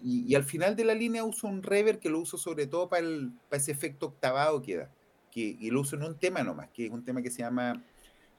Y, 0.02 0.34
al 0.34 0.44
final 0.44 0.76
de 0.76 0.84
la 0.84 0.94
línea 0.94 1.24
uso 1.24 1.46
un 1.46 1.62
reverb 1.62 1.98
que 1.98 2.10
lo 2.10 2.20
uso 2.20 2.36
sobre 2.36 2.66
todo 2.66 2.88
para, 2.88 3.06
el, 3.06 3.32
para 3.48 3.60
ese 3.60 3.72
efecto 3.72 4.06
octavado 4.06 4.60
que 4.60 4.76
da. 4.76 4.90
Que, 5.30 5.56
y 5.58 5.70
lo 5.70 5.80
uso 5.80 5.96
en 5.96 6.02
un 6.04 6.16
tema 6.16 6.42
nomás, 6.42 6.68
que 6.70 6.86
es 6.86 6.92
un 6.92 7.04
tema 7.04 7.22
que 7.22 7.30
se 7.30 7.38
llama 7.38 7.82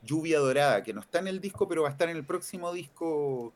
Lluvia 0.04 0.40
Dorada, 0.40 0.84
que 0.84 0.94
no 0.94 1.02
está 1.02 1.20
en 1.20 1.28
el 1.28 1.40
disco, 1.40 1.68
pero 1.68 1.84
va 1.84 1.90
a 1.90 1.92
estar 1.92 2.10
en 2.10 2.18
el 2.18 2.24
próximo 2.24 2.72
disco 2.72 3.54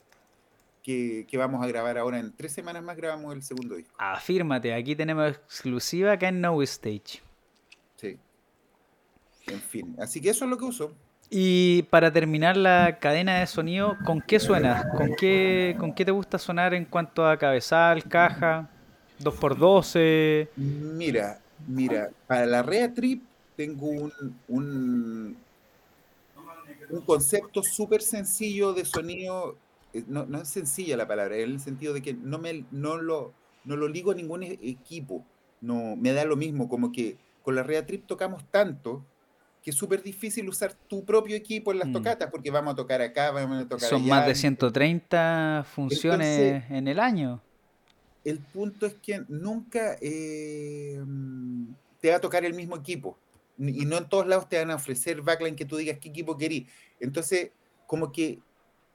que, 0.84 1.26
que, 1.30 1.38
vamos 1.38 1.64
a 1.64 1.68
grabar 1.68 1.98
ahora. 1.98 2.20
En 2.20 2.32
tres 2.32 2.52
semanas 2.52 2.84
más 2.84 2.98
grabamos 2.98 3.34
el 3.36 3.44
segundo 3.44 3.76
disco. 3.76 3.94
Afírmate, 3.98 4.74
aquí 4.74 4.96
tenemos 4.96 5.30
exclusiva 5.30 6.14
acá 6.14 6.30
en 6.30 6.42
No 6.42 6.62
Stage. 6.64 7.22
Sí. 7.98 8.18
En 9.48 9.62
fin, 9.62 9.96
así 10.00 10.22
que 10.22 10.30
eso 10.30 10.46
es 10.46 10.52
lo 10.52 10.58
que 10.58 10.66
uso. 10.66 10.94
Y 11.30 11.84
para 11.84 12.12
terminar 12.12 12.58
la 12.58 12.98
cadena 13.00 13.40
de 13.40 13.48
sonido, 13.48 13.98
¿con 14.04 14.20
qué 14.20 14.40
suenas? 14.40 14.86
¿Con 14.98 15.16
qué, 15.16 15.76
¿Con 15.78 15.94
qué 15.94 16.04
te 16.04 16.12
gusta 16.12 16.40
sonar 16.40 16.74
en 16.74 16.86
cuanto 16.86 17.28
a 17.28 17.38
cabezal, 17.38 18.04
caja, 18.06 18.68
2x12? 19.20 20.48
Mira, 20.56 21.40
mira, 21.68 22.10
para 22.26 22.48
la 22.48 22.64
Rea 22.64 22.92
Trip 22.92 23.22
tengo 23.56 23.90
un, 23.90 24.12
un, 24.48 25.38
un 26.90 27.02
concepto 27.02 27.64
súper 27.64 28.02
sencillo 28.02 28.74
de 28.74 28.86
sonido. 28.86 29.56
Eh, 29.94 30.04
no, 30.08 30.26
no, 30.26 30.42
es 30.42 30.50
sencilla 30.50 30.98
la 30.98 31.08
palabra, 31.08 31.38
en 31.38 31.52
el 31.52 31.60
sentido 31.60 31.94
de 31.94 32.02
que 32.02 32.14
no, 32.14 32.38
me, 32.38 32.66
no, 32.72 32.98
lo, 32.98 33.34
no 33.66 33.76
lo 33.76 33.88
ligo 33.88 34.12
a 34.12 34.16
ningún 34.16 34.44
e-, 34.44 34.60
equipo. 34.62 35.24
No, 35.62 35.96
me 35.96 36.14
da 36.14 36.26
lo 36.26 36.36
mismo, 36.36 36.70
como 36.70 36.92
que 36.92 37.18
con 37.44 37.56
la 37.56 37.64
Rea 37.64 37.86
Trip 37.86 38.06
tocamos 38.06 38.44
tanto 38.52 39.04
que 39.64 39.72
es 39.72 39.76
súper 39.76 40.02
difícil 40.02 40.48
usar 40.48 40.74
tu 40.88 41.04
propio 41.04 41.36
equipo 41.36 41.72
en 41.72 41.80
las 41.80 41.88
mm. 41.90 41.94
tocatas, 41.94 42.32
porque 42.32 42.50
vamos 42.50 42.74
a 42.74 42.76
tocar 42.76 43.02
acá, 43.02 43.32
vamos 43.32 43.66
a 43.66 43.68
tocar 43.68 43.90
Son 43.90 44.08
más 44.08 44.26
de 44.26 44.36
130 44.36 45.66
funciones 45.70 46.64
en 46.70 46.88
el 46.88 47.00
año. 47.00 47.42
El 48.24 48.40
punto 48.40 48.86
es 48.86 48.96
que 48.96 49.24
nunca 49.28 49.98
eh, 50.02 51.02
te 52.00 52.10
va 52.10 52.18
a 52.18 52.22
tocar 52.22 52.46
el 52.46 52.54
mismo 52.54 52.76
equipo. 52.76 53.18
Y 53.60 53.86
no 53.86 53.98
en 53.98 54.08
todos 54.08 54.26
lados 54.26 54.48
te 54.48 54.58
van 54.58 54.72
a 54.72 54.76
ofrecer 54.76 55.22
backline 55.22 55.56
que 55.56 55.66
tú 55.66 55.78
digas 55.78 55.98
qué 56.00 56.10
equipo 56.10 56.38
querís. 56.38 56.68
Entonces, 57.00 57.52
como 57.88 58.12
que 58.12 58.40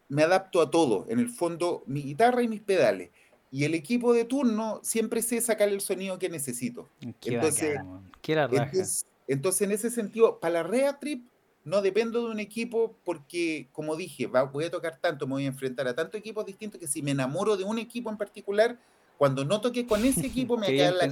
me 0.09 0.23
adapto 0.23 0.61
a 0.63 0.71
todo. 0.71 1.07
En 1.09 1.19
el 1.19 1.29
fondo, 1.29 1.83
mi 1.87 2.03
guitarra 2.03 2.43
y 2.43 2.49
mis 2.49 2.61
pedales. 2.61 3.11
Y 3.51 3.65
el 3.65 3.75
equipo 3.75 4.13
de 4.13 4.25
turno 4.25 4.81
siempre 4.83 5.23
sé 5.23 5.41
sacar 5.41 5.69
el 5.69 5.81
sonido 5.81 6.19
que 6.19 6.29
necesito. 6.29 6.89
Qué 7.21 7.35
entonces, 7.35 7.79
entonces 8.27 9.07
entonces, 9.27 9.63
en 9.63 9.73
ese 9.73 9.91
sentido, 9.91 10.39
para 10.39 10.55
la 10.55 10.63
Rea 10.65 10.99
Trip 10.99 11.25
no 11.65 11.81
dependo 11.81 12.27
de 12.27 12.31
un 12.31 12.41
equipo 12.41 12.95
porque, 13.05 13.69
como 13.73 13.97
dije, 13.97 14.27
voy 14.27 14.65
a 14.65 14.71
tocar 14.71 14.99
tanto, 15.01 15.27
me 15.27 15.33
voy 15.35 15.45
a 15.45 15.49
enfrentar 15.49 15.89
a 15.89 15.95
tantos 15.95 16.19
equipos 16.21 16.45
distintos 16.45 16.79
que 16.79 16.87
si 16.87 17.03
me 17.03 17.13
enamoro 17.13 17.57
de 17.57 17.65
un 17.65 17.79
equipo 17.79 18.11
en 18.11 18.19
particular, 18.19 18.79
cuando 19.17 19.45
no 19.45 19.61
toque 19.61 19.87
con 19.87 20.05
ese 20.05 20.27
equipo 20.27 20.59
me, 20.59 20.67
va 20.67 20.73
a, 20.73 20.77
quedar 20.77 20.95
la, 20.95 21.07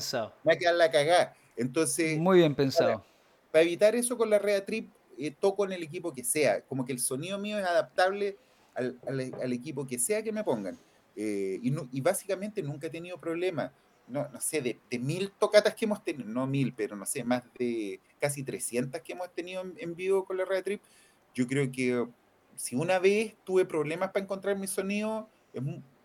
me 0.44 0.64
va 0.64 0.72
la 0.72 0.90
cagada. 0.90 1.34
Entonces, 1.56 2.18
muy 2.18 2.38
bien 2.38 2.54
pensado. 2.54 2.98
Para, 2.98 3.11
evitar 3.60 3.94
eso 3.94 4.16
con 4.16 4.30
la 4.30 4.38
Rea 4.38 4.64
Trip, 4.64 4.90
eh, 5.18 5.30
toco 5.38 5.64
en 5.64 5.72
el 5.72 5.82
equipo 5.82 6.12
que 6.12 6.24
sea, 6.24 6.62
como 6.62 6.84
que 6.84 6.92
el 6.92 6.98
sonido 6.98 7.38
mío 7.38 7.58
es 7.58 7.66
adaptable 7.66 8.36
al, 8.74 8.98
al, 9.06 9.52
equipo 9.52 9.86
que 9.86 9.98
sea 9.98 10.22
que 10.22 10.32
me 10.32 10.42
pongan. 10.42 10.78
Eh, 11.14 11.60
y, 11.62 11.74
y, 11.92 12.00
básicamente 12.00 12.62
nunca 12.62 12.86
he 12.86 12.90
tenido 12.90 13.20
problemas 13.20 13.70
no, 14.06 14.28
no 14.28 14.40
sé, 14.40 14.60
de, 14.60 14.98
mil 14.98 15.30
tocatas 15.38 15.74
que 15.74 15.84
hemos 15.84 16.02
tenido, 16.02 16.28
no 16.28 16.46
mil, 16.46 16.74
pero 16.74 16.96
no 16.96 17.06
sé, 17.06 17.24
más 17.24 17.42
de 17.58 18.00
casi 18.20 18.42
300 18.42 19.00
que 19.00 19.12
hemos 19.12 19.32
tenido 19.32 19.64
en, 19.76 19.94
vivo 19.94 20.24
con 20.24 20.36
la 20.36 20.44
Red 20.44 20.64
Trip, 20.64 20.82
yo 21.34 21.46
creo 21.46 21.70
que 21.70 22.06
si 22.54 22.76
una 22.76 22.98
vez 22.98 23.34
tuve 23.44 23.64
problemas 23.64 24.10
para 24.10 24.24
encontrar 24.24 24.56
mi 24.58 24.66
sonido, 24.66 25.28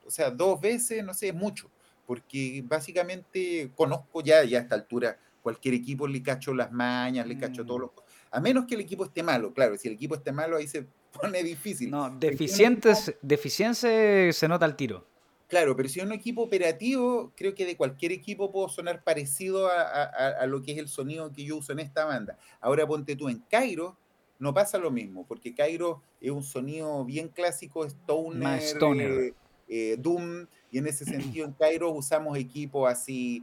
o 0.05 0.09
sea, 0.09 0.31
dos 0.31 0.59
veces, 0.61 1.03
no 1.03 1.13
sé, 1.13 1.29
es 1.29 1.35
mucho, 1.35 1.69
porque 2.05 2.63
básicamente 2.65 3.71
conozco 3.75 4.21
ya, 4.21 4.43
ya 4.43 4.59
a 4.59 4.61
esta 4.61 4.75
altura 4.75 5.19
cualquier 5.41 5.73
equipo, 5.73 6.07
le 6.07 6.21
cacho 6.21 6.53
las 6.53 6.71
mañas, 6.71 7.27
le 7.27 7.37
cacho 7.37 7.65
todos 7.65 7.79
mm. 7.79 7.83
los... 7.83 7.91
A 8.31 8.39
menos 8.39 8.65
que 8.65 8.75
el 8.75 8.81
equipo 8.81 9.05
esté 9.05 9.23
malo, 9.23 9.53
claro, 9.53 9.77
si 9.77 9.87
el 9.87 9.93
equipo 9.93 10.15
esté 10.15 10.31
malo 10.31 10.57
ahí 10.57 10.67
se 10.67 10.85
pone 11.21 11.43
difícil. 11.43 11.89
No, 11.89 12.09
deficientes, 12.09 13.15
deficiencia 13.21 14.31
se 14.33 14.47
nota 14.47 14.65
al 14.65 14.75
tiro. 14.75 15.05
Claro, 15.47 15.77
pero 15.77 15.87
si 15.87 15.99
es 15.99 16.05
un 16.05 16.11
equipo 16.11 16.41
operativo, 16.43 17.31
creo 17.35 17.55
que 17.55 17.65
de 17.65 17.77
cualquier 17.77 18.11
equipo 18.11 18.51
puedo 18.51 18.67
sonar 18.67 19.03
parecido 19.03 19.69
a, 19.71 20.45
lo 20.45 20.61
que 20.61 20.73
es 20.73 20.77
el 20.77 20.89
sonido 20.89 21.31
que 21.31 21.45
yo 21.45 21.57
uso 21.57 21.71
en 21.71 21.79
esta 21.79 22.03
banda. 22.03 22.37
Ahora 22.59 22.85
ponte 22.85 23.15
tú 23.15 23.29
en 23.29 23.39
Cairo, 23.49 23.97
no 24.39 24.53
pasa 24.53 24.77
lo 24.77 24.91
mismo, 24.91 25.25
porque 25.25 25.55
Cairo 25.55 26.01
es 26.19 26.31
un 26.31 26.43
sonido 26.43 27.05
bien 27.05 27.29
clásico, 27.29 27.85
Stoner, 27.85 28.61
Stoner. 28.61 29.11
Eh, 29.11 29.33
eh, 29.69 29.95
Doom, 29.97 30.47
y 30.69 30.79
en 30.79 30.87
ese 30.87 31.05
sentido 31.05 31.45
en 31.45 31.53
Cairo 31.53 31.91
usamos 31.91 32.37
equipos 32.37 32.89
así, 32.91 33.41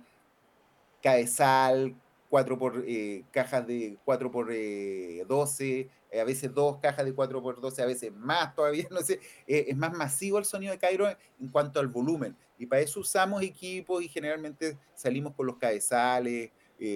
Caesal, 1.05 1.95
cuatro 2.31 2.59
por, 2.59 2.83
eh, 2.87 3.25
cajas 3.31 3.67
de 3.67 3.99
4 4.07 4.31
por 4.31 4.47
12, 4.49 5.91
eh, 6.11 6.21
a 6.21 6.25
veces 6.25 6.53
dos 6.55 6.79
cajas 6.79 7.05
de 7.05 7.13
4 7.13 7.43
por 7.43 7.61
12, 7.61 7.83
a 7.83 7.87
veces 7.87 8.11
más 8.11 8.55
todavía, 8.55 8.87
no 8.91 9.03
sé, 9.03 9.21
es 9.47 9.77
más 9.77 9.93
masivo 9.93 10.39
el 10.39 10.47
sonido 10.47 10.73
de 10.73 10.79
Cairo 10.79 11.07
en 11.09 11.49
cuanto 11.53 11.79
al 11.79 11.89
volumen. 11.89 12.35
Y 12.59 12.65
para 12.65 12.81
eso 12.81 13.01
usamos 13.01 13.43
equipos 13.43 14.03
y 14.03 14.09
generalmente 14.09 14.79
salimos 14.95 15.35
con 15.35 15.47
los 15.47 15.59
cabezales, 15.59 16.51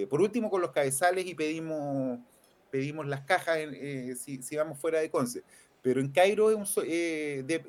por 0.09 0.21
último 0.21 0.49
con 0.49 0.61
los 0.61 0.71
cabezales 0.71 1.27
y 1.27 1.35
pedimos, 1.35 2.19
pedimos 2.71 3.05
las 3.05 3.21
cajas 3.21 3.59
si, 4.17 4.55
vamos 4.57 4.79
fuera 4.79 4.99
de 4.99 5.11
Conce. 5.11 5.43
Pero 5.83 6.01
en 6.01 6.09
Cairo 6.09 6.49
de, 6.49 7.63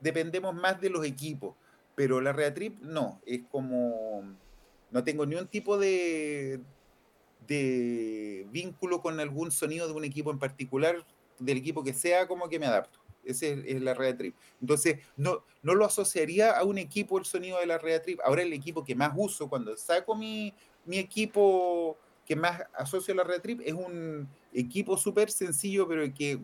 dependemos 0.00 0.52
más 0.52 0.80
de 0.80 0.90
los 0.90 1.06
equipos, 1.06 1.54
pero 1.94 2.20
la 2.20 2.32
Reatrip 2.32 2.80
no, 2.80 3.20
es 3.24 3.42
como, 3.50 4.24
no 4.90 5.04
tengo 5.04 5.26
ni 5.26 5.36
un 5.36 5.46
tipo 5.46 5.78
de, 5.78 6.60
de 7.46 8.46
vínculo 8.50 9.00
con 9.00 9.20
algún 9.20 9.50
sonido 9.50 9.86
de 9.86 9.94
un 9.94 10.04
equipo 10.04 10.30
en 10.30 10.38
particular, 10.38 11.04
del 11.38 11.58
equipo 11.58 11.82
que 11.82 11.92
sea, 11.92 12.26
como 12.26 12.48
que 12.48 12.58
me 12.58 12.66
adapto. 12.66 13.00
Esa 13.24 13.46
es, 13.46 13.82
la 13.82 13.94
Reatrip. 13.94 14.34
Entonces, 14.60 14.98
no, 15.16 15.44
no 15.62 15.74
lo 15.74 15.84
asociaría 15.84 16.52
a 16.52 16.64
un 16.64 16.78
equipo 16.78 17.18
el 17.18 17.24
sonido 17.24 17.58
de 17.58 17.66
la 17.66 17.78
Reatrip. 17.78 18.18
Ahora 18.24 18.42
el 18.42 18.52
equipo 18.52 18.84
que 18.84 18.94
más 18.94 19.12
uso 19.14 19.48
cuando 19.48 19.76
saco 19.76 20.14
mi, 20.14 20.54
mi 20.84 20.98
equipo 20.98 21.96
que 22.24 22.36
más 22.36 22.62
asocio 22.74 23.12
a 23.12 23.18
la 23.18 23.24
Reatrip 23.24 23.60
es 23.64 23.74
un 23.74 24.28
equipo 24.52 24.96
súper 24.96 25.30
sencillo, 25.30 25.86
pero 25.86 26.02
que 26.14 26.40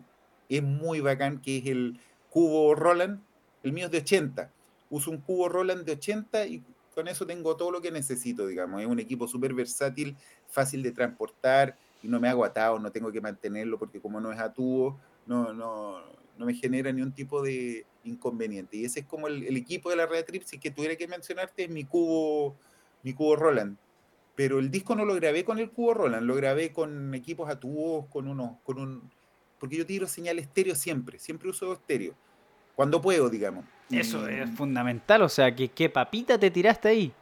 es 0.49 0.63
muy 0.63 0.99
bacán, 0.99 1.41
que 1.41 1.57
es 1.57 1.65
el 1.65 1.99
cubo 2.29 2.75
Roland, 2.75 3.21
el 3.63 3.71
mío 3.71 3.85
es 3.85 3.91
de 3.91 3.99
80. 3.99 4.51
Uso 4.89 5.11
un 5.11 5.17
cubo 5.17 5.49
Roland 5.49 5.83
de 5.83 5.93
80 5.93 6.45
y 6.47 6.63
con 6.97 7.07
eso 7.07 7.27
tengo 7.27 7.55
todo 7.55 7.69
lo 7.69 7.79
que 7.79 7.91
necesito, 7.91 8.47
digamos. 8.47 8.81
Es 8.81 8.87
un 8.87 8.99
equipo 8.99 9.27
súper 9.27 9.53
versátil, 9.53 10.17
fácil 10.47 10.81
de 10.81 10.91
transportar 10.91 11.77
y 12.01 12.07
no 12.07 12.19
me 12.19 12.27
hago 12.27 12.43
atado, 12.43 12.79
no 12.79 12.91
tengo 12.91 13.11
que 13.11 13.21
mantenerlo 13.21 13.77
porque 13.77 14.01
como 14.01 14.19
no 14.19 14.31
es 14.31 14.39
a 14.39 14.51
tubo, 14.51 14.99
no, 15.27 15.53
no, 15.53 16.01
no 16.39 16.45
me 16.47 16.55
genera 16.55 16.91
ni 16.91 17.03
un 17.03 17.11
tipo 17.11 17.43
de 17.43 17.85
inconveniente. 18.03 18.77
Y 18.77 18.85
ese 18.85 19.01
es 19.01 19.05
como 19.05 19.27
el, 19.27 19.55
equipo 19.55 19.91
de 19.91 19.95
la 19.95 20.07
Red 20.07 20.25
Trip, 20.25 20.41
si 20.41 20.57
que 20.57 20.71
tuviera 20.71 20.95
que 20.95 21.07
mencionarte, 21.07 21.65
es 21.65 21.69
mi 21.69 21.83
cubo, 21.83 22.55
mi 23.03 23.13
cubo 23.13 23.35
Roland. 23.35 23.77
Pero 24.35 24.57
el 24.57 24.71
disco 24.71 24.95
no 24.95 25.05
lo 25.05 25.13
grabé 25.13 25.45
con 25.45 25.59
el 25.59 25.69
cubo 25.69 25.93
Roland, 25.93 26.25
lo 26.25 26.33
grabé 26.33 26.73
con 26.73 27.13
equipos 27.13 27.47
a 27.47 27.59
tubos, 27.59 28.07
con 28.07 28.27
unos, 28.27 28.57
con 28.63 28.79
un, 28.79 29.11
porque 29.59 29.77
yo 29.77 29.85
tiro 29.85 30.07
señal 30.07 30.39
estéreo 30.39 30.73
siempre, 30.73 31.19
siempre 31.19 31.47
uso 31.47 31.73
estéreo 31.73 32.15
cuando 32.75 32.99
puedo, 32.99 33.29
digamos. 33.29 33.65
Eso 33.89 34.27
es 34.27 34.49
fundamental, 34.51 35.21
o 35.21 35.29
sea, 35.29 35.55
que 35.55 35.69
qué 35.69 35.89
papita 35.89 36.37
te 36.37 36.51
tiraste 36.51 36.89
ahí. 36.89 37.13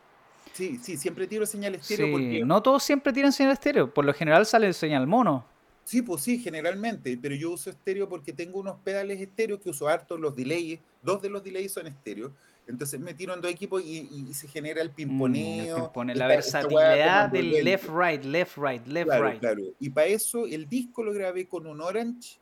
Sí, 0.54 0.80
sí, 0.82 0.98
siempre 0.98 1.28
tiro 1.28 1.46
señal 1.46 1.76
estéreo. 1.76 2.12
porque... 2.12 2.44
No 2.46 2.64
todos 2.64 2.84
siempre 2.84 3.12
tiran 3.12 3.34
señal 3.34 3.52
estéreo, 3.52 3.94
por 3.94 4.06
lo 4.06 4.14
general 4.14 4.46
sale 4.46 4.72
señal 4.74 5.06
mono. 5.06 5.46
Sí, 5.84 6.02
pues 6.02 6.24
sí, 6.24 6.40
generalmente, 6.40 7.18
pero 7.22 7.36
yo 7.36 7.52
uso 7.52 7.70
estéreo 7.70 8.10
porque 8.10 8.34
tengo 8.34 8.60
unos 8.60 8.78
pedales 8.78 9.22
estéreo 9.22 9.60
que 9.60 9.70
uso 9.70 9.88
harto, 9.88 10.18
los 10.18 10.36
delays, 10.36 10.80
dos 11.04 11.22
de 11.22 11.30
los 11.30 11.44
delays 11.44 11.74
son 11.74 11.88
estéreo. 11.88 12.32
Entonces 12.68 13.00
me 13.00 13.14
tiro 13.14 13.36
en 13.36 13.42
dos 13.42 13.52
equipos 13.52 13.84
y, 13.86 14.34
se 14.34 14.48
genera 14.48 14.82
el 14.82 14.90
pimponeo. 14.90 15.92
Mm, 15.94 16.10
la 16.16 16.28
versatilidad 16.28 17.30
del 17.30 17.64
left, 17.64 17.88
right, 17.90 18.24
left, 18.24 18.58
right, 18.58 18.88
left, 18.88 19.12
right. 19.12 19.40
Claro, 19.40 19.62
y 19.80 19.90
para 19.92 20.08
eso 20.08 20.48
el 20.48 20.68
disco 20.68 21.04
lo 21.04 21.14
grabé 21.14 21.48
con 21.48 21.68
un 21.68 21.82
Orange 21.82 22.40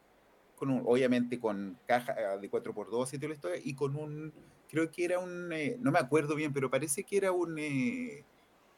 obviamente 0.59 1.39
con 1.39 1.77
caja 1.85 2.15
ah, 2.17 2.38
de 2.38 2.49
4x2 2.49 3.13
y 3.13 3.17
todo 3.19 3.31
esto, 3.31 3.49
y 3.63 3.73
con 3.75 3.95
un, 3.95 4.34
creo 4.69 4.89
que 4.91 5.05
era 5.05 5.19
un, 5.19 5.51
eh, 5.53 5.77
no 5.80 5.91
me 5.91 5.99
acuerdo 5.99 6.35
bien, 6.35 6.53
pero 6.53 6.69
parece 6.69 7.03
que 7.03 7.17
era 7.17 7.31
un, 7.31 7.57
eh, 7.59 8.23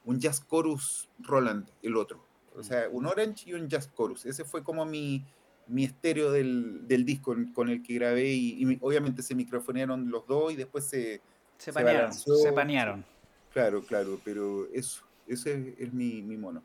un 0.06 0.20
Jazz 0.20 0.46
Chorus 0.48 1.10
Roland, 1.20 1.70
el 1.82 1.96
otro. 1.96 2.24
O 2.56 2.64
sea, 2.64 2.88
un 2.90 3.06
Orange 3.06 3.50
y 3.50 3.54
un 3.54 3.68
Jazz 3.68 3.94
Chorus. 3.96 4.26
Ese 4.26 4.46
fue 4.46 4.64
como 4.64 4.86
mi, 4.86 5.26
mi 5.68 5.84
estéreo 5.84 6.32
del, 6.32 6.88
del 6.88 7.06
disco 7.06 7.36
con 7.54 7.70
el 7.70 7.84
que 7.84 7.96
grabé 7.96 8.32
y, 8.34 8.78
obviamente 8.82 9.22
se 9.22 9.36
microfonearon 9.36 10.10
los 10.10 10.26
dos 10.28 10.54
y 10.54 10.56
después 10.56 10.86
se... 10.86 11.22
Se, 11.58 11.72
panearon, 11.72 12.14
se 12.14 12.52
panearon. 12.52 13.06
Claro, 13.54 13.82
claro, 13.82 14.20
pero 14.26 14.68
eso, 14.74 15.06
ese 15.28 15.76
es 15.78 15.94
mi, 15.94 16.22
mi 16.22 16.36
mono. 16.36 16.62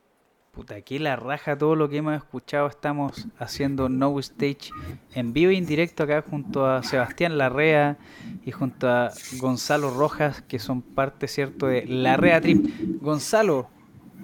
Puta, 0.53 0.75
aquí 0.75 0.99
la 0.99 1.15
raja 1.15 1.57
todo 1.57 1.77
lo 1.77 1.89
que 1.89 1.99
hemos 1.99 2.17
escuchado. 2.17 2.67
Estamos 2.67 3.29
haciendo 3.39 3.89
No 3.89 4.19
Stage 4.19 4.71
en 5.15 5.33
vivo 5.33 5.53
e 5.53 5.55
indirecto 5.55 6.03
acá 6.03 6.25
junto 6.29 6.67
a 6.67 6.83
Sebastián 6.83 7.39
Larrea 7.39 7.99
y 8.45 8.51
junto 8.51 8.89
a 8.89 9.13
Gonzalo 9.39 9.91
Rojas, 9.95 10.43
que 10.43 10.59
son 10.59 10.83
parte, 10.83 11.29
¿cierto?, 11.29 11.69
de 11.69 11.87
Larrea 11.87 12.41
Trip. 12.41 12.67
Gonzalo, 13.01 13.71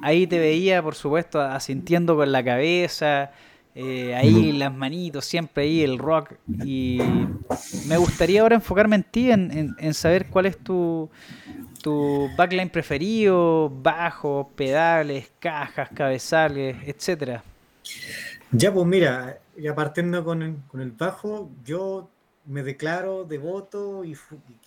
ahí 0.03 0.27
te 0.27 0.41
veía, 0.41 0.83
por 0.83 0.97
supuesto, 0.97 1.41
asintiendo 1.41 2.17
con 2.17 2.33
la 2.33 2.43
cabeza, 2.43 3.31
eh, 3.77 4.17
ahí 4.17 4.51
las 4.51 4.75
manitos, 4.75 5.25
siempre 5.27 5.63
ahí 5.63 5.83
el 5.85 5.97
rock. 5.97 6.33
Y 6.65 6.99
me 7.87 7.99
gustaría 7.99 8.41
ahora 8.41 8.57
enfocarme 8.57 8.97
en 8.97 9.05
ti, 9.05 9.31
en 9.31 9.95
saber 9.95 10.27
cuál 10.29 10.47
es 10.47 10.59
tu 10.59 11.09
tu 11.87 12.29
backline 12.37 12.69
preferido, 12.69 13.71
bajo, 13.71 14.51
pedales, 14.57 15.31
cajas, 15.39 15.89
cabezales, 15.95 16.77
etcétera. 16.85 17.45
Ya, 18.51 18.75
pues 18.75 18.85
mira, 18.89 19.39
ya 19.57 19.73
partiendo 19.73 20.25
con 20.25 20.43
el, 20.43 20.91
bajo, 20.91 21.49
yo 21.63 22.11
me 22.45 22.65
declaro 22.65 23.23
devoto 23.23 24.05
y, 24.05 24.17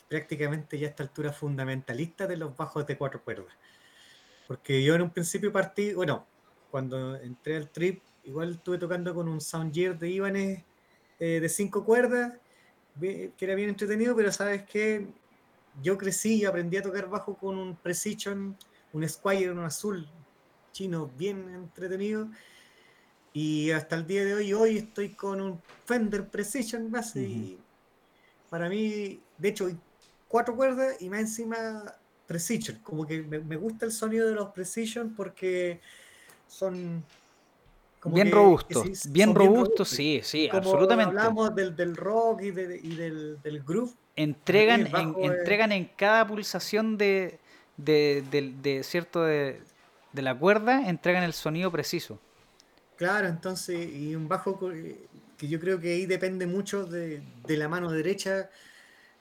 prácticamente 0.08 0.80
ya 0.80 0.88
a 0.88 0.90
esta 0.92 1.04
altura 1.04 1.34
fundamentalista 1.34 2.26
de 2.26 2.38
los 2.38 2.56
bajos 2.56 2.88
de 2.88 2.98
cuatro 2.98 3.22
cuerdas. 3.22 3.54
Porque 4.48 4.82
yo 4.82 4.96
en 4.96 5.02
un 5.02 5.10
principio 5.10 5.52
partí, 5.52 5.94
bueno, 5.94 6.26
cuando 6.72 7.18
entré 7.18 7.58
al 7.58 7.70
trip, 7.70 8.02
igual 8.24 8.52
estuve 8.52 8.78
tocando 8.78 9.14
con 9.14 9.28
un 9.28 9.42
Soundgear 9.42 10.00
de 10.00 10.10
Ibanez 10.10 10.64
eh, 11.20 11.42
de 11.42 11.50
cinco 11.50 11.84
cuerdas, 11.84 12.38
que 12.98 13.34
era 13.42 13.56
bien 13.56 13.68
entretenido, 13.68 14.16
pero 14.16 14.32
sabes 14.32 14.64
que 14.64 15.06
yo 15.82 15.98
crecí 15.98 16.36
y 16.36 16.46
aprendí 16.46 16.78
a 16.78 16.82
tocar 16.82 17.10
bajo 17.10 17.36
con 17.36 17.58
un 17.58 17.76
Precision, 17.76 18.58
un 18.94 19.08
Squire, 19.10 19.52
un 19.52 19.60
azul 19.60 20.08
chino 20.72 21.12
bien 21.18 21.50
entretenido. 21.50 22.30
Y 23.34 23.72
hasta 23.72 23.96
el 23.96 24.08
día 24.08 24.26
de 24.26 24.34
hoy, 24.34 24.54
hoy 24.54 24.78
estoy 24.78 25.10
con 25.10 25.40
un 25.42 25.62
Fender 25.86 26.28
Precision 26.28 26.92
base. 26.92 27.22
y 27.22 27.60
para 28.50 28.68
mí, 28.68 29.22
de 29.38 29.50
hecho, 29.50 29.70
cuatro 30.28 30.56
cuerdas 30.56 31.02
y 31.02 31.10
más 31.10 31.20
encima 31.22 31.96
Precision. 32.26 32.80
Como 32.80 33.06
que 33.06 33.22
me, 33.22 33.56
gusta 33.56 33.86
el 33.86 33.92
sonido 33.92 34.28
de 34.28 34.36
los 34.36 34.50
Precision 34.50 35.16
porque 35.16 35.82
son 36.48 37.04
bien 38.06 38.32
robustos, 38.32 39.12
bien, 39.12 39.36
robustos, 39.36 39.90
sí, 39.90 40.22
sí, 40.24 40.50
absolutamente. 40.52 41.18
Hablamos 41.18 41.56
del, 41.56 41.76
del 41.76 41.96
rock 41.96 42.42
y, 42.42 42.52
del, 42.52 43.42
del, 43.42 43.64
groove, 43.64 43.92
entregan, 44.16 44.88
en, 44.96 45.16
entregan 45.24 45.72
en 45.72 45.86
cada 45.96 46.26
pulsación 46.28 46.98
de, 46.98 47.40
de, 47.78 48.82
cierto 48.84 49.24
de, 49.24 49.62
la 50.14 50.38
cuerda, 50.38 50.90
entregan 50.90 51.24
el 51.24 51.34
sonido 51.34 51.72
preciso. 51.72 52.20
Claro, 52.98 53.28
entonces, 53.28 53.90
y 53.94 54.16
un 54.16 54.28
bajo 54.28 54.60
que 55.38 55.48
yo 55.48 55.60
creo 55.60 55.80
que 55.80 55.94
ahí 55.94 56.06
depende 56.06 56.46
mucho 56.46 56.86
de, 56.86 57.24
la 57.48 57.70
mano 57.70 57.92
derecha 57.92 58.50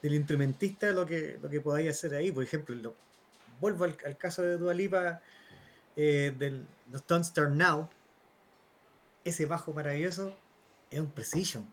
del 0.02 0.14
instrumentista 0.14 0.90
lo 0.90 1.06
que, 1.06 1.38
lo 1.40 1.48
que 1.48 1.60
podáis 1.60 1.90
hacer 1.90 2.14
ahí. 2.14 2.32
Por 2.32 2.42
ejemplo, 2.42 2.94
vuelvo 3.60 3.84
al, 3.84 3.96
caso 4.16 4.42
de 4.42 4.59
Dualipa 4.59 5.20
eh, 5.96 6.34
del 6.36 6.66
los 6.90 7.06
Don't 7.06 7.24
Start 7.24 7.52
Now. 7.52 7.88
Ese 9.24 9.46
bajo 9.46 9.72
maravilloso 9.72 10.36
es 10.90 11.00
un 11.00 11.10
precision 11.10 11.66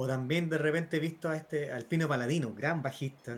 o 0.00 0.06
también 0.06 0.48
de 0.48 0.58
repente 0.58 0.98
he 0.98 1.00
visto 1.00 1.28
a 1.28 1.36
este 1.36 1.72
Alpino 1.72 2.06
Paladino, 2.06 2.54
gran 2.54 2.82
bajista. 2.82 3.36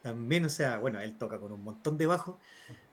También, 0.00 0.46
o 0.46 0.48
sea, 0.48 0.78
bueno, 0.78 0.98
él 1.00 1.18
toca 1.18 1.38
con 1.38 1.52
un 1.52 1.62
montón 1.62 1.98
de 1.98 2.06
bajos, 2.06 2.36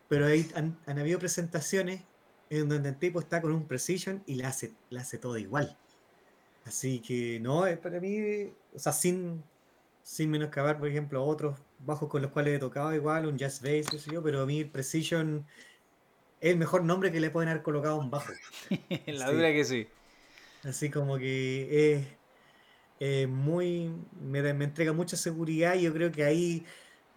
pero 0.09 0.25
ahí 0.25 0.45
han, 0.53 0.77
habido 0.85 1.17
presentaciones 1.17 2.03
en 2.49 2.67
donde 2.67 2.89
el 2.89 2.97
tipo 2.97 3.21
está 3.21 3.41
con 3.41 3.53
un 3.53 3.69
precision 3.69 4.21
y 4.25 4.35
le 4.35 4.43
hace, 4.43 4.73
le 4.89 4.99
hace 4.99 5.17
todo 5.17 5.37
igual. 5.37 5.77
Así 6.65 6.99
que 6.99 7.39
no, 7.39 7.63
para 7.81 8.01
mí, 8.01 8.51
o 8.75 8.79
sea, 8.79 8.91
sin, 8.91 9.45
sin 10.03 10.29
menoscabar, 10.29 10.77
por 10.77 10.89
ejemplo, 10.89 11.23
otros 11.23 11.57
bajos 11.79 12.09
con 12.09 12.21
los 12.21 12.31
cuales 12.31 12.57
he 12.57 12.59
tocado 12.59 12.93
igual, 12.93 13.27
un 13.27 13.37
jazz 13.37 13.61
bass, 13.61 14.05
yo, 14.07 14.21
pero 14.21 14.41
a 14.41 14.45
mí 14.45 14.65
Precision 14.65 15.45
es 16.41 16.51
el 16.51 16.57
mejor 16.57 16.83
nombre 16.83 17.11
que 17.11 17.19
le 17.19 17.29
pueden 17.29 17.49
haber 17.49 17.63
colocado 17.63 17.95
a 17.95 17.99
un 17.99 18.09
bajo. 18.09 18.31
La 19.07 19.31
duda 19.31 19.51
que 19.51 19.65
sí. 19.65 19.87
Así 20.63 20.89
como 20.89 21.17
que 21.17 22.07
es, 22.99 23.27
muy, 23.27 23.91
me, 24.21 24.39
entrega 24.39 24.93
mucha 24.93 25.15
seguridad 25.17 25.75
y 25.75 25.83
yo 25.83 25.93
creo 25.93 26.11
que 26.11 26.23
ahí 26.23 26.65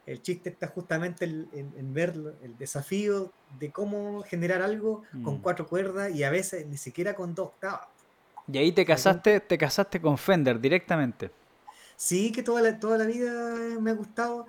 el 0.06 0.22
chiste 0.22 0.50
está 0.50 0.68
justamente 0.68 1.24
en, 1.24 1.94
ver 1.94 2.14
el 2.42 2.56
desafío 2.56 3.32
de 3.58 3.70
cómo 3.70 4.22
generar 4.22 4.62
algo 4.62 5.02
con 5.24 5.36
mm. 5.36 5.42
cuatro 5.42 5.66
cuerdas 5.66 6.14
y 6.14 6.24
a 6.24 6.30
veces 6.30 6.66
ni 6.66 6.76
siquiera 6.76 7.14
con 7.14 7.34
dos 7.34 7.48
octavas. 7.48 7.88
Y 8.48 8.58
ahí 8.58 8.72
te 8.72 8.84
casaste, 8.84 9.40
te 9.40 9.56
casaste 9.56 10.00
con 10.00 10.18
Fender 10.18 10.60
directamente. 10.60 11.30
Sí, 11.96 12.32
que 12.32 12.42
toda 12.42 12.60
la, 12.62 12.78
toda 12.80 12.98
la 12.98 13.06
vida 13.06 13.78
me 13.80 13.90
ha 13.90 13.94
gustado. 13.94 14.46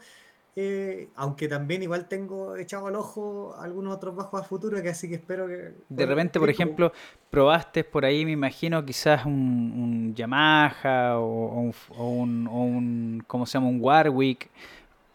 Eh, 0.55 1.09
aunque 1.15 1.47
también 1.47 1.81
igual 1.81 2.07
tengo 2.07 2.55
echado 2.55 2.85
al 2.85 2.95
ojo 2.95 3.55
algunos 3.59 3.95
otros 3.95 4.15
bajos 4.15 4.41
a 4.41 4.43
futuro, 4.43 4.79
que 4.83 4.89
así 4.89 5.09
que 5.09 5.15
espero 5.15 5.47
que... 5.47 5.71
De 5.89 6.05
repente, 6.05 6.39
por 6.39 6.49
ejemplo, 6.49 6.93
probaste 7.31 7.83
por 7.83 8.05
ahí, 8.05 8.23
me 8.23 8.33
imagino, 8.33 8.85
quizás 8.85 9.25
un, 9.25 10.13
Yamaha 10.15 11.17
o, 11.17 11.71
un, 11.97 12.47
o, 12.47 12.63
un, 12.63 13.23
¿cómo 13.25 13.47
se 13.47 13.53
llama? 13.53 13.67
Un 13.67 13.81
Warwick. 13.81 14.51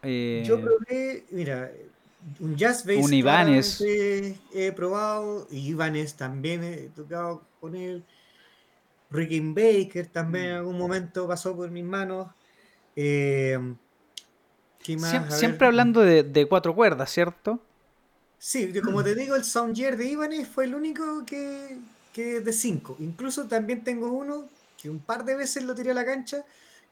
Eh, 0.02 0.42
Yo 0.44 0.60
probé, 0.60 1.24
mira, 1.30 1.70
un 2.40 2.56
Jazz 2.56 2.84
Bass. 2.84 2.96
Un 3.04 3.14
Ibanez. 3.14 3.80
He 3.80 4.72
probado, 4.74 5.46
y 5.52 5.68
Ibanez 5.68 6.14
también 6.14 6.64
he 6.64 6.88
tocado 6.88 7.42
con 7.60 7.76
él. 7.76 8.02
Ricky 9.10 9.40
Baker 9.40 10.06
también 10.08 10.46
en 10.46 10.54
mm. 10.54 10.58
algún 10.58 10.78
momento 10.78 11.28
pasó 11.28 11.54
por 11.54 11.70
mis 11.70 11.84
manos. 11.84 12.26
Eh, 12.96 13.56
siempre, 15.30 15.66
hablando 15.66 16.00
de, 16.00 16.46
cuatro 16.48 16.74
cuerdas, 16.74 17.10
¿cierto? 17.10 17.60
Sí, 18.38 18.72
como 18.84 19.02
te 19.02 19.14
digo, 19.14 19.34
el 19.34 19.44
Soundgear 19.44 19.96
de 19.96 20.06
Ibanez 20.06 20.46
fue 20.48 20.64
el 20.64 20.74
único 20.74 21.24
que, 21.26 21.76
que 22.12 22.40
de 22.40 22.52
cinco. 22.52 22.96
Incluso 23.00 23.46
también 23.48 23.82
tengo 23.82 24.12
uno 24.12 24.48
que 24.80 24.88
un 24.88 25.00
par 25.00 25.24
de 25.24 25.34
veces 25.34 25.64
lo 25.64 25.74
tiré 25.74 25.90
a 25.90 25.94
la 25.94 26.04
cancha, 26.04 26.44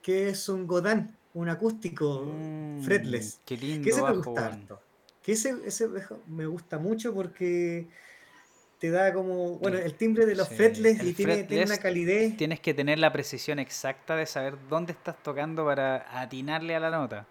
que 0.03 0.29
es 0.29 0.49
un 0.49 0.67
Godin, 0.67 1.09
un 1.35 1.49
acústico 1.49 2.25
mm, 2.27 2.83
fretless. 2.83 3.39
Qué 3.45 3.57
lindo. 3.57 3.85
Que 3.85 3.91
ese 3.91 4.03
me 4.03 4.13
gusta 4.13 4.59
Que 5.23 5.33
ese, 5.33 5.55
ese 5.65 5.89
me 6.27 6.47
gusta 6.47 6.79
mucho 6.79 7.15
porque 7.15 7.87
te 8.79 8.91
da 8.91 9.13
como, 9.13 9.59
bueno, 9.59 9.79
el 9.79 9.95
timbre 9.95 10.27
de 10.27 10.35
los 10.35 10.49
fretless 10.49 11.03
y 11.03 11.13
tiene, 11.15 11.45
tiene, 11.45 11.65
una 11.65 11.79
calidez. 11.79 12.37
Tienes 12.37 12.61
que 12.61 12.75
tener 12.75 12.99
la 12.99 13.13
precisión 13.13 13.59
exacta 13.59 14.17
de 14.17 14.27
saber 14.27 14.57
dónde 14.69 14.93
estás 14.93 15.23
tocando 15.23 15.65
para 15.65 16.21
atinarle 16.21 16.75
a 16.75 16.81
la 16.81 16.91
nota. 16.91 17.27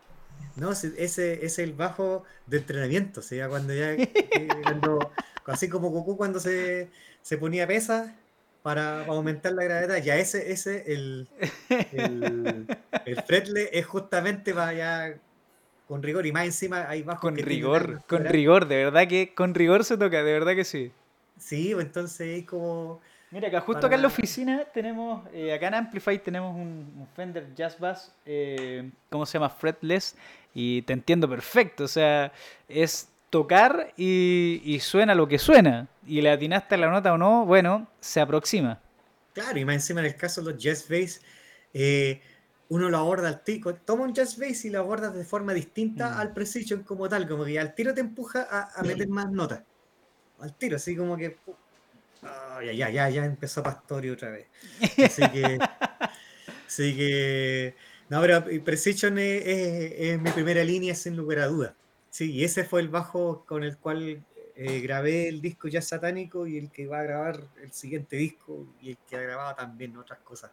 No, 0.55 0.71
ese 0.71 1.45
es 1.45 1.59
el 1.59 1.73
bajo 1.73 2.23
de 2.47 2.57
entrenamiento, 2.57 3.21
o 3.21 3.49
cuando 3.49 3.73
ya, 3.73 3.95
cuando, 4.63 5.11
así 5.45 5.67
como 5.67 5.89
Goku 5.89 6.15
cuando 6.15 6.39
se, 6.39 6.89
se 7.21 7.37
ponía 7.37 7.67
pesa 7.67 8.15
para, 8.63 9.05
aumentar 9.05 9.51
la 9.51 9.63
gravedad, 9.63 10.01
ya 10.01 10.15
ese, 10.15 10.51
ese 10.51 10.91
el, 10.93 11.27
el, 11.91 12.67
el 13.05 13.21
fretless 13.23 13.69
es 13.73 13.85
justamente 13.85 14.53
para 14.53 14.73
ya 14.73 15.19
con 15.87 16.01
rigor 16.01 16.25
y 16.25 16.31
más 16.31 16.45
encima 16.45 16.89
hay 16.89 17.03
bajo 17.03 17.21
con 17.21 17.35
rigor, 17.35 18.01
con 18.07 18.25
rigor, 18.25 18.67
de 18.67 18.85
verdad 18.85 19.07
que 19.07 19.33
con 19.35 19.53
rigor 19.53 19.83
se 19.83 19.97
toca, 19.97 20.23
de 20.23 20.33
verdad 20.33 20.55
que 20.55 20.63
sí. 20.63 20.91
Sí, 21.37 21.71
pues 21.73 21.85
entonces 21.85 22.39
es 22.39 22.45
como 22.45 23.01
Mira, 23.31 23.47
acá 23.47 23.61
justo 23.61 23.87
acá 23.87 23.95
en 23.95 24.01
la 24.01 24.07
oficina 24.07 24.65
tenemos, 24.73 25.27
eh, 25.33 25.53
acá 25.53 25.67
en 25.67 25.73
Amplify 25.73 26.19
tenemos 26.19 26.55
un, 26.55 27.07
Fender 27.15 27.53
Jazz 27.55 27.79
Bass, 27.79 28.13
eh, 28.25 28.89
¿cómo 29.09 29.25
se 29.25 29.33
llama? 29.33 29.49
Fretless, 29.49 30.15
y 30.53 30.83
te 30.83 30.93
entiendo 30.93 31.27
perfecto, 31.27 31.85
o 31.85 31.87
sea, 31.87 32.31
es 32.69 33.09
tocar 33.29 33.93
y, 33.97 34.77
suena 34.81 35.15
lo 35.15 35.27
que 35.27 35.39
suena, 35.39 35.87
y 36.05 36.21
le 36.21 36.29
atinaste 36.31 36.77
la 36.77 36.89
nota 36.89 37.13
o 37.13 37.17
no, 37.17 37.45
bueno, 37.45 37.87
se 37.99 38.21
aproxima. 38.21 38.79
Claro, 39.33 39.57
y 39.59 39.65
más 39.65 39.75
encima 39.75 39.99
en 39.99 40.05
el 40.05 40.15
caso 40.15 40.41
de 40.41 40.51
los 40.53 40.63
Jazz 40.63 40.87
Bass, 40.87 41.21
eh, 41.73 42.21
uno 42.69 42.89
lo 42.89 42.97
aborda 42.99 43.27
al 43.27 43.43
tiro, 43.43 43.73
toma 43.73 44.03
un 44.03 44.13
Jazz 44.13 44.37
Bass 44.37 44.65
y 44.65 44.69
lo 44.69 44.79
abordas 44.79 45.13
de 45.13 45.25
forma 45.25 45.53
distinta 45.53 46.11
mm. 46.11 46.19
al 46.19 46.33
Precision 46.33 46.83
como 46.83 47.09
tal, 47.09 47.27
como 47.27 47.43
que 47.43 47.59
al 47.59 47.73
tiro 47.73 47.93
te 47.93 48.01
empuja 48.01 48.47
a, 48.49 48.79
a 48.79 48.83
meter 48.83 49.09
más 49.09 49.29
notas, 49.31 49.63
al 50.39 50.53
tiro, 50.53 50.77
así 50.77 50.95
como 50.95 51.17
que 51.17 51.37
ya, 52.63 52.71
ya, 52.71 52.89
ya, 52.89 53.09
ya 53.09 53.25
empezó 53.25 53.63
Pastori 53.63 54.09
otra 54.09 54.31
vez. 54.31 54.47
Así 55.03 55.21
que. 55.29 55.59
así 56.67 56.95
que. 56.95 57.75
No, 58.09 58.21
pero 58.21 58.43
Precision 58.63 59.17
es, 59.17 60.19
mi 60.21 60.31
primera 60.31 60.63
línea 60.63 60.93
sin 60.95 61.15
lugar 61.15 61.39
a 61.39 61.47
duda. 61.47 61.75
Sí, 62.09 62.31
y 62.31 62.43
ese 62.43 62.63
fue 62.63 62.81
el 62.81 62.89
bajo 62.89 63.43
con 63.45 63.63
el 63.63 63.77
cual 63.77 64.23
eh, 64.55 64.79
grabé 64.81 65.27
el 65.27 65.41
disco 65.41 65.67
ya 65.67 65.81
satánico 65.81 66.47
y 66.47 66.57
el 66.57 66.71
que 66.71 66.87
va 66.87 66.99
a 66.99 67.03
grabar 67.03 67.43
el 67.61 67.73
siguiente 67.73 68.15
disco 68.15 68.67
y 68.79 68.91
el 68.91 68.97
que 69.09 69.17
ha 69.17 69.21
grabado 69.21 69.55
también 69.55 69.97
otras 69.97 70.19
cosas 70.19 70.51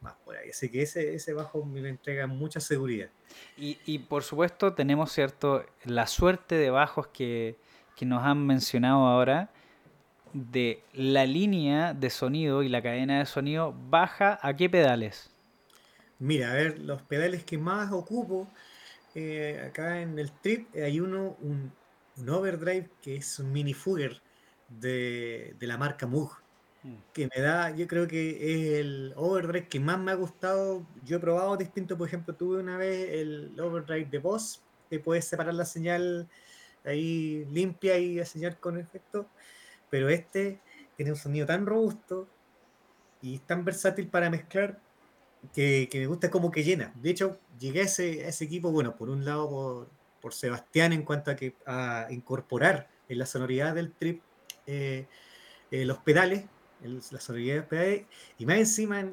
más 0.00 0.14
por 0.24 0.36
ahí. 0.36 0.50
Así 0.50 0.68
que 0.68 0.82
ese, 0.82 1.14
ese 1.14 1.32
bajo 1.32 1.64
me 1.64 1.88
entrega 1.88 2.26
mucha 2.26 2.60
seguridad. 2.60 3.08
Y, 3.56 3.78
y 3.86 4.00
por 4.00 4.22
supuesto 4.22 4.74
tenemos, 4.74 5.10
¿cierto? 5.12 5.64
La 5.84 6.06
suerte 6.06 6.56
de 6.56 6.70
bajos 6.70 7.08
que, 7.08 7.56
que 7.96 8.04
nos 8.04 8.22
han 8.22 8.46
mencionado 8.46 9.06
ahora 9.06 9.50
de 10.32 10.82
la 10.92 11.26
línea 11.26 11.94
de 11.94 12.10
sonido 12.10 12.62
y 12.62 12.68
la 12.68 12.82
cadena 12.82 13.18
de 13.18 13.26
sonido 13.26 13.74
baja 13.90 14.38
a 14.42 14.56
qué 14.56 14.68
pedales? 14.70 15.30
Mira, 16.18 16.52
a 16.52 16.54
ver, 16.54 16.78
los 16.78 17.02
pedales 17.02 17.44
que 17.44 17.58
más 17.58 17.92
ocupo 17.92 18.48
eh, 19.14 19.62
acá 19.68 20.00
en 20.00 20.18
el 20.18 20.32
trip, 20.32 20.74
hay 20.74 21.00
uno, 21.00 21.36
un, 21.40 21.72
overdrive 22.28 22.88
que 23.02 23.16
es 23.16 23.38
un 23.38 23.52
mini 23.52 23.74
Fugger 23.74 24.22
de, 24.68 25.54
la 25.60 25.76
marca 25.76 26.06
Moog, 26.06 26.30
mm. 26.82 26.94
que 27.12 27.28
me 27.34 27.42
da, 27.42 27.74
yo 27.74 27.86
creo 27.86 28.06
que 28.06 28.30
es 28.30 28.80
el 28.80 29.12
overdrive 29.16 29.68
que 29.68 29.80
más 29.80 29.98
me 29.98 30.12
ha 30.12 30.14
gustado. 30.14 30.86
Yo 31.04 31.16
he 31.16 31.20
probado 31.20 31.56
distinto, 31.56 31.98
por 31.98 32.08
ejemplo, 32.08 32.34
tuve 32.34 32.60
una 32.60 32.76
vez 32.78 33.10
el 33.10 33.58
overdrive 33.60 34.08
de 34.10 34.18
Boss, 34.18 34.62
que 34.88 34.98
puedes 35.00 35.26
separar 35.26 35.54
la 35.54 35.64
señal 35.64 36.28
ahí 36.84 37.44
limpia 37.50 37.98
y 37.98 38.16
la 38.16 38.24
señal 38.24 38.58
con 38.58 38.78
efecto 38.78 39.28
pero 39.92 40.08
este 40.08 40.58
tiene 40.96 41.12
un 41.12 41.18
sonido 41.18 41.44
tan 41.44 41.66
robusto 41.66 42.26
y 43.20 43.40
tan 43.40 43.62
versátil 43.62 44.08
para 44.08 44.30
mezclar 44.30 44.80
que, 45.52 45.86
me 45.92 46.06
gusta 46.06 46.30
como 46.30 46.50
que 46.50 46.64
llena. 46.64 46.94
De 47.02 47.10
hecho, 47.10 47.38
llegué 47.58 47.82
a 47.82 47.84
ese, 47.84 48.26
equipo, 48.42 48.72
bueno, 48.72 48.96
por 48.96 49.10
un 49.10 49.26
lado 49.26 49.86
por, 50.22 50.32
Sebastián 50.32 50.94
en 50.94 51.02
cuanto 51.02 51.30
a, 51.30 51.36
que, 51.36 51.56
a 51.66 52.06
incorporar 52.08 52.88
en 53.06 53.18
la 53.18 53.26
sonoridad 53.26 53.74
del 53.74 53.92
trip 53.92 54.22
eh, 54.66 55.08
eh, 55.70 55.84
los 55.84 55.98
pedales, 55.98 56.46
la 56.80 57.20
sonoridad 57.20 57.56
de 57.56 57.60
los 57.60 57.68
pedales, 57.68 58.04
y 58.38 58.46
más 58.46 58.56
encima 58.56 59.06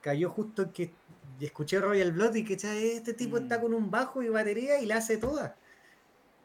cayó 0.00 0.30
justo 0.30 0.72
que 0.72 0.94
escuché 1.38 1.80
Royal 1.80 2.12
Blood 2.12 2.34
y 2.36 2.44
que 2.46 2.54
este 2.54 3.12
tipo 3.12 3.36
está 3.36 3.58
mm. 3.58 3.60
con 3.60 3.74
un 3.74 3.90
bajo 3.90 4.22
y 4.22 4.30
batería 4.30 4.80
y 4.80 4.86
la 4.86 4.96
hace 4.96 5.18
toda. 5.18 5.58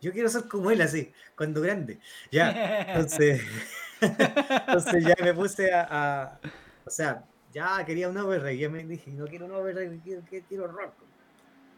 Yo 0.02 0.12
quiero 0.12 0.30
ser 0.30 0.48
como 0.48 0.72
él 0.72 0.82
así, 0.82 1.12
cuando 1.36 1.62
grande. 1.62 2.00
Ya, 2.32 2.52
entonces, 2.88 3.42
entonces 4.02 5.06
ya 5.06 5.16
me 5.24 5.34
puse 5.34 5.74
a, 5.74 6.40
o 6.86 6.90
sea, 6.90 7.24
ya 7.52 7.84
quería 7.86 8.10
un 8.10 8.18
overray, 8.18 8.58
ya 8.58 8.70
me 8.70 8.84
dije, 8.84 9.12
no 9.12 9.26
quiero 9.28 9.46
un 9.46 9.54
overray, 9.54 10.00
quiero, 10.00 10.22
quiero 10.48 10.68
rock. 10.68 10.94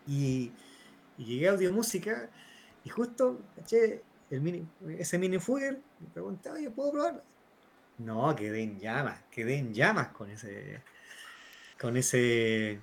Y, 0.07 0.51
llegué 1.17 1.47
a 1.47 1.51
audio 1.51 1.71
música 1.71 2.29
y 2.83 2.89
justo 2.89 3.39
el 4.29 4.41
mini, 4.41 4.65
ese 4.97 5.19
mini 5.19 5.37
Fugger, 5.37 5.79
me 5.99 6.07
preguntaba, 6.13 6.59
¿yo 6.59 6.71
puedo 6.71 6.91
probar? 6.91 7.23
No, 7.99 8.35
quedé 8.35 8.63
en 8.63 8.79
llamas, 8.79 9.19
quedé 9.29 9.57
en 9.57 9.73
llamas 9.73 10.07
con 10.09 10.31
ese, 10.31 10.81
con 11.79 11.95
ese, 11.97 12.79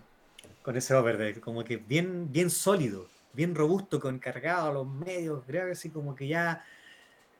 con 0.63 0.77
ese 0.77 0.95
overdrive, 0.95 1.41
como 1.41 1.65
que 1.65 1.79
bien, 1.79 2.31
bien 2.31 2.51
sólido 2.51 3.09
bien 3.39 3.55
robusto, 3.55 4.01
con 4.01 4.19
cargado 4.19 4.69
a 4.69 4.73
los 4.73 4.89
medios, 4.89 5.45
creo 5.47 5.67
que 5.67 5.71
así 5.71 5.91
como 5.91 6.17
que 6.17 6.27
ya, 6.27 6.65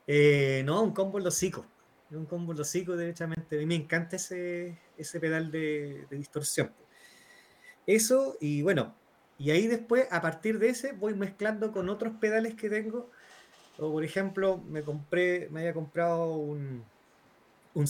eh, 0.07 0.63
no, 0.65 0.81
un 0.81 0.93
combo 0.93 1.17
en 1.17 1.25
los 1.25 1.43
un 2.11 2.25
combo 2.25 2.53
en 2.53 2.57
los 2.57 2.71
derechamente, 2.71 3.57
a 3.57 3.59
mí 3.59 3.65
me 3.65 3.75
encanta 3.75 4.15
ese, 4.15 4.79
ese 4.97 5.19
pedal 5.19 5.51
de, 5.51 6.07
distorsión. 6.09 6.71
Eso, 7.85 8.37
y 8.39 8.61
bueno, 8.61 8.95
y 9.37 9.51
ahí 9.51 9.67
después, 9.67 10.07
a 10.09 10.21
partir 10.21 10.57
de 10.57 10.69
ese, 10.69 10.93
voy 10.93 11.15
mezclando 11.15 11.73
con 11.73 11.89
otros 11.89 12.13
pedales 12.15 12.55
que 12.55 12.69
tengo, 12.69 13.11
o 13.77 13.91
por 13.91 14.05
ejemplo, 14.05 14.57
me 14.69 14.83
compré, 14.83 15.49
me 15.51 15.59
había 15.59 15.73
comprado 15.73 16.37
un, 16.37 16.85
un 17.73 17.87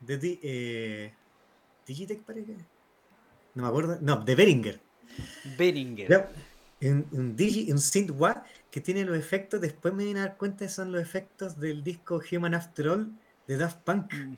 de 0.00 0.38
eh, 0.42 1.12
Digitech, 1.86 2.22
parece. 2.22 2.56
No 3.54 3.64
me 3.64 3.68
acuerdo. 3.68 3.98
No, 4.00 4.24
de 4.24 4.34
Behringer. 4.34 4.80
Behringer 5.58 6.08
un, 6.90 7.06
un, 7.12 7.36
Digi, 7.36 7.72
un 7.72 7.80
que 8.70 8.80
tiene 8.80 9.04
los 9.04 9.16
efectos, 9.16 9.60
después 9.60 9.94
me 9.94 10.04
vine 10.04 10.20
a 10.20 10.24
dar 10.24 10.36
cuenta 10.36 10.64
que 10.64 10.68
son 10.68 10.92
los 10.92 11.00
efectos 11.00 11.58
del 11.58 11.84
disco 11.84 12.20
Human 12.30 12.54
After 12.54 12.88
All 12.88 13.12
de 13.46 13.56
Daft 13.56 13.78
Punk. 13.84 14.12
Mm. 14.12 14.36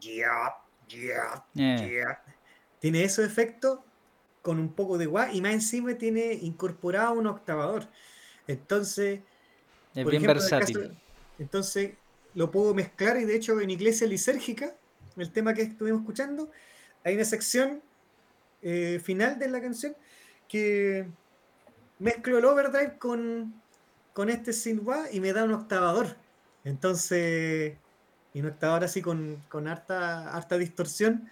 Yeah, 0.00 0.56
yeah, 0.88 1.44
yeah. 1.54 2.22
Tiene 2.80 3.04
esos 3.04 3.24
efectos 3.24 3.80
con 4.42 4.58
un 4.58 4.72
poco 4.72 4.98
de 4.98 5.06
wah 5.06 5.32
y 5.32 5.40
más 5.40 5.52
encima 5.52 5.94
tiene 5.94 6.32
incorporado 6.32 7.14
un 7.14 7.26
octavador. 7.26 7.88
Entonces, 8.46 9.20
es 9.94 10.06
bien 10.06 10.22
versátil. 10.22 10.96
entonces, 11.38 11.92
lo 12.34 12.50
puedo 12.50 12.74
mezclar 12.74 13.18
y 13.18 13.24
de 13.24 13.36
hecho 13.36 13.60
en 13.60 13.70
Iglesia 13.70 14.06
Lisérgica, 14.06 14.74
el 15.16 15.30
tema 15.32 15.54
que 15.54 15.62
estuvimos 15.62 16.00
escuchando, 16.00 16.50
hay 17.04 17.14
una 17.14 17.24
sección 17.24 17.82
eh, 18.62 19.00
final 19.02 19.38
de 19.38 19.48
la 19.48 19.60
canción 19.60 19.96
que 20.48 21.06
mezclo 22.00 22.38
el 22.38 22.44
overdrive 22.44 22.98
con, 22.98 23.54
con 24.12 24.28
este 24.28 24.52
synth 24.52 24.82
y 25.12 25.20
me 25.20 25.32
da 25.32 25.44
un 25.44 25.52
octavador. 25.52 26.16
Entonces, 26.64 27.76
y 28.34 28.40
un 28.40 28.46
octavador 28.46 28.84
así 28.84 29.00
con, 29.02 29.42
con 29.48 29.68
harta, 29.68 30.34
harta 30.34 30.58
distorsión. 30.58 31.28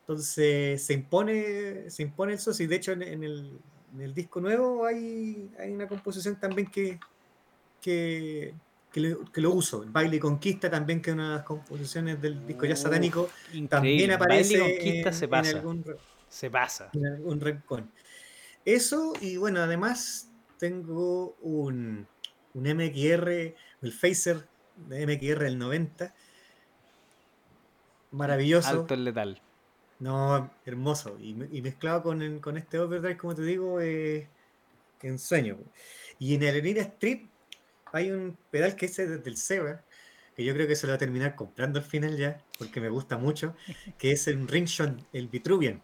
Entonces 0.00 0.82
se 0.82 0.94
impone, 0.94 1.90
se 1.90 2.02
impone 2.02 2.34
eso. 2.34 2.50
Y 2.58 2.66
de 2.66 2.76
hecho 2.76 2.92
en, 2.92 3.02
el, 3.02 3.58
en, 3.94 4.00
el, 4.00 4.14
disco 4.14 4.40
nuevo 4.40 4.86
hay, 4.86 5.50
hay 5.58 5.72
una 5.72 5.86
composición 5.86 6.36
también 6.36 6.70
que, 6.70 6.98
que, 7.80 8.54
que, 8.90 9.40
lo, 9.40 9.52
uso. 9.52 9.84
Baile 9.86 10.18
Conquista 10.18 10.70
también, 10.70 11.02
que 11.02 11.10
es 11.10 11.14
una 11.14 11.28
de 11.28 11.34
las 11.36 11.44
composiciones 11.44 12.20
del 12.22 12.46
disco 12.46 12.64
ya 12.64 12.76
satánico, 12.76 13.28
también 13.68 14.12
aparece 14.12 14.58
Baile 14.58 14.74
Conquista 14.76 15.12
se 15.12 15.28
pasa. 15.28 15.50
En 15.50 15.56
algún, 15.56 15.84
se 16.28 16.50
pasa. 16.50 16.90
En 16.94 17.06
algún 17.06 17.40
rincón. 17.40 17.90
Eso, 18.64 19.14
y 19.20 19.36
bueno, 19.36 19.60
además 19.60 20.30
tengo 20.58 21.36
un, 21.40 22.06
un 22.54 22.62
MXR, 22.62 23.54
el 23.82 23.92
Phaser 23.92 24.46
de 24.88 25.06
MXR 25.06 25.44
del 25.44 25.58
90. 25.58 26.14
Maravilloso. 28.10 28.68
Alto 28.68 28.94
el 28.94 29.04
letal. 29.04 29.40
No, 29.98 30.50
hermoso. 30.64 31.18
Y, 31.20 31.34
mezclado 31.34 32.02
con, 32.02 32.38
con, 32.40 32.56
este 32.56 32.78
overdrive, 32.78 33.16
como 33.16 33.34
te 33.34 33.42
digo, 33.42 33.80
eh, 33.80 34.28
ensueño. 35.02 35.58
Y 36.18 36.34
en 36.34 36.42
el 36.42 36.60
Arena 36.60 36.82
Strip 36.82 37.28
hay 37.92 38.10
un 38.10 38.36
pedal 38.50 38.76
que 38.76 38.86
es 38.86 38.96
desde 38.96 39.28
el 39.28 39.36
Seba, 39.36 39.82
que 40.36 40.44
yo 40.44 40.54
creo 40.54 40.68
que 40.68 40.76
se 40.76 40.86
lo 40.86 40.92
va 40.92 40.96
a 40.96 40.98
terminar 40.98 41.34
comprando 41.34 41.78
al 41.78 41.84
final 41.84 42.16
ya, 42.16 42.42
porque 42.58 42.80
me 42.80 42.88
gusta 42.88 43.18
mucho, 43.18 43.56
que 43.98 44.12
es 44.12 44.28
el 44.28 44.46
Ringshot, 44.46 45.06
el 45.12 45.28
Vitruvian. 45.28 45.82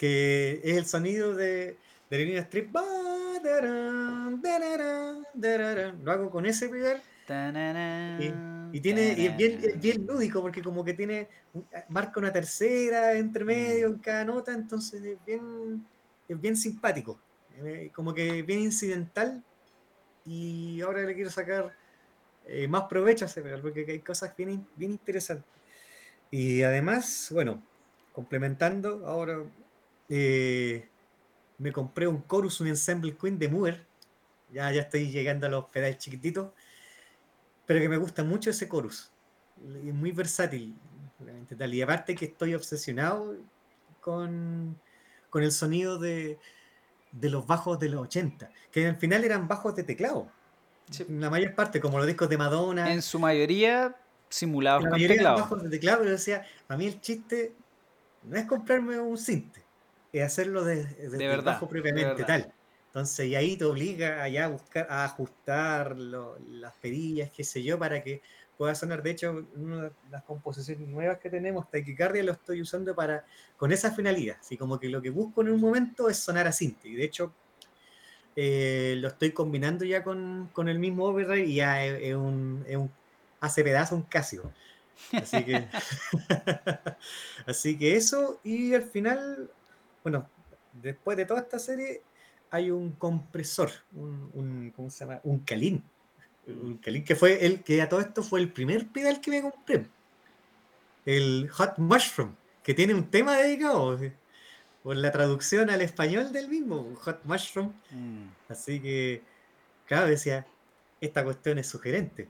Que 0.00 0.62
es 0.64 0.78
el 0.78 0.86
sonido 0.86 1.34
de, 1.34 1.76
de 2.08 2.18
la 2.18 2.24
línea 2.24 2.40
strip. 2.40 2.74
Lo 6.02 6.12
hago 6.12 6.30
con 6.30 6.46
ese 6.46 6.70
pedal. 6.70 7.02
Y, 8.72 8.80
tiene, 8.80 9.14
y 9.18 9.26
es, 9.26 9.36
bien, 9.36 9.60
bien 9.78 10.06
lúdico 10.06 10.40
porque 10.40 10.62
como 10.62 10.82
que 10.82 10.94
tiene, 10.94 11.28
marca 11.90 12.18
una 12.18 12.32
tercera 12.32 13.12
entre 13.12 13.44
medio 13.44 13.88
en 13.88 13.98
cada 13.98 14.24
nota, 14.24 14.54
entonces 14.54 15.04
es 15.04 15.18
bien, 15.26 15.84
es 16.26 16.40
bien 16.40 16.56
simpático, 16.56 17.20
eh, 17.58 17.90
como 17.94 18.14
que 18.14 18.42
bien 18.42 18.60
incidental, 18.60 19.44
y 20.24 20.80
ahora 20.80 21.02
le 21.02 21.14
quiero 21.14 21.30
sacar 21.30 21.76
eh, 22.46 22.66
más 22.66 22.84
provecho 22.84 23.26
a 23.26 23.28
ese 23.28 23.42
porque 23.42 23.84
hay 23.86 24.00
cosas 24.00 24.34
bien, 24.34 24.66
bien 24.76 24.92
interesantes. 24.92 25.46
Y 26.30 26.62
además, 26.62 27.28
bueno, 27.32 27.62
complementando, 28.12 29.06
ahora 29.06 29.42
eh, 30.10 30.88
me 31.58 31.72
compré 31.72 32.06
un 32.06 32.26
chorus, 32.26 32.60
un 32.60 32.66
ensemble 32.66 33.16
queen 33.16 33.38
de 33.38 33.48
Mover. 33.48 33.86
Ya, 34.52 34.70
ya 34.72 34.82
estoy 34.82 35.10
llegando 35.10 35.46
a 35.46 35.50
los 35.50 35.66
pedales 35.66 35.98
chiquititos, 35.98 36.52
pero 37.64 37.80
que 37.80 37.88
me 37.88 37.96
gusta 37.96 38.24
mucho 38.24 38.50
ese 38.50 38.68
chorus. 38.68 39.10
Es 39.86 39.94
muy 39.94 40.12
versátil. 40.12 40.76
Y 41.72 41.82
aparte 41.82 42.14
que 42.14 42.26
estoy 42.26 42.54
obsesionado 42.54 43.36
con, 44.00 44.78
con 45.30 45.42
el 45.42 45.52
sonido 45.52 45.98
de, 45.98 46.38
de 47.12 47.30
los 47.30 47.46
bajos 47.46 47.78
de 47.78 47.88
los 47.88 48.02
80, 48.02 48.50
que 48.70 48.86
al 48.86 48.96
final 48.96 49.24
eran 49.24 49.46
bajos 49.46 49.74
de 49.76 49.84
teclado. 49.84 50.30
La 51.08 51.30
mayor 51.30 51.54
parte, 51.54 51.80
como 51.80 51.98
los 51.98 52.06
discos 52.06 52.28
de 52.28 52.36
Madonna. 52.36 52.92
En 52.92 53.02
su 53.02 53.18
mayoría 53.18 53.94
simulados 54.28 54.86
con 54.86 54.98
teclado. 54.98 55.38
bajos 55.38 55.62
de 55.62 55.70
teclado, 55.70 55.98
pero 56.00 56.10
decía, 56.12 56.46
a 56.68 56.76
mí 56.76 56.86
el 56.86 57.00
chiste 57.00 57.54
no 58.22 58.36
es 58.36 58.46
comprarme 58.46 58.98
un 58.98 59.18
cinte, 59.18 59.62
es 60.12 60.22
hacerlo 60.22 60.64
de, 60.64 60.84
de, 60.84 61.36
bajo 61.36 61.68
propiamente 61.68 62.24
tal. 62.24 62.52
Entonces, 62.86 63.26
y 63.26 63.36
ahí 63.36 63.56
te 63.56 63.64
obliga 63.64 64.24
a, 64.24 64.48
buscar, 64.48 64.86
a 64.90 65.04
ajustar 65.04 65.96
las 65.96 66.72
perillas, 66.80 67.30
qué 67.30 67.44
sé 67.44 67.62
yo, 67.62 67.78
para 67.78 68.02
que 68.02 68.20
pueda 68.58 68.74
sonar. 68.74 69.00
De 69.02 69.12
hecho, 69.12 69.46
una 69.54 69.84
de 69.84 69.92
las 70.10 70.24
composiciones 70.24 70.88
nuevas 70.88 71.18
que 71.18 71.30
tenemos, 71.30 71.70
Taquicardia, 71.70 72.24
lo 72.24 72.32
estoy 72.32 72.60
usando 72.60 72.94
para 72.94 73.24
con 73.56 73.70
esa 73.70 73.92
finalidad. 73.92 74.38
Así 74.40 74.56
como 74.56 74.80
que 74.80 74.88
lo 74.88 75.00
que 75.00 75.10
busco 75.10 75.42
en 75.42 75.50
un 75.50 75.60
momento 75.60 76.08
es 76.08 76.18
sonar 76.18 76.48
a 76.48 76.52
synth. 76.52 76.84
Y 76.84 76.96
de 76.96 77.04
hecho, 77.04 77.32
eh, 78.34 78.96
lo 78.98 79.08
estoy 79.08 79.30
combinando 79.30 79.84
ya 79.84 80.02
con, 80.02 80.50
el 80.56 80.78
mismo 80.78 81.04
overdrive 81.04 81.46
y 81.46 81.54
ya 81.54 81.84
es, 81.84 82.14
un, 82.14 82.64
hace 83.38 83.62
pedazo 83.62 83.94
un 83.94 84.02
Casio. 84.02 84.52
Así 85.12 85.44
que, 85.44 85.68
así 87.46 87.78
que 87.78 87.96
eso, 87.96 88.40
y 88.42 88.74
al 88.74 88.82
final, 88.82 89.50
bueno, 90.02 90.28
después 90.72 91.16
de 91.16 91.24
toda 91.24 91.40
esta 91.40 91.58
serie, 91.58 92.02
hay 92.50 92.70
un 92.70 92.92
compresor, 92.92 93.70
un, 93.92 94.30
un 94.34 94.72
¿cómo 94.74 94.90
se 94.90 95.04
llama? 95.04 95.20
Un 95.24 95.40
Kalin 95.40 95.82
que 97.04 97.16
fue 97.16 97.44
el 97.44 97.62
que 97.62 97.82
a 97.82 97.88
todo 97.88 98.00
esto 98.00 98.22
fue 98.22 98.40
el 98.40 98.52
primer 98.52 98.88
pedal 98.88 99.20
que 99.20 99.30
me 99.30 99.42
compré. 99.42 99.86
El 101.06 101.48
Hot 101.50 101.78
Mushroom, 101.78 102.34
que 102.62 102.74
tiene 102.74 102.94
un 102.94 103.10
tema 103.10 103.36
dedicado 103.36 103.98
por 104.82 104.96
la 104.96 105.10
traducción 105.10 105.70
al 105.70 105.80
español 105.82 106.32
del 106.32 106.48
mismo, 106.48 106.94
Hot 107.02 107.20
Mushroom. 107.24 107.72
Mm. 107.90 108.28
Así 108.48 108.80
que, 108.80 109.22
claro, 109.86 110.06
decía, 110.06 110.46
esta 111.00 111.24
cuestión 111.24 111.58
es 111.58 111.68
sugerente. 111.68 112.28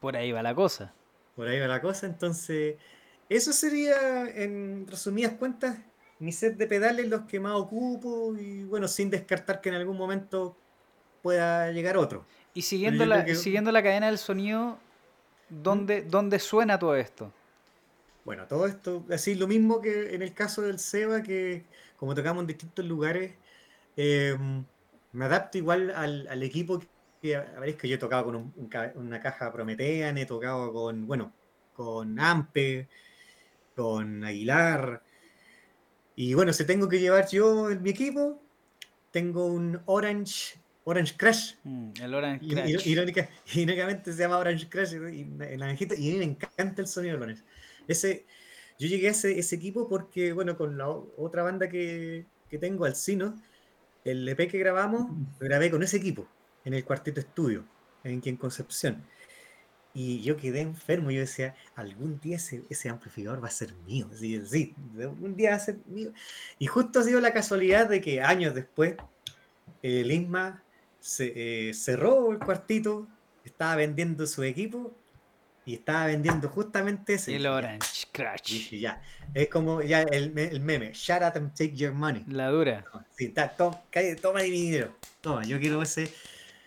Por 0.00 0.16
ahí 0.16 0.32
va 0.32 0.42
la 0.42 0.54
cosa. 0.54 0.92
Por 1.36 1.48
ahí 1.48 1.58
va 1.58 1.66
la 1.66 1.80
cosa, 1.80 2.06
entonces, 2.06 2.76
eso 3.28 3.52
sería, 3.52 4.28
en 4.28 4.86
resumidas 4.86 5.32
cuentas, 5.32 5.78
mi 6.24 6.32
set 6.32 6.56
de 6.56 6.66
pedales, 6.66 7.08
los 7.08 7.22
que 7.22 7.38
más 7.38 7.54
ocupo, 7.54 8.34
y 8.36 8.64
bueno, 8.64 8.88
sin 8.88 9.10
descartar 9.10 9.60
que 9.60 9.68
en 9.68 9.74
algún 9.76 9.96
momento 9.96 10.56
pueda 11.22 11.70
llegar 11.70 11.96
otro. 11.96 12.24
Y 12.54 12.62
siguiendo 12.62 13.04
la, 13.04 13.26
siguiendo 13.34 13.70
la 13.72 13.82
cadena 13.82 14.06
del 14.06 14.18
sonido, 14.18 14.78
¿dónde, 15.48 16.02
¿Mm? 16.02 16.08
¿dónde 16.08 16.38
suena 16.38 16.78
todo 16.78 16.96
esto? 16.96 17.32
Bueno, 18.24 18.46
todo 18.46 18.66
esto, 18.66 19.04
así 19.10 19.34
lo 19.34 19.46
mismo 19.46 19.82
que 19.82 20.14
en 20.14 20.22
el 20.22 20.32
caso 20.32 20.62
del 20.62 20.78
Seba, 20.78 21.22
que 21.22 21.64
como 21.98 22.14
tocamos 22.14 22.40
en 22.42 22.46
distintos 22.46 22.84
lugares, 22.86 23.34
em, 23.96 24.64
me 25.12 25.24
adapto 25.26 25.58
igual 25.58 25.90
al, 25.90 26.42
equipo 26.42 26.82
que, 27.20 27.36
a 27.36 27.42
ver, 27.60 27.70
es 27.70 27.76
que 27.76 27.88
yo 27.88 27.96
he 27.96 27.98
tocado 27.98 28.24
con 28.24 28.52
una 28.96 29.20
caja 29.20 29.52
Prometean, 29.52 30.16
he 30.18 30.26
tocado 30.26 30.72
con, 30.72 31.06
bueno, 31.06 31.32
con 31.74 32.18
Ampe, 32.18 32.88
con 33.76 34.24
Aguilar, 34.24 35.02
y 36.16 36.34
bueno, 36.34 36.52
si 36.52 36.64
tengo 36.64 36.88
que 36.88 37.00
llevar 37.00 37.28
yo 37.28 37.70
en 37.70 37.82
mi 37.82 37.90
equipo, 37.90 38.42
tengo 39.10 39.46
un 39.46 39.80
Orange 39.86 40.58
Orange 40.84 41.16
Crash. 41.16 41.54
Mm, 41.64 41.90
el 42.00 42.14
Orange 42.14 42.46
Crash. 42.46 42.86
irónicamente 43.54 44.12
se 44.12 44.18
llama 44.18 44.38
Orange 44.38 44.68
Crash 44.68 44.94
y, 44.94 45.24
la 45.56 45.72
y 45.72 45.74
a 45.74 46.12
mí 46.12 46.18
me 46.18 46.24
encanta 46.24 46.82
el 46.82 46.86
sonido 46.86 47.14
del 47.14 47.22
Orange. 47.22 47.42
Ese, 47.88 48.26
yo 48.78 48.86
llegué 48.86 49.08
a 49.08 49.10
ese, 49.12 49.38
ese, 49.38 49.56
equipo 49.56 49.88
porque, 49.88 50.32
bueno, 50.32 50.56
con 50.56 50.76
la 50.76 50.88
otra 50.88 51.42
banda 51.42 51.68
que, 51.68 52.26
que 52.48 52.58
tengo, 52.58 52.84
Alcino, 52.84 53.40
el 54.04 54.28
EP 54.28 54.50
que 54.50 54.58
grabamos, 54.58 55.10
lo 55.38 55.46
grabé 55.46 55.70
con 55.70 55.82
ese 55.82 55.96
equipo, 55.96 56.28
en 56.64 56.74
el 56.74 56.84
cuarteto 56.84 57.20
estudio, 57.20 57.64
en, 58.04 58.20
en 58.24 58.36
Concepción. 58.36 59.04
Y 59.96 60.22
yo 60.22 60.36
quedé 60.36 60.60
enfermo, 60.60 61.12
yo 61.12 61.20
decía, 61.20 61.54
algún 61.76 62.18
día 62.18 62.36
ese, 62.36 62.64
ese 62.68 62.88
amplificador 62.88 63.42
va 63.42 63.46
a 63.46 63.52
ser 63.52 63.72
mío. 63.86 64.08
Sí, 64.12 64.42
sí, 64.44 64.74
un 65.20 65.36
día 65.36 65.50
va 65.50 65.56
a 65.56 65.60
ser 65.60 65.78
mío. 65.86 66.12
Y 66.58 66.66
justo 66.66 66.98
ha 66.98 67.04
sido 67.04 67.20
la 67.20 67.32
casualidad 67.32 67.88
de 67.88 68.00
que 68.00 68.20
años 68.20 68.54
después, 68.54 68.96
el 69.82 70.10
ISMA 70.10 70.64
se, 70.98 71.68
eh, 71.68 71.74
cerró 71.74 72.32
el 72.32 72.40
cuartito, 72.40 73.06
estaba 73.44 73.76
vendiendo 73.76 74.26
su 74.26 74.42
equipo 74.42 74.92
y 75.64 75.74
estaba 75.74 76.06
vendiendo 76.06 76.48
justamente 76.48 77.14
ese. 77.14 77.36
El 77.36 77.46
Orange 77.46 78.06
Crash. 78.10 78.70
ya. 78.70 79.00
Es 79.32 79.48
como 79.48 79.80
ya 79.80 80.02
el, 80.02 80.36
el, 80.36 80.60
meme, 80.60 80.92
shut 80.92 81.22
up 81.22 81.36
and 81.36 81.54
take 81.54 81.74
your 81.76 81.92
money. 81.92 82.24
La 82.26 82.48
dura. 82.48 82.84
Sí, 83.16 83.32
toma, 83.56 83.80
toma 84.20 84.40
mi 84.40 84.50
dinero. 84.50 84.96
Toma, 85.20 85.44
yo 85.44 85.60
quiero 85.60 85.80
ese. 85.82 86.12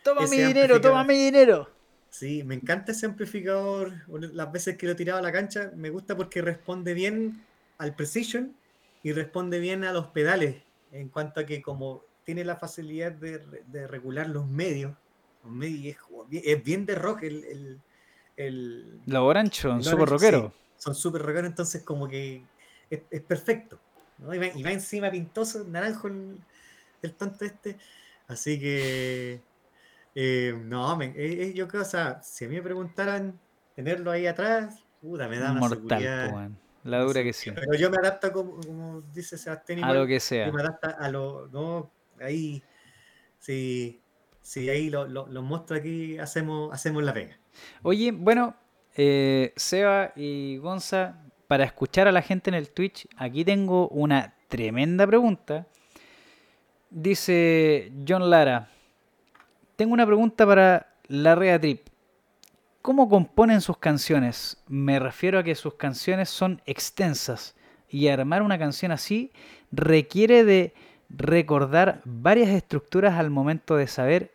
Toma 0.01 0.25
mi 0.27 0.37
dinero, 0.37 0.79
toma 0.79 1.03
mi 1.03 1.17
dinero. 1.17 1.76
Sí, 2.17 2.43
me 2.43 2.55
encanta 2.55 2.93
ese 2.93 3.05
amplificador. 3.05 3.93
Las 4.07 4.51
veces 4.51 4.75
que 4.75 4.87
lo 4.87 4.93
he 4.93 4.95
tirado 4.95 5.19
a 5.19 5.21
la 5.21 5.31
cancha, 5.31 5.71
me 5.75 5.91
gusta 5.91 6.17
porque 6.17 6.41
responde 6.41 6.95
bien 6.95 7.45
al 7.77 7.93
precision 7.93 8.55
y 9.03 9.11
responde 9.11 9.59
bien 9.59 9.83
a 9.83 9.93
los 9.93 10.07
pedales. 10.07 10.55
En 10.91 11.09
cuanto 11.09 11.41
a 11.41 11.45
que 11.45 11.61
como 11.61 12.01
tiene 12.23 12.43
la 12.43 12.55
facilidad 12.55 13.11
de, 13.11 13.85
regular 13.85 14.27
los 14.29 14.47
medios. 14.47 14.93
es, 16.31 16.63
bien 16.63 16.87
de 16.87 16.95
rock 16.95 17.21
el... 17.21 17.79
el, 18.35 18.99
los 19.05 19.21
Orange 19.21 19.61
son 19.61 19.83
súper 19.83 20.09
rockeros. 20.09 20.51
son 20.77 20.95
súper 20.95 21.21
rockeros, 21.21 21.51
entonces 21.51 21.83
como 21.83 22.07
que 22.07 22.41
es, 22.89 23.21
perfecto. 23.21 23.77
Y, 24.33 24.63
va, 24.63 24.71
encima 24.71 25.11
pintoso, 25.11 25.65
naranjo 25.65 26.07
el, 26.07 27.13
tonto 27.13 27.45
este. 27.45 27.77
Así 28.27 28.59
que... 28.59 29.39
Eh, 30.19 30.59
no, 30.65 30.99
eh, 30.99 31.13
eh, 31.15 31.53
yo 31.53 31.67
creo, 31.67 31.83
o 31.83 31.85
sea, 31.85 32.23
si 32.23 32.45
a 32.45 32.47
mí 32.47 32.55
me 32.55 32.63
preguntaran 32.63 33.39
tenerlo 33.75 34.09
ahí 34.09 34.25
atrás, 34.25 34.83
puta, 34.99 35.27
me 35.27 35.37
da 35.37 35.51
una 35.51 35.59
Mortal, 35.59 36.57
La 36.83 37.01
dura 37.01 37.21
que 37.21 37.33
sí. 37.33 37.51
Pero 37.51 37.75
yo 37.75 37.91
me 37.91 37.97
adapto, 37.97 38.33
como, 38.33 39.03
dice 39.13 39.37
Sebastián, 39.37 39.83
a 39.83 39.93
lo 39.93 40.07
que 40.07 40.19
sea. 40.19 40.47
Yo 40.47 40.53
me 40.53 40.61
adapto 40.61 40.89
a 40.97 41.09
lo, 41.11 41.47
no, 41.49 41.91
ahí, 42.19 42.63
sí, 43.37 44.01
sí, 44.41 44.67
ahí 44.71 44.89
los 44.89 45.07
lo, 45.07 45.27
monstruos 45.43 45.81
aquí 45.81 46.17
hacemos, 46.17 46.73
hacemos 46.73 47.03
la 47.03 47.13
pega. 47.13 47.37
Oye, 47.83 48.11
bueno, 48.11 48.55
eh, 48.95 49.53
Seba 49.55 50.13
y 50.15 50.57
Gonza, 50.57 51.21
para 51.47 51.63
escuchar 51.63 52.07
a 52.07 52.11
la 52.11 52.23
gente 52.23 52.49
en 52.49 52.55
el 52.55 52.71
Twitch, 52.71 53.07
aquí 53.17 53.45
tengo 53.45 53.87
una 53.89 54.33
tremenda 54.47 55.05
pregunta. 55.05 55.67
Dice 56.89 57.91
John 58.07 58.31
Lara, 58.31 58.71
tengo 59.77 59.93
una 59.93 60.05
pregunta 60.05 60.45
para 60.45 60.87
la 61.07 61.35
Rea 61.35 61.61
Trip. 61.61 61.87
¿Cómo 62.81 63.07
componen 63.07 63.61
sus 63.61 63.77
canciones? 63.77 64.57
Me 64.67 64.99
refiero 64.99 65.39
a 65.39 65.43
que 65.43 65.55
sus 65.55 65.75
canciones 65.75 66.29
son 66.29 66.61
extensas 66.65 67.55
y 67.87 68.07
armar 68.07 68.41
una 68.41 68.57
canción 68.57 68.91
así 68.91 69.31
requiere 69.71 70.43
de 70.43 70.73
recordar 71.09 72.01
varias 72.05 72.49
estructuras 72.49 73.13
al 73.19 73.29
momento 73.29 73.75
de 73.75 73.87
saber 73.87 74.33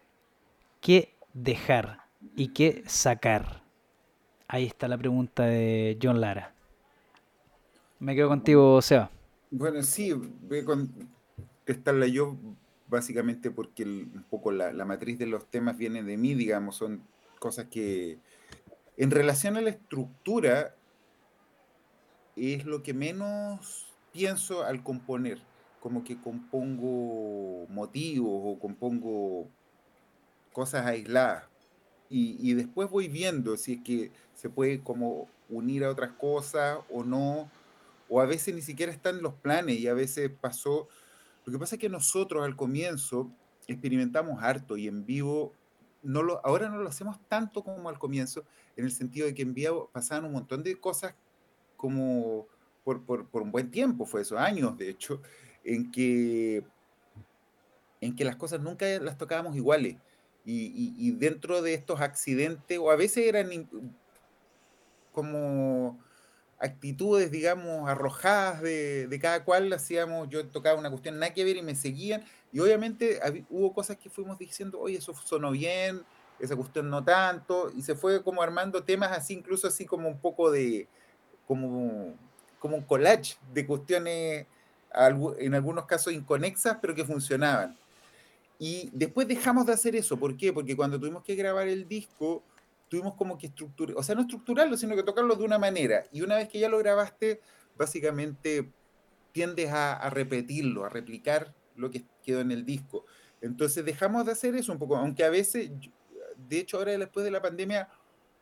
qué 0.80 1.14
dejar 1.34 2.06
y 2.36 2.48
qué 2.48 2.84
sacar. 2.86 3.62
Ahí 4.46 4.66
está 4.66 4.86
la 4.86 4.96
pregunta 4.96 5.44
de 5.44 5.98
John 6.00 6.20
Lara. 6.20 6.54
Me 7.98 8.14
quedo 8.14 8.28
contigo, 8.28 8.80
Seba. 8.80 9.10
Bueno, 9.50 9.82
sí, 9.82 10.12
voy 10.12 10.60
a 10.60 12.06
yo 12.06 12.36
básicamente 12.92 13.50
porque 13.50 13.82
un 13.82 14.24
poco 14.30 14.52
la, 14.52 14.72
la, 14.72 14.84
matriz 14.84 15.18
de 15.18 15.26
los 15.26 15.46
temas 15.50 15.76
viene 15.76 16.04
de 16.04 16.16
mí, 16.16 16.34
digamos, 16.34 16.76
son 16.76 17.02
cosas 17.40 17.66
que 17.66 18.18
en 18.96 19.10
relación 19.10 19.56
a 19.56 19.60
la 19.60 19.70
estructura 19.70 20.76
es 22.36 22.64
lo 22.64 22.84
que 22.84 22.94
menos 22.94 23.92
pienso 24.12 24.62
al 24.62 24.84
componer, 24.84 25.42
como 25.80 26.04
que 26.04 26.20
compongo 26.20 27.66
motivos 27.68 28.40
o 28.44 28.58
compongo 28.60 29.48
cosas 30.52 30.86
aisladas 30.86 31.44
y, 32.14 32.52
después 32.52 32.90
voy 32.90 33.08
viendo 33.08 33.56
si 33.56 33.74
es 33.74 33.82
que 33.82 34.12
se 34.34 34.50
puede 34.50 34.82
como 34.82 35.28
unir 35.48 35.82
a 35.84 35.90
otras 35.90 36.12
cosas 36.12 36.78
o 36.90 37.04
no, 37.04 37.50
o 38.10 38.20
a 38.20 38.26
veces 38.26 38.54
ni 38.54 38.60
siquiera 38.60 38.92
están 38.92 39.22
los 39.22 39.32
planes 39.32 39.78
y 39.78 39.88
a 39.88 39.94
veces 39.94 40.30
pasó. 40.38 40.88
Lo 41.44 41.52
que 41.52 41.58
pasa 41.58 41.76
es 41.76 41.80
que 41.80 41.88
nosotros 41.88 42.44
al 42.44 42.56
comienzo 42.56 43.30
experimentamos 43.66 44.42
harto 44.42 44.76
y 44.76 44.88
en 44.88 45.04
vivo, 45.04 45.52
no 46.02 46.22
lo, 46.22 46.44
ahora 46.44 46.68
no 46.68 46.78
lo 46.78 46.88
hacemos 46.88 47.18
tanto 47.28 47.62
como 47.62 47.88
al 47.88 47.98
comienzo, 47.98 48.44
en 48.76 48.84
el 48.84 48.92
sentido 48.92 49.26
de 49.26 49.34
que 49.34 49.42
en 49.42 49.54
vivo 49.54 49.90
pasaban 49.92 50.24
un 50.24 50.32
montón 50.32 50.62
de 50.62 50.78
cosas 50.78 51.14
como 51.76 52.46
por, 52.84 53.04
por, 53.04 53.26
por 53.26 53.42
un 53.42 53.52
buen 53.52 53.70
tiempo, 53.70 54.06
fue 54.06 54.22
eso, 54.22 54.38
años 54.38 54.76
de 54.76 54.88
hecho, 54.88 55.20
en 55.64 55.90
que, 55.90 56.64
en 58.00 58.16
que 58.16 58.24
las 58.24 58.36
cosas 58.36 58.60
nunca 58.60 58.86
las 59.00 59.18
tocábamos 59.18 59.56
iguales. 59.56 59.96
Y, 60.44 61.12
dentro 61.12 61.62
de 61.62 61.74
estos 61.74 62.00
accidentes, 62.00 62.76
o 62.78 62.90
a 62.90 62.96
veces 62.96 63.28
eran 63.28 63.48
como 65.12 66.00
actitudes, 66.62 67.32
digamos, 67.32 67.88
arrojadas 67.90 68.62
de, 68.62 69.18
cada 69.20 69.44
cual, 69.44 69.72
hacíamos, 69.72 70.28
yo 70.30 70.46
tocaba 70.46 70.78
una 70.78 70.90
cuestión 70.90 71.18
nada 71.18 71.34
que 71.34 71.44
ver 71.44 71.56
y 71.56 71.62
me 71.62 71.74
seguían, 71.74 72.24
y 72.52 72.60
obviamente 72.60 73.18
hubo 73.50 73.74
cosas 73.74 73.96
que 73.96 74.08
fuimos 74.08 74.38
diciendo, 74.38 74.78
oye, 74.78 74.98
eso 74.98 75.12
sonó 75.12 75.50
bien, 75.50 76.02
esa 76.38 76.54
cuestión 76.54 76.88
no 76.88 77.02
tanto, 77.02 77.72
y 77.76 77.82
se 77.82 77.96
fue 77.96 78.22
como 78.22 78.42
armando 78.42 78.84
temas 78.84 79.10
así, 79.10 79.34
incluso 79.34 79.66
así 79.66 79.84
como 79.84 80.08
un 80.08 80.20
poco 80.20 80.52
de, 80.52 80.86
como, 81.48 82.14
como 82.60 82.76
un 82.76 82.82
collage 82.82 83.36
de 83.52 83.66
cuestiones, 83.66 84.46
en 85.38 85.54
algunos 85.54 85.86
casos 85.86 86.12
inconexas, 86.12 86.78
pero 86.80 86.94
que 86.94 87.04
funcionaban. 87.04 87.76
Y 88.58 88.88
después 88.92 89.26
dejamos 89.26 89.66
de 89.66 89.72
hacer 89.72 89.96
eso. 89.96 90.16
¿Por 90.16 90.36
qué? 90.36 90.52
Porque 90.52 90.76
cuando 90.76 91.00
tuvimos 91.00 91.24
que 91.24 91.34
grabar 91.34 91.66
el 91.66 91.88
disco, 91.88 92.44
tuvimos 92.92 93.14
como 93.14 93.38
que 93.38 93.46
estructurar, 93.46 93.96
o 93.96 94.02
sea, 94.02 94.14
no 94.14 94.20
estructurarlo, 94.20 94.76
sino 94.76 94.94
que 94.94 95.02
tocarlo 95.02 95.34
de 95.34 95.44
una 95.44 95.58
manera. 95.58 96.04
Y 96.12 96.20
una 96.20 96.36
vez 96.36 96.50
que 96.50 96.58
ya 96.58 96.68
lo 96.68 96.76
grabaste, 96.76 97.40
básicamente 97.74 98.70
tiendes 99.32 99.70
a, 99.72 100.10
repetirlo, 100.10 100.84
a 100.84 100.90
replicar 100.90 101.54
lo 101.74 101.90
que 101.90 102.04
quedó 102.22 102.42
en 102.42 102.50
el 102.50 102.66
disco. 102.66 103.06
Entonces 103.40 103.82
dejamos 103.82 104.26
de 104.26 104.32
hacer 104.32 104.54
eso 104.56 104.72
un 104.72 104.78
poco, 104.78 104.94
aunque 104.98 105.24
a 105.24 105.30
veces, 105.30 105.70
de 106.36 106.58
hecho 106.58 106.76
ahora 106.76 106.98
después 106.98 107.24
de 107.24 107.30
la 107.30 107.40
pandemia, 107.40 107.88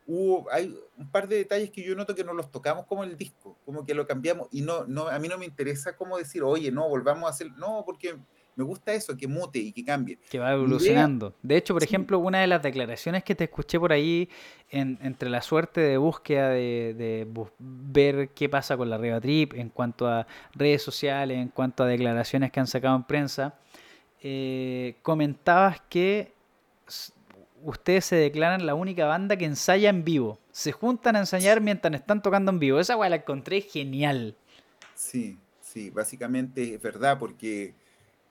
hubo, 0.05 0.51
hay 0.51 0.77
un 0.97 1.09
par 1.09 1.29
de 1.29 1.37
detalles 1.37 1.71
que 1.71 1.81
yo 1.81 1.95
noto 1.95 2.13
que 2.13 2.25
no 2.25 2.33
los 2.33 2.51
tocamos 2.51 2.85
como 2.87 3.05
el 3.05 3.15
disco, 3.15 3.57
como 3.63 3.85
que 3.85 3.93
lo 3.93 4.05
cambiamos 4.05 4.49
y 4.51 4.63
no, 4.63 4.83
no, 4.85 5.07
a 5.07 5.17
mí 5.17 5.29
no 5.29 5.37
me 5.37 5.45
interesa 5.45 5.95
como 5.95 6.17
decir, 6.17 6.43
oye, 6.43 6.73
no, 6.73 6.89
volvamos 6.89 7.23
a 7.27 7.29
hacer, 7.29 7.49
no, 7.53 7.83
porque 7.85 8.19
me 8.55 8.63
gusta 8.63 8.93
eso, 8.93 9.15
que 9.15 9.27
mute 9.27 9.59
y 9.59 9.71
que 9.71 9.83
cambie. 9.83 10.19
Que 10.29 10.39
va 10.39 10.51
evolucionando. 10.53 11.33
De 11.41 11.57
hecho, 11.57 11.73
por 11.73 11.83
ejemplo, 11.83 12.19
una 12.19 12.39
de 12.39 12.47
las 12.47 12.61
declaraciones 12.61 13.23
que 13.23 13.33
te 13.33 13.45
escuché 13.45 13.79
por 13.79 13.93
ahí, 13.93 14.29
entre 14.69 15.29
la 15.29 15.41
suerte 15.41 15.81
de 15.81 15.97
búsqueda 15.97 16.49
de, 16.49 17.27
ver 17.59 18.29
qué 18.29 18.49
pasa 18.49 18.77
con 18.77 18.89
la 18.89 18.97
Riva 18.97 19.19
Trip 19.21 19.53
en 19.53 19.69
cuanto 19.69 20.07
a 20.07 20.27
redes 20.53 20.81
sociales, 20.81 21.37
en 21.37 21.49
cuanto 21.49 21.83
a 21.83 21.87
declaraciones 21.87 22.51
que 22.51 22.59
han 22.59 22.67
sacado 22.67 22.95
en 22.95 23.03
prensa, 23.03 23.55
eh, 24.21 24.95
comentabas 25.01 25.81
que 25.89 26.33
ustedes 27.63 28.05
se 28.05 28.15
declaran 28.15 28.65
la 28.65 28.75
única 28.75 29.05
banda 29.05 29.37
que 29.37 29.45
ensaya 29.45 29.89
en 29.89 30.03
vivo. 30.03 30.39
Se 30.51 30.71
juntan 30.71 31.15
a 31.15 31.19
ensayar 31.19 31.61
mientras 31.61 31.93
están 31.93 32.21
tocando 32.21 32.51
en 32.51 32.59
vivo. 32.59 32.79
Esa 32.79 32.97
weá 32.97 33.09
la 33.09 33.17
encontré 33.17 33.61
genial. 33.61 34.35
Sí, 34.95 35.37
sí, 35.61 35.89
básicamente 35.89 36.75
es 36.75 36.81
verdad, 36.81 37.17
porque 37.17 37.73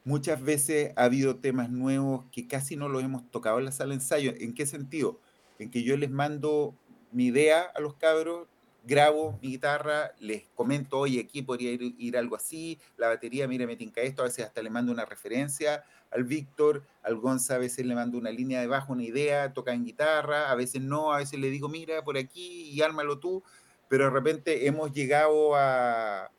muchas 0.05 0.43
veces 0.43 0.93
ha 0.97 1.05
habido 1.05 1.37
temas 1.37 1.71
nuevos 1.71 2.25
que 2.33 2.49
casi 2.49 2.77
no 2.77 2.89
los 2.89 3.03
hemos 3.03 3.31
tocado 3.31 3.59
en 3.59 3.67
la 3.67 3.73
sala 3.73 3.91
de 3.91 3.97
ensayo. 3.97 4.33
¿En 4.39 4.55
qué 4.55 4.67
sentido? 4.67 5.21
En 5.59 5.71
que 5.71 5.83
yo 5.83 5.97
les 5.97 6.11
mando 6.11 6.75
mi 7.13 7.27
idea 7.27 7.63
a 7.75 7.81
los 7.81 7.95
cabros, 7.95 8.47
grabo 8.85 9.39
mi 9.43 9.49
guitarra, 9.49 10.13
les 10.21 10.45
comento, 10.55 10.99
oye, 10.99 11.21
aquí 11.21 11.43
podría 11.43 11.73
ir, 11.73 12.17
algo 12.17 12.37
así, 12.37 12.79
la 12.97 13.09
batería, 13.09 13.47
mire, 13.47 13.67
me 13.67 13.77
tinca 13.77 14.01
esto, 14.01 14.23
a 14.23 14.27
veces 14.27 14.47
hasta 14.47 14.63
le 14.63 14.71
mando 14.71 14.93
una 14.93 15.05
referencia 15.05 15.85
al 16.11 16.25
Víctor, 16.25 16.83
al 17.03 17.17
Gonza 17.17 17.57
a 17.57 17.59
veces 17.59 17.87
le 17.87 17.95
mando 17.95 18.19
una 18.19 18.31
línea 18.31 18.61
de 18.61 18.67
bajo, 18.67 18.93
una 18.93 19.05
idea, 19.05 19.53
toca 19.53 19.73
en 19.73 19.85
guitarra, 19.85 20.51
a 20.51 20.55
veces 20.55 20.83
no, 20.83 21.13
a 21.13 21.19
veces 21.19 21.39
le 21.39 21.51
digo, 21.51 21.69
mira, 21.69 22.03
por 22.03 22.17
aquí 22.17 22.71
y 22.71 22.83
ármalo 22.83 23.19
tú, 23.19 23.45
pero 23.89 24.05
de 24.05 24.11
repente 24.11 24.67
hemos 24.67 24.93
llegado 24.93 25.55
a, 25.55 26.31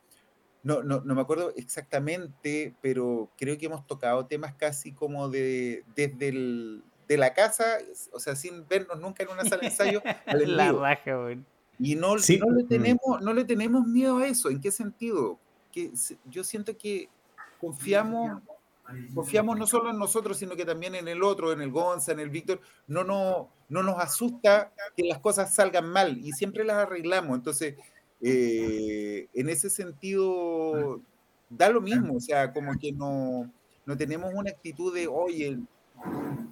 no, 0.62 0.82
no, 0.82 1.00
no 1.00 1.14
me 1.14 1.20
acuerdo 1.20 1.52
exactamente, 1.56 2.74
pero 2.80 3.30
creo 3.36 3.58
que 3.58 3.66
hemos 3.66 3.86
tocado 3.86 4.26
temas 4.26 4.54
casi 4.54 4.92
como 4.92 5.28
de 5.28 5.84
desde 5.96 6.28
el, 6.28 6.84
de 7.08 7.16
la 7.16 7.34
casa, 7.34 7.78
o 8.12 8.20
sea, 8.20 8.36
sin 8.36 8.66
vernos 8.68 9.00
nunca 9.00 9.22
en 9.22 9.30
una 9.30 9.44
sala 9.44 9.62
de 9.62 9.66
ensayo. 9.66 10.02
la 10.46 10.72
baja, 10.72 11.32
Y 11.78 11.94
no, 11.96 12.14
no, 12.16 12.50
le 12.50 12.64
mm. 12.64 12.68
tenemos, 12.68 13.20
no 13.22 13.34
le 13.34 13.44
tenemos 13.44 13.86
miedo 13.86 14.18
a 14.18 14.26
eso. 14.26 14.50
¿En 14.50 14.60
qué 14.60 14.70
sentido? 14.70 15.38
Que 15.72 15.90
yo 16.26 16.44
siento 16.44 16.76
que 16.76 17.08
confiamos, 17.60 18.40
confiamos 19.14 19.58
no 19.58 19.66
solo 19.66 19.90
en 19.90 19.98
nosotros, 19.98 20.36
sino 20.36 20.54
que 20.54 20.64
también 20.64 20.94
en 20.94 21.08
el 21.08 21.22
otro, 21.22 21.52
en 21.52 21.60
el 21.60 21.70
Gonza, 21.70 22.12
en 22.12 22.20
el 22.20 22.30
Víctor. 22.30 22.60
No, 22.86 23.04
no, 23.04 23.50
no 23.68 23.82
nos 23.82 23.98
asusta 23.98 24.72
que 24.96 25.04
las 25.04 25.18
cosas 25.18 25.54
salgan 25.54 25.88
mal 25.88 26.18
y 26.18 26.32
siempre 26.32 26.64
las 26.64 26.76
arreglamos. 26.76 27.36
Entonces, 27.36 27.74
eh, 28.22 29.28
en 29.34 29.48
ese 29.48 29.68
sentido, 29.68 31.00
da 31.50 31.68
lo 31.68 31.80
mismo, 31.80 32.14
o 32.14 32.20
sea, 32.20 32.52
como 32.52 32.78
que 32.78 32.92
no, 32.92 33.50
no 33.84 33.96
tenemos 33.96 34.32
una 34.32 34.50
actitud 34.50 34.94
de, 34.94 35.08
oye, 35.08 35.58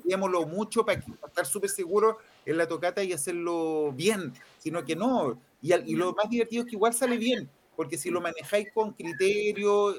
lo 0.04 0.46
mucho 0.46 0.84
para, 0.84 1.00
estar 1.26 1.46
súper 1.46 1.70
seguros 1.70 2.16
en 2.44 2.58
la 2.58 2.66
tocata 2.66 3.02
y 3.02 3.12
hacerlo 3.12 3.92
bien, 3.92 4.32
sino 4.58 4.84
que 4.84 4.96
no. 4.96 5.38
Y, 5.62 5.72
y, 5.74 5.94
lo 5.94 6.12
más 6.14 6.28
divertido 6.28 6.62
es 6.62 6.68
que 6.68 6.76
igual 6.76 6.92
sale 6.94 7.16
bien, 7.16 7.48
porque 7.76 7.96
si 7.96 8.10
lo 8.10 8.20
manejáis 8.20 8.68
con 8.72 8.92
criterio, 8.92 9.94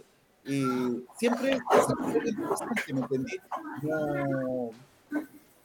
eh, 0.45 1.03
siempre 1.17 1.51
es 1.51 2.93
¿me 2.93 3.01
entendí? 3.01 3.37
No, 3.83 4.71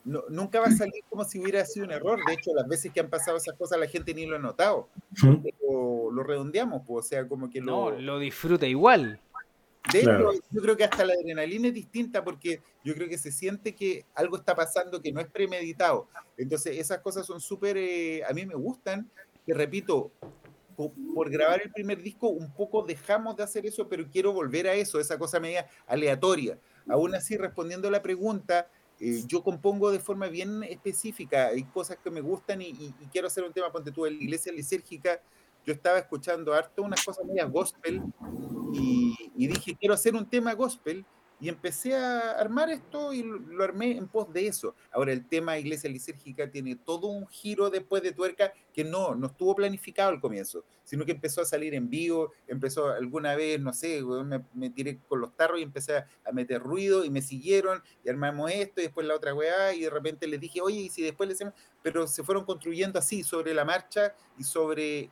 nunca 0.07 0.61
va 0.61 0.66
a 0.66 0.73
salir 0.73 1.03
como 1.09 1.24
si 1.24 1.41
hubiera 1.41 1.65
sido 1.65 1.87
un 1.87 1.93
error. 1.93 2.20
De 2.27 2.35
hecho, 2.35 2.55
las 2.55 2.66
veces 2.66 2.93
que 2.93 3.01
han 3.01 3.11
pasado 3.11 3.37
esas 3.37 3.57
cosas, 3.57 3.78
la 3.78 3.89
gente 3.89 4.15
ni 4.15 4.24
lo 4.27 4.37
ha 4.37 4.39
notado. 4.39 4.89
Lo, 5.23 6.23
redondeamos, 6.23 6.83
pues, 6.87 7.07
o 7.07 7.09
sea, 7.09 7.28
como 7.28 7.51
que 7.51 7.61
lo. 7.61 7.91
No, 7.91 8.01
lo 8.01 8.19
disfruta 8.19 8.66
igual. 8.66 9.20
De 9.93 10.01
hecho, 10.01 10.33
yo 10.51 10.62
creo 10.62 10.77
que 10.77 10.85
hasta 10.85 11.05
la 11.05 11.12
adrenalina 11.12 11.69
es 11.69 11.74
distinta 11.74 12.24
porque 12.24 12.61
yo 12.83 12.95
creo 12.95 13.09
que 13.09 13.19
se 13.19 13.31
siente 13.31 13.74
que 13.74 14.05
algo 14.15 14.37
está 14.37 14.55
pasando 14.55 15.01
que 15.01 15.12
no 15.12 15.20
es 15.20 15.28
premeditado. 15.28 16.09
Entonces, 16.37 16.78
esas 16.78 17.01
cosas 17.01 17.27
son 17.27 17.41
súper. 17.41 17.77
Eh, 17.77 18.23
a 18.24 18.33
mí 18.33 18.47
me 18.47 18.55
gustan, 18.55 19.09
que 19.45 19.55
repito, 19.55 20.12
por, 20.77 21.31
grabar 21.31 21.62
el 21.62 21.70
primer 21.70 22.03
disco, 22.03 22.28
un 22.28 22.53
poco 22.53 22.83
dejamos 22.83 23.37
de 23.37 23.43
hacer 23.43 23.66
eso, 23.66 23.89
pero 23.89 24.07
quiero 24.11 24.33
volver 24.33 24.69
a 24.69 24.74
eso, 24.74 25.01
esa 25.01 25.19
cosa 25.19 25.41
media 25.41 25.66
aleatoria. 25.87 26.59
Aún 26.89 27.15
así, 27.15 27.37
respondiendo 27.37 27.89
a 27.89 27.91
la 27.91 28.03
pregunta, 28.03 28.69
eh, 28.98 29.23
yo 29.27 29.43
compongo 29.43 29.90
de 29.90 30.01
forma 30.01 30.28
bien 30.28 30.62
específica, 30.62 31.48
hay 31.48 31.64
cosas 31.64 31.98
que 32.02 32.10
me 32.10 32.20
gustan 32.20 32.62
y, 32.62 32.94
quiero 33.12 33.27
hacer 33.27 33.44
un 33.44 33.52
tema, 33.52 33.70
ponte 33.70 33.93
tú, 33.93 34.06
en 34.06 34.16
la 34.16 34.23
iglesia 34.23 34.52
lisérgica, 34.52 35.20
yo 35.64 35.73
estaba 35.73 35.98
escuchando 35.98 36.55
harto 36.55 36.82
unas 36.82 37.05
cosas 37.05 37.24
medias 37.27 37.51
gospel 37.51 38.02
y, 38.73 39.47
dije, 39.48 39.77
quiero 39.78 39.94
hacer 39.94 40.14
un 40.14 40.28
tema 40.28 40.55
gospel 40.55 41.05
y 41.39 41.49
empecé 41.51 41.95
a 41.95 42.31
armar 42.33 42.71
esto 42.71 43.13
y 43.13 43.23
lo, 43.23 43.63
armé 43.63 43.97
en 43.97 44.09
pos 44.09 44.33
de 44.33 44.47
eso. 44.47 44.75
Ahora 44.91 45.13
el 45.13 45.27
tema 45.27 45.59
iglesia 45.59 45.91
lisérgica 45.91 46.51
tiene 46.51 46.77
todo 46.77 47.09
un 47.09 47.27
giro 47.29 47.69
después 47.69 48.03
de 48.03 48.13
tuerca 48.13 48.53
que 48.73 48.85
no, 48.85 49.15
no 49.15 49.27
estuvo 49.27 49.55
planificado 49.55 50.11
al 50.11 50.21
comienzo, 50.21 50.65
sino 50.85 51.05
que 51.05 51.13
empezó 51.13 51.43
a 51.43 51.45
salir 51.45 51.75
en 51.75 51.91
vivo, 51.91 52.33
empezó 52.47 52.89
alguna 52.89 53.35
vez, 53.35 53.61
no 53.61 53.73
sé, 53.75 54.03
me, 54.55 54.71
tiré 54.71 54.99
con 55.09 55.21
los 55.21 55.37
tarros 55.37 55.61
y 55.61 55.63
empecé 55.63 55.97
a, 55.99 56.07
meter 56.33 56.63
ruido 56.63 57.05
y 57.05 57.11
me 57.11 57.23
siguieron 57.23 57.83
y 58.05 58.09
armamos 58.09 58.51
esto 58.51 58.81
y 58.81 58.85
después 58.85 59.07
la 59.07 59.15
otra 59.15 59.35
weá 59.35 59.75
y 59.75 59.81
de 59.81 59.91
repente 59.91 60.27
les 60.27 60.41
dije, 60.41 60.61
oye, 60.61 60.81
y 60.81 60.89
si 60.89 61.03
después 61.03 61.29
le 61.29 61.35
hacemos, 61.35 61.55
pero 61.83 62.07
se 62.07 62.23
fueron 62.23 62.45
construyendo 62.45 62.99
así 62.99 63.23
sobre 63.23 63.55
la 63.55 63.65
marcha 63.65 64.15
y 64.39 64.45
sobre, 64.45 65.11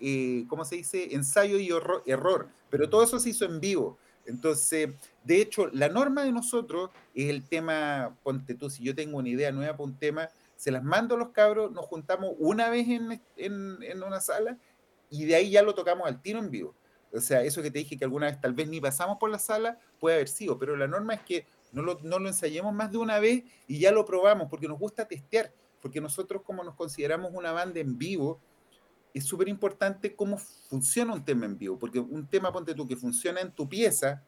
eh, 0.00 0.44
¿cómo 0.48 0.64
se 0.64 0.76
dice? 0.76 1.14
Ensayo 1.14 1.58
y 1.58 1.70
error, 2.06 2.48
pero 2.70 2.88
todo 2.88 3.02
eso 3.02 3.18
se 3.18 3.30
hizo 3.30 3.44
en 3.44 3.60
vivo. 3.60 3.98
Entonces, 4.26 4.90
de 5.24 5.40
hecho, 5.40 5.68
la 5.68 5.88
norma 5.88 6.24
de 6.24 6.32
nosotros 6.32 6.90
es 7.14 7.28
el 7.28 7.48
tema, 7.48 8.16
ponte 8.22 8.54
tú, 8.54 8.70
si 8.70 8.82
yo 8.82 8.94
tengo 8.94 9.18
una 9.18 9.28
idea 9.28 9.52
nueva 9.52 9.72
para 9.72 9.84
un 9.84 9.98
tema, 9.98 10.28
se 10.56 10.70
las 10.70 10.84
mando 10.84 11.16
a 11.16 11.18
los 11.18 11.30
cabros, 11.30 11.72
nos 11.72 11.86
juntamos 11.86 12.34
una 12.38 12.70
vez 12.70 12.86
en, 12.88 14.02
una 14.02 14.20
sala 14.20 14.58
y 15.10 15.24
de 15.24 15.34
ahí 15.34 15.50
ya 15.50 15.62
lo 15.62 15.74
tocamos 15.74 16.06
al 16.06 16.22
tiro 16.22 16.38
en 16.38 16.50
vivo. 16.50 16.74
O 17.12 17.20
sea, 17.20 17.42
eso 17.42 17.62
que 17.62 17.70
te 17.70 17.80
dije 17.80 17.98
que 17.98 18.04
alguna 18.04 18.26
vez 18.26 18.40
tal 18.40 18.54
vez 18.54 18.68
ni 18.68 18.80
pasamos 18.80 19.18
por 19.18 19.28
la 19.28 19.38
sala, 19.38 19.78
puede 19.98 20.16
haber 20.16 20.28
sido, 20.28 20.58
pero 20.58 20.76
la 20.76 20.86
norma 20.86 21.14
es 21.14 21.20
que 21.22 21.46
no 21.72 21.82
lo 21.82 22.28
ensayemos 22.28 22.72
más 22.72 22.92
de 22.92 22.98
una 22.98 23.18
vez 23.18 23.44
y 23.66 23.80
ya 23.80 23.92
lo 23.92 24.04
probamos, 24.04 24.48
porque 24.48 24.68
nos 24.68 24.78
gusta 24.78 25.06
testear, 25.06 25.52
porque 25.80 26.00
nosotros 26.00 26.42
como 26.42 26.62
nos 26.62 26.74
consideramos 26.74 27.32
una 27.34 27.52
banda 27.52 27.80
en 27.80 27.98
vivo, 27.98 28.40
es 29.14 29.24
súper 29.24 29.48
importante 29.48 30.14
cómo 30.14 30.38
funciona 30.38 31.12
un 31.12 31.24
tema 31.24 31.46
en 31.46 31.58
vivo, 31.58 31.78
porque 31.78 32.00
un 32.00 32.26
tema, 32.26 32.52
ponte 32.52 32.74
tú, 32.74 32.86
que 32.86 32.96
funciona 32.96 33.40
en 33.40 33.50
tu 33.52 33.68
pieza, 33.68 34.22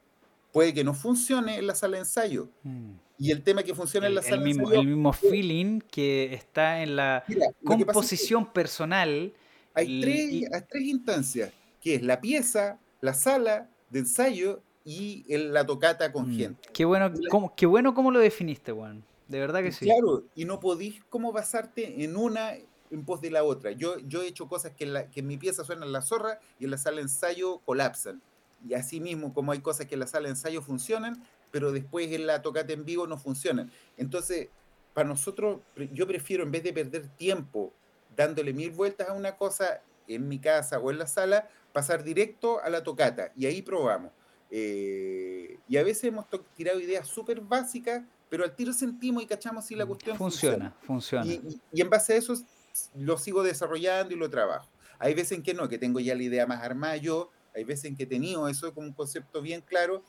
puede 0.52 0.74
que 0.74 0.84
no 0.84 0.94
funcione 0.94 1.58
en 1.58 1.66
la 1.66 1.74
sala 1.74 1.96
de 1.96 2.00
ensayo. 2.00 2.48
Mm. 2.62 2.92
Y 3.18 3.30
el 3.30 3.42
tema 3.42 3.62
que 3.62 3.74
funciona 3.74 4.06
en 4.06 4.14
la 4.14 4.22
sala 4.22 4.42
de 4.42 4.50
ensayo... 4.50 4.80
El 4.80 4.86
mismo 4.86 5.12
feeling 5.12 5.80
que 5.80 6.34
está 6.34 6.82
en 6.82 6.96
la 6.96 7.24
composición 7.64 8.52
personal. 8.52 9.32
Hay, 9.72 10.00
tres, 10.00 10.64
tres 10.68 10.84
instancias, 10.84 11.52
que 11.80 11.94
es 11.96 12.02
la 12.02 12.20
pieza, 12.20 12.78
la 13.00 13.14
sala 13.14 13.70
de 13.90 14.00
ensayo 14.00 14.62
y 14.84 15.24
la 15.28 15.64
tocata 15.64 16.12
con 16.12 16.30
mm. 16.30 16.36
gente. 16.36 16.68
Qué 16.72 16.84
bueno, 16.84 17.10
cómo, 17.30 17.54
qué 17.54 17.66
bueno 17.66 17.94
cómo 17.94 18.10
lo 18.10 18.18
definiste, 18.18 18.72
Juan. 18.72 19.02
De 19.28 19.40
verdad 19.40 19.62
que 19.62 19.72
sí. 19.72 19.86
Claro, 19.86 20.24
y 20.34 20.44
no 20.44 20.60
podís 20.60 21.02
cómo 21.08 21.32
basarte 21.32 22.04
en 22.04 22.16
una 22.16 22.52
en 22.94 23.04
pos 23.04 23.20
de 23.20 23.30
la 23.30 23.44
otra. 23.44 23.72
Yo, 23.72 23.98
yo 23.98 24.22
he 24.22 24.26
hecho 24.26 24.48
cosas 24.48 24.72
que, 24.72 24.86
la, 24.86 25.10
que 25.10 25.20
en 25.20 25.26
mi 25.26 25.36
pieza 25.36 25.64
suenan 25.64 25.92
la 25.92 26.02
zorra 26.02 26.38
y 26.58 26.64
en 26.64 26.70
la 26.70 26.78
sala 26.78 26.96
de 26.96 27.02
ensayo 27.02 27.58
colapsan. 27.64 28.22
Y 28.68 28.74
así 28.74 29.00
mismo, 29.00 29.34
como 29.34 29.52
hay 29.52 29.60
cosas 29.60 29.86
que 29.86 29.94
en 29.94 30.00
la 30.00 30.06
sala 30.06 30.24
de 30.24 30.30
ensayo 30.30 30.62
funcionan, 30.62 31.22
pero 31.50 31.70
después 31.72 32.10
en 32.10 32.26
la 32.26 32.42
tocata 32.42 32.72
en 32.72 32.84
vivo 32.84 33.06
no 33.06 33.18
funcionan. 33.18 33.70
Entonces, 33.96 34.48
para 34.94 35.08
nosotros, 35.08 35.60
yo 35.92 36.06
prefiero 36.06 36.44
en 36.44 36.50
vez 36.50 36.62
de 36.62 36.72
perder 36.72 37.08
tiempo 37.08 37.72
dándole 38.16 38.52
mil 38.52 38.70
vueltas 38.70 39.08
a 39.08 39.12
una 39.12 39.36
cosa 39.36 39.82
en 40.08 40.28
mi 40.28 40.38
casa 40.38 40.78
o 40.78 40.90
en 40.90 40.98
la 40.98 41.06
sala, 41.06 41.48
pasar 41.72 42.04
directo 42.04 42.60
a 42.62 42.70
la 42.70 42.82
tocata 42.82 43.32
y 43.36 43.46
ahí 43.46 43.62
probamos. 43.62 44.12
Eh, 44.50 45.58
y 45.68 45.76
a 45.76 45.82
veces 45.82 46.04
hemos 46.04 46.26
tirado 46.54 46.78
ideas 46.78 47.08
súper 47.08 47.40
básicas, 47.40 48.02
pero 48.28 48.44
al 48.44 48.54
tiro 48.54 48.72
sentimos 48.72 49.22
y 49.22 49.26
cachamos 49.26 49.64
si 49.64 49.74
la 49.74 49.84
mm, 49.84 49.88
cuestión 49.88 50.16
funciona. 50.16 50.74
Funciona, 50.82 51.26
Y, 51.26 51.60
y, 51.72 51.80
en 51.80 51.90
base 51.90 52.14
a 52.14 52.16
eso 52.16 52.34
lo 52.94 53.18
sigo 53.18 53.42
desarrollando 53.42 54.14
y 54.14 54.16
lo 54.16 54.30
trabajo. 54.30 54.68
Hay 54.98 55.14
veces 55.14 55.32
en 55.32 55.42
que 55.42 55.54
no, 55.54 55.68
que 55.68 55.78
tengo 55.78 56.00
ya 56.00 56.14
la 56.14 56.22
idea 56.22 56.46
más 56.46 56.62
armada 56.62 56.96
yo, 56.96 57.30
hay 57.54 57.64
veces 57.64 57.86
en 57.86 57.96
que 57.96 58.04
he 58.04 58.06
tenido 58.06 58.48
eso 58.48 58.72
como 58.74 58.88
un 58.88 58.92
concepto 58.92 59.40
bien 59.40 59.60
claro, 59.60 60.02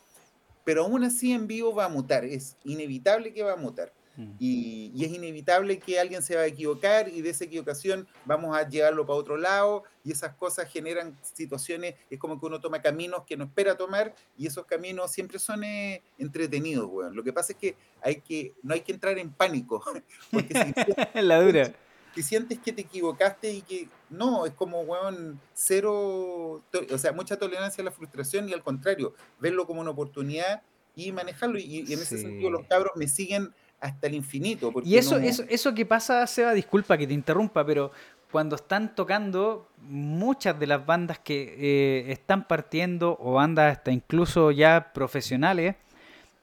pero 0.64 0.84
aún 0.84 1.04
así 1.04 1.32
en 1.32 1.46
vivo 1.46 1.74
va 1.74 1.84
a 1.84 1.88
mutar, 1.88 2.24
es 2.24 2.56
inevitable 2.64 3.32
que 3.32 3.42
va 3.42 3.52
a 3.52 3.56
mutar. 3.56 3.92
Mm. 4.16 4.30
Y, 4.38 4.92
y, 4.94 5.04
es 5.04 5.12
inevitable 5.12 5.78
que 5.78 6.00
alguien 6.00 6.22
se 6.22 6.34
va 6.34 6.42
a 6.42 6.46
equivocar 6.46 7.06
y 7.08 7.20
de 7.20 7.30
esa 7.30 7.44
equivocación 7.44 8.08
vamos 8.24 8.56
a 8.56 8.66
llevarlo 8.66 9.04
para 9.04 9.18
otro 9.18 9.36
lado 9.36 9.84
y 10.02 10.10
esas 10.10 10.34
cosas 10.34 10.72
generan 10.72 11.14
situaciones, 11.20 11.96
es 12.08 12.18
como 12.18 12.40
que 12.40 12.46
uno 12.46 12.58
toma 12.58 12.80
caminos 12.80 13.24
que 13.26 13.36
no 13.36 13.44
espera 13.44 13.76
tomar 13.76 14.14
y 14.38 14.46
esos 14.46 14.64
caminos 14.64 15.12
siempre 15.12 15.38
son 15.38 15.64
eh, 15.64 16.02
entretenidos, 16.16 16.88
bueno. 16.88 17.10
Lo 17.10 17.22
que 17.22 17.34
pasa 17.34 17.52
es 17.52 17.58
que, 17.58 17.76
hay 18.00 18.22
que 18.22 18.54
no 18.62 18.72
hay 18.72 18.80
que 18.80 18.92
entrar 18.92 19.18
en 19.18 19.30
pánico. 19.32 19.84
Porque 20.32 20.54
si, 20.54 21.20
la 21.20 21.42
dura 21.42 21.74
que 22.16 22.22
sientes 22.22 22.58
que 22.58 22.72
te 22.72 22.80
equivocaste 22.80 23.52
y 23.52 23.60
que 23.60 23.90
no, 24.08 24.46
es 24.46 24.54
como, 24.54 24.80
weón, 24.80 25.38
cero, 25.52 26.62
o 26.90 26.98
sea, 26.98 27.12
mucha 27.12 27.36
tolerancia 27.36 27.82
a 27.82 27.84
la 27.84 27.90
frustración 27.90 28.48
y 28.48 28.54
al 28.54 28.62
contrario, 28.62 29.12
verlo 29.38 29.66
como 29.66 29.82
una 29.82 29.90
oportunidad 29.90 30.62
y 30.94 31.12
manejarlo. 31.12 31.58
Y, 31.58 31.80
en 31.80 32.00
ese 32.00 32.16
sentido 32.16 32.48
los 32.48 32.66
cabros 32.66 32.92
me 32.96 33.06
siguen 33.06 33.52
hasta 33.80 34.06
el 34.06 34.14
infinito. 34.14 34.72
Y 34.82 34.96
eso, 34.96 35.18
eso, 35.18 35.44
eso 35.46 35.74
que 35.74 35.84
pasa, 35.84 36.26
Seba, 36.26 36.54
disculpa 36.54 36.96
que 36.96 37.06
te 37.06 37.12
interrumpa, 37.12 37.66
pero 37.66 37.92
cuando 38.32 38.56
están 38.56 38.94
tocando, 38.94 39.68
muchas 39.82 40.58
de 40.58 40.68
las 40.68 40.86
bandas 40.86 41.18
que 41.18 41.54
eh, 41.58 42.12
están 42.12 42.48
partiendo, 42.48 43.18
o 43.20 43.34
bandas 43.34 43.76
hasta 43.76 43.92
incluso 43.92 44.52
ya 44.52 44.90
profesionales, 44.94 45.76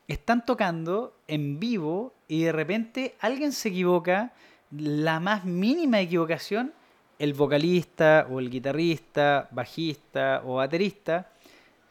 están 0.08 0.45
tocando 0.45 1.16
en 1.28 1.60
vivo 1.60 2.14
y 2.28 2.44
de 2.44 2.52
repente 2.52 3.16
alguien 3.20 3.52
se 3.52 3.70
equivoca 3.70 4.34
la 4.78 5.20
más 5.20 5.45
mínima 5.45 6.00
equivocación, 6.00 6.74
el 7.20 7.34
vocalista 7.34 8.28
o 8.30 8.40
el 8.40 8.50
guitarrista, 8.50 9.48
bajista 9.52 10.41
o 10.45 10.56
baterista 10.56 11.30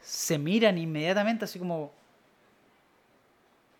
se 0.01 0.37
miran 0.37 0.77
inmediatamente 0.77 1.45
así 1.45 1.59
como... 1.59 1.91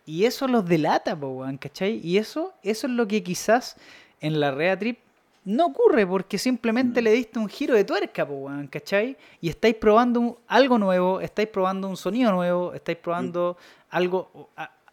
Y 0.06 0.24
eso 0.24 0.46
los 0.48 0.66
delata, 0.66 1.16
¿cachai? 1.58 2.00
Y 2.02 2.18
eso, 2.18 2.52
eso 2.62 2.86
es 2.86 2.92
lo 2.92 3.08
que 3.08 3.22
quizás 3.22 3.76
en 4.20 4.38
la 4.38 4.50
Rea 4.50 4.78
Trip 4.78 4.98
no 5.44 5.66
ocurre 5.66 6.06
porque 6.06 6.36
simplemente 6.36 7.00
mm. 7.00 7.04
le 7.04 7.12
diste 7.12 7.38
un 7.38 7.48
giro 7.48 7.74
de 7.74 7.84
tuerca, 7.84 8.26
¿cachai? 8.70 9.16
Y 9.40 9.48
estáis 9.48 9.76
probando 9.76 10.40
algo 10.46 10.78
nuevo, 10.78 11.20
estáis 11.20 11.48
probando 11.48 11.88
un 11.88 11.96
sonido 11.96 12.32
nuevo, 12.32 12.74
estáis 12.74 12.98
probando 12.98 13.56
algo, 13.90 14.50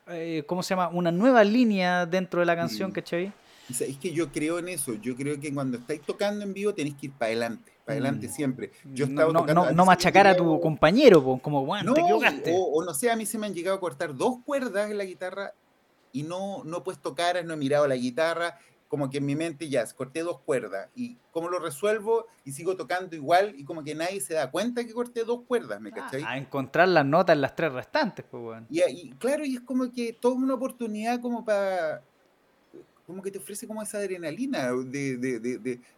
eh, 0.07 0.43
¿cómo 0.47 0.63
se 0.63 0.75
llama? 0.75 0.89
Una 0.89 1.11
nueva 1.11 1.43
línea 1.43 2.05
dentro 2.05 2.39
de 2.39 2.45
la 2.45 2.55
canción, 2.55 2.91
¿cachai? 2.91 3.33
Es 3.69 3.97
que 3.97 4.11
yo 4.11 4.31
creo 4.31 4.59
en 4.59 4.69
eso. 4.69 4.93
Yo 4.95 5.15
creo 5.15 5.39
que 5.39 5.53
cuando 5.53 5.77
estáis 5.77 6.01
tocando 6.01 6.43
en 6.43 6.53
vivo 6.53 6.73
tenéis 6.73 6.95
que 6.95 7.07
ir 7.07 7.13
para 7.13 7.27
adelante, 7.27 7.71
para 7.85 7.93
adelante 7.93 8.27
mm. 8.27 8.31
siempre. 8.31 8.71
Yo 8.93 9.07
no, 9.07 9.31
no, 9.31 9.71
no, 9.71 9.85
machacar 9.85 10.27
a 10.27 10.35
tu 10.35 10.59
compañero, 10.59 11.39
como, 11.41 11.65
bueno, 11.65 11.93
te 11.93 12.01
equivocaste. 12.01 12.53
O, 12.55 12.83
no 12.83 12.93
sé, 12.93 13.09
a 13.09 13.15
mí 13.15 13.25
se 13.25 13.37
me 13.37 13.47
han 13.47 13.53
llegado 13.53 13.77
a 13.77 13.79
cortar 13.79 14.15
dos 14.15 14.37
cuerdas 14.45 14.91
en 14.91 14.97
la 14.97 15.05
guitarra 15.05 15.53
y 16.11 16.23
no, 16.23 16.63
no 16.65 16.79
he 16.79 16.81
puesto 16.81 17.15
caras, 17.15 17.45
no 17.45 17.53
he 17.53 17.57
mirado 17.57 17.87
la 17.87 17.95
guitarra, 17.95 18.57
como 18.91 19.09
que 19.09 19.19
en 19.19 19.25
mi 19.25 19.37
mente 19.37 19.69
ya 19.69 19.85
corté 19.93 20.19
dos 20.21 20.41
cuerdas 20.41 20.89
y 20.95 21.17
cómo 21.31 21.47
lo 21.47 21.59
resuelvo 21.59 22.27
y 22.43 22.51
sigo 22.51 22.75
tocando 22.75 23.15
igual 23.15 23.53
y 23.55 23.63
como 23.63 23.85
que 23.85 23.95
nadie 23.95 24.19
se 24.19 24.33
da 24.33 24.51
cuenta 24.51 24.83
que 24.83 24.91
corté 24.91 25.23
dos 25.23 25.43
cuerdas, 25.47 25.79
¿me 25.79 25.91
ah, 25.95 26.11
A 26.27 26.37
encontrar 26.37 26.89
las 26.89 27.05
notas 27.05 27.35
en 27.35 27.41
las 27.41 27.55
tres 27.55 27.71
restantes, 27.71 28.25
pues 28.29 28.43
bueno. 28.43 28.67
Y, 28.69 28.81
y 28.81 29.11
claro, 29.11 29.45
y 29.45 29.55
es 29.55 29.61
como 29.61 29.89
que 29.93 30.11
toda 30.11 30.35
una 30.35 30.55
oportunidad 30.55 31.21
como 31.21 31.45
para 31.45 32.03
como 33.11 33.21
que 33.21 33.31
te 33.31 33.39
ofrece 33.39 33.67
como 33.67 33.81
esa 33.81 33.97
adrenalina 33.97 34.71
de, 34.71 35.17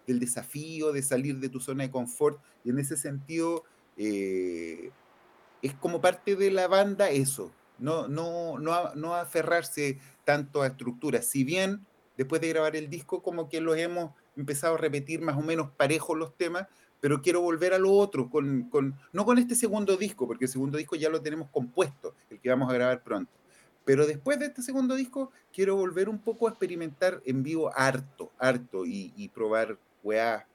del 0.08 0.20
desafío, 0.20 0.92
de 0.92 1.04
salir 1.04 1.38
de 1.38 1.48
tu 1.48 1.60
zona 1.60 1.84
de 1.84 1.92
confort. 1.92 2.42
Y 2.64 2.72
en 2.72 2.80
ese 2.80 2.98
sentido, 2.98 3.64
eh, 3.98 4.90
es 5.62 5.76
como 5.76 6.02
parte 6.02 6.36
de 6.36 6.50
la 6.50 6.68
banda 6.68 7.12
eso, 7.12 7.52
no, 7.78 8.08
no, 8.08 8.58
no, 8.58 8.96
no 8.96 9.14
aferrarse 9.14 10.00
tanto 10.26 10.64
a 10.64 10.68
estructuras. 10.68 11.28
Si 11.28 11.44
bien 11.44 11.86
después 12.18 12.42
de 12.42 12.50
grabar 12.50 12.76
el 12.76 12.90
disco, 12.90 13.22
como 13.22 13.48
que 13.48 13.62
los 13.62 13.78
hemos 13.78 14.12
empezado 14.36 14.74
a 14.74 14.80
repetir 14.80 15.22
más 15.22 15.38
o 15.38 15.42
menos 15.42 15.70
parejos 15.78 16.18
los 16.18 16.36
temas, 16.36 16.68
pero 17.00 17.22
quiero 17.22 17.42
volver 17.42 17.76
a 17.76 17.78
lo 17.78 17.92
otro, 17.92 18.28
con, 18.30 18.70
con, 18.70 18.96
no 19.12 19.24
con 19.24 19.38
este 19.38 19.54
segundo 19.54 19.98
disco, 19.98 20.26
porque 20.26 20.46
el 20.46 20.52
segundo 20.52 20.80
disco 20.80 20.96
ya 20.96 21.10
lo 21.10 21.22
tenemos 21.22 21.50
compuesto, 21.52 22.16
el 22.32 22.40
que 22.40 22.50
vamos 22.50 22.72
a 22.72 22.74
grabar 22.74 23.04
pronto 23.04 23.43
pero 23.86 24.08
después 24.08 24.40
de 24.40 24.46
este 24.46 24.62
segundo 24.62 24.96
disco, 24.96 25.32
quiero 25.52 25.76
volver 25.76 26.10
un 26.10 26.20
poco 26.20 26.48
a 26.48 26.52
experimentar 26.52 27.22
en 27.26 27.44
vivo 27.44 27.72
harto, 27.76 28.32
harto, 28.40 28.86
y, 28.86 29.30
probar 29.30 29.78
weá, 30.04 30.48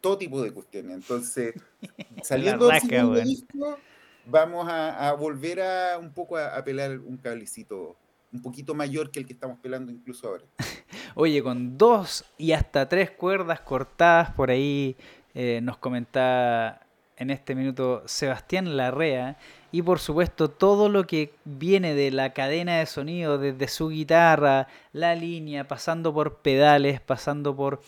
todo 0.00 0.18
tipo 0.18 0.42
de 0.42 0.52
cuestiones. 0.52 0.92
Entonces, 0.92 1.54
saliendo 2.22 2.68
del 2.68 2.80
segundo 2.80 3.20
disco, 3.20 3.78
vamos 4.26 4.66
a, 4.70 5.12
volver 5.12 5.60
a 5.60 5.98
un 5.98 6.12
poco 6.12 6.38
a, 6.38 6.62
pelar 6.64 6.98
un 6.98 7.16
cablecito 7.18 7.96
un 8.30 8.42
poquito 8.42 8.74
mayor 8.74 9.10
que 9.10 9.20
el 9.20 9.26
que 9.26 9.32
estamos 9.32 9.58
pelando 9.58 9.90
incluso 9.90 10.28
ahora. 10.28 10.44
Oye, 11.14 11.42
con 11.42 11.78
dos 11.78 12.24
y 12.36 12.52
hasta 12.52 12.88
tres 12.88 13.10
cuerdas 13.10 13.60
cortadas 13.60 14.30
por 14.32 14.50
ahí, 14.50 14.96
eh, 15.34 15.60
nos 15.62 15.78
comentaba 15.78 16.80
en 17.16 17.30
este 17.30 17.54
minuto 17.54 18.02
Sebastián 18.06 18.76
Larrea 18.76 19.38
y 19.70 19.82
por 19.82 19.98
supuesto 19.98 20.48
todo 20.48 20.88
lo 20.88 21.06
que 21.06 21.32
viene 21.44 21.94
de 21.94 22.10
la 22.10 22.32
cadena 22.32 22.78
de 22.78 22.86
sonido, 22.86 23.38
desde 23.38 23.68
su 23.68 23.88
guitarra, 23.88 24.68
la 24.92 25.14
línea, 25.14 25.68
pasando 25.68 26.12
por 26.14 26.36
pedales, 26.36 27.00
pasando 27.00 27.54
por 27.54 27.80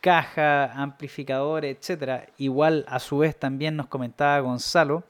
caja, 0.00 0.72
amplificador, 0.72 1.64
etcétera. 1.64 2.26
Igual 2.38 2.84
a 2.88 2.98
su 2.98 3.18
vez 3.18 3.38
también 3.38 3.76
nos 3.76 3.86
comentaba 3.86 4.40
Gonzalo 4.40 5.04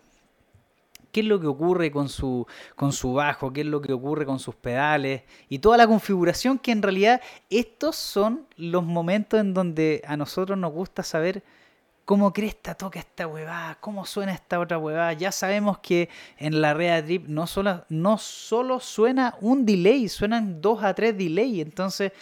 qué 1.12 1.20
es 1.20 1.26
lo 1.26 1.38
que 1.38 1.46
ocurre 1.46 1.92
con 1.92 2.08
su, 2.08 2.46
con 2.74 2.92
su 2.92 3.12
bajo, 3.12 3.52
qué 3.52 3.60
es 3.60 3.66
lo 3.66 3.80
que 3.80 3.92
ocurre 3.92 4.26
con 4.26 4.38
sus 4.38 4.54
pedales 4.54 5.22
y 5.48 5.58
toda 5.58 5.76
la 5.76 5.86
configuración 5.86 6.58
que 6.58 6.72
en 6.72 6.82
realidad 6.82 7.20
estos 7.50 7.96
son 7.96 8.46
los 8.56 8.82
momentos 8.82 9.38
en 9.38 9.54
donde 9.54 10.02
a 10.06 10.16
nosotros 10.16 10.58
nos 10.58 10.72
gusta 10.72 11.02
saber 11.02 11.42
cómo 12.04 12.32
cresta 12.32 12.74
toca 12.74 12.98
esta 12.98 13.26
huevada, 13.26 13.76
cómo 13.80 14.04
suena 14.04 14.32
esta 14.32 14.60
otra 14.60 14.78
huevada. 14.78 15.12
Ya 15.12 15.32
sabemos 15.32 15.78
que 15.78 16.08
en 16.38 16.60
la 16.60 16.74
Rea 16.74 17.04
Trip 17.04 17.26
no 17.28 17.46
solo, 17.46 17.84
no 17.88 18.18
solo 18.18 18.80
suena 18.80 19.36
un 19.40 19.64
delay, 19.64 20.08
suenan 20.08 20.60
dos 20.60 20.82
a 20.82 20.94
tres 20.94 21.16
delay. 21.16 21.60
Entonces 21.60 22.12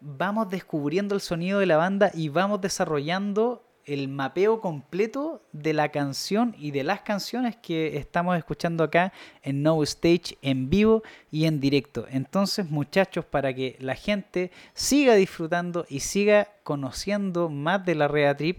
vamos 0.00 0.48
descubriendo 0.48 1.14
el 1.14 1.20
sonido 1.20 1.58
de 1.58 1.66
la 1.66 1.76
banda 1.76 2.10
y 2.14 2.28
vamos 2.28 2.60
desarrollando 2.60 3.64
el 3.84 4.06
mapeo 4.08 4.60
completo 4.60 5.42
de 5.52 5.72
la 5.72 5.88
canción 5.88 6.54
y 6.58 6.72
de 6.72 6.84
las 6.84 7.00
canciones 7.00 7.56
que 7.56 7.96
estamos 7.96 8.36
escuchando 8.36 8.84
acá 8.84 9.14
en 9.42 9.62
No 9.62 9.82
Stage 9.82 10.36
en 10.42 10.68
vivo 10.68 11.02
y 11.30 11.46
en 11.46 11.58
directo. 11.58 12.06
Entonces, 12.10 12.70
muchachos, 12.70 13.24
para 13.24 13.54
que 13.54 13.76
la 13.80 13.94
gente 13.94 14.52
siga 14.74 15.14
disfrutando 15.14 15.86
y 15.88 16.00
siga 16.00 16.48
conociendo 16.64 17.48
más 17.48 17.84
de 17.86 17.94
la 17.94 18.08
Rea 18.08 18.36
Trip, 18.36 18.58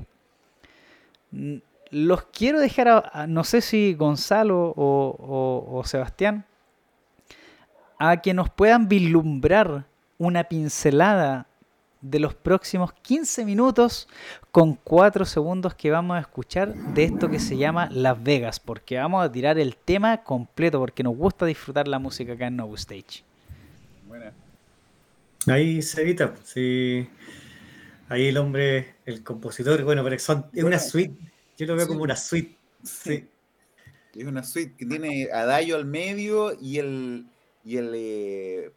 los 1.92 2.24
quiero 2.26 2.60
dejar, 2.60 2.88
a, 2.88 3.28
no 3.28 3.44
sé 3.44 3.62
si 3.62 3.94
Gonzalo 3.94 4.74
o, 4.76 5.82
Sebastián, 5.86 6.46
a 7.98 8.22
que 8.22 8.34
nos 8.34 8.50
puedan 8.50 8.88
vislumbrar 8.88 9.86
una 10.18 10.44
pincelada 10.44 11.48
de 12.02 12.20
los 12.20 12.34
próximos 12.34 12.94
15 12.94 13.44
minutos 13.44 14.08
con 14.52 14.76
4 14.76 15.26
segundos 15.26 15.76
que 15.76 15.92
vamos 15.92 16.16
a 16.16 16.22
escuchar 16.22 16.74
de 16.74 17.04
esto 17.04 17.30
que 17.30 17.40
se 17.40 17.58
llama 17.58 17.90
Las 17.92 18.22
Vegas, 18.22 18.60
porque 18.60 18.98
vamos 18.98 19.26
a 19.26 19.32
tirar 19.32 19.60
el 19.60 19.76
tema 19.76 20.24
completo, 20.24 20.80
porque 20.80 21.04
nos 21.04 21.18
gusta 21.18 21.46
disfrutar 21.46 21.88
la 21.88 22.00
música 22.00 22.34
acá 22.34 22.48
en 22.48 22.56
No 22.56 22.74
Stage. 22.76 23.24
Ahí 25.48 25.82
se 25.82 26.02
evita, 26.02 26.34
sí. 26.44 27.10
Ahí 28.10 28.28
el 28.28 28.38
hombre, 28.38 28.96
el 29.06 29.24
compositor, 29.24 29.84
bueno, 29.84 30.04
pero 30.04 30.18
son, 30.18 30.48
es 30.52 30.64
una 30.64 30.80
suite, 30.80 31.16
yo 31.58 31.68
lo 31.68 31.76
veo 31.76 31.88
como 31.88 32.02
una 32.02 32.16
suite. 32.16 32.58
Sí. 32.84 33.28
Es 34.16 34.26
una 34.26 34.44
suite 34.44 34.74
que 34.76 34.86
tiene 34.88 35.30
a 35.32 35.46
Dayo 35.46 35.76
al 35.76 35.86
medio 35.86 36.58
y 36.60 36.80
el, 36.80 37.28
y 37.64 37.78
el 37.78 37.92
eh, 37.96 38.72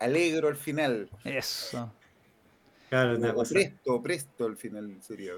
alegro 0.00 0.48
al 0.48 0.56
final. 0.56 1.08
Eso. 1.24 1.92
Claro, 2.88 3.16
una 3.16 3.32
cosa. 3.32 3.54
Presto, 3.54 4.02
presto 4.02 4.46
al 4.46 4.56
final 4.56 4.96
sería. 5.00 5.32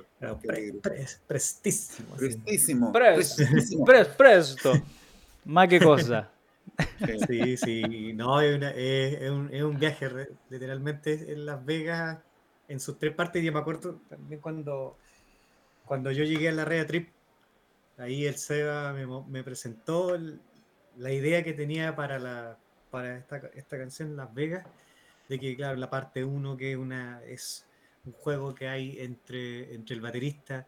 prestísimo. 1.27 2.17
Prestísimo. 2.17 2.93
prestísimo. 2.93 3.85
presto. 3.85 4.73
Más 5.45 5.69
que 5.69 5.81
cosa. 5.81 6.31
Sí, 7.29 7.57
sí. 7.59 8.13
No, 8.15 8.41
es, 8.41 8.61
es, 8.75 9.31
un, 9.31 9.51
es 9.53 9.63
un 9.63 9.79
viaje 9.79 10.09
literalmente 10.49 11.31
en 11.31 11.47
Las 11.47 11.65
Vegas 11.65 12.19
en 12.69 12.81
sus 12.81 12.99
tres 12.99 13.15
partes. 13.15 13.43
Yo 13.43 13.53
me 13.53 13.61
acuerdo 13.61 14.01
también 14.09 14.41
cuando, 14.41 14.97
cuando 15.85 16.11
yo 16.11 16.25
llegué 16.25 16.49
a 16.49 16.53
la 16.53 16.65
Red 16.65 16.87
Trip, 16.87 17.09
ahí 17.99 18.27
el 18.27 18.37
Seba 18.37 18.93
me, 18.93 19.07
me 19.29 19.43
presentó 19.43 20.17
la 20.97 21.13
idea 21.13 21.43
que 21.43 21.53
tenía 21.53 21.95
para, 21.97 22.19
la, 22.19 22.59
para 22.91 23.17
esta, 23.19 23.37
esta 23.55 23.79
canción 23.79 24.17
Las 24.17 24.33
Vegas, 24.35 24.67
de 25.29 25.39
que, 25.39 25.57
claro, 25.57 25.77
la 25.77 25.91
parte 25.91 26.25
1 26.25 26.57
que 26.57 26.77
una, 26.77 27.23
es 27.25 27.67
un 28.05 28.13
juego 28.13 28.55
que 28.55 28.69
hay 28.69 28.99
entre, 29.01 29.75
entre 29.75 29.97
el 29.97 30.03
baterista 30.03 30.67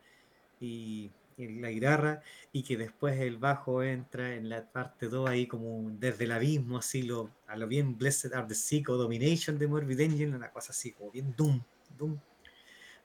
y, 0.60 1.10
la 1.38 1.68
guitarra 1.68 2.22
y 2.50 2.62
que 2.62 2.78
después 2.78 3.20
el 3.20 3.36
bajo 3.36 3.82
entra 3.82 4.36
en 4.36 4.48
la 4.48 4.64
parte 4.72 5.08
2 5.08 5.28
ahí 5.28 5.46
como 5.46 5.90
desde 5.90 6.24
el 6.24 6.32
abismo, 6.32 6.78
así 6.78 7.02
lo, 7.02 7.30
a 7.46 7.56
lo 7.58 7.66
bien 7.66 7.98
Blessed 7.98 8.32
Are 8.32 8.46
the 8.46 8.54
Sick 8.54 8.88
o 8.88 8.96
Domination 8.96 9.58
de 9.58 9.66
Morbid 9.66 10.00
Engine, 10.00 10.34
una 10.34 10.50
cosa 10.50 10.72
así 10.72 10.92
como 10.92 11.10
bien 11.10 11.34
Doom, 11.36 11.60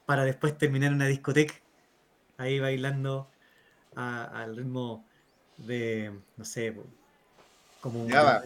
para 0.06 0.26
después 0.26 0.58
terminar 0.58 0.90
en 0.90 0.96
una 0.96 1.08
discoteca, 1.08 1.54
ahí 2.38 2.60
bailando 2.60 3.28
al 3.96 4.56
ritmo 4.56 5.06
de, 5.58 6.12
no 6.38 6.46
sé, 6.46 6.76
como, 7.82 8.06
de 8.06 8.16
Ava. 8.16 8.44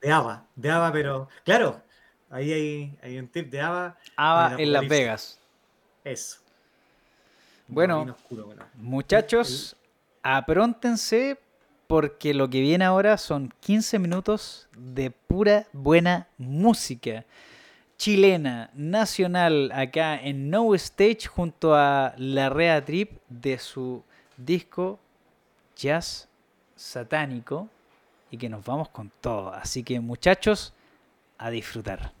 de 0.00 0.12
Ava, 0.12 0.46
de 0.56 0.70
Ava, 0.70 0.92
pero 0.92 1.28
claro, 1.44 1.82
ahí 2.30 2.52
hay, 2.52 2.98
hay 3.02 3.18
un 3.18 3.28
tip 3.28 3.50
de 3.50 3.60
Ava. 3.60 3.96
Ava 4.16 4.56
en, 4.58 4.72
Las 4.72 4.88
Vegas. 4.88 5.38
Eso. 6.04 6.38
Bueno, 7.68 8.16
muchachos, 8.74 9.76
apróntense 10.22 11.38
porque 11.86 12.34
lo 12.34 12.48
que 12.48 12.60
viene 12.60 12.84
ahora 12.84 13.16
son 13.18 13.52
15 13.60 13.98
minutos 13.98 14.68
de 14.76 15.10
pura 15.10 15.66
buena 15.72 16.28
música 16.38 17.24
chilena 18.00 18.70
nacional 18.72 19.70
acá 19.74 20.16
en 20.16 20.48
No 20.48 20.74
Stage 20.74 21.26
junto 21.26 21.74
a 21.74 22.14
La 22.16 22.48
Rea 22.48 22.82
Trip 22.82 23.20
de 23.28 23.58
su 23.58 24.02
disco 24.38 24.98
Jazz 25.76 26.26
Satánico 26.74 27.68
y 28.30 28.38
que 28.38 28.48
nos 28.48 28.64
vamos 28.64 28.88
con 28.88 29.12
todo. 29.20 29.52
Así 29.52 29.82
que 29.82 30.00
muchachos, 30.00 30.72
a 31.36 31.50
disfrutar. 31.50 32.14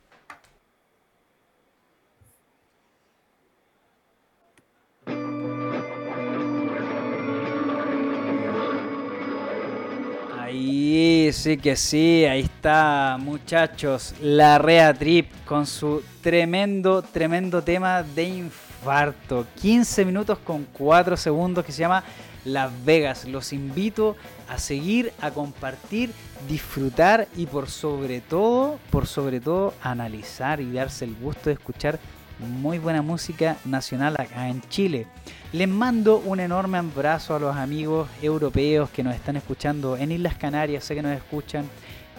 Ahí 10.60 11.30
sí 11.32 11.56
que 11.56 11.74
sí, 11.74 12.26
ahí 12.26 12.40
está, 12.40 13.16
muchachos. 13.18 14.14
La 14.20 14.58
Rea 14.58 14.92
Trip 14.92 15.26
con 15.46 15.66
su 15.66 16.02
tremendo, 16.20 17.00
tremendo 17.00 17.62
tema 17.62 18.02
de 18.02 18.24
infarto. 18.24 19.46
15 19.58 20.04
minutos 20.04 20.36
con 20.40 20.64
4 20.64 21.16
segundos 21.16 21.64
que 21.64 21.72
se 21.72 21.80
llama 21.80 22.04
Las 22.44 22.70
Vegas. 22.84 23.24
Los 23.24 23.54
invito 23.54 24.16
a 24.50 24.58
seguir, 24.58 25.14
a 25.22 25.30
compartir, 25.30 26.10
disfrutar 26.46 27.26
y 27.38 27.46
por 27.46 27.70
sobre 27.70 28.20
todo, 28.20 28.78
por 28.90 29.06
sobre 29.06 29.40
todo, 29.40 29.72
analizar 29.80 30.60
y 30.60 30.70
darse 30.72 31.06
el 31.06 31.14
gusto 31.14 31.48
de 31.48 31.54
escuchar 31.54 31.98
muy 32.40 32.78
buena 32.78 33.02
música 33.02 33.56
nacional 33.64 34.16
acá 34.18 34.48
en 34.48 34.60
Chile. 34.68 35.06
Les 35.52 35.68
mando 35.68 36.18
un 36.18 36.40
enorme 36.40 36.78
abrazo 36.78 37.34
a 37.34 37.38
los 37.38 37.56
amigos 37.56 38.08
europeos 38.22 38.90
que 38.90 39.02
nos 39.02 39.14
están 39.14 39.36
escuchando 39.36 39.96
en 39.96 40.12
Islas 40.12 40.36
Canarias, 40.36 40.84
sé 40.84 40.94
que 40.94 41.02
nos 41.02 41.16
escuchan 41.16 41.66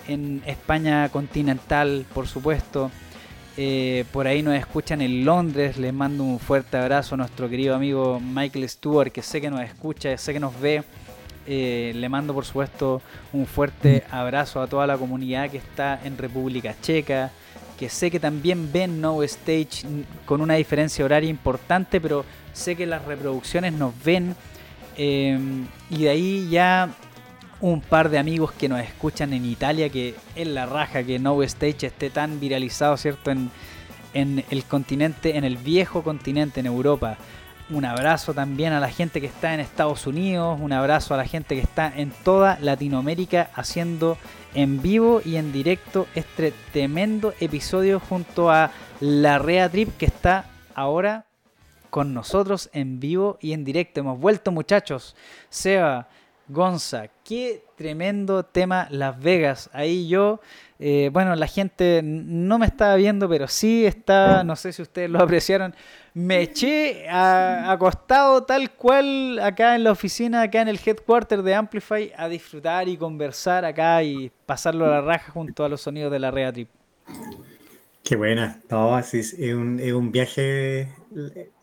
en 0.07 0.41
España 0.45 1.09
continental, 1.09 2.05
por 2.13 2.27
supuesto. 2.27 2.91
Eh, 3.57 4.05
por 4.13 4.27
ahí 4.27 4.41
nos 4.41 4.55
escuchan 4.55 5.01
en 5.01 5.25
Londres. 5.25 5.77
Les 5.77 5.93
mando 5.93 6.23
un 6.23 6.39
fuerte 6.39 6.77
abrazo 6.77 7.15
a 7.15 7.17
nuestro 7.17 7.49
querido 7.49 7.75
amigo 7.75 8.19
Michael 8.19 8.67
Stewart, 8.69 9.11
que 9.11 9.21
sé 9.21 9.41
que 9.41 9.49
nos 9.49 9.61
escucha, 9.61 10.17
sé 10.17 10.33
que 10.33 10.39
nos 10.39 10.59
ve. 10.59 10.83
Eh, 11.47 11.91
le 11.95 12.07
mando 12.07 12.33
por 12.33 12.45
supuesto 12.45 13.01
un 13.33 13.47
fuerte 13.47 14.03
abrazo 14.11 14.61
a 14.61 14.67
toda 14.67 14.85
la 14.85 14.97
comunidad 14.97 15.49
que 15.49 15.57
está 15.57 15.99
en 16.03 16.17
República 16.17 16.75
Checa, 16.81 17.31
que 17.81 17.89
sé 17.89 18.11
que 18.11 18.19
también 18.19 18.71
ven 18.71 19.01
No 19.01 19.23
Stage 19.23 19.87
con 20.27 20.39
una 20.39 20.53
diferencia 20.53 21.03
horaria 21.03 21.31
importante, 21.31 21.99
pero 21.99 22.23
sé 22.53 22.75
que 22.75 22.85
las 22.85 23.03
reproducciones 23.05 23.73
nos 23.73 23.91
ven. 24.03 24.35
Em, 24.95 25.65
y 25.89 26.03
de 26.03 26.09
ahí 26.09 26.47
ya 26.47 26.89
un 27.59 27.81
par 27.81 28.09
de 28.11 28.19
amigos 28.19 28.51
que 28.51 28.69
nos 28.69 28.81
escuchan 28.81 29.33
en 29.33 29.45
Italia, 29.45 29.89
que 29.89 30.13
es 30.35 30.47
la 30.47 30.67
raja 30.67 31.01
que 31.01 31.17
No 31.17 31.41
Stage 31.41 31.87
esté 31.87 32.11
tan 32.11 32.39
viralizado, 32.39 32.95
¿cierto? 32.97 33.31
En, 33.31 33.49
en 34.13 34.45
el 34.51 34.63
continente, 34.65 35.35
en 35.35 35.43
el 35.43 35.57
viejo 35.57 36.03
continente, 36.03 36.59
en 36.59 36.67
Europa. 36.67 37.17
Un 37.71 37.85
abrazo 37.85 38.35
también 38.35 38.73
a 38.73 38.79
la 38.79 38.89
gente 38.89 39.19
que 39.19 39.27
está 39.27 39.55
en 39.55 39.59
Estados 39.59 40.05
Unidos, 40.05 40.59
un 40.61 40.71
abrazo 40.71 41.15
a 41.15 41.17
la 41.17 41.25
gente 41.25 41.55
que 41.55 41.61
está 41.61 41.91
en 41.95 42.11
toda 42.23 42.59
Latinoamérica 42.61 43.49
haciendo 43.55 44.19
en 44.53 44.81
vivo 44.81 45.21
y 45.23 45.37
en 45.37 45.51
directo 45.51 46.07
este 46.15 46.53
tremendo 46.71 47.33
episodio 47.39 47.99
junto 47.99 48.49
a 48.49 48.71
la 48.99 49.39
Rea 49.39 49.69
Trip 49.69 49.95
que 49.97 50.05
está 50.05 50.45
ahora 50.75 51.25
con 51.89 52.13
nosotros 52.13 52.69
en 52.73 52.99
vivo 52.99 53.37
y 53.41 53.53
en 53.53 53.63
directo. 53.63 53.99
Hemos 53.99 54.19
vuelto 54.19 54.51
muchachos. 54.51 55.15
Seba, 55.49 56.07
Gonza, 56.47 57.07
qué 57.23 57.63
tremendo 57.75 58.43
tema 58.43 58.87
Las 58.89 59.19
Vegas. 59.19 59.69
Ahí 59.73 60.07
yo, 60.07 60.41
eh, 60.79 61.09
bueno, 61.13 61.35
la 61.35 61.47
gente 61.47 62.01
no 62.03 62.59
me 62.59 62.65
estaba 62.65 62.95
viendo, 62.95 63.29
pero 63.29 63.47
sí 63.47 63.85
está, 63.85 64.43
no 64.43 64.55
sé 64.55 64.73
si 64.73 64.81
ustedes 64.81 65.09
lo 65.09 65.21
apreciaron, 65.21 65.75
me 66.13 66.41
eché 66.41 67.07
acostado 67.09 68.43
tal 68.43 68.75
cual 68.75 69.39
acá 69.39 69.75
en 69.75 69.83
la 69.83 69.91
oficina, 69.91 70.41
acá 70.41 70.61
en 70.61 70.67
el 70.67 70.79
headquarter 70.83 71.41
de 71.41 71.55
Amplify, 71.55 72.11
a 72.15 72.27
disfrutar 72.27 72.87
y 72.89 72.97
conversar 72.97 73.65
acá 73.65 74.03
y 74.03 74.31
pasarlo 74.45 74.85
a 74.85 74.89
la 74.89 75.01
raja 75.01 75.31
junto 75.31 75.63
a 75.63 75.69
los 75.69 75.81
sonidos 75.81 76.11
de 76.11 76.19
la 76.19 76.31
Rea 76.31 76.51
Trip. 76.51 76.69
Qué 78.03 78.15
buena, 78.15 78.61
no, 78.69 78.97
es, 78.99 79.35
un, 79.39 79.79
es 79.79 79.93
un 79.93 80.11
viaje, 80.11 80.93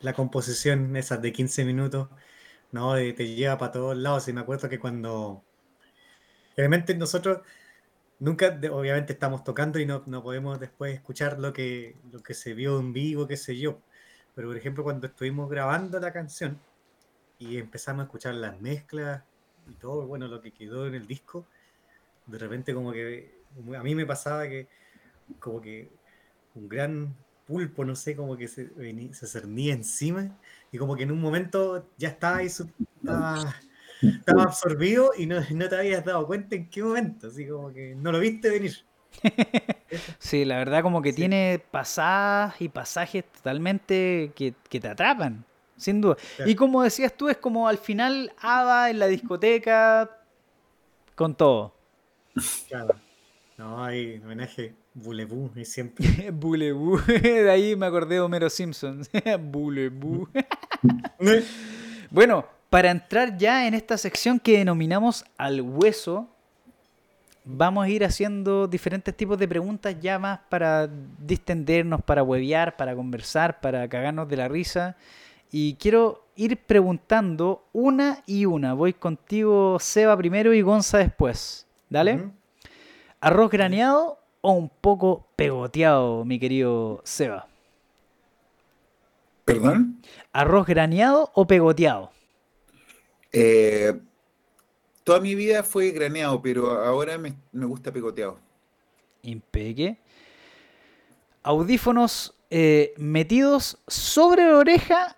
la 0.01 0.12
composición 0.12 0.97
esas 0.97 1.20
de 1.20 1.33
15 1.33 1.65
minutos, 1.65 2.09
no, 2.70 2.95
te 2.95 3.35
lleva 3.35 3.59
para 3.59 3.73
todos 3.73 3.97
lados. 3.97 4.29
Y 4.29 4.33
me 4.33 4.41
acuerdo 4.41 4.69
que 4.69 4.79
cuando, 4.79 5.43
Obviamente 6.59 6.93
nosotros 6.97 7.39
nunca, 8.19 8.59
obviamente 8.73 9.12
estamos 9.12 9.45
tocando 9.45 9.79
y 9.79 9.87
no, 9.87 10.03
podemos 10.25 10.59
después 10.59 10.93
escuchar 10.93 11.39
lo 11.39 11.53
que, 11.53 11.97
lo 12.11 12.20
que 12.20 12.35
se 12.35 12.53
vio 12.53 12.81
en 12.81 12.93
vivo, 12.93 13.29
qué 13.29 13.37
sé 13.37 13.57
yo. 13.57 13.81
Pero 14.39 14.51
por 14.51 14.56
ejemplo, 14.56 14.85
cuando 14.85 15.09
estuvimos 15.09 15.51
grabando 15.51 15.98
la 15.98 16.12
canción 16.12 16.60
y 17.40 17.59
empezamos 17.59 18.02
a 18.02 18.05
escuchar 18.05 18.36
las 18.36 18.60
mezclas 18.60 19.24
y 19.69 19.74
todo, 19.74 20.06
bueno, 20.06 20.28
lo 20.28 20.40
que 20.40 20.52
quedó 20.52 20.86
en 20.86 20.94
el 20.94 21.09
disco, 21.09 21.44
de 22.24 22.39
repente 22.39 22.73
como 22.73 22.93
que 22.93 23.35
a 23.77 23.82
mí 23.82 23.97
me 23.97 24.06
pasaba 24.06 24.48
que 24.48 24.69
como 25.40 25.60
que 25.60 25.90
un 26.55 26.69
gran 26.69 27.16
pulpo, 27.48 27.85
no 27.85 27.97
sé, 27.97 28.15
como 28.15 28.36
que 28.36 28.47
se, 28.47 28.70
se 29.12 29.27
cernía 29.27 29.74
encima 29.74 30.39
y 30.70 30.78
como 30.78 30.94
que 30.94 31.02
en 31.02 31.10
un 31.10 31.20
momento 31.20 31.89
ya 31.97 32.10
estaba 32.10 32.36
ahí, 32.36 32.47
estaba 32.47 33.56
estaba 34.01 34.44
absorbido 34.44 35.10
y 35.19 35.27
no, 35.27 35.43
te 35.69 35.77
habías 35.77 36.05
dado 36.05 36.28
cuenta 36.28 36.55
en 36.55 36.70
qué 36.70 36.85
momento, 36.85 37.27
así 37.27 37.48
como 37.48 37.73
que 37.73 37.97
no 37.97 38.12
lo 38.12 38.20
viste 38.20 38.51
venir. 38.51 38.85
sí, 40.19 40.44
la 40.44 40.59
verdad 40.59 40.82
como 40.82 41.02
que 41.02 41.12
tiene 41.12 41.62
pasadas 41.70 42.60
y 42.60 42.69
pasajes 42.69 43.24
totalmente 43.32 44.32
que, 44.35 44.52
te 44.69 44.89
atrapan, 44.89 45.44
sin 45.77 46.01
duda. 46.01 46.16
Y 46.47 46.55
como 46.55 46.82
decías 46.82 47.12
tú, 47.15 47.28
es 47.28 47.36
como 47.36 47.69
al 47.69 47.78
final 47.78 48.32
Ava 48.40 48.90
en 48.90 48.98
la 48.98 49.06
discoteca 49.06 50.10
con 51.15 51.35
todo. 51.35 51.74
Claro. 52.69 52.94
No, 53.56 53.85
hay 53.85 54.20
homenaje 54.24 54.74
Bulebú 54.94 55.51
y 55.56 55.65
siempre. 55.65 56.06
Bulebú. 56.32 57.01
De 57.06 57.51
ahí 57.51 57.77
me 57.77 57.86
acordé 57.86 58.16
de 58.16 58.20
Homero 58.20 58.51
Simpson. 58.51 59.02
Bulebú. 59.40 60.28
bueno, 62.10 62.47
para 62.70 62.90
entrar 62.90 63.36
ya 63.36 63.66
en 63.66 63.74
esta 63.74 63.98
sección 63.98 64.39
que 64.39 64.59
denominamos 64.59 65.24
al 65.36 65.60
hueso, 65.60 66.28
vamos 67.51 67.87
a 67.87 67.89
ir 67.89 68.05
haciendo 68.05 68.69
diferentes 68.69 69.16
tipos 69.16 69.39
de 69.39 69.49
preguntas 69.49 69.97
ya 70.01 70.19
más 70.19 70.41
para 70.51 70.87
distendernos, 70.87 72.03
para 72.03 72.23
huevear, 72.23 72.77
para 72.77 72.95
conversar, 72.95 73.61
para 73.61 73.89
cagarnos 73.89 74.29
de 74.29 74.37
la 74.37 74.49
risa. 74.49 74.97
Y 75.51 75.75
quiero 75.75 76.27
ir 76.37 76.59
preguntando 76.59 77.65
una 77.73 78.23
y 78.27 78.45
una. 78.45 78.75
Voy 78.75 78.93
contigo, 78.93 79.79
Seba, 79.81 80.15
primero 80.16 80.53
y 80.53 80.61
Gonza 80.61 80.99
después. 80.99 81.66
¿Dale? 81.89 82.29
¿Arroz 83.20 83.51
graneado 83.51 84.19
o 84.43 84.53
un 84.53 84.69
poco 84.69 85.27
pegoteado, 85.35 86.27
mi 86.27 86.39
querido 86.39 87.01
Seba? 87.03 87.47
¿Perdón? 89.47 90.03
¿Arroz 90.35 90.66
graneado 90.66 91.31
o 91.33 91.47
pegoteado? 91.47 92.11
Eh, 93.33 93.99
toda 95.09 95.21
mi 95.21 95.35
vida 95.35 95.63
fue 95.63 95.91
graneado, 95.91 96.43
pero 96.43 96.85
ahora 96.85 97.17
me, 97.17 97.35
gusta 97.53 97.91
pegoteado. 97.91 98.39
Impeque. 99.23 99.97
Audífonos 101.43 102.35
eh, 102.51 102.93
metidos 102.99 103.79
sobre 103.87 104.45
la 104.45 104.59
oreja 104.59 105.17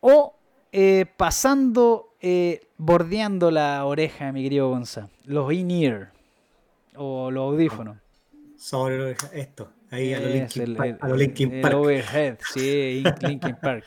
o 0.00 0.34
eh, 0.70 1.06
pasando, 1.16 2.10
bordeando 2.76 3.50
la 3.50 3.86
oreja, 3.86 4.32
mi 4.32 4.42
querido 4.42 4.68
Gonza. 4.68 5.08
Los 5.24 5.50
in-ear 5.50 6.12
o 6.94 7.30
los 7.30 7.54
audífonos. 7.54 7.96
Sobre 8.58 8.98
la 8.98 9.04
oreja, 9.04 9.30
esto. 9.32 9.72
Ahí 9.90 10.12
a 10.12 10.20
los 10.20 10.30
Linkin, 10.30 10.76
Park, 10.76 10.98
a 11.00 11.08
Linkin 11.08 11.62
Park. 11.62 11.74
overhead, 11.74 12.36
sí, 12.52 13.02
Linkin 13.22 13.56
Park. 13.56 13.84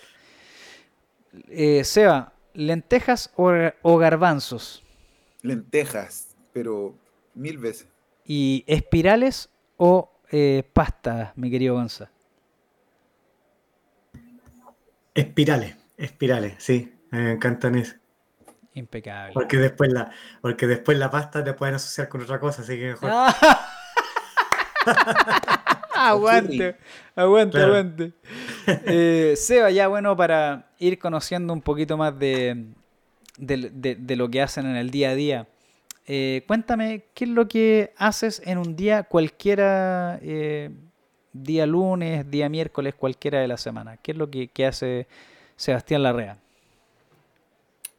Seba, 1.84 2.34
¿Lentejas 2.56 3.32
o, 3.36 3.98
garbanzos? 4.00 4.82
Lentejas, 5.46 6.36
pero 6.54 6.96
mil 7.36 7.58
veces. 7.58 7.88
¿Y 8.26 8.64
espirales 8.68 9.50
o 9.78 10.12
eh, 10.32 10.64
pasta, 10.74 11.34
mi 11.36 11.52
querido 11.52 11.76
Gonza? 11.76 12.10
Espirales, 15.14 15.76
espirales, 15.98 16.56
sí, 16.58 16.94
me 17.12 17.34
encantan 17.34 17.76
eso. 17.76 17.96
Impecable. 18.74 19.34
Porque 19.34 19.58
después 19.58 19.94
la, 19.94 20.12
porque 20.42 20.68
después 20.68 20.98
la 20.98 21.10
pasta 21.10 21.44
te 21.44 21.54
pueden 21.54 21.76
asociar 21.76 22.10
con 22.10 22.22
otra 22.22 22.40
cosa, 22.40 22.64
así 22.64 22.78
que 22.78 22.88
mejor. 22.88 23.10
aguante, 25.96 26.76
aguante, 27.16 27.62
aguante. 27.62 28.14
Eh, 28.68 29.36
Seba, 29.38 29.72
ya 29.72 29.88
bueno, 29.88 30.18
para 30.18 30.72
ir 30.80 31.00
conociendo 31.00 31.54
un 31.54 31.62
poquito 31.62 31.96
más 31.96 32.18
de, 32.20 32.74
de, 33.38 34.16
lo 34.16 34.30
que 34.30 34.42
hacen 34.42 34.66
en 34.66 34.76
el 34.76 34.92
día 34.92 35.12
a 35.12 35.16
día. 35.16 35.48
Eh, 36.08 36.44
cuéntame, 36.48 37.06
¿qué 37.14 37.26
es 37.26 37.32
lo 37.32 37.48
que 37.48 37.94
haces 37.98 38.42
en 38.46 38.58
un 38.58 38.76
día 38.76 39.04
cualquiera, 39.04 40.20
eh, 40.22 40.70
día 41.34 41.66
lunes, 41.66 42.30
día 42.30 42.48
miércoles, 42.50 42.94
cualquiera 42.96 43.40
de 43.40 43.48
la 43.48 43.58
semana? 43.58 43.98
¿Qué 43.98 44.12
es 44.12 44.18
lo 44.18 44.30
que, 44.30 44.50
hace 44.66 45.08
Sebastián 45.56 46.04
Larrea? 46.04 46.38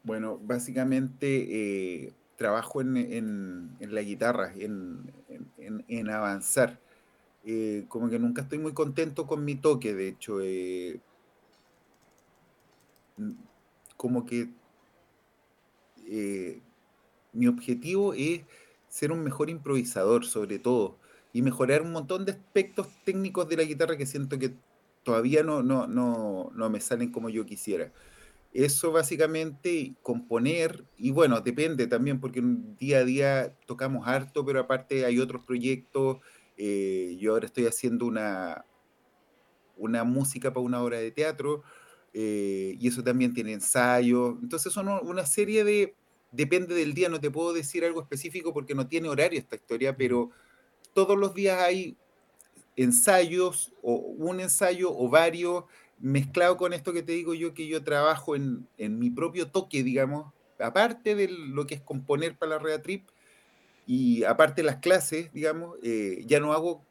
Bueno, 0.04 0.38
básicamente 0.40 2.12
trabajo 2.36 2.80
en, 2.80 3.76
la 3.80 4.02
guitarra, 4.02 4.52
en, 4.56 5.12
en 5.58 6.10
avanzar. 6.10 6.78
Eh, 7.48 7.84
como 7.86 8.10
que 8.10 8.18
nunca 8.18 8.42
estoy 8.42 8.58
muy 8.58 8.72
contento 8.72 9.24
con 9.24 9.44
mi 9.44 9.54
toque, 9.54 9.94
de 9.94 10.08
hecho, 10.08 10.40
eh, 10.42 10.98
como 13.96 14.26
que 14.26 14.48
eh, 16.06 16.60
mi 17.32 17.46
objetivo 17.46 18.14
es 18.14 18.42
ser 18.88 19.12
un 19.12 19.22
mejor 19.22 19.50
improvisador, 19.50 20.24
sobre 20.24 20.58
todo, 20.58 20.98
y 21.32 21.42
mejorar 21.42 21.82
un 21.82 21.92
montón 21.92 22.24
de 22.24 22.32
aspectos 22.32 22.88
técnicos 23.04 23.48
de 23.48 23.56
la 23.56 23.64
guitarra 23.64 23.96
que 23.96 24.06
siento 24.06 24.38
que 24.38 24.54
todavía 25.02 25.42
no, 25.42 25.62
no, 25.62 25.86
no, 25.86 26.50
no 26.54 26.70
me 26.70 26.80
salen 26.80 27.12
como 27.12 27.28
yo 27.28 27.44
quisiera. 27.44 27.92
Eso 28.52 28.90
básicamente, 28.90 29.94
componer, 30.02 30.84
y 30.96 31.10
bueno, 31.10 31.40
depende 31.40 31.86
también, 31.86 32.20
porque 32.20 32.42
día 32.78 32.98
a 32.98 33.04
día 33.04 33.56
tocamos 33.66 34.08
harto, 34.08 34.46
pero 34.46 34.60
aparte 34.60 35.04
hay 35.04 35.18
otros 35.18 35.44
proyectos 35.44 36.18
eh, 36.56 37.16
yo 37.20 37.32
ahora 37.32 37.46
estoy 37.46 37.66
haciendo 37.66 38.06
una, 38.06 38.64
una 39.76 40.04
música 40.04 40.52
para 40.52 40.64
una 40.64 40.82
obra 40.82 40.98
de 40.98 41.10
teatro 41.10 41.62
eh, 42.18 42.76
y 42.80 42.88
eso 42.88 43.04
también 43.04 43.34
tiene 43.34 43.52
ensayo. 43.52 44.38
Entonces 44.40 44.72
son 44.72 44.88
una 44.88 45.26
serie 45.26 45.64
de, 45.64 45.94
depende 46.32 46.74
del 46.74 46.94
día, 46.94 47.10
no 47.10 47.20
te 47.20 47.30
puedo 47.30 47.52
decir 47.52 47.84
algo 47.84 48.00
específico 48.00 48.54
porque 48.54 48.74
no 48.74 48.88
tiene 48.88 49.08
horario 49.10 49.38
esta 49.38 49.56
historia, 49.56 49.96
pero 49.96 50.30
todos 50.94 51.18
los 51.18 51.34
días 51.34 51.60
hay 51.60 51.96
ensayos 52.76 53.72
o 53.82 53.94
un 53.94 54.40
ensayo 54.40 54.96
o 54.96 55.08
varios 55.10 55.64
mezclado 55.98 56.56
con 56.56 56.72
esto 56.72 56.92
que 56.92 57.02
te 57.02 57.12
digo 57.12 57.34
yo, 57.34 57.52
que 57.52 57.66
yo 57.66 57.84
trabajo 57.84 58.34
en, 58.34 58.66
en 58.78 58.98
mi 58.98 59.10
propio 59.10 59.50
toque, 59.50 59.82
digamos, 59.82 60.32
aparte 60.58 61.14
de 61.14 61.28
lo 61.28 61.66
que 61.66 61.74
es 61.74 61.80
componer 61.82 62.36
para 62.36 62.52
la 62.52 62.58
Rea 62.58 62.80
Trip, 62.80 63.06
y 63.86 64.24
aparte 64.24 64.62
las 64.64 64.76
clases, 64.76 65.32
digamos, 65.32 65.76
eh, 65.82 66.24
ya 66.26 66.40
no 66.40 66.52
hago 66.52 66.82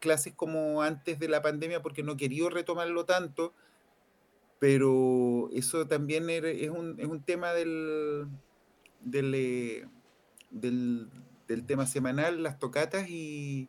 clases 0.00 0.34
como 0.34 0.82
antes 0.82 1.18
de 1.18 1.28
la 1.28 1.40
pandemia 1.40 1.80
porque 1.80 2.02
no 2.02 2.16
quería 2.16 2.50
retomarlo 2.50 3.06
tanto, 3.06 3.54
pero 4.62 5.48
eso 5.52 5.88
también 5.88 6.30
es, 6.30 6.70
un, 6.70 6.94
es 7.00 7.08
un 7.08 7.20
tema 7.20 7.52
del, 7.52 8.28
del, 9.00 9.34
eh, 9.34 9.88
del, 10.52 11.08
tema 11.66 11.84
semanal, 11.84 12.44
las 12.44 12.60
tocatas 12.60 13.08
y, 13.08 13.68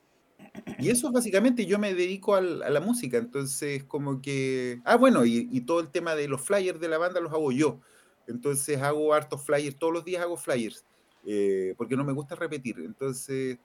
y 0.78 0.92
eso 0.92 1.12
básicamente 1.12 1.66
yo 1.66 1.80
me 1.80 1.96
dedico 1.96 2.36
a 2.36 2.42
la 2.42 2.80
música, 2.80 3.18
entonces 3.18 3.84
como 3.86 4.22
que... 4.22 4.82
Ah, 4.86 4.96
bueno, 4.96 5.26
y, 5.26 5.50
y, 5.52 5.62
todo 5.62 5.80
el 5.80 5.90
tema 5.90 6.14
de 6.14 6.28
los 6.28 6.42
flyers 6.42 6.80
de 6.80 6.90
la 6.90 7.00
banda 7.00 7.20
los 7.20 7.34
hago 7.34 7.52
yo, 7.52 7.80
entonces 8.28 8.80
hago 8.80 9.16
hartos 9.16 9.44
flyers, 9.44 9.80
todos 9.80 9.94
los 9.94 10.06
días 10.06 10.22
hago 10.22 10.38
flyers. 10.38 10.86
Eh, 11.26 11.74
porque 11.76 11.98
no 11.98 12.04
me 12.04 12.14
gusta 12.14 12.36
repetir. 12.36 12.80
Entonces, 12.80 13.58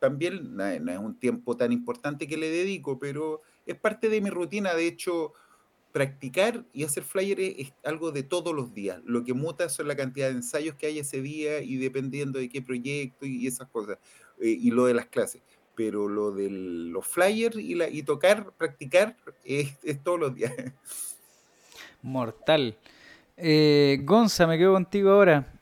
también 0.00 0.56
no, 0.56 0.64
es 0.66 0.98
un 0.98 1.14
tiempo 1.20 1.56
tan 1.56 1.70
importante 1.70 2.26
que 2.26 2.36
le 2.36 2.50
dedico, 2.50 2.98
pero 2.98 3.42
es 3.64 3.76
parte 3.76 4.08
de 4.08 4.20
mi 4.20 4.30
rutina. 4.30 4.74
De 4.74 4.88
hecho, 4.88 5.34
practicar 5.92 6.64
y 6.72 6.84
hacer 6.84 7.04
flyers 7.04 7.40
es 7.58 7.72
algo 7.84 8.12
de 8.12 8.22
todos 8.22 8.54
los 8.54 8.74
días. 8.74 9.00
Lo 9.04 9.24
que 9.24 9.34
muta 9.34 9.68
son 9.68 9.88
la 9.88 9.96
cantidad 9.96 10.28
de 10.28 10.36
ensayos 10.36 10.74
que 10.74 10.86
hay 10.86 10.98
ese 10.98 11.20
día 11.20 11.60
y 11.60 11.76
dependiendo 11.76 12.38
de 12.38 12.48
qué 12.48 12.62
proyecto 12.62 13.26
y 13.26 13.46
esas 13.46 13.68
cosas, 13.68 13.98
eh, 14.40 14.48
y 14.48 14.70
lo 14.70 14.86
de 14.86 14.94
las 14.94 15.06
clases. 15.06 15.42
Pero 15.74 16.08
lo 16.08 16.32
de 16.32 16.50
los 16.50 17.06
flyers 17.06 17.56
y, 17.56 17.74
la, 17.74 17.88
y 17.88 18.02
tocar, 18.02 18.52
practicar, 18.52 19.16
es, 19.44 19.78
todos 20.02 20.18
los 20.18 20.34
días. 20.34 20.52
Mortal. 22.02 22.76
Eh, 23.36 24.00
Gonza, 24.02 24.46
me 24.46 24.58
quedo 24.58 24.72
contigo 24.72 25.10
ahora. 25.10 25.52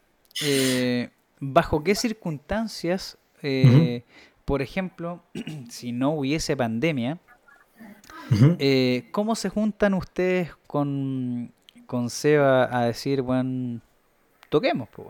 Eh, 0.42 1.10
¿bajo 1.40 1.82
qué 1.82 1.94
circunstancias, 1.94 3.18
eh, 3.42 4.04
por 4.44 4.62
ejemplo, 4.62 5.22
si 5.70 5.92
no 5.92 6.10
hubiese 6.10 6.56
pandemia, 6.56 7.18
eh, 8.58 9.08
cómo 9.12 9.34
se 9.34 9.48
juntan 9.48 9.94
ustedes 9.94 10.52
con, 10.66 11.52
con 11.86 12.10
Seba 12.10 12.68
a 12.76 12.84
decir, 12.86 13.22
bueno, 13.22 13.80
toquemos? 14.48 14.88
Pues, 14.94 15.08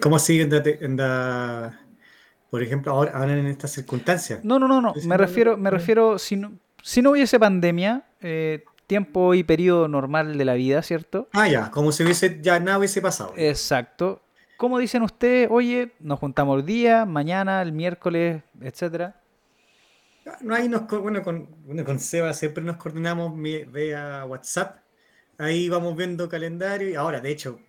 ¿Cómo 0.00 0.18
sigue 0.18 0.48
en 0.80 0.96
la, 0.96 1.80
por 2.50 2.62
ejemplo, 2.62 2.92
ahora, 2.92 3.38
en 3.38 3.46
estas 3.46 3.72
circunstancias? 3.72 4.44
No, 4.44 4.58
no, 4.58 4.68
no, 4.68 4.80
no. 4.80 4.94
Me 5.04 5.16
refiero, 5.16 5.56
me 5.56 5.70
refiero, 5.70 6.18
si 6.18 6.36
no, 6.36 6.52
si 6.82 7.02
no 7.02 7.10
hubiese 7.10 7.38
pandemia, 7.38 8.04
eh, 8.20 8.64
tiempo 8.86 9.34
y 9.34 9.44
periodo 9.44 9.88
normal 9.88 10.38
de 10.38 10.44
la 10.44 10.54
vida, 10.54 10.82
¿cierto? 10.82 11.28
Ah, 11.32 11.48
ya, 11.48 11.70
como 11.70 11.92
si 11.92 12.04
hubiese, 12.04 12.40
ya 12.40 12.58
nada 12.60 12.78
hubiese 12.78 13.02
pasado. 13.02 13.32
Exacto. 13.36 14.22
¿Cómo 14.56 14.78
dicen 14.78 15.02
ustedes? 15.02 15.48
Oye, 15.50 15.92
nos 16.00 16.18
juntamos 16.18 16.58
el 16.58 16.66
día, 16.66 17.04
mañana, 17.04 17.62
el 17.62 17.72
miércoles, 17.72 18.42
etcétera. 18.60 19.20
No 20.40 20.54
hay 20.54 20.68
nos, 20.68 20.86
bueno, 20.86 21.22
con, 21.22 21.48
bueno, 21.64 21.84
con 21.84 21.98
Seba 21.98 22.32
siempre 22.34 22.62
nos 22.62 22.76
coordinamos 22.76 23.40
vía 23.40 24.24
WhatsApp. 24.26 24.78
Ahí 25.38 25.68
vamos 25.68 25.96
viendo 25.96 26.28
calendario 26.28 26.88
y 26.88 26.94
ahora, 26.94 27.20
de 27.20 27.30
hecho, 27.30 27.60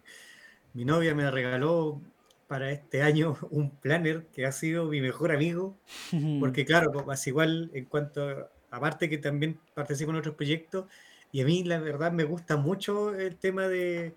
mi 0.74 0.86
novia 0.86 1.14
me 1.16 1.30
regaló 1.30 2.02
para 2.48 2.72
este 2.72 3.04
año 3.04 3.38
un 3.52 3.70
planner 3.70 4.26
que 4.34 4.46
ha 4.46 4.52
sido 4.52 4.86
mi 4.86 5.02
mejor 5.02 5.32
amigo, 5.32 5.78
porque 6.40 6.66
claro, 6.66 6.92
pues 7.06 7.28
igual 7.28 7.70
en 7.74 7.86
cuanto, 7.86 8.50
aparte 8.72 9.10
que 9.10 9.18
también 9.18 9.60
participo 9.74 10.12
en 10.12 10.18
otros 10.18 10.36
proyectos, 10.36 10.86
y 11.32 11.42
a 11.42 11.46
mí 11.46 11.64
la 11.64 11.80
verdad 11.80 12.12
me 12.12 12.24
gusta 12.24 12.58
mucho 12.58 13.14
el 13.14 13.38
tema 13.38 13.68
de, 13.68 14.16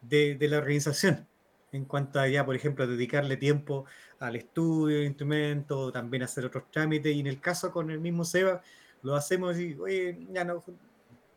de, 0.00 0.38
la 0.48 0.58
organización, 0.58 1.26
en 1.72 1.84
cuanto 1.84 2.18
a 2.18 2.28
ya, 2.28 2.46
por 2.46 2.56
ejemplo, 2.56 2.86
dedicarle 2.86 3.36
tiempo 3.36 3.84
al 4.18 4.36
estudio 4.36 4.98
de 4.98 5.04
instrumentos, 5.04 5.92
también 5.92 6.22
hacer 6.22 6.44
otros 6.46 6.70
trámites, 6.70 7.14
y 7.14 7.20
en 7.20 7.26
el 7.26 7.40
caso 7.40 7.70
con 7.70 7.90
el 7.90 8.00
mismo 8.00 8.24
Seba, 8.24 8.62
lo 9.02 9.14
hacemos 9.14 9.58
y, 9.58 9.74
oye, 9.74 10.18
ya 10.32 10.44
no, 10.44 10.62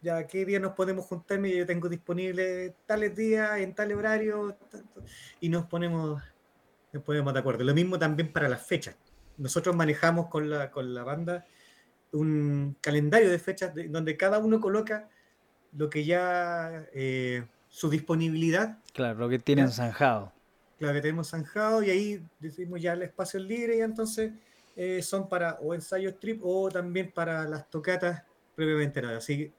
ya 0.02 0.26
qué 0.26 0.46
día 0.46 0.60
nos 0.60 0.74
podemos 0.74 1.06
juntarme, 1.06 1.56
yo 1.56 1.66
tengo 1.66 1.90
disponible 1.90 2.76
tales 2.86 3.16
días, 3.16 3.60
en 3.60 3.74
tal 3.74 3.92
horario, 3.94 4.58
y 5.40 5.50
nos 5.50 5.66
ponemos, 5.66 6.22
nos 6.94 7.04
ponemos 7.04 7.34
de 7.34 7.40
acuerdo. 7.40 7.64
Lo 7.64 7.74
mismo 7.74 8.00
también 8.00 8.32
para 8.32 8.48
las 8.48 8.66
fechas. 8.66 8.96
Nosotros 9.38 9.76
manejamos 9.76 10.28
con 10.28 10.50
la, 10.50 10.72
con 10.72 10.94
la 10.94 11.04
banda 11.04 11.46
un 12.12 12.76
calendario 12.82 13.30
de 13.30 13.40
fechas 13.40 13.74
donde 13.90 14.18
cada 14.18 14.40
uno 14.40 14.60
coloca 14.60 15.10
lo 15.74 15.90
que 15.90 16.06
ya, 16.06 16.88
eh, 16.94 17.46
su 17.70 17.90
disponibilidad. 17.90 18.80
Claro, 18.94 19.20
lo 19.20 19.30
que 19.30 19.40
tienen 19.40 19.70
zanjado. 19.70 20.34
Claro, 20.80 20.94
que 20.94 21.02
tenemos 21.02 21.30
zanjado 21.30 21.84
y 21.84 21.90
ahí 21.90 22.26
decimos 22.40 22.82
ya 22.82 22.94
el 22.94 23.02
espacio 23.02 23.38
libre 23.38 23.78
y 23.78 23.82
entonces 23.82 24.32
eh, 24.78 25.02
son 25.02 25.28
para 25.28 25.56
o 25.56 25.74
ensayos 25.74 26.18
trip 26.22 26.40
o 26.42 26.70
también 26.70 27.12
para 27.12 27.44
las 27.44 27.70
tocatas 27.70 28.24
previamente 28.56 29.02
nada. 29.02 29.18
Así 29.18 29.52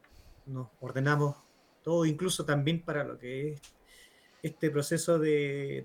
nos 0.46 0.68
ordenamos 0.80 1.36
todo, 1.82 2.06
incluso 2.06 2.46
también 2.46 2.82
para 2.82 3.04
lo 3.04 3.18
que 3.18 3.52
es 3.52 3.60
este 4.42 4.70
proceso 4.70 5.18
de, 5.18 5.84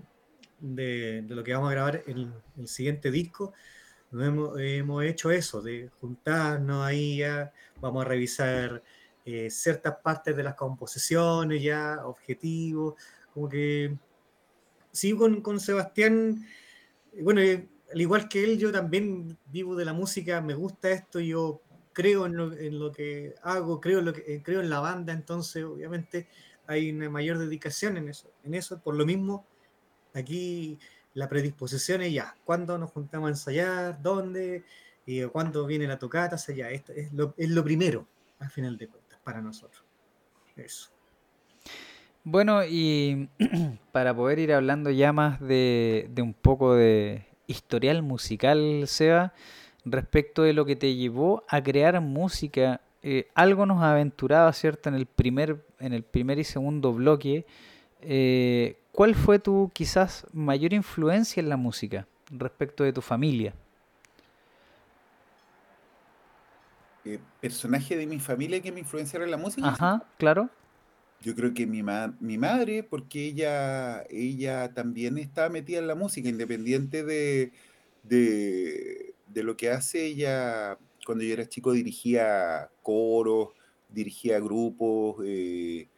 de, 0.58 1.22
lo 1.28 1.44
que 1.44 1.52
vamos 1.52 1.68
a 1.68 1.74
grabar 1.74 2.02
en 2.06 2.32
el 2.56 2.66
siguiente 2.66 3.10
disco. 3.10 3.52
Hemos, 4.12 4.58
hemos, 4.58 5.04
hecho 5.04 5.30
eso, 5.30 5.60
de 5.60 5.90
juntarnos 6.00 6.82
ahí 6.82 7.18
ya, 7.18 7.52
vamos 7.82 8.06
a 8.06 8.08
revisar 8.08 8.82
eh, 9.26 9.50
ciertas 9.50 9.96
partes 10.02 10.34
de 10.34 10.44
las 10.44 10.54
composiciones 10.54 11.62
ya, 11.62 12.00
objetivos, 12.06 12.94
como 13.34 13.50
que 13.50 13.98
sí 14.96 15.14
con, 15.14 15.42
con 15.42 15.60
Sebastián, 15.60 16.46
bueno, 17.20 17.40
eh, 17.40 17.68
al 17.92 18.00
igual 18.00 18.28
que 18.28 18.44
él, 18.44 18.58
yo 18.58 18.72
también 18.72 19.38
vivo 19.46 19.76
de 19.76 19.84
la 19.84 19.92
música, 19.92 20.40
me 20.40 20.54
gusta 20.54 20.90
esto, 20.90 21.20
yo 21.20 21.62
creo 21.92 22.26
en 22.26 22.36
lo, 22.78 22.92
que 22.92 23.34
hago, 23.42 23.80
creo 23.80 24.00
en, 24.00 24.06
lo 24.06 24.12
que, 24.12 24.24
eh, 24.26 24.42
creo 24.42 24.60
en 24.60 24.70
la 24.70 24.80
banda, 24.80 25.12
entonces 25.12 25.64
obviamente 25.64 26.28
hay 26.66 26.90
una 26.90 27.08
mayor 27.08 27.38
dedicación 27.38 27.96
en 27.96 28.08
eso. 28.08 28.32
En 28.42 28.54
eso, 28.54 28.80
por 28.82 28.96
lo 28.96 29.06
mismo, 29.06 29.46
aquí 30.14 30.78
la 31.14 31.28
predisposición 31.28 32.02
es 32.02 32.12
ya, 32.12 32.36
cuándo 32.44 32.76
nos 32.76 32.90
juntamos 32.90 33.28
a 33.28 33.30
ensayar, 33.30 34.02
dónde, 34.02 34.64
y 35.06 35.22
cuándo 35.24 35.66
viene 35.66 35.86
la 35.86 35.98
tocata, 35.98 36.36
o 36.36 36.52
ya, 36.52 36.70
esto 36.70 36.92
es 36.92 37.12
lo, 37.12 37.34
es 37.36 37.50
lo 37.50 37.62
primero, 37.62 38.06
al 38.40 38.50
final 38.50 38.76
de 38.76 38.88
cuentas, 38.88 39.20
para 39.22 39.40
nosotros. 39.40 39.84
Eso. 40.56 40.95
Bueno, 42.28 42.64
y 42.64 43.28
para 43.92 44.12
poder 44.12 44.40
ir 44.40 44.52
hablando 44.52 44.90
ya 44.90 45.12
más 45.12 45.38
de, 45.38 46.10
de 46.12 46.22
un 46.22 46.34
poco 46.34 46.74
de 46.74 47.24
historial 47.46 48.02
musical, 48.02 48.82
Seba, 48.88 49.32
respecto 49.84 50.42
de 50.42 50.52
lo 50.52 50.66
que 50.66 50.74
te 50.74 50.96
llevó 50.96 51.44
a 51.48 51.62
crear 51.62 52.00
música. 52.00 52.80
Eh, 53.04 53.28
algo 53.36 53.64
nos 53.64 53.80
aventuraba, 53.80 54.52
¿cierto? 54.52 54.88
En 54.88 54.96
el 54.96 55.06
primer, 55.06 55.64
en 55.78 55.92
el 55.92 56.02
primer 56.02 56.40
y 56.40 56.42
segundo 56.42 56.92
bloque. 56.92 57.46
Eh, 58.00 58.76
¿Cuál 58.90 59.14
fue 59.14 59.38
tu 59.38 59.70
quizás 59.72 60.26
mayor 60.32 60.72
influencia 60.72 61.40
en 61.40 61.48
la 61.48 61.56
música 61.56 62.08
respecto 62.32 62.82
de 62.82 62.92
tu 62.92 63.02
familia? 63.02 63.54
Eh, 67.04 67.20
personaje 67.40 67.96
de 67.96 68.04
mi 68.04 68.18
familia 68.18 68.60
que 68.60 68.72
me 68.72 68.80
influenciara 68.80 69.24
en 69.24 69.30
la 69.30 69.36
música. 69.36 69.68
Ajá, 69.68 70.02
claro. 70.18 70.50
Yo 71.26 71.34
creo 71.34 71.52
que 71.52 71.66
mi, 71.66 71.82
mi 72.20 72.38
madre, 72.38 72.84
porque 72.84 73.26
ella, 73.26 74.04
ella 74.10 74.72
también 74.72 75.18
estaba 75.18 75.48
metida 75.48 75.80
en 75.80 75.88
la 75.88 75.96
música, 75.96 76.28
independiente 76.28 77.02
de, 77.02 77.50
de, 78.04 79.12
de 79.26 79.42
lo 79.42 79.56
que 79.56 79.70
hace 79.70 80.06
ella, 80.06 80.78
cuando 81.04 81.24
yo 81.24 81.32
era 81.32 81.48
chico 81.48 81.72
dirigía 81.72 82.70
coros, 82.80 83.48
dirigía 83.88 84.38
grupos, 84.38 85.16
eh, 85.26 85.88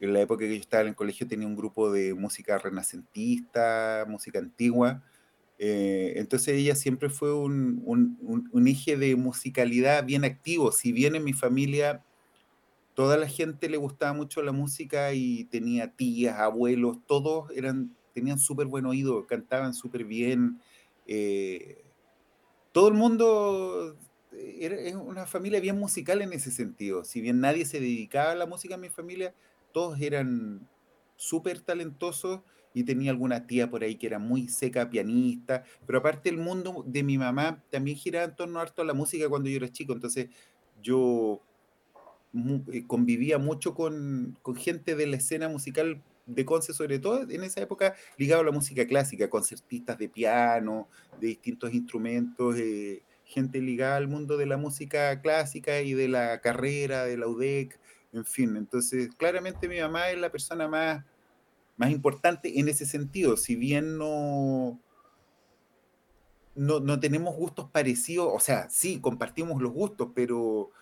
en 0.00 0.12
la 0.12 0.20
época 0.20 0.40
que 0.40 0.56
yo 0.56 0.60
estaba 0.60 0.82
en 0.82 0.88
el 0.88 0.96
colegio 0.96 1.28
tenía 1.28 1.46
un 1.46 1.54
grupo 1.54 1.92
de 1.92 2.12
música 2.14 2.58
renacentista, 2.58 4.04
música 4.08 4.40
antigua, 4.40 5.04
eh, 5.60 6.14
entonces 6.16 6.56
ella 6.56 6.74
siempre 6.74 7.08
fue 7.08 7.32
un, 7.32 7.84
un, 7.86 8.66
eje 8.66 8.96
de 8.96 9.14
musicalidad 9.14 10.04
bien 10.04 10.24
activo, 10.24 10.72
si 10.72 10.90
bien 10.90 11.14
en 11.14 11.22
mi 11.22 11.34
familia 11.34 12.04
toda 13.00 13.16
la 13.16 13.28
gente 13.28 13.70
le 13.70 13.78
gustaba 13.78 14.12
mucho 14.12 14.42
la 14.42 14.52
música 14.52 15.14
y 15.14 15.44
tenía 15.44 15.90
tías, 15.90 16.38
abuelos, 16.38 16.98
todos 17.06 17.50
eran, 17.56 17.96
tenían 18.12 18.38
súper 18.38 18.66
buen 18.66 18.84
oído, 18.84 19.26
cantaban 19.26 19.72
súper 19.72 20.04
bien. 20.04 20.60
Eh, 21.06 21.82
todo 22.72 22.88
el 22.88 22.92
mundo 22.92 23.96
eh, 24.32 24.84
era, 24.84 24.98
una 24.98 25.24
familia 25.24 25.60
bien 25.60 25.78
musical 25.78 26.20
en 26.20 26.34
ese 26.34 26.50
sentido. 26.50 27.02
Si 27.02 27.22
bien 27.22 27.40
nadie 27.40 27.64
se 27.64 27.80
dedicaba 27.80 28.32
a 28.32 28.34
la 28.34 28.44
música 28.44 28.74
en 28.74 28.82
mi 28.82 28.90
familia, 28.90 29.32
todos 29.72 29.98
eran 29.98 30.68
súper 31.16 31.62
talentosos 31.62 32.42
y 32.74 32.84
tenía 32.84 33.12
alguna 33.12 33.46
tía 33.46 33.70
por 33.70 33.82
ahí 33.82 33.94
que 33.94 34.08
era 34.08 34.18
muy 34.18 34.46
seca 34.48 34.90
pianista, 34.90 35.64
pero 35.86 36.00
aparte 36.00 36.28
el 36.28 36.36
mundo 36.36 36.84
de 36.86 37.02
mi 37.02 37.16
mamá 37.16 37.64
también 37.70 37.96
giraba 37.96 38.26
en 38.26 38.36
torno 38.36 38.60
a 38.60 38.84
la 38.84 38.92
música 38.92 39.26
cuando 39.30 39.48
yo 39.48 39.56
era 39.56 39.72
chico, 39.72 39.94
entonces 39.94 40.28
yo 40.82 41.40
convivía 42.86 43.38
mucho 43.38 43.74
con, 43.74 44.38
gente 44.56 44.94
de 44.94 45.06
la 45.06 45.16
escena 45.16 45.48
musical 45.48 46.02
de 46.26 46.44
Conce, 46.44 46.72
sobre 46.72 46.98
todo 46.98 47.28
en 47.28 47.42
esa 47.42 47.60
época, 47.60 47.94
ligado 48.16 48.42
a 48.42 48.44
la 48.44 48.52
música 48.52 48.86
clásica, 48.86 49.28
concertistas 49.28 49.98
de 49.98 50.08
piano, 50.08 50.88
de 51.20 51.28
distintos 51.28 51.74
instrumentos, 51.74 52.56
eh, 52.56 53.02
gente 53.24 53.60
ligada 53.60 53.96
al 53.96 54.08
mundo 54.08 54.36
de 54.36 54.46
la 54.46 54.56
música 54.56 55.20
clásica 55.20 55.80
y 55.80 55.94
de 55.94 56.08
la 56.08 56.40
carrera, 56.40 57.04
de 57.04 57.16
la 57.16 57.26
UDEC, 57.26 57.78
en 58.12 58.24
fin. 58.24 58.56
Entonces, 58.56 59.10
claramente 59.16 59.68
mi 59.68 59.80
mamá 59.80 60.10
es 60.10 60.18
la 60.18 60.30
persona 60.30 60.68
más, 60.68 61.04
más 61.76 61.90
importante 61.90 62.60
en 62.60 62.68
ese 62.68 62.86
sentido, 62.86 63.36
si 63.36 63.56
bien 63.56 63.98
no, 63.98 64.78
no, 66.54 66.78
no 66.78 67.00
tenemos 67.00 67.34
gustos 67.36 67.70
parecidos, 67.70 68.30
o 68.32 68.38
sea, 68.38 68.68
sí, 68.70 69.00
compartimos 69.00 69.60
los 69.60 69.72
gustos, 69.72 70.10
pero 70.14 70.70
eh, 70.70 70.74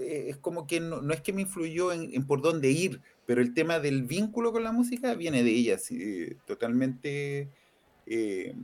es 0.00 0.36
como 0.36 0.66
que 0.66 0.80
no, 0.80 1.12
es 1.12 1.20
que 1.20 1.32
me 1.32 1.42
influyó 1.42 1.92
en, 1.92 2.26
por 2.26 2.42
dónde 2.42 2.70
ir, 2.70 3.00
pero 3.26 3.40
el 3.40 3.54
tema 3.54 3.80
del 3.80 4.02
vínculo 4.02 4.52
con 4.52 4.64
la 4.64 4.72
música 4.72 5.14
viene 5.14 5.42
de 5.42 5.50
ella, 5.50 5.78
totalmente 6.46 7.48
eh, 8.06 8.54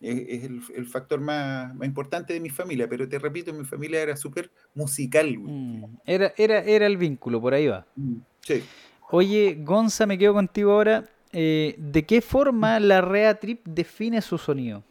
es, 0.00 0.44
el, 0.44 0.86
factor 0.86 1.20
más, 1.20 1.72
importante 1.82 2.32
de 2.32 2.40
mi 2.40 2.50
familia, 2.50 2.88
pero 2.88 3.08
te 3.08 3.18
repito, 3.18 3.52
mi 3.52 3.64
familia 3.64 4.02
era 4.02 4.16
súper 4.16 4.50
musical. 4.74 5.38
Mm, 5.38 5.84
era, 6.04 6.32
era, 6.36 6.60
era 6.60 6.86
el 6.86 6.96
vínculo, 6.96 7.40
por 7.40 7.54
ahí 7.54 7.66
va. 7.66 7.86
Mm, 7.96 8.16
sí. 8.40 8.62
Oye, 9.10 9.56
Gonza, 9.60 10.06
me 10.06 10.18
quedo 10.18 10.34
contigo 10.34 10.72
ahora. 10.72 11.04
Eh, 11.32 11.74
¿De 11.78 12.04
qué 12.04 12.20
forma 12.20 12.78
la 12.80 13.00
Rea 13.00 13.38
Trip 13.38 13.64
define 13.66 14.20
su 14.22 14.38
sonido? 14.38 14.84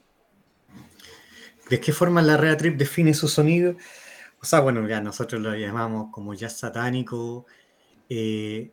¿De 1.69 1.79
qué 1.79 1.91
forma 1.91 2.21
la 2.21 2.37
Rea 2.37 2.55
Trip 2.57 2.77
define 2.77 3.13
su 3.13 3.27
sonido? 3.27 3.75
O 4.45 4.47
sea, 4.47 4.59
bueno, 4.59 4.87
ya 4.87 5.01
nosotros 5.01 5.41
lo 5.41 5.55
llamamos 5.55 6.11
como 6.11 6.35
jazz 6.35 6.59
satánico. 6.59 7.47
Eh, 8.07 8.71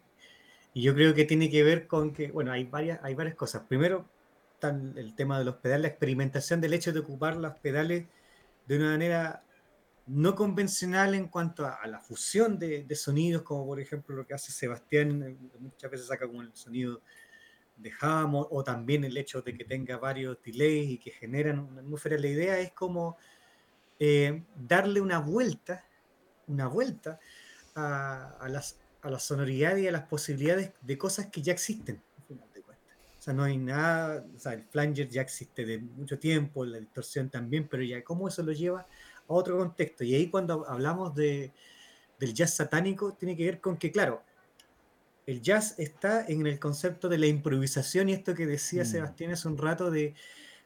y 0.75 0.83
yo 0.83 0.95
creo 0.95 1.15
que 1.15 1.25
tiene 1.25 1.49
que 1.49 1.63
ver 1.65 1.87
con 1.87 2.13
que, 2.13 2.31
bueno, 2.31 2.53
hay 2.53 2.65
varias, 2.65 3.01
hay 3.03 3.15
varias 3.15 3.37
cosas. 3.37 3.63
Primero, 3.67 4.07
el 4.61 5.15
tema 5.15 5.39
de 5.39 5.47
los 5.47 5.55
pedales, 5.57 5.81
la 5.81 5.89
experimentación 5.89 6.61
del 6.61 6.75
hecho 6.75 6.93
de 6.93 6.99
ocupar 7.01 7.37
los 7.37 7.55
pedales 7.55 8.05
de 8.67 8.77
una 8.77 8.91
manera 8.91 9.45
no 10.07 10.35
convencional 10.35 11.15
en 11.15 11.29
cuanto 11.29 11.65
a, 11.65 11.87
la 11.87 12.01
fusión 12.01 12.59
de, 12.59 12.87
sonidos, 12.95 13.41
como 13.41 13.65
por 13.65 13.81
ejemplo 13.81 14.15
lo 14.15 14.27
que 14.27 14.35
hace 14.35 14.53
Sebastián, 14.53 15.39
muchas 15.59 15.91
veces 15.91 16.07
saca 16.07 16.27
como 16.27 16.43
el 16.43 16.55
sonido 16.55 17.01
dejábamos, 17.77 18.47
o 18.51 18.63
también 18.63 19.05
el 19.05 19.17
hecho 19.17 19.41
de 19.41 19.55
que 19.57 19.65
tenga 19.65 19.97
varios 19.97 20.37
delays 20.43 20.91
y 20.91 20.99
que 20.99 21.13
generan 21.13 21.61
una 21.61 21.81
atmósfera. 21.81 22.19
La 22.19 22.29
idea 22.29 22.59
es 22.59 22.73
como 22.73 23.17
eh, 24.05 24.43
darle 24.57 25.01
una 25.01 25.21
vuelta, 25.21 25.87
una 26.49 26.67
vuelta 26.67 27.21
a, 27.77 28.49
las, 28.51 28.81
a 29.01 29.09
la 29.09 29.21
sonoridad 29.21 29.77
y 29.77 29.87
a 29.87 29.93
las 29.93 30.09
posibilidades 30.09 30.73
de 30.81 30.99
cosas 30.99 31.29
que 31.29 31.41
ya 31.41 31.53
existen, 31.53 32.03
O 32.29 33.23
sea, 33.23 33.33
no 33.33 33.45
hay 33.45 33.59
nada, 33.59 34.27
o 34.35 34.41
sea, 34.41 34.55
el 34.55 34.65
flanger 34.65 35.09
ya 35.09 35.23
existe 35.23 35.65
de 35.65 35.79
mucho 35.79 36.19
tiempo, 36.19 36.65
la 36.65 36.81
distorsión 36.81 37.31
también, 37.31 37.69
pero 37.69 37.85
ya 37.85 38.03
cómo 38.03 38.27
eso 38.27 38.43
lo 38.43 38.51
lleva 38.51 38.81
a 38.81 38.89
otro 39.27 39.57
contexto. 39.57 40.03
Y 40.03 40.17
ahí 40.17 40.29
cuando 40.29 40.69
hablamos 40.69 41.15
de, 41.15 41.53
del 42.19 42.35
jazz 42.35 42.55
satánico, 42.55 43.13
tiene 43.13 43.37
que 43.37 43.45
ver 43.45 43.61
con 43.61 43.77
que, 43.77 43.93
claro, 43.93 44.25
el 45.27 45.41
jazz 45.43 45.79
está 45.79 46.27
en 46.27 46.45
el 46.49 46.59
concepto 46.59 47.09
de 47.09 47.19
la 47.19 47.27
improvisación 47.29 48.09
y 48.09 48.15
esto 48.15 48.35
que 48.35 48.47
decía 48.47 48.83
mm. 48.83 48.87
Sebastián 48.87 49.31
hace 49.31 49.47
un 49.47 49.59
rato 49.59 49.93
de, 49.93 50.17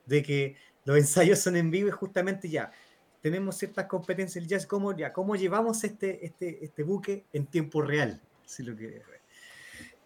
que 0.09 0.57
los 0.87 0.97
ensayos 0.97 1.39
son 1.41 1.57
en 1.57 1.71
vivo 1.71 1.89
y 1.89 1.91
justamente 1.91 2.49
ya 2.49 2.73
tenemos 3.21 3.57
ciertas 3.57 3.87
competencias 3.87 4.43
el 4.43 4.49
jazz, 4.49 4.67
¿cómo, 4.67 4.97
ya, 4.97 5.13
cómo 5.13 5.37
llevamos 5.37 5.83
este, 5.85 6.25
este, 6.25 6.65
este 6.65 6.83
buque 6.83 7.25
en 7.33 7.47
tiempo 7.47 7.83
real? 7.83 8.21
Si 8.45 8.63
lo 8.63 8.77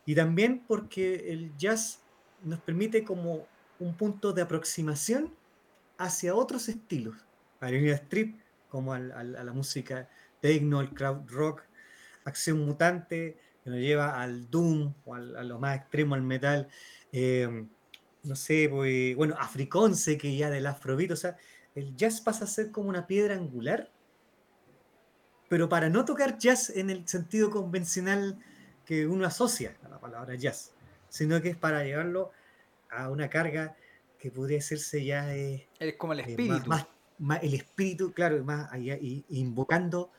Y 0.07 0.15
también 0.15 0.65
porque 0.67 1.31
el 1.31 1.55
jazz 1.57 2.01
nos 2.43 2.61
permite 2.61 3.05
como 3.05 3.47
un 3.79 3.95
punto 3.95 4.33
de 4.33 4.43
aproximación 4.43 5.35
hacia 5.99 6.35
otros 6.35 6.69
estilos, 6.69 7.17
a 7.61 7.71
la 7.71 7.95
strip, 7.97 8.41
como 8.69 8.95
a, 8.95 8.99
la 8.99 9.53
música 9.53 10.09
techno, 10.41 10.79
al 10.79 10.95
crowd 10.95 11.29
rock, 11.29 11.63
acción 12.25 12.65
mutante, 12.65 13.37
que 13.63 13.71
nos 13.71 13.79
lleva 13.79 14.23
al 14.23 14.51
doom 14.51 14.95
o 15.05 15.15
a 15.15 15.19
lo 15.19 15.59
más 15.59 15.77
extremo, 15.77 16.15
al 16.15 16.23
metal. 16.23 16.69
Em, 17.13 17.69
no 18.23 18.37
sé, 18.37 18.69
pues, 18.71 19.17
bueno, 19.17 19.35
africonce, 19.39 20.17
que 20.17 20.37
ya 20.37 20.51
del 20.51 20.67
afrobeat, 20.67 21.11
o 21.11 21.17
sea, 21.17 21.37
el 21.75 21.97
jazz 21.97 22.21
pasa 22.21 22.45
a 22.45 22.49
ser 22.49 22.71
como 22.71 22.89
una 22.89 23.07
piedra 23.07 23.35
angular, 23.35 23.91
pero 25.49 25.69
para 25.69 25.89
no 25.89 26.05
tocar 26.05 26.39
jazz 26.39 26.71
en 26.71 26.91
el 26.91 27.07
sentido 27.09 27.51
convencional 27.51 28.39
que 28.85 29.07
uno 29.07 29.27
asocia 29.27 29.77
a 29.85 29.89
la 29.89 30.01
palabra 30.01 30.35
jazz, 30.35 30.73
sino 31.09 31.41
que 31.41 31.51
es 31.51 31.57
para 31.57 31.85
llevarlo 31.85 32.33
a 32.91 33.09
una 33.09 33.29
carga 33.29 33.77
que 34.19 34.31
podría 34.31 34.59
decirse 34.59 35.05
ya 35.05 35.35
es 35.35 35.67
como 35.97 36.13
el 36.13 36.21
eh, 36.21 36.25
espíritu. 36.29 36.69
más, 37.19 37.43
el 37.43 37.55
espíritu, 37.55 38.13
claro, 38.13 38.43
más 38.45 38.71
allá, 38.73 38.97
y, 39.01 39.25
invocando 39.31 40.11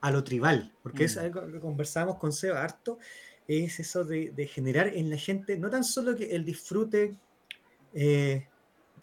a 0.00 0.10
lo 0.10 0.22
tribal, 0.24 0.72
porque 0.82 1.04
es 1.04 1.16
mm. 1.16 1.20
algo 1.20 1.46
que 1.52 1.60
conversamos 1.60 2.16
con 2.16 2.32
Seba 2.32 2.62
harto, 2.62 2.98
es 3.46 3.80
eso 3.80 4.04
de, 4.04 4.48
generar 4.52 4.88
en 4.88 5.10
la 5.10 5.16
gente 5.16 5.58
no 5.58 5.68
tan 5.70 5.84
solo 5.84 6.16
que 6.16 6.34
el 6.34 6.44
disfrute 6.44 7.16
eh, 7.92 8.46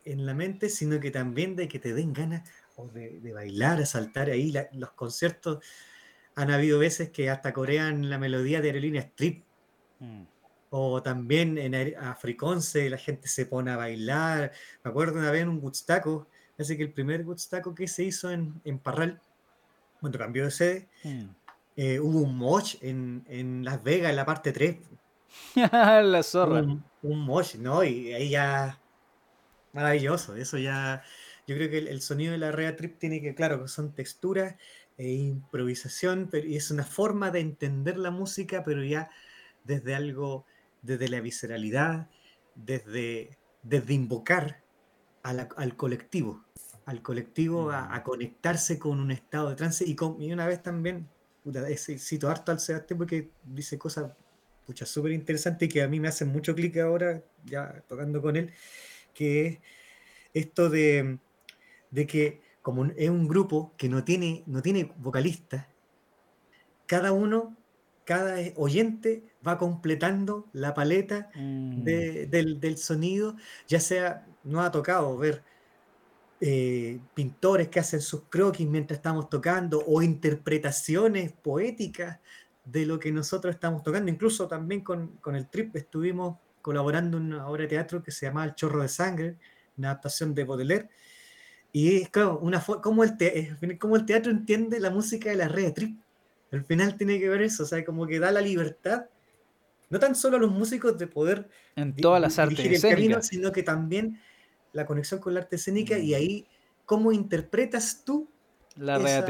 en 0.06 0.26
la 0.26 0.34
mente, 0.34 0.70
sino 0.70 1.00
que 1.00 1.12
también 1.12 1.56
de 1.56 1.68
que 1.68 1.80
te 1.80 1.94
den 1.94 2.14
ganas 2.14 2.50
de, 2.94 3.20
de 3.20 3.34
bailar, 3.34 3.82
a 3.82 3.86
saltar 3.86 4.30
ahí. 4.30 4.54
los 4.74 4.92
conciertos 4.92 5.64
han 6.36 6.52
habido 6.52 6.80
veces 6.80 7.10
que 7.10 7.30
hasta 7.30 7.54
corean 7.54 8.10
la 8.10 8.18
melodía 8.18 8.62
de 8.62 8.70
Aerolínea 8.70 9.02
Strip. 9.02 9.44
Mm. 10.00 10.24
O 10.74 11.04
también 11.04 11.58
en 11.58 11.76
Africonce 11.98 12.90
la 12.90 12.98
gente 12.98 13.28
se 13.28 13.46
pone 13.46 13.72
a 13.72 13.78
bailar. 13.78 14.54
Me 14.84 14.90
acuerdo 14.90 15.20
una 15.20 15.30
vez 15.30 15.42
en 15.42 15.50
un 15.50 15.60
Woodstaco, 15.62 16.28
parece 16.56 16.78
que 16.78 16.84
el 16.84 16.94
primer 16.94 17.26
Woodstaco 17.26 17.76
que 17.76 17.90
se 17.90 18.06
hizo 18.06 18.32
en, 18.32 18.62
en 18.64 18.80
Parral, 18.80 19.20
cuando 20.00 20.18
cambió 20.18 20.46
de 20.46 20.52
sede, 20.52 20.88
hmm. 21.04 21.26
eh, 21.76 22.00
hubo 22.00 22.22
un 22.22 22.38
mosh 22.38 22.78
en, 22.82 23.66
Las 23.66 23.84
Vegas, 23.84 24.12
en 24.12 24.16
la 24.16 24.26
parte 24.26 24.54
3. 24.54 24.78
la 25.56 26.24
zorra. 26.24 26.62
Un, 26.62 26.86
un, 27.02 27.20
mosh, 27.20 27.56
¿no? 27.56 27.84
Y 27.84 28.14
ahí 28.14 28.30
ya. 28.30 28.81
Maravilloso. 29.74 30.36
Eso 30.36 30.58
ya. 30.58 31.04
Yo 31.48 31.56
creo 31.56 31.70
que 31.70 31.80
el, 31.80 32.02
sonido 32.02 32.34
de 32.34 32.38
la 32.38 32.52
Rea 32.52 32.76
Trip 32.76 32.98
tiene 32.98 33.22
que, 33.22 33.34
claro, 33.36 33.68
son 33.68 33.94
texturas 33.94 34.56
e 34.98 35.12
improvisación, 35.12 36.30
pero 36.32 36.48
y 36.48 36.56
es 36.56 36.70
una 36.72 36.84
forma 36.84 37.32
de 37.32 37.40
entender 37.40 37.98
la 37.98 38.12
música, 38.12 38.64
pero 38.64 38.84
ya 38.84 39.10
desde 39.64 39.96
algo, 39.96 40.46
desde 40.82 41.10
la 41.10 41.20
visceralidad, 41.20 42.10
desde, 42.56 43.38
desde 43.64 43.94
invocar 43.94 44.62
al 45.24 45.76
colectivo 45.76 46.46
al 46.86 47.02
colectivo 47.02 47.72
a, 47.72 47.98
mm. 47.98 48.04
conectarse 48.04 48.80
con 48.80 49.00
un 49.00 49.12
estado 49.12 49.50
de 49.50 49.56
trance 49.56 49.84
y, 49.86 49.96
con, 49.96 50.22
y 50.22 50.32
una 50.32 50.48
vez 50.48 50.62
también, 50.62 51.08
puta, 51.44 51.66
cito 51.78 52.30
harto 52.30 52.52
al 52.52 52.60
Sebastián 52.60 52.98
porque 52.98 53.30
dice 53.44 53.78
cosas 53.78 54.12
súper 54.86 55.12
interesantes 55.12 55.68
y 55.68 55.72
que 55.72 55.82
a 55.82 55.88
mí 55.88 56.00
me 56.00 56.08
hacen 56.08 56.30
mucho 56.30 56.56
clic 56.56 56.78
ahora, 56.78 57.22
ya 57.46 57.84
tocando 57.88 58.22
con 58.22 58.38
él, 58.38 58.52
que 59.14 59.48
es 59.48 59.60
esto 60.34 60.70
de, 60.70 61.20
de 61.92 62.08
que 62.08 62.42
como 62.62 62.86
es 62.86 63.10
un 63.10 63.28
grupo 63.28 63.74
que 63.78 63.90
no 63.90 64.04
tiene, 64.04 64.44
no 64.46 64.62
tiene 64.62 64.92
vocalistas, 64.98 65.66
cada 66.86 67.12
uno, 67.12 67.56
cada 68.06 68.38
oyente 68.56 69.24
va 69.46 69.58
completando 69.58 70.48
la 70.54 70.74
paleta 70.74 71.32
mm. 71.36 71.84
del, 71.84 72.60
del, 72.60 72.78
sonido, 72.78 73.36
ya 73.68 73.80
sea, 73.80 74.28
no 74.44 74.62
ha 74.62 74.72
tocado 74.72 75.18
ver 75.18 75.44
eh, 76.44 77.00
pintores 77.14 77.68
que 77.68 77.80
hacen 77.80 78.02
sus 78.02 78.24
croquis 78.24 78.68
mientras 78.68 78.98
estamos 78.98 79.30
tocando 79.30 79.84
o 79.86 80.02
interpretaciones 80.02 81.32
poéticas 81.32 82.20
de 82.66 82.86
lo 82.86 83.00
que 83.00 83.12
nosotros 83.12 83.54
estamos 83.54 83.84
tocando. 83.84 84.10
Incluso 84.10 84.48
también 84.48 84.82
con, 84.82 85.20
el 85.36 85.48
Trip 85.50 85.76
estuvimos 85.76 86.38
colaborando 86.62 87.18
en 87.18 87.34
una 87.34 87.48
obra 87.48 87.64
de 87.64 87.70
teatro 87.70 88.04
que 88.04 88.12
se 88.12 88.26
llama 88.26 88.44
El 88.46 88.56
Chorro 88.56 88.82
de 88.82 88.88
Sangre, 88.88 89.38
una 89.78 89.92
adaptación 89.92 90.34
de 90.34 90.44
Baudelaire. 90.44 90.90
Y 91.74 92.02
es 92.02 92.10
claro, 92.10 92.40
una 92.40 92.62
como 92.62 93.04
el, 93.04 93.18
como 93.80 93.96
el 93.96 94.06
teatro 94.06 94.32
entiende 94.32 94.80
la 94.80 94.90
música 94.90 95.30
de 95.30 95.36
la 95.36 95.48
red 95.48 95.74
Trip. 95.74 95.98
Al 96.52 96.66
final 96.66 96.98
tiene 96.98 97.20
que 97.20 97.30
ver 97.30 97.42
eso, 97.44 97.64
o 97.64 97.66
sea, 97.66 97.84
como 97.86 98.06
que 98.06 98.20
da 98.20 98.30
la 98.32 98.42
libertad, 98.42 99.06
no 99.90 100.00
tan 100.00 100.16
solo 100.16 100.38
a 100.38 100.40
los 100.40 100.52
músicos 100.52 100.98
de 100.98 101.08
poder 101.08 101.50
en 101.76 101.96
todas 101.96 102.22
las 102.22 102.40
artes 102.40 102.82
camino, 102.82 103.22
sino 103.22 103.52
que 103.52 103.64
también 103.64 104.20
la 104.74 104.86
conexión 104.86 105.20
con 105.22 105.34
la 105.34 105.42
arte 105.42 105.56
escénica 105.56 105.98
y 105.98 106.12
mm. 106.12 106.16
ahí 106.16 106.48
cómo 106.86 107.12
interpretas 107.14 108.04
tú 108.04 108.30
la 108.76 108.98
esa, 108.98 109.26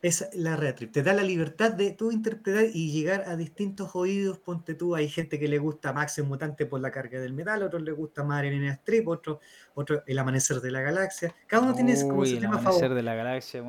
esa, 0.00 0.28
la 0.34 0.56
reatrip. 0.56 0.92
Te 0.92 1.02
da 1.02 1.12
la 1.12 1.22
libertad 1.22 1.72
de 1.72 1.90
tú 1.92 2.12
interpretar 2.12 2.66
y 2.72 2.92
llegar 2.92 3.24
a 3.26 3.36
distintos 3.36 3.90
oídos. 3.94 4.38
Ponte 4.38 4.74
tú, 4.74 4.94
hay 4.94 5.08
gente 5.08 5.38
que 5.38 5.48
le 5.48 5.58
gusta 5.58 5.92
Max 5.92 6.22
Mutante 6.24 6.66
por 6.66 6.80
la 6.80 6.90
carga 6.90 7.20
del 7.20 7.32
metal, 7.32 7.62
otros 7.62 7.82
le 7.82 7.92
gusta 7.92 8.22
Marilyn 8.22 8.68
Strip, 8.68 9.08
otro, 9.08 9.40
otro 9.74 10.02
El 10.06 10.18
Amanecer 10.18 10.60
de 10.60 10.70
la 10.70 10.80
Galaxia. 10.80 11.34
Cada 11.46 11.64
uno 11.64 11.74
tiene 11.74 12.00
como 12.02 12.24
su 12.24 12.38
tema 12.38 12.58
favorito. 12.58 12.94
de 12.94 13.02
la 13.02 13.14
Galaxia, 13.14 13.62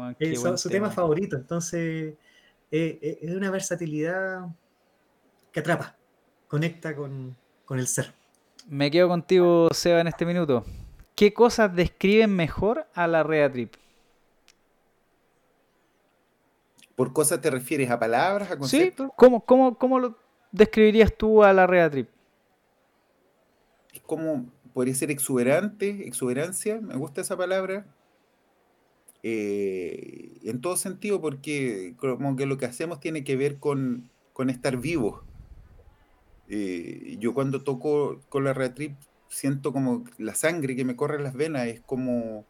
su, 0.56 0.69
tema. 0.69 0.91
favorito. 0.91 1.35
Entonces, 1.35 2.14
eh, 2.72 2.99
eh, 3.01 3.19
es 3.22 3.35
una 3.35 3.49
versatilidad 3.49 4.47
que 5.51 5.61
atrapa, 5.61 5.97
conecta 6.47 6.95
con, 6.95 7.35
con 7.65 7.80
el 7.80 7.88
ser. 7.88 8.14
Me 8.68 8.91
quedo 8.91 9.07
contigo, 9.07 9.69
Seba, 9.72 10.01
en 10.01 10.07
este 10.07 10.27
minuto. 10.27 10.64
¿Qué 11.15 11.34
cosas 11.34 11.76
describen 11.76 12.35
mejor 12.35 12.85
a 12.93 13.07
la 13.07 13.23
Rea 13.23 13.51
Trip? 13.51 13.73
¿Por 16.99 17.13
cosas 17.13 17.39
te 17.39 17.49
refieres 17.49 17.89
a 17.91 17.97
palabras, 17.97 18.51
a 18.51 18.57
conceptos? 18.57 19.07
¿Sí? 19.07 19.13
¿Cómo, 19.15 19.45
cómo, 19.45 19.99
lo 19.99 20.17
describirías 20.51 21.15
tú 21.15 21.45
a 21.45 21.53
la 21.53 21.65
Rea 21.65 21.89
Trip? 21.89 22.09
Es 23.93 24.01
como, 24.01 24.51
podría 24.73 24.93
ser 24.93 25.09
exuberante, 25.09 26.05
exuberancia, 26.05 26.81
me 26.81 26.97
gusta 26.97 27.21
esa 27.21 27.38
palabra. 27.38 27.85
Eh, 29.23 30.39
en 30.43 30.59
todo 30.59 30.76
sentido, 30.76 31.21
porque 31.21 31.95
como 31.95 32.35
que 32.35 32.45
lo 32.45 32.57
que 32.57 32.65
hacemos 32.65 32.99
tiene 32.99 33.23
que 33.23 33.38
ver 33.38 33.59
con, 33.59 34.09
estar 34.49 34.76
vivos. 34.76 35.21
Eh, 36.49 37.15
yo 37.17 37.34
cuando 37.34 37.63
toco 37.63 38.19
con 38.27 38.43
la 38.43 38.51
Rea 38.53 38.73
Trip 38.73 38.97
siento 39.30 39.71
como 39.71 40.03
la 40.17 40.35
sangre 40.35 40.76
que 40.76 40.84
me 40.84 40.97
corre 40.97 41.15
en 41.15 41.23
las 41.23 41.34
venas, 41.34 41.65
es 41.67 41.80
como, 41.80 42.45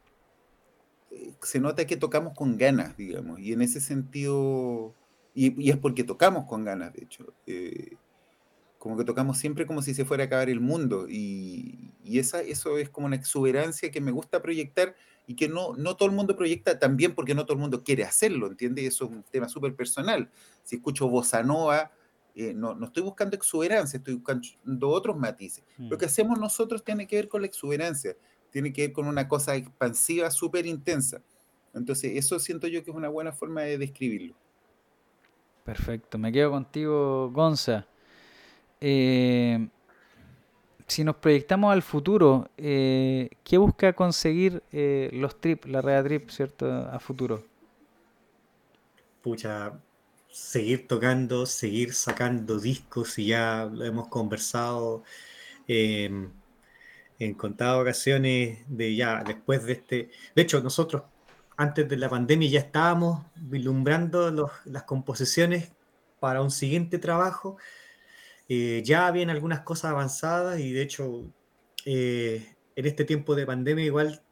se 1.41 1.59
nota 1.59 1.85
que 1.85 1.97
tocamos 1.97 2.33
con 2.33 2.57
ganas, 2.57 2.95
digamos, 2.97 3.39
y 3.39 3.53
en 3.53 3.61
ese 3.61 3.79
sentido, 3.79 4.93
y, 5.33 5.69
es 5.69 5.77
porque 5.77 6.03
tocamos 6.03 6.45
con 6.45 6.63
ganas, 6.63 6.93
de 6.93 7.03
hecho, 7.03 7.33
eh, 7.47 7.95
como 8.77 8.97
que 8.97 9.03
tocamos 9.03 9.37
siempre 9.37 9.65
como 9.65 9.81
si 9.81 9.93
se 9.93 10.05
fuera 10.05 10.23
a 10.23 10.27
acabar 10.27 10.49
el 10.49 10.59
mundo, 10.59 11.07
y, 11.09 11.91
esa, 12.05 12.41
eso 12.41 12.77
es 12.77 12.89
como 12.89 13.07
una 13.07 13.15
exuberancia 13.15 13.91
que 13.91 14.01
me 14.01 14.11
gusta 14.11 14.41
proyectar 14.41 14.95
y 15.27 15.35
que 15.35 15.47
no, 15.47 15.75
no 15.75 15.95
todo 15.95 16.09
el 16.09 16.15
mundo 16.15 16.35
proyecta 16.35 16.79
también 16.79 17.13
porque 17.13 17.35
no 17.35 17.45
todo 17.45 17.53
el 17.53 17.59
mundo 17.59 17.83
quiere 17.83 18.03
hacerlo, 18.03 18.47
¿entiendes? 18.47 18.85
Eso 18.85 19.05
es 19.05 19.11
un 19.11 19.23
tema 19.23 19.47
súper 19.47 19.75
personal. 19.75 20.31
Si 20.63 20.77
escucho 20.77 21.07
bossa 21.07 21.43
nova, 21.43 21.91
eh, 22.33 22.53
no, 22.55 22.73
no, 22.73 22.87
estoy 22.87 23.03
buscando 23.03 23.35
exuberancia, 23.35 23.97
estoy 23.97 24.15
buscando 24.15 24.89
otros 24.89 25.17
matices. 25.17 25.63
Lo 25.77 25.97
mm. 25.97 25.99
que 25.99 26.05
hacemos 26.05 26.39
nosotros 26.39 26.83
tiene 26.83 27.05
que 27.05 27.17
ver 27.17 27.27
con 27.27 27.41
la 27.41 27.47
exuberancia, 27.47 28.15
tiene 28.51 28.73
que 28.73 28.87
ver 28.87 28.91
con 28.93 29.07
una 29.07 29.27
cosa 29.27 29.55
expansiva 29.55 30.31
súper 30.31 30.65
intensa. 30.65 31.21
Entonces, 31.73 32.11
eso 32.15 32.39
siento 32.39 32.67
yo 32.67 32.83
que 32.83 32.91
es 32.91 32.95
una 32.95 33.09
buena 33.09 33.31
forma 33.31 33.61
de 33.61 33.77
describirlo. 33.77 34.35
Perfecto, 35.63 36.17
me 36.17 36.31
quedo 36.31 36.51
contigo, 36.51 37.29
Gonza. 37.31 37.85
Eh, 38.81 39.67
si 40.87 41.03
nos 41.03 41.17
proyectamos 41.17 41.71
al 41.71 41.83
futuro, 41.83 42.49
eh, 42.57 43.29
¿qué 43.43 43.57
busca 43.57 43.93
conseguir 43.93 44.63
eh, 44.71 45.09
los 45.13 45.39
trip, 45.39 45.65
la 45.65 45.81
Rea 45.81 46.03
Trip, 46.03 46.29
¿cierto? 46.29 46.65
A 46.67 46.99
futuro. 46.99 47.43
Pucha, 49.21 49.79
seguir 50.31 50.87
tocando, 50.87 51.45
seguir 51.45 51.93
sacando 51.93 52.59
discos 52.59 53.19
y 53.19 53.27
ya 53.27 53.69
lo 53.71 53.85
hemos 53.85 54.07
conversado 54.07 55.03
em, 55.67 56.31
en 57.19 57.33
contadas 57.33 57.81
ocasiones 57.81 58.59
de 58.67 58.95
ya 58.95 59.23
después 59.23 59.65
de 59.65 59.73
este. 59.73 60.09
De 60.35 60.41
hecho, 60.41 60.61
nosotros 60.61 61.03
antes 61.57 61.87
de 61.89 61.97
la 61.97 62.09
pandemia 62.09 62.49
ya 62.49 62.59
estábamos 62.59 63.25
vislumbrando 63.35 64.49
las 64.65 64.83
composiciones 64.83 65.71
para 66.19 66.41
un 66.41 66.51
siguiente 66.51 66.99
trabajo. 66.99 67.57
Eh, 68.47 68.81
ya 68.85 69.07
habían 69.07 69.29
algunas 69.29 69.61
cosas 69.61 69.91
avanzadas 69.91 70.59
y 70.59 70.71
de 70.71 70.81
hecho 70.81 71.25
eh, 71.85 72.55
en 72.75 72.85
este 72.85 73.05
tiempo 73.05 73.35
de 73.35 73.45
pandemia 73.45 73.85
igual 73.85 74.23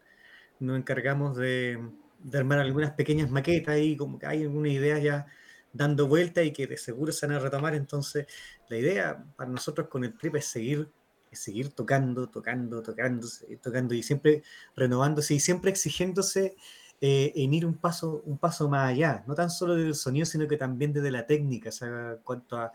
nos 0.60 0.78
encargamos 0.78 1.38
de, 1.38 1.78
de 2.20 2.38
armar 2.38 2.60
algunas 2.60 2.92
pequeñas 2.92 3.30
maquetas 3.30 3.78
y 3.80 3.96
como 3.98 4.18
que 4.18 4.26
hay 4.26 4.44
algunas 4.44 4.72
ideas 4.72 5.04
ya 5.04 5.28
dando 5.74 6.08
vuelta 6.08 6.44
y 6.44 6.52
que 6.52 6.68
de 6.68 6.78
seguro 6.78 7.12
se 7.12 7.28
van 7.28 7.36
a 7.36 7.40
retomar. 7.40 7.76
Entonces, 7.76 8.26
la 8.70 8.78
idea 8.78 9.24
para 9.36 9.50
nosotros 9.50 9.88
con 9.88 10.04
el 10.04 10.18
trip 10.18 10.36
es 10.36 10.46
seguir, 10.46 10.90
seguir 11.32 11.70
tocando, 11.70 12.28
tocando, 12.28 12.82
tocando, 12.82 13.28
tocando 13.62 13.94
y 13.94 14.04
siempre 14.04 14.44
renovándose 14.76 15.34
y 15.34 15.40
siempre 15.40 15.72
exigiéndose 15.72 16.56
eh, 17.00 17.32
en 17.36 17.54
ir 17.54 17.66
un 17.66 17.76
paso, 17.76 18.24
un 18.26 18.38
paso 18.38 18.68
más 18.70 18.90
allá, 18.90 19.24
no 19.28 19.36
tan 19.36 19.50
solo 19.50 19.76
del 19.76 19.94
sonido, 19.94 20.26
sino 20.26 20.48
que 20.48 20.58
también 20.58 20.94
desde 20.94 21.12
la 21.12 21.28
técnica, 21.28 21.70
o 21.70 21.72
sea, 21.72 22.18
cuanto 22.24 22.58
a 22.58 22.74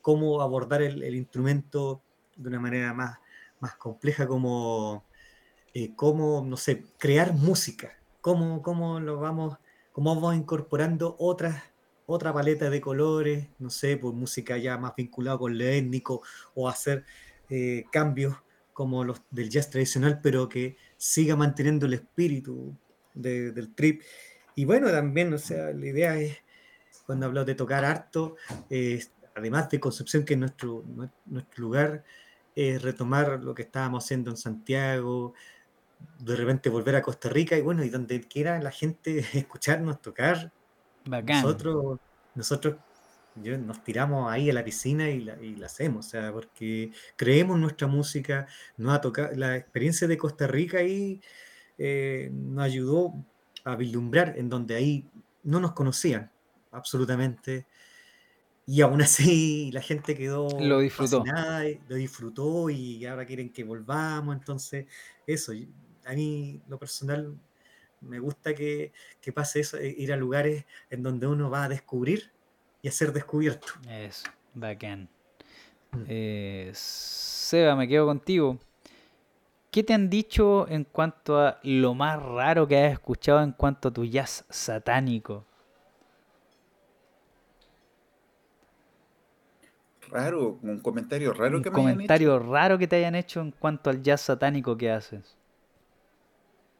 cómo 0.00 0.40
abordar 0.42 0.82
el, 0.82 1.14
instrumento 1.14 2.02
de 2.36 2.48
una 2.48 2.60
manera 2.60 2.94
más, 2.94 3.18
más 3.58 3.74
compleja, 3.76 4.26
como, 4.28 5.04
eh, 5.74 5.92
cómo, 5.96 6.44
no 6.46 6.56
sé, 6.56 6.84
crear 6.98 7.32
música, 7.32 7.98
cómo, 8.20 8.62
cómo 8.62 9.00
lo 9.00 9.18
vamos, 9.18 9.58
cómo 9.92 10.14
vamos 10.14 10.36
incorporando 10.36 11.16
otras 11.18 11.62
otra 12.06 12.32
paleta 12.32 12.70
de 12.70 12.80
colores, 12.80 13.48
no 13.58 13.70
sé, 13.70 13.96
por 13.96 14.12
música 14.12 14.58
ya 14.58 14.76
más 14.76 14.94
vinculada 14.94 15.38
con 15.38 15.56
lo 15.56 15.64
étnico 15.64 16.22
o 16.54 16.68
hacer 16.68 17.04
eh, 17.50 17.84
cambios 17.90 18.36
como 18.72 19.04
los 19.04 19.22
del 19.30 19.50
jazz 19.50 19.70
tradicional, 19.70 20.20
pero 20.22 20.48
que 20.48 20.76
siga 20.96 21.36
manteniendo 21.36 21.86
el 21.86 21.94
espíritu 21.94 22.76
del 23.14 23.74
trip. 23.74 24.02
Y 24.56 24.64
bueno, 24.64 24.90
también, 24.90 25.32
o 25.32 25.38
sea, 25.38 25.70
la 25.72 25.86
idea 25.86 26.16
es, 26.16 26.38
cuando 27.06 27.26
hablo 27.26 27.44
de 27.44 27.54
tocar 27.54 27.84
harto, 27.84 28.36
además 29.36 29.68
de 29.68 29.78
Concepción, 29.78 30.24
que 30.24 30.34
es 30.34 30.40
nuestro, 30.40 30.84
nuestro 31.26 31.62
lugar, 31.62 32.04
es 32.54 32.82
retomar 32.82 33.42
lo 33.42 33.54
que 33.54 33.62
estábamos 33.62 34.04
haciendo 34.04 34.30
en 34.30 34.36
Santiago, 34.36 35.34
de 36.18 36.36
repente 36.36 36.70
volver 36.70 36.96
a 36.96 37.02
Costa 37.02 37.28
Rica 37.28 37.56
y 37.56 37.62
bueno, 37.62 37.84
y 37.84 37.90
donde 37.90 38.20
quiera 38.20 38.60
la 38.60 38.70
gente 38.70 39.18
escucharnos 39.34 40.00
tocar, 40.00 40.52
nosotros, 41.04 41.98
nosotros 42.34 42.76
nos 43.36 43.82
tiramos 43.82 44.30
ahí 44.32 44.50
a 44.50 44.52
la 44.52 44.64
piscina 44.64 45.10
y 45.10 45.20
la, 45.20 45.40
y 45.42 45.56
la 45.56 45.66
hacemos, 45.66 46.06
o 46.06 46.08
sea, 46.10 46.32
porque 46.32 46.92
creemos 47.16 47.58
nuestra 47.58 47.86
música, 47.86 48.46
nos 48.76 48.94
ha 48.94 49.00
tocado, 49.00 49.34
la 49.34 49.56
experiencia 49.56 50.06
de 50.06 50.16
Costa 50.16 50.46
Rica 50.46 50.78
ahí 50.78 51.20
eh, 51.78 52.30
nos 52.32 52.64
ayudó 52.64 53.12
a 53.64 53.76
vislumbrar 53.76 54.34
en 54.38 54.48
donde 54.48 54.76
ahí 54.76 55.08
no 55.42 55.60
nos 55.60 55.72
conocían 55.72 56.30
absolutamente. 56.70 57.66
Y 58.66 58.80
aún 58.80 59.02
así 59.02 59.70
la 59.72 59.82
gente 59.82 60.14
quedó 60.14 60.48
lo 60.60 60.80
disfrutó. 60.80 61.24
lo 61.88 61.96
disfrutó 61.96 62.70
y 62.70 63.04
ahora 63.06 63.26
quieren 63.26 63.52
que 63.52 63.64
volvamos. 63.64 64.34
Entonces, 64.36 64.86
eso, 65.26 65.52
a 66.04 66.12
mí 66.12 66.60
lo 66.68 66.78
personal 66.78 67.38
me 68.00 68.18
gusta 68.18 68.54
que, 68.54 68.92
pase 69.34 69.60
eso, 69.60 69.78
eh, 69.78 69.94
ir 69.96 70.12
a 70.12 70.16
lugares 70.16 70.64
en 70.90 71.02
donde 71.02 71.26
uno 71.26 71.50
va 71.50 71.64
a 71.64 71.68
descubrir 71.68 72.30
y 72.84 72.88
a 72.88 72.92
ser 72.92 73.14
descubierto. 73.14 73.72
Eso, 73.88 74.28
bacán. 74.52 75.08
Mm. 75.92 76.04
Eh, 76.06 76.70
Seba, 76.74 77.74
me 77.76 77.88
quedo 77.88 78.04
contigo. 78.04 78.58
¿Qué 79.70 79.82
te 79.82 79.94
han 79.94 80.10
dicho 80.10 80.68
en 80.68 80.84
cuanto 80.84 81.40
a 81.40 81.58
lo 81.62 81.94
más 81.94 82.22
raro 82.22 82.68
que 82.68 82.76
has 82.76 82.92
escuchado 82.92 83.42
en 83.42 83.52
cuanto 83.52 83.88
a 83.88 83.90
tu 83.90 84.04
jazz 84.04 84.44
satánico? 84.50 85.46
Raro, 90.10 90.58
un 90.62 90.80
comentario 90.80 91.32
raro 91.32 91.62
que 91.62 91.70
me 91.70 91.76
comentario 91.76 92.38
raro 92.38 92.76
que 92.76 92.86
te 92.86 92.96
hayan 92.96 93.14
hecho 93.14 93.40
en 93.40 93.50
cuanto 93.52 93.88
al 93.88 94.02
jazz 94.02 94.20
satánico 94.20 94.76
que 94.76 94.90
haces. 94.90 95.38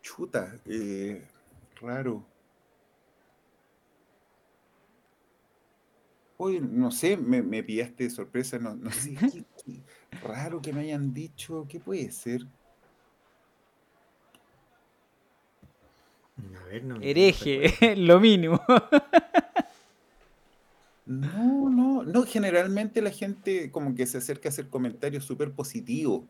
Chuta, 0.03 0.55
eh, 0.67 1.27
raro. 1.81 2.34
Hoy, 6.37 6.61
no 6.61 6.91
sé, 6.91 7.17
me, 7.17 7.43
me 7.43 7.63
pillaste 7.63 8.05
de 8.05 8.11
sorpresa, 8.11 8.59
no, 8.59 8.75
no 8.75 8.91
sé, 8.91 9.17
raro 10.23 10.61
que 10.61 10.73
me 10.73 10.81
hayan 10.81 11.15
dicho, 11.15 11.67
¿qué 11.69 11.79
puede 11.79 12.11
ser? 12.11 12.47
A 16.61 16.65
ver, 16.65 16.85
no, 16.85 17.01
Hereje, 17.01 17.97
lo 17.97 18.19
mínimo. 18.19 18.61
No, 21.07 21.69
no, 21.69 22.03
no, 22.03 22.23
generalmente 22.25 23.03
la 23.03 23.11
gente 23.11 23.71
como 23.71 23.95
que 23.95 24.07
se 24.07 24.19
acerca 24.19 24.49
a 24.49 24.53
hacer 24.53 24.69
comentarios 24.69 25.25
súper 25.25 25.53
positivos. 25.53 26.25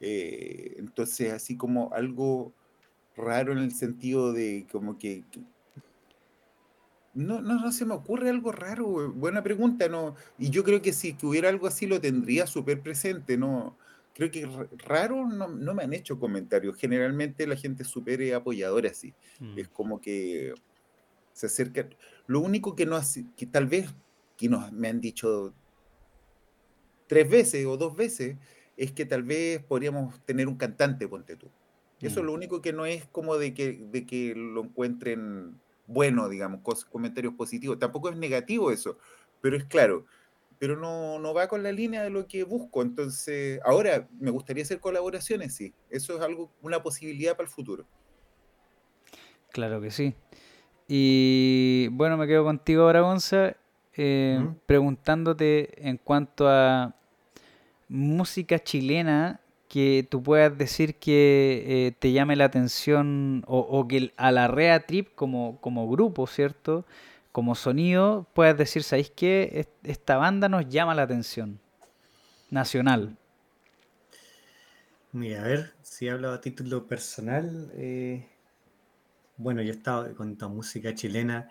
Eh, 0.00 0.76
entonces, 0.78 1.32
así 1.32 1.56
como 1.56 1.92
algo 1.92 2.52
raro 3.16 3.52
en 3.52 3.58
el 3.58 3.72
sentido 3.72 4.32
de 4.32 4.66
como 4.70 4.98
que... 4.98 5.24
no, 7.14 7.40
no, 7.40 7.60
no 7.60 7.72
se 7.72 7.84
me 7.84 7.94
ocurre 7.94 8.30
algo 8.30 8.52
raro, 8.52 9.12
buena 9.12 9.42
pregunta, 9.42 9.88
¿no? 9.88 10.14
Y 10.38 10.50
yo 10.50 10.62
creo 10.62 10.80
que 10.80 10.92
si 10.92 11.16
hubiera 11.22 11.48
algo 11.48 11.66
así 11.66 11.86
lo 11.86 12.00
tendría 12.00 12.46
súper 12.46 12.80
presente, 12.80 13.36
¿no? 13.36 13.76
Creo 14.14 14.30
que 14.30 14.48
raro 14.86 15.26
no, 15.26 15.48
me 15.48 15.82
han 15.82 15.92
hecho 15.92 16.18
comentarios. 16.20 16.76
Generalmente 16.76 17.46
la 17.46 17.56
gente 17.56 17.84
súper 17.84 18.34
apoyadora 18.34 18.90
así. 18.90 19.14
Mm. 19.38 19.58
Es 19.58 19.68
como 19.68 20.00
que 20.00 20.54
se 21.32 21.46
acerca. 21.46 21.88
Lo 22.26 22.40
único 22.40 22.74
que 22.74 22.86
no 22.86 22.96
hace, 22.96 23.24
que 23.36 23.46
tal 23.46 23.66
vez 23.66 23.88
que 24.36 24.48
nos, 24.48 24.72
me 24.72 24.88
han 24.88 25.00
dicho 25.00 25.54
tres 27.06 27.28
veces 27.28 27.66
o 27.66 27.76
dos 27.76 27.96
veces, 27.96 28.36
es 28.76 28.92
que 28.92 29.04
tal 29.04 29.22
vez 29.22 29.62
podríamos 29.62 30.20
tener 30.26 30.48
un 30.48 30.56
cantante, 30.56 31.08
ponte 31.08 31.36
tú. 31.36 31.48
Eso 32.00 32.20
es 32.20 32.22
mm. 32.22 32.26
lo 32.26 32.32
único 32.32 32.62
que 32.62 32.72
no 32.72 32.86
es 32.86 33.06
como 33.06 33.36
de 33.36 33.52
que, 33.52 33.84
de 33.90 34.06
que 34.06 34.34
lo 34.34 34.64
encuentren 34.64 35.60
bueno, 35.90 36.28
digamos, 36.28 36.60
comentarios 36.86 37.34
positivos. 37.34 37.78
Tampoco 37.78 38.08
es 38.08 38.16
negativo 38.16 38.70
eso, 38.70 38.96
pero 39.40 39.56
es 39.56 39.64
claro, 39.64 40.06
pero 40.58 40.76
no, 40.76 41.18
no 41.18 41.34
va 41.34 41.48
con 41.48 41.62
la 41.62 41.72
línea 41.72 42.02
de 42.02 42.10
lo 42.10 42.26
que 42.26 42.44
busco. 42.44 42.82
Entonces, 42.82 43.60
ahora 43.64 44.08
me 44.18 44.30
gustaría 44.30 44.62
hacer 44.62 44.78
colaboraciones, 44.78 45.54
sí. 45.54 45.74
Eso 45.90 46.16
es 46.16 46.22
algo, 46.22 46.50
una 46.62 46.82
posibilidad 46.82 47.36
para 47.36 47.48
el 47.48 47.52
futuro. 47.52 47.86
Claro 49.52 49.80
que 49.80 49.90
sí. 49.90 50.14
Y 50.86 51.88
bueno, 51.92 52.16
me 52.16 52.26
quedo 52.26 52.44
contigo 52.44 52.82
ahora, 52.82 53.00
Gonza, 53.00 53.56
eh, 53.96 54.48
preguntándote 54.66 55.88
en 55.88 55.96
cuanto 55.96 56.48
a 56.48 56.94
música 57.88 58.58
chilena 58.58 59.39
que 59.70 60.04
tú 60.10 60.20
puedas 60.20 60.58
decir 60.58 60.96
que 60.96 61.62
eh, 61.64 61.92
te 61.96 62.10
llame 62.10 62.34
la 62.34 62.46
atención 62.46 63.44
o, 63.46 63.86
que 63.86 64.12
a 64.16 64.32
la 64.32 64.48
Rea 64.48 64.84
Trip 64.84 65.14
como, 65.14 65.60
como 65.60 65.88
grupo, 65.88 66.26
¿cierto? 66.26 66.84
Como 67.30 67.54
sonido, 67.54 68.26
puedas 68.34 68.58
decir, 68.58 68.82
¿sabéis 68.82 69.12
qué? 69.14 69.68
Esta 69.84 70.16
banda 70.16 70.48
nos 70.48 70.68
llama 70.68 70.96
la 70.96 71.02
atención. 71.02 71.60
Nacional. 72.50 73.16
Mira, 75.12 75.44
a 75.44 75.46
ver, 75.46 75.72
si 75.82 76.08
hablo 76.08 76.32
a 76.32 76.40
título 76.40 76.88
personal, 76.88 77.70
eh, 77.74 78.26
bueno, 79.36 79.62
yo 79.62 79.72
he 79.72 79.76
estado 79.76 80.12
con 80.16 80.32
esta 80.32 80.48
música 80.48 80.96
chilena. 80.96 81.48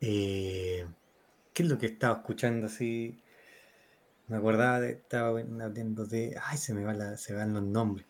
Eh, 0.00 0.84
¿Qué 1.54 1.62
es 1.62 1.68
lo 1.68 1.78
que 1.78 1.86
he 1.86 1.90
estado 1.90 2.16
escuchando 2.16 2.66
así? 2.66 3.19
Me 4.30 4.36
acordaba 4.36 4.78
de, 4.78 4.92
estaba 4.92 5.40
hablando 5.40 6.06
de, 6.06 6.36
ay, 6.44 6.56
se 6.56 6.72
me, 6.72 6.84
va 6.84 7.16
se 7.16 7.34
van 7.34 7.52
los 7.52 7.64
nombres. 7.64 8.06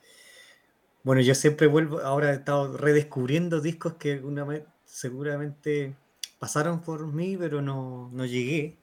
Bueno, 1.03 1.23
yo 1.23 1.35
siempre 1.35 1.67
vuelvo, 1.67 2.01
ahora 2.01 2.31
he 2.31 2.35
estado 2.35 2.77
redescubriendo 2.77 3.63
discos 3.63 3.95
que 3.95 4.13
alguna 4.13 4.45
vez 4.45 4.65
seguramente 4.85 5.97
pasaron 6.39 6.83
por 6.83 7.07
mí, 7.07 7.39
pero 7.39 7.63
no, 7.63 8.11
no 8.13 8.27
llegué. 8.27 8.77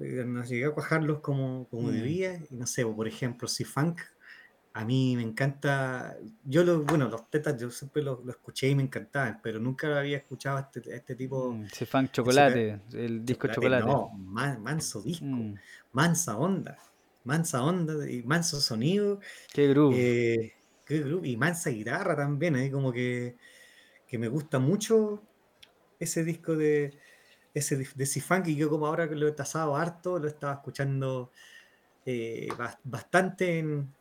Eh, 0.00 0.24
no 0.26 0.42
llegué 0.42 0.64
a 0.64 0.72
cuajarlos 0.72 1.20
como, 1.20 1.68
como 1.68 1.86
mm. 1.88 1.92
debía. 1.92 2.42
Y 2.50 2.56
no 2.56 2.66
sé, 2.66 2.84
por 2.84 3.06
ejemplo, 3.06 3.46
si 3.46 3.62
Funk 3.62 4.00
a 4.72 4.84
mí 4.84 5.16
me 5.16 5.22
encanta, 5.22 6.16
yo 6.44 6.62
lo, 6.62 6.82
bueno, 6.82 7.08
los 7.08 7.28
tetas 7.28 7.60
yo 7.60 7.70
siempre 7.70 8.02
los 8.02 8.24
lo 8.24 8.30
escuché 8.30 8.68
y 8.68 8.74
me 8.76 8.84
encantaban, 8.84 9.40
pero 9.42 9.58
nunca 9.58 9.98
había 9.98 10.18
escuchado 10.18 10.60
este, 10.60 10.94
este 10.94 11.16
tipo. 11.16 11.52
Mm, 11.52 11.66
funk 11.66 12.12
chocolate, 12.12 12.80
el 12.92 13.24
disco 13.24 13.48
chocolate. 13.48 13.84
No, 13.84 14.10
manso 14.10 15.02
disco, 15.02 15.24
mm. 15.24 15.54
mansa 15.92 16.36
onda. 16.36 16.78
mansa 17.24 17.64
onda 17.64 18.08
y 18.08 18.22
manso 18.22 18.60
sonido. 18.60 19.18
Qué 19.52 19.66
groove. 19.68 19.96
Eh, 19.96 20.52
qué 20.84 21.00
groove, 21.00 21.26
y 21.26 21.36
mansa 21.36 21.70
guitarra 21.70 22.14
también, 22.14 22.54
ahí 22.54 22.70
como 22.70 22.92
que, 22.92 23.36
que 24.06 24.18
me 24.18 24.28
gusta 24.28 24.60
mucho 24.60 25.20
ese 25.98 26.22
disco 26.22 26.56
de 26.56 26.96
ese 27.54 27.76
de 27.76 28.06
C-Funk 28.06 28.46
y 28.46 28.54
yo 28.54 28.70
como 28.70 28.86
ahora 28.86 29.08
que 29.08 29.16
lo 29.16 29.26
he 29.26 29.32
tasado 29.32 29.74
harto, 29.74 30.20
lo 30.20 30.28
estaba 30.28 30.52
escuchando 30.52 31.32
eh, 32.06 32.48
bastante 32.84 33.58
en, 33.58 33.92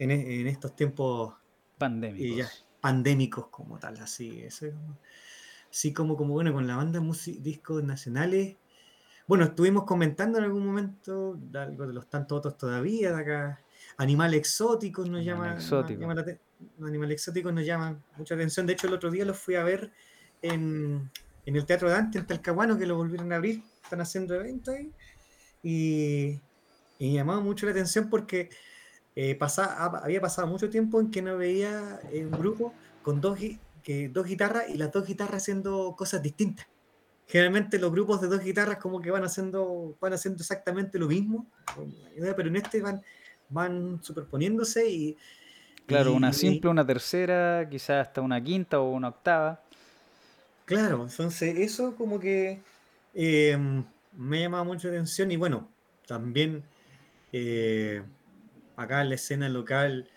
en, 0.00 0.46
estos 0.46 0.74
tiempos 0.74 1.34
pandémicos. 1.78 2.66
pandémicos 2.80 3.48
como 3.48 3.78
tal, 3.78 3.98
así. 3.98 4.40
Eso, 4.42 4.66
así 5.70 5.92
como, 5.92 6.16
como 6.16 6.34
bueno, 6.34 6.52
con 6.52 6.66
la 6.66 6.76
banda 6.76 7.00
discos 7.40 7.84
nacionales. 7.84 8.56
Bueno, 9.26 9.44
estuvimos 9.44 9.84
comentando 9.84 10.38
en 10.38 10.44
algún 10.44 10.66
momento 10.66 11.38
algo 11.54 11.86
de 11.86 11.92
los 11.92 12.08
tantos 12.08 12.38
otros 12.38 12.56
todavía 12.56 13.12
de 13.12 13.20
acá. 13.20 13.60
Animal 13.98 14.34
exóticos 14.34 15.08
nos 15.08 15.24
llama, 15.24 15.54
exótico. 15.54 16.02
Animal 16.82 17.12
exóticos 17.12 17.52
nos 17.52 17.64
llaman 17.64 18.02
mucha 18.16 18.34
atención. 18.34 18.66
De 18.66 18.72
hecho, 18.72 18.88
el 18.88 18.94
otro 18.94 19.10
día 19.10 19.24
los 19.24 19.38
fui 19.38 19.54
a 19.54 19.62
ver 19.62 19.92
en, 20.42 21.10
en 21.46 21.56
el 21.56 21.64
Teatro 21.64 21.90
Dante, 21.90 22.18
en 22.18 22.26
Talcahuano, 22.26 22.78
que 22.78 22.86
lo 22.86 22.96
volvieron 22.96 23.32
a 23.32 23.36
abrir. 23.36 23.62
Están 23.84 24.00
haciendo 24.00 24.34
eventos 24.34 24.74
ahí. 24.74 24.90
Y, 25.62 26.40
y 26.98 27.14
llamaba 27.14 27.40
mucho 27.40 27.66
la 27.66 27.72
atención 27.72 28.08
porque 28.10 28.50
eh, 29.16 29.38
había 30.02 30.20
pasado 30.20 30.46
mucho 30.46 30.70
tiempo 30.70 31.00
en 31.00 31.10
que 31.10 31.22
no 31.22 31.36
veía 31.36 32.00
un 32.12 32.30
grupo 32.30 32.72
con 33.02 33.20
dos, 33.20 33.38
que, 33.82 34.08
dos 34.08 34.26
guitarras 34.26 34.68
y 34.68 34.76
las 34.76 34.92
dos 34.92 35.06
guitarras 35.06 35.42
haciendo 35.42 35.94
cosas 35.96 36.22
distintas. 36.22 36.66
Generalmente 37.26 37.78
los 37.78 37.92
grupos 37.92 38.20
de 38.20 38.28
dos 38.28 38.42
guitarras 38.42 38.78
como 38.78 39.00
que 39.00 39.10
van 39.10 39.24
haciendo, 39.24 39.96
van 40.00 40.12
haciendo 40.12 40.40
exactamente 40.40 40.98
lo 40.98 41.06
mismo, 41.06 41.46
pero 42.16 42.48
en 42.48 42.56
este 42.56 42.82
van, 42.82 43.02
van 43.48 44.02
superponiéndose 44.02 44.88
y... 44.88 45.16
Claro, 45.86 46.12
una 46.14 46.32
simple, 46.32 46.70
una 46.70 46.86
tercera, 46.86 47.68
quizás 47.68 48.06
hasta 48.06 48.20
una 48.20 48.42
quinta 48.42 48.80
o 48.80 48.90
una 48.90 49.08
octava. 49.08 49.60
Claro, 50.64 51.06
entonces 51.08 51.58
eso 51.58 51.96
como 51.96 52.20
que 52.20 52.60
eh, 53.14 53.58
me 54.16 54.40
llamaba 54.40 54.62
mucho 54.62 54.88
la 54.88 54.94
atención 54.94 55.32
y 55.32 55.36
bueno, 55.36 55.68
también 56.06 56.62
eh, 57.32 58.02
acá 58.80 59.02
en 59.02 59.10
la 59.10 59.14
escena 59.16 59.48
local, 59.48 60.08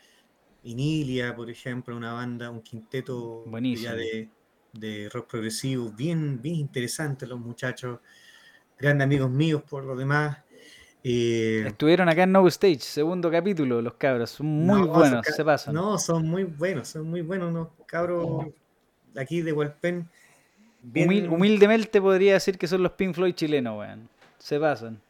Inilia, 0.64 1.36
por 1.36 1.50
ejemplo, 1.50 1.96
una 1.96 2.14
banda, 2.14 2.50
un 2.50 2.62
quinteto 2.62 3.44
de, 3.46 4.30
de, 4.72 5.10
rock 5.10 5.30
progresivo, 5.30 5.92
bien, 5.92 6.42
bien 6.42 6.56
interesante 6.56 7.28
los 7.28 7.40
muchachos, 7.40 8.00
grandes 8.80 9.06
amigos 9.06 9.30
míos 9.30 9.62
por 9.70 9.84
lo 9.84 9.96
demás. 9.96 10.38
Eh, 11.04 11.66
Estuvieron 11.68 12.08
acá 12.08 12.24
en 12.24 12.32
No 12.32 12.48
Stage, 12.48 12.80
segundo 12.80 13.30
capítulo, 13.30 13.82
los 13.82 13.96
cabros, 13.96 14.30
son 14.30 14.48
muy 14.48 14.88
buenos, 14.88 15.26
se 15.26 15.44
pasan. 15.44 15.76
No, 15.76 15.98
son 15.98 16.26
muy 16.28 16.46
buenos, 16.46 16.88
son 16.88 17.10
muy 17.10 17.22
buenos 17.22 17.50
unos 17.52 17.68
cabros 17.86 18.46
aquí 19.18 19.42
de 19.42 19.52
Walpen. 19.52 20.10
humildemente 21.30 22.02
podría 22.02 22.34
decir 22.34 22.58
que 22.58 22.68
son 22.68 22.82
los 22.82 22.94
Pink 22.94 23.14
Floyd 23.16 23.34
chilenos, 23.34 23.78
weón. 23.78 24.08
Se 24.38 24.60
pasan. 24.60 25.02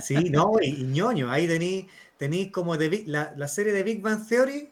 Sí, 0.00 0.30
no, 0.30 0.52
y, 0.62 0.84
ñoño, 0.84 1.30
ahí 1.30 1.48
tenéis 1.48 1.86
tenéis 2.16 2.50
como 2.50 2.76
de, 2.76 3.04
la, 3.06 3.34
la, 3.36 3.48
serie 3.48 3.72
de 3.72 3.82
Big 3.82 4.00
Bang 4.00 4.26
Theory, 4.26 4.70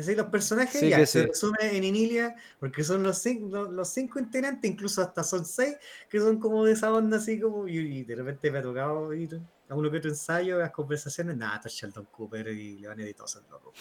¿sí? 0.00 0.14
los 0.14 0.26
personajes, 0.26 0.80
ya, 0.80 1.04
se 1.06 1.26
resume 1.26 1.76
en 1.76 1.84
Inilia, 1.84 2.34
porque 2.58 2.84
son 2.84 3.02
los 3.02 3.18
cinco, 3.18 3.64
los, 3.64 3.88
cinco 3.88 4.18
integrantes, 4.18 4.70
incluso 4.70 5.02
hasta 5.02 5.22
son 5.22 5.44
seis, 5.44 5.76
que 6.08 6.18
son 6.18 6.38
como 6.38 6.64
de 6.64 6.72
esa 6.72 6.92
onda 6.92 7.18
así 7.18 7.40
como, 7.40 7.68
y, 7.68 8.04
de 8.04 8.14
repente 8.14 8.50
me 8.50 8.58
ha 8.58 8.62
tocado 8.62 9.12
ir 9.12 9.40
a 9.68 9.74
uno 9.74 9.90
que 9.90 9.98
otro 9.98 10.10
ensayo, 10.10 10.58
las 10.58 10.70
conversaciones, 10.70 11.36
nada, 11.36 11.56
está 11.56 11.68
Sheldon 11.68 12.06
Cooper 12.06 12.48
y 12.48 12.78
Levan 12.78 13.00
Editoso, 13.00 13.42
loco. 13.50 13.72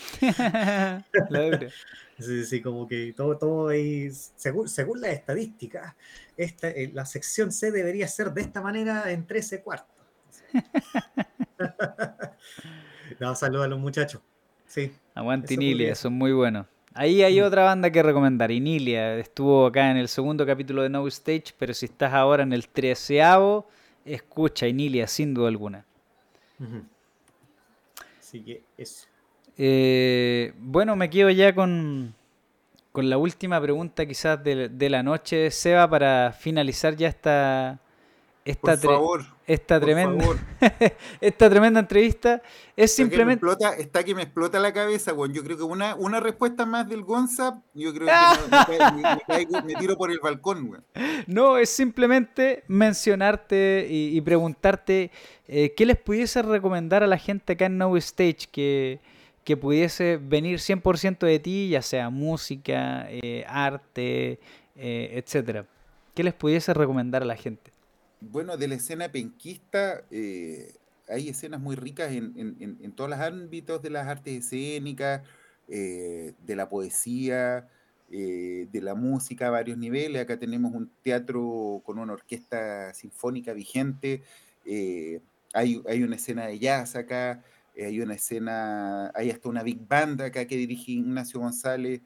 sí, 2.19 2.45
sí, 2.45 2.61
como 2.61 2.87
que 2.87 3.13
todo, 3.15 3.37
todo 3.37 3.67
ahí, 3.69 4.09
según, 4.11 4.69
según 4.69 5.01
las 5.01 5.11
estadísticas, 5.11 5.95
esta, 6.37 6.69
eh, 6.69 6.91
la 6.93 7.05
sección 7.05 7.51
C 7.51 7.71
debería 7.71 8.07
ser 8.07 8.31
de 8.33 8.41
esta 8.41 8.61
manera 8.61 9.11
en 9.11 9.27
13 9.27 9.61
cuartos. 9.61 10.01
no, 13.19 13.35
saludos 13.35 13.65
a 13.65 13.67
los 13.67 13.79
muchachos. 13.79 14.21
Sí. 14.67 14.91
Aguante 15.13 15.53
Inilia, 15.53 15.95
son 15.95 16.13
muy 16.13 16.31
buenos. 16.31 16.65
Ahí 16.93 17.23
hay 17.23 17.39
mm. 17.39 17.43
otra 17.43 17.63
banda 17.63 17.89
que 17.89 18.03
recomendar. 18.03 18.51
Inilia 18.51 19.17
estuvo 19.17 19.65
acá 19.65 19.91
en 19.91 19.97
el 19.97 20.07
segundo 20.07 20.45
capítulo 20.45 20.83
de 20.83 20.89
No 20.89 21.07
Stage, 21.07 21.53
pero 21.57 21.73
si 21.73 21.85
estás 21.85 22.13
ahora 22.13 22.43
en 22.43 22.53
el 22.53 22.67
treceavo, 22.67 23.67
escucha 24.05 24.67
Inilia 24.67 25.07
sin 25.07 25.33
duda 25.33 25.47
alguna. 25.47 25.85
Así 28.19 28.41
que 28.41 28.63
eso. 28.77 29.07
Eh, 29.57 30.53
bueno, 30.57 30.95
me 30.95 31.09
quedo 31.09 31.29
ya 31.29 31.53
con, 31.53 32.13
con 32.91 33.09
la 33.09 33.17
última 33.17 33.61
pregunta 33.61 34.05
quizás 34.05 34.43
de, 34.43 34.69
de 34.69 34.89
la 34.89 35.03
noche, 35.03 35.51
Seba, 35.51 35.89
para 35.89 36.33
finalizar 36.33 36.95
ya 36.95 37.07
esta, 37.07 37.79
esta, 38.43 38.79
esta 39.45 39.79
tremenda 39.79 40.25
esta 41.21 41.49
tremenda 41.49 41.79
entrevista 41.79 42.41
es 42.75 42.91
simplemente 42.95 43.45
está 43.77 44.03
que 44.03 44.15
me 44.15 44.23
explota 44.23 44.59
la 44.59 44.73
cabeza 44.73 45.13
bueno. 45.13 45.35
yo 45.35 45.43
creo 45.43 45.57
que 45.57 45.63
una, 45.63 45.95
una 45.95 46.19
respuesta 46.19 46.65
más 46.65 46.89
del 46.89 47.03
Gonza 47.03 47.61
yo 47.75 47.93
creo 47.93 48.07
que 48.07 49.47
me, 49.63 49.75
tiro 49.75 49.95
por 49.95 50.11
el 50.11 50.19
balcón 50.19 50.83
no 51.27 51.57
es 51.57 51.69
simplemente 51.69 52.63
mencionarte 52.67 53.85
y, 53.87 54.19
preguntarte 54.21 55.11
eh, 55.47 55.73
qué 55.75 55.85
les 55.85 55.97
pudiese 55.97 56.41
recomendar 56.41 57.03
a 57.03 57.07
la 57.07 57.17
gente 57.17 57.53
acá 57.53 57.65
en 57.67 57.77
No 57.77 57.95
Stage 57.97 58.47
que, 58.51 58.99
que 59.43 59.55
pudiese 59.55 60.17
venir 60.17 60.57
100% 60.57 61.19
de 61.19 61.39
ti 61.39 61.69
ya 61.69 61.83
sea 61.83 62.09
música 62.09 63.05
eh, 63.09 63.45
arte 63.47 64.39
eh, 64.75 65.11
etcétera 65.23 65.65
qué 66.15 66.23
les 66.23 66.33
pudiese 66.33 66.73
recomendar 66.73 67.21
a 67.21 67.25
la 67.25 67.35
gente 67.35 67.71
bueno, 68.21 68.55
de 68.55 68.67
la 68.67 68.75
escena 68.75 69.11
penquista, 69.11 70.03
eh, 70.11 70.75
hay 71.09 71.29
escenas 71.29 71.59
muy 71.59 71.75
ricas 71.75 72.11
en, 72.11 72.93
todos 72.95 73.09
los 73.09 73.19
ámbitos 73.19 73.81
de 73.81 73.89
las 73.89 74.07
artes 74.07 74.45
escénicas, 74.45 75.23
eh, 75.67 76.33
de 76.45 76.55
la 76.55 76.69
poesía, 76.69 77.67
eh, 78.11 78.67
de 78.71 78.81
la 78.81 78.95
música 78.95 79.47
a 79.47 79.51
varios 79.51 79.77
niveles. 79.77 80.21
Acá 80.21 80.37
tenemos 80.37 80.73
un 80.73 80.89
teatro 81.03 81.81
con 81.83 81.99
una 81.99 82.13
orquesta 82.13 82.93
sinfónica 82.93 83.53
vigente, 83.53 84.21
hay, 85.53 85.81
hay, 85.87 86.03
una 86.03 86.15
escena 86.15 86.45
de 86.45 86.59
jazz 86.59 86.95
acá, 86.95 87.43
hay 87.75 87.99
una 87.99 88.13
escena, 88.13 89.11
hay 89.15 89.31
hasta 89.31 89.49
una 89.49 89.63
big 89.63 89.85
band 89.87 90.21
acá 90.21 90.45
que 90.45 90.55
dirige 90.55 90.93
Ignacio 90.93 91.39
González. 91.39 92.01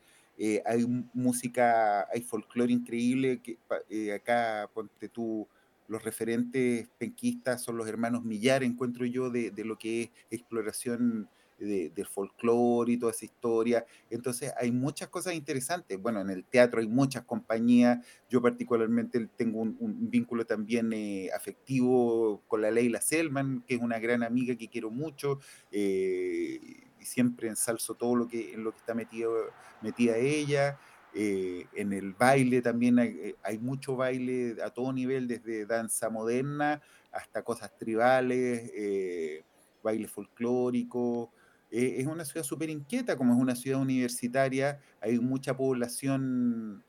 hay 0.66 0.86
música, 1.14 2.08
hay 2.12 2.22
folclore 2.22 2.72
increíble, 2.72 3.42
que 3.42 4.14
acá 4.14 4.70
ponte 4.74 5.10
tú 5.10 5.48
los 5.88 6.04
referentes 6.04 6.88
penquistas 6.98 7.64
son 7.64 7.78
los 7.78 7.88
hermanos 7.88 8.24
Millar, 8.24 8.64
encuentro 8.64 9.06
yo, 9.06 9.30
de, 9.30 9.52
lo 9.64 9.78
que 9.78 10.04
es 10.04 10.10
exploración 10.32 11.30
de, 11.60 11.90
del 11.90 12.06
folclore 12.08 12.94
y 12.94 12.98
toda 12.98 13.12
esa 13.12 13.26
historia. 13.26 13.86
Entonces 14.10 14.52
hay 14.58 14.72
muchas 14.72 15.10
cosas 15.10 15.34
interesantes. 15.34 16.02
Bueno, 16.02 16.22
en 16.22 16.30
el 16.30 16.44
teatro 16.44 16.80
hay 16.80 16.88
muchas 16.88 17.24
compañías. 17.24 18.06
Yo 18.30 18.42
particularmente 18.42 19.28
tengo 19.38 19.60
un, 19.60 20.10
vínculo 20.10 20.46
también 20.46 20.92
eh, 20.94 21.30
afectivo 21.36 22.42
con 22.48 22.62
la 22.62 22.72
Leila 22.72 23.02
Selman, 23.02 23.64
que 23.68 23.76
es 23.76 23.82
una 23.82 24.00
gran 24.00 24.24
amiga 24.24 24.56
que 24.56 24.68
quiero 24.68 24.90
mucho. 24.90 25.40
Eh, 25.72 26.60
y 27.00 27.06
siempre 27.06 27.48
ensalzo 27.48 27.94
todo 27.94 28.16
lo 28.16 28.28
que, 28.28 28.54
en 28.54 28.64
lo 28.64 28.72
que 28.72 28.80
está 28.80 28.94
metido, 28.94 29.34
metida 29.82 30.18
ella. 30.18 30.80
Eh, 31.18 31.68
en 31.74 31.94
el 31.94 32.12
baile 32.12 32.62
también 32.62 33.00
eh, 33.00 33.36
hay, 33.42 33.58
mucho 33.58 33.96
baile 33.96 34.58
a 34.62 34.70
todo 34.70 34.92
nivel, 34.92 35.30
desde 35.30 35.66
danza 35.66 36.10
moderna 36.10 36.82
hasta 37.10 37.42
cosas 37.42 37.72
tribales, 37.78 38.70
eh, 38.76 39.42
baile 39.82 40.10
folclórico. 40.10 41.32
es 41.72 42.06
una 42.06 42.26
ciudad 42.26 42.46
súper 42.46 42.70
inquieta, 42.70 43.16
como 43.16 43.34
es 43.34 43.40
una 43.40 43.56
ciudad 43.56 43.80
universitaria, 43.80 44.82
hay 45.00 45.18
mucha 45.20 45.56
población, 45.56 46.84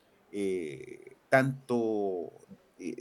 tanto 1.29 2.33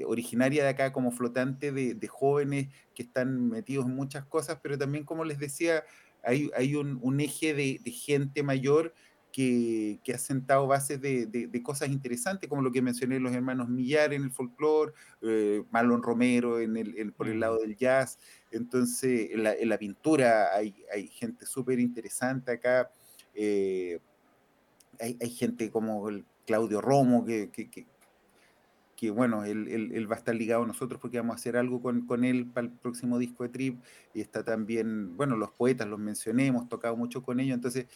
originaria 0.06 0.62
de 0.62 0.70
acá 0.70 0.92
como 0.92 1.10
flotante, 1.10 1.72
de, 1.72 2.08
jóvenes 2.08 2.68
que 2.94 3.02
están 3.02 3.48
metidos 3.48 3.86
en 3.86 3.96
muchas 3.96 4.24
cosas, 4.26 4.60
pero 4.62 4.78
también, 4.78 5.04
como 5.04 5.24
les 5.24 5.40
decía, 5.40 5.82
hay, 6.22 6.50
hay 6.56 6.76
un, 6.76 7.20
eje 7.20 7.52
de 7.52 7.90
gente 7.90 8.44
mayor 8.44 8.94
que, 9.36 10.14
ha 10.14 10.18
sentado 10.18 10.66
bases 10.66 10.98
de, 10.98 11.60
cosas 11.62 11.90
interesantes, 11.90 12.48
como 12.48 12.62
lo 12.62 12.72
que 12.72 12.80
mencioné 12.80 13.20
los 13.20 13.34
hermanos 13.34 13.68
Millar 13.68 14.14
en 14.14 14.22
el 14.24 14.30
folclore, 14.30 14.94
eh, 15.20 15.62
Marlon 15.70 16.02
Romero 16.02 16.58
en 16.58 16.78
el, 16.78 17.12
por 17.12 17.28
el 17.28 17.40
lado 17.40 17.58
del 17.58 17.76
jazz. 17.76 18.18
Entonces, 18.50 19.28
en 19.32 19.68
la, 19.68 19.78
pintura 19.78 20.54
hay, 20.54 20.72
gente 21.08 21.44
súper 21.44 21.80
interesante 21.80 22.52
acá. 22.52 22.90
Eh, 23.34 23.98
hay, 24.98 25.30
gente 25.30 25.70
como 25.70 26.08
el 26.08 26.24
Claudio 26.46 26.80
Romo, 26.80 27.26
que, 27.26 27.50
que 27.50 29.10
bueno, 29.10 29.44
él, 29.44 29.68
él, 29.68 30.10
va 30.10 30.14
a 30.14 30.18
estar 30.18 30.34
ligado 30.34 30.62
a 30.62 30.66
nosotros 30.66 30.98
porque 30.98 31.18
vamos 31.18 31.34
a 31.34 31.36
hacer 31.36 31.58
algo 31.58 31.82
con, 31.82 32.06
con, 32.06 32.24
él 32.24 32.46
para 32.46 32.68
el 32.68 32.72
próximo 32.72 33.18
disco 33.18 33.42
de 33.42 33.50
Trip. 33.50 33.78
Y 34.14 34.22
está 34.22 34.42
también, 34.42 35.14
bueno, 35.14 35.36
los 35.36 35.50
poetas 35.50 35.86
los 35.86 35.98
mencioné, 35.98 36.46
hemos 36.46 36.70
tocado 36.70 36.96
mucho 36.96 37.22
con 37.22 37.38
ellos. 37.38 37.54
Entonces, 37.54 37.86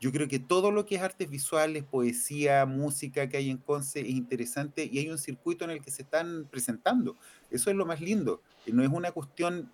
yo 0.00 0.12
creo 0.12 0.28
que 0.28 0.38
todo 0.38 0.70
lo 0.70 0.86
que 0.86 0.94
es 0.94 1.02
artes 1.02 1.28
visuales, 1.28 1.82
poesía, 1.82 2.64
música 2.66 3.28
que 3.28 3.36
hay 3.36 3.50
en 3.50 3.58
Conce 3.58 4.00
es 4.00 4.08
interesante 4.08 4.88
y 4.90 4.98
hay 4.98 5.10
un 5.10 5.18
circuito 5.18 5.64
en 5.64 5.72
el 5.72 5.80
que 5.80 5.90
se 5.90 6.02
están 6.02 6.46
presentando. 6.50 7.16
Eso 7.50 7.70
es 7.70 7.76
lo 7.76 7.84
más 7.84 8.00
lindo. 8.00 8.42
No 8.66 8.82
es 8.84 8.88
una 8.88 9.10
cuestión, 9.10 9.72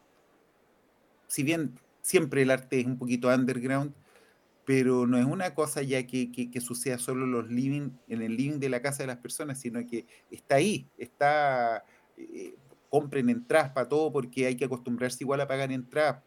si 1.29 1.43
bien 1.43 1.79
siempre 2.01 2.43
el 2.43 2.51
arte 2.51 2.81
es 2.81 2.87
un 2.87 2.97
poquito 2.97 3.29
underground, 3.29 3.93
pero 4.65 5.07
no 5.07 5.19
es 5.19 5.27
una 5.27 5.55
cosa 5.55 5.83
ya 5.83 6.07
que, 6.07 6.33
que, 6.33 6.61
suceda 6.61 6.97
solo 6.97 7.27
los 7.27 7.51
living, 7.51 7.91
en 8.09 8.23
el 8.23 8.35
living 8.37 8.59
de 8.61 8.71
la 8.71 8.81
casa 8.81 9.03
de 9.03 9.09
las 9.09 9.19
personas, 9.19 9.61
sino 9.61 9.87
que 9.87 10.07
está 10.31 10.55
ahí, 10.55 10.89
está, 10.97 11.85
eh, 12.17 12.55
compren 12.89 13.29
entradas 13.29 13.73
para 13.73 13.89
todo 13.89 14.11
porque 14.11 14.47
hay 14.47 14.57
que 14.57 14.65
acostumbrarse 14.65 15.23
igual 15.23 15.43
a 15.43 15.49
pagar 15.49 15.71
entradas, 15.71 16.23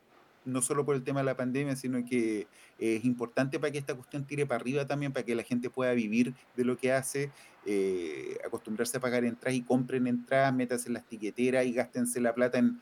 no 0.45 0.61
solo 0.61 0.85
por 0.85 0.95
el 0.95 1.03
tema 1.03 1.21
de 1.21 1.25
la 1.25 1.35
pandemia, 1.35 1.75
sino 1.75 2.05
que 2.05 2.47
es 2.79 3.05
importante 3.05 3.59
para 3.59 3.71
que 3.71 3.77
esta 3.77 3.95
cuestión 3.95 4.25
tire 4.25 4.45
para 4.45 4.61
arriba 4.61 4.85
también, 4.85 5.11
para 5.11 5.25
que 5.25 5.35
la 5.35 5.43
gente 5.43 5.69
pueda 5.69 5.93
vivir 5.93 6.33
de 6.55 6.63
lo 6.63 6.77
que 6.77 6.91
hace, 6.91 7.31
eh, 7.65 8.37
acostumbrarse 8.45 8.97
a 8.97 8.99
pagar 8.99 9.25
entradas 9.25 9.57
y 9.57 9.63
compren 9.63 10.07
entradas, 10.07 10.53
métanse 10.53 10.87
en 10.87 10.93
las 10.93 11.05
tiqueteras 11.05 11.65
y 11.65 11.73
gástense 11.73 12.21
la 12.21 12.33
plata 12.33 12.59
en, 12.59 12.77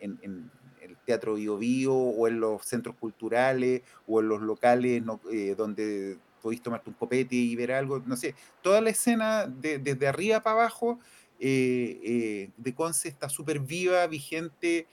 el 0.00 0.96
Teatro 1.04 1.34
Bio, 1.34 1.94
o 1.94 2.28
en 2.28 2.40
los 2.40 2.64
centros 2.64 2.96
culturales 2.96 3.82
o 4.06 4.20
en 4.20 4.28
los 4.28 4.40
locales 4.40 5.02
eh, 5.32 5.54
donde 5.56 6.18
podéis 6.40 6.62
tomarte 6.62 6.90
un 6.90 6.94
copete 6.94 7.36
y 7.36 7.54
ver 7.54 7.72
algo, 7.72 8.02
no 8.04 8.16
sé, 8.16 8.34
toda 8.62 8.80
la 8.80 8.90
escena 8.90 9.46
desde 9.46 10.08
arriba 10.08 10.42
para 10.42 10.60
abajo 10.60 10.98
eh, 11.38 12.50
de 12.56 12.74
Conce 12.74 13.08
está 13.08 13.28
súper 13.28 13.60
viva, 13.60 14.06
vigente 14.06 14.86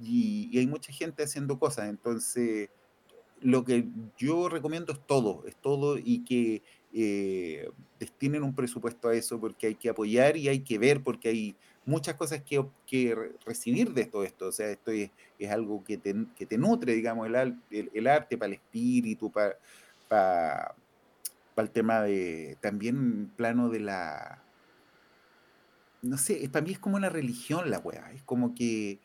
y, 0.00 0.56
hay 0.58 0.66
mucha 0.66 0.92
gente 0.92 1.22
haciendo 1.22 1.58
cosas, 1.58 1.88
entonces 1.88 2.70
lo 3.40 3.64
que 3.64 3.86
yo 4.16 4.48
recomiendo 4.48 4.92
es 4.92 5.00
todo, 5.06 5.44
es 5.46 5.56
todo 5.56 5.98
y 5.98 6.24
que 6.24 6.62
destinen 7.98 8.42
un 8.42 8.54
presupuesto 8.54 9.08
a 9.08 9.14
eso 9.14 9.40
porque 9.40 9.68
hay 9.68 9.74
que 9.74 9.88
apoyar 9.88 10.36
y 10.36 10.48
hay 10.48 10.60
que 10.60 10.78
ver 10.78 11.02
porque 11.02 11.28
hay 11.30 11.56
muchas 11.84 12.14
cosas 12.14 12.42
que, 12.42 12.64
que 12.86 13.32
recibir 13.44 13.92
de 13.92 14.04
todo 14.04 14.24
esto. 14.24 14.46
O 14.46 14.52
sea, 14.52 14.68
esto 14.70 14.90
es, 14.90 15.10
algo 15.50 15.82
que 15.82 15.96
te, 15.96 16.14
que 16.36 16.46
te, 16.46 16.56
nutre, 16.56 16.94
digamos, 16.94 17.26
el, 17.26 17.58
el, 17.70 18.06
arte 18.06 18.38
para 18.38 18.48
el 18.48 18.54
espíritu, 18.54 19.30
para, 19.30 19.56
para, 20.08 20.74
el 21.56 21.70
tema 21.70 22.02
de, 22.02 22.56
también 22.60 23.32
plano 23.36 23.68
de 23.68 23.80
la, 23.80 24.42
no 26.00 26.16
sé, 26.16 26.48
para 26.50 26.64
mí 26.64 26.72
es 26.72 26.78
como 26.78 26.96
una 26.96 27.08
religión 27.08 27.70
la 27.70 27.78
weá, 27.78 28.12
es 28.12 28.22
como 28.22 28.54
que 28.54 29.00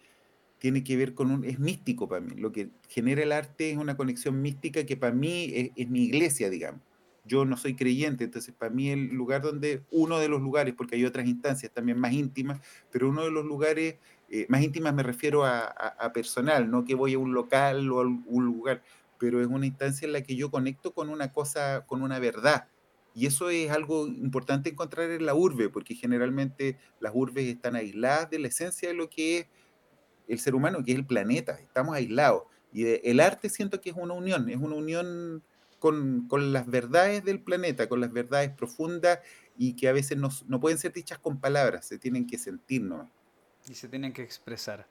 tiene 0.60 0.84
que 0.84 0.98
ver 0.98 1.14
con 1.14 1.32
un, 1.32 1.46
es 1.46 1.60
místico 1.60 2.08
para 2.08 2.22
mí, 2.22 2.36
lo 2.36 2.52
que 2.52 2.70
genera 2.90 3.24
el 3.24 3.32
arte 3.32 3.72
es 3.72 3.78
una 3.78 3.98
conexión 3.98 4.42
mística 4.42 4.86
que 4.86 4.98
para 4.98 5.14
mí 5.14 5.72
es 5.76 5.90
mi 5.90 6.04
iglesia, 6.04 6.50
digamos 6.50 6.82
yo 7.28 7.46
no 7.46 7.58
soy 7.58 7.76
creyente, 7.76 8.24
entonces 8.24 8.54
para 8.58 8.74
mí 8.74 8.90
el 8.90 9.08
lugar 9.10 9.42
donde, 9.42 9.84
uno 9.92 10.20
de 10.20 10.30
los 10.30 10.42
lugares, 10.42 10.74
porque 10.76 10.96
hay 10.96 11.06
otras 11.06 11.28
instancias 11.28 11.72
también 11.72 12.00
más 12.00 12.14
íntimas, 12.14 12.62
pero 12.92 13.10
uno 13.10 13.24
de 13.24 13.32
los 13.32 13.46
lugares 13.46 13.96
eh, 14.30 14.46
más 14.50 14.64
íntimas 14.64 14.94
me 14.94 15.04
refiero 15.04 15.46
a, 15.46 15.74
personal, 16.14 16.72
no 16.72 16.86
que 16.86 16.96
voy 16.96 17.14
a 17.14 17.20
un 17.20 17.34
local 17.34 17.92
o 17.92 18.00
a 18.00 18.04
un 18.06 18.46
lugar, 18.46 18.82
pero 19.20 19.42
es 19.42 19.48
una 19.48 19.66
instancia 19.66 20.06
en 20.06 20.14
la 20.14 20.22
que 20.22 20.36
yo 20.36 20.50
conecto 20.50 20.94
con 20.94 21.10
una 21.10 21.32
cosa, 21.32 21.86
con 21.86 22.02
una 22.02 22.20
verdad. 22.20 22.68
Y 23.14 23.26
eso 23.26 23.50
es 23.50 23.72
algo 23.72 24.06
importante 24.08 24.70
encontrar 24.70 25.10
en 25.10 25.26
la 25.26 25.34
urbe, 25.34 25.70
porque 25.70 25.96
generalmente 25.96 26.78
las 27.00 27.14
urbes 27.16 27.48
están 27.48 27.76
aisladas 27.76 28.30
de 28.30 28.40
la 28.40 28.48
esencia 28.48 28.90
de 28.90 28.96
lo 28.96 29.10
que 29.10 29.40
es 29.40 29.48
el 30.28 30.40
ser 30.40 30.56
humano, 30.56 30.84
que 30.84 30.92
es 30.92 30.98
el 30.98 31.06
planeta, 31.06 31.60
estamos 31.60 31.96
aislados. 31.96 32.44
Y 32.74 32.86
el 32.86 33.20
arte 33.20 33.50
siento 33.50 33.82
que 33.82 33.90
es 33.90 33.96
una 33.96 34.14
unión, 34.14 34.50
es 34.50 34.58
una 34.58 34.76
unión 34.76 35.44
con, 35.80 36.28
las 36.54 36.68
verdades 36.68 37.24
del 37.24 37.40
planeta, 37.40 37.88
con 37.88 38.02
las 38.02 38.12
verdades 38.12 38.52
profundas 38.52 39.20
y 39.58 39.74
que 39.74 39.88
a 39.88 39.94
veces 39.94 40.18
no, 40.18 40.30
no 40.48 40.60
pueden 40.60 40.78
ser 40.78 40.94
dichas 40.94 41.20
con 41.20 41.40
palabras, 41.40 41.86
se 41.86 41.98
tienen 41.98 42.28
que 42.28 42.38
sentir 42.38 42.82
¿no? 42.82 43.10
Y 43.70 43.74
se 43.74 43.88
tienen 43.88 44.14
que 44.14 44.22
expresar. 44.22 44.88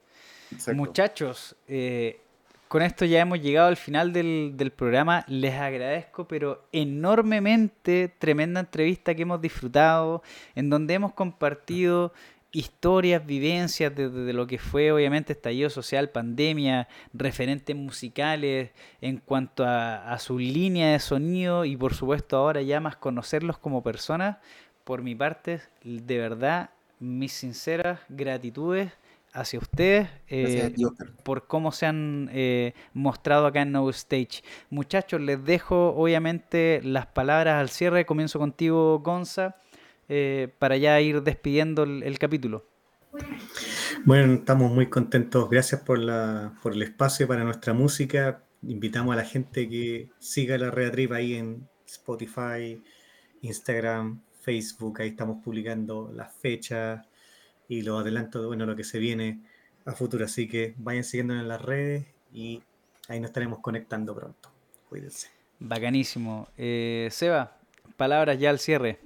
Muchachos, 0.73 1.55
eh, 1.67 2.21
con 2.67 2.81
esto 2.83 3.05
ya 3.05 3.21
hemos 3.21 3.41
llegado 3.41 3.67
al 3.69 3.77
final 3.77 4.13
del, 4.13 4.53
del, 4.55 4.71
programa. 4.71 5.25
Les 5.27 5.55
agradezco, 5.55 6.27
pero 6.27 6.67
enormemente, 6.71 8.13
tremenda 8.19 8.59
entrevista 8.59 9.15
que 9.15 9.23
hemos 9.23 9.41
disfrutado, 9.41 10.21
en 10.53 10.69
donde 10.69 10.93
hemos 10.93 11.13
compartido 11.13 12.13
historias, 12.51 13.25
vivencias 13.25 13.93
de, 13.95 14.33
lo 14.33 14.47
que 14.47 14.57
fue 14.57 14.91
obviamente 14.91 15.33
estallido 15.33 15.69
social, 15.69 16.09
pandemia, 16.09 16.87
referentes 17.13 17.75
musicales 17.75 18.71
en 19.01 19.17
cuanto 19.17 19.63
a, 19.65 20.17
su 20.19 20.39
línea 20.39 20.91
de 20.91 20.99
sonido 20.99 21.65
y 21.65 21.75
por 21.77 21.93
supuesto 21.93 22.37
ahora 22.37 22.61
ya 22.61 22.79
más 22.79 22.95
conocerlos 22.95 23.57
como 23.57 23.83
personas. 23.83 24.37
Por 24.83 25.01
mi 25.01 25.15
parte, 25.15 25.61
de 25.83 26.17
verdad, 26.17 26.69
mis 26.99 27.33
sinceras 27.33 27.99
gratitudes 28.09 28.91
hacia 29.33 29.59
ustedes 29.59 30.09
eh, 30.29 30.73
por 31.23 31.45
cómo 31.45 31.71
se 31.71 31.85
han 31.85 32.29
eh, 32.33 32.73
mostrado 32.93 33.45
acá 33.45 33.61
en 33.61 33.71
No 33.71 33.87
Stage. 33.89 34.41
Muchachos, 34.69 35.21
les 35.21 35.43
dejo 35.43 35.89
obviamente 35.89 36.81
las 36.83 37.05
palabras 37.05 37.59
al 37.59 37.69
cierre. 37.69 38.05
Comienzo 38.05 38.39
contigo, 38.39 38.99
Gonza. 38.99 39.57
Eh, 40.09 40.53
para 40.59 40.77
ya 40.77 40.99
ir 41.01 41.21
despidiendo 41.21 41.83
el, 41.83 42.17
capítulo. 42.17 42.65
Bueno, 44.05 44.35
estamos 44.35 44.71
muy 44.71 44.87
contentos. 44.87 45.49
Gracias 45.49 45.81
por, 45.81 45.99
la, 45.99 46.53
por 46.63 46.73
el 46.73 46.81
espacio 46.81 47.27
para 47.27 47.43
nuestra 47.43 47.73
música. 47.73 48.43
Invitamos 48.63 49.13
a 49.13 49.17
la 49.17 49.25
gente 49.25 49.67
que 49.67 50.09
siga 50.19 50.57
la 50.57 50.71
Red 50.71 50.91
Trip 50.91 51.11
ahí 51.11 51.35
en 51.35 51.67
Spotify, 51.85 52.81
Instagram, 53.41 54.21
Facebook. 54.41 55.01
Ahí 55.01 55.09
estamos 55.09 55.43
publicando 55.43 56.11
las 56.13 56.33
fechas 56.33 57.05
y 57.67 57.81
los 57.81 58.01
adelantos 58.01 58.41
de 58.41 58.47
bueno, 58.47 58.65
lo 58.65 58.75
que 58.75 58.85
se 58.85 58.99
viene 58.99 59.41
a 59.85 59.91
futuro. 59.91 60.23
Así 60.25 60.47
que 60.47 60.73
vayan 60.77 61.03
siguiendo 61.03 61.33
en 61.33 61.47
las 61.47 61.61
redes 61.61 62.05
y 62.31 62.61
ahí 63.09 63.19
nos 63.19 63.29
estaremos 63.29 63.59
conectando 63.59 64.15
pronto. 64.15 64.51
Cuídense. 64.87 65.29
Bacanísimo. 65.59 66.47
Eh, 66.57 67.09
Seba, 67.11 67.57
palabras 67.97 68.39
ya 68.39 68.49
al 68.49 68.59
cierre. 68.59 68.99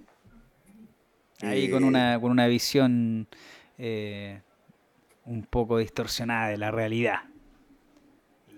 Ahí 1.43 1.69
con, 1.69 1.83
una, 1.83 2.19
con 2.19 2.31
una 2.31 2.47
visión 2.47 3.27
eh, 3.77 4.41
un 5.25 5.43
poco 5.43 5.77
distorsionada 5.77 6.49
de 6.49 6.57
la 6.57 6.71
realidad. 6.71 7.21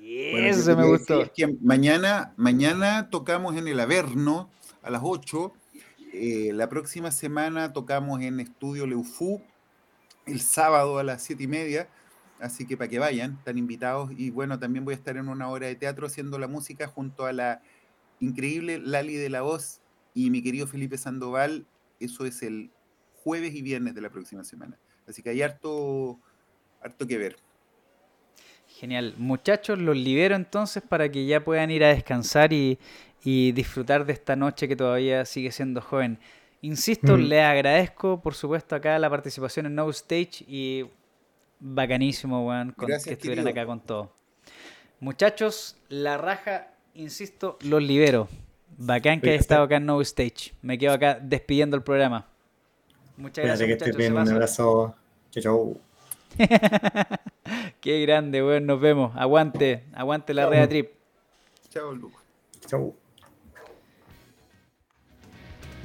Y 0.02 0.36
eso 0.36 0.76
me 0.76 0.86
gustó. 0.86 1.24
mañana, 1.62 2.34
mañana 2.36 3.10
tocamos 3.10 3.56
en 3.56 3.68
el 3.68 3.80
Averno 3.80 4.50
a 4.82 4.90
las 4.90 5.02
8. 5.04 5.54
Eh, 6.14 6.52
la 6.54 6.70
próxima 6.70 7.12
semana 7.12 7.74
tocamos 7.74 8.22
en 8.22 8.40
Estudio 8.40 8.86
Leufú 8.86 9.42
el 10.26 10.42
sábado 10.42 11.00
a 11.00 11.04
las 11.04 11.24
7 11.24 11.44
y 11.44 11.48
media. 11.48 11.88
Así 12.40 12.68
que 12.68 12.76
para 12.76 12.90
que 12.90 13.00
vayan, 13.00 13.36
están 13.40 13.58
invitados. 13.58 14.12
Y 14.18 14.30
bueno, 14.30 14.60
también 14.60 14.84
voy 14.84 14.94
a 14.94 14.98
estar 14.98 15.16
en 15.16 15.30
una 15.30 15.48
hora 15.48 15.68
de 15.68 15.76
teatro 15.76 16.08
haciendo 16.08 16.38
la 16.38 16.48
música 16.48 16.88
junto 16.88 17.26
a 17.26 17.32
la 17.32 17.62
increíble 18.20 18.80
Lali 18.80 19.16
de 19.16 19.30
la 19.30 19.42
Voz 19.42 19.80
y 20.14 20.30
mi 20.30 20.44
querido 20.44 20.68
Felipe 20.68 20.98
Sandoval 20.98 21.66
eso 22.04 22.26
es 22.26 22.44
el 22.44 22.70
jueves 23.24 23.54
y 23.56 23.62
viernes 23.62 23.96
de 23.96 24.02
la 24.02 24.10
próxima 24.10 24.44
semana. 24.44 24.78
Así 25.08 25.22
que 25.22 25.30
hay 25.30 25.42
harto, 25.42 26.20
harto 26.82 27.08
que 27.08 27.18
ver. 27.18 27.36
Genial. 28.68 29.14
Muchachos, 29.18 29.80
los 29.80 29.96
libero 29.96 30.36
entonces 30.36 30.84
para 30.84 31.10
que 31.10 31.26
ya 31.26 31.44
puedan 31.44 31.72
ir 31.72 31.84
a 31.84 31.90
descansar 31.90 32.52
y, 32.54 32.80
disfrutar 33.24 34.06
de 34.06 34.12
esta 34.12 34.36
noche 34.36 34.68
que 34.68 34.76
todavía 34.76 35.24
sigue 35.26 35.52
siendo 35.52 35.80
joven. 35.80 36.20
Insisto, 36.62 37.18
mm. 37.18 37.22
les 37.22 37.44
agradezco, 37.44 38.22
por 38.22 38.34
supuesto, 38.36 38.76
acá 38.76 39.00
la 39.00 39.10
participación 39.10 39.66
en 39.66 39.76
No 39.76 39.90
Stage 39.90 40.44
y 40.48 40.86
bacanísimo, 41.60 42.46
weón, 42.48 42.76
que 43.06 43.12
estuvieran 43.12 43.48
acá 43.48 43.66
con 43.66 43.80
todo. 43.80 44.14
Muchachos, 45.00 45.78
la 45.88 46.18
raja, 46.18 46.74
insisto, 46.94 47.58
los 47.62 47.82
libero. 47.82 48.28
Bacán 48.78 49.22
que 49.22 49.30
haya 49.30 49.40
estado 49.40 49.64
acá 49.64 49.78
en 49.78 49.86
No 49.86 50.02
Stage. 50.02 50.54
Me 50.62 50.78
quedo 50.78 50.94
acá 50.94 51.20
despidiendo 51.22 51.78
el 51.78 51.84
programa. 51.84 52.33
Muchas 53.24 53.46
gracias. 53.46 53.68
Que 53.68 53.74
estés 53.76 53.96
bien, 53.96 54.18
un 54.18 54.28
abrazo. 54.28 54.96
Chau, 55.32 55.42
chau. 55.42 55.78
Qué 57.80 58.02
grande, 58.02 58.44
weón. 58.44 58.66
Nos 58.66 58.82
vemos. 58.82 59.16
Aguante, 59.16 59.86
aguante 59.94 60.34
la 60.34 60.46
Rea 60.46 60.68
Trip. 60.68 60.92
Chao, 61.70 61.94
Lucas. 61.94 62.22
Chau. 62.68 62.94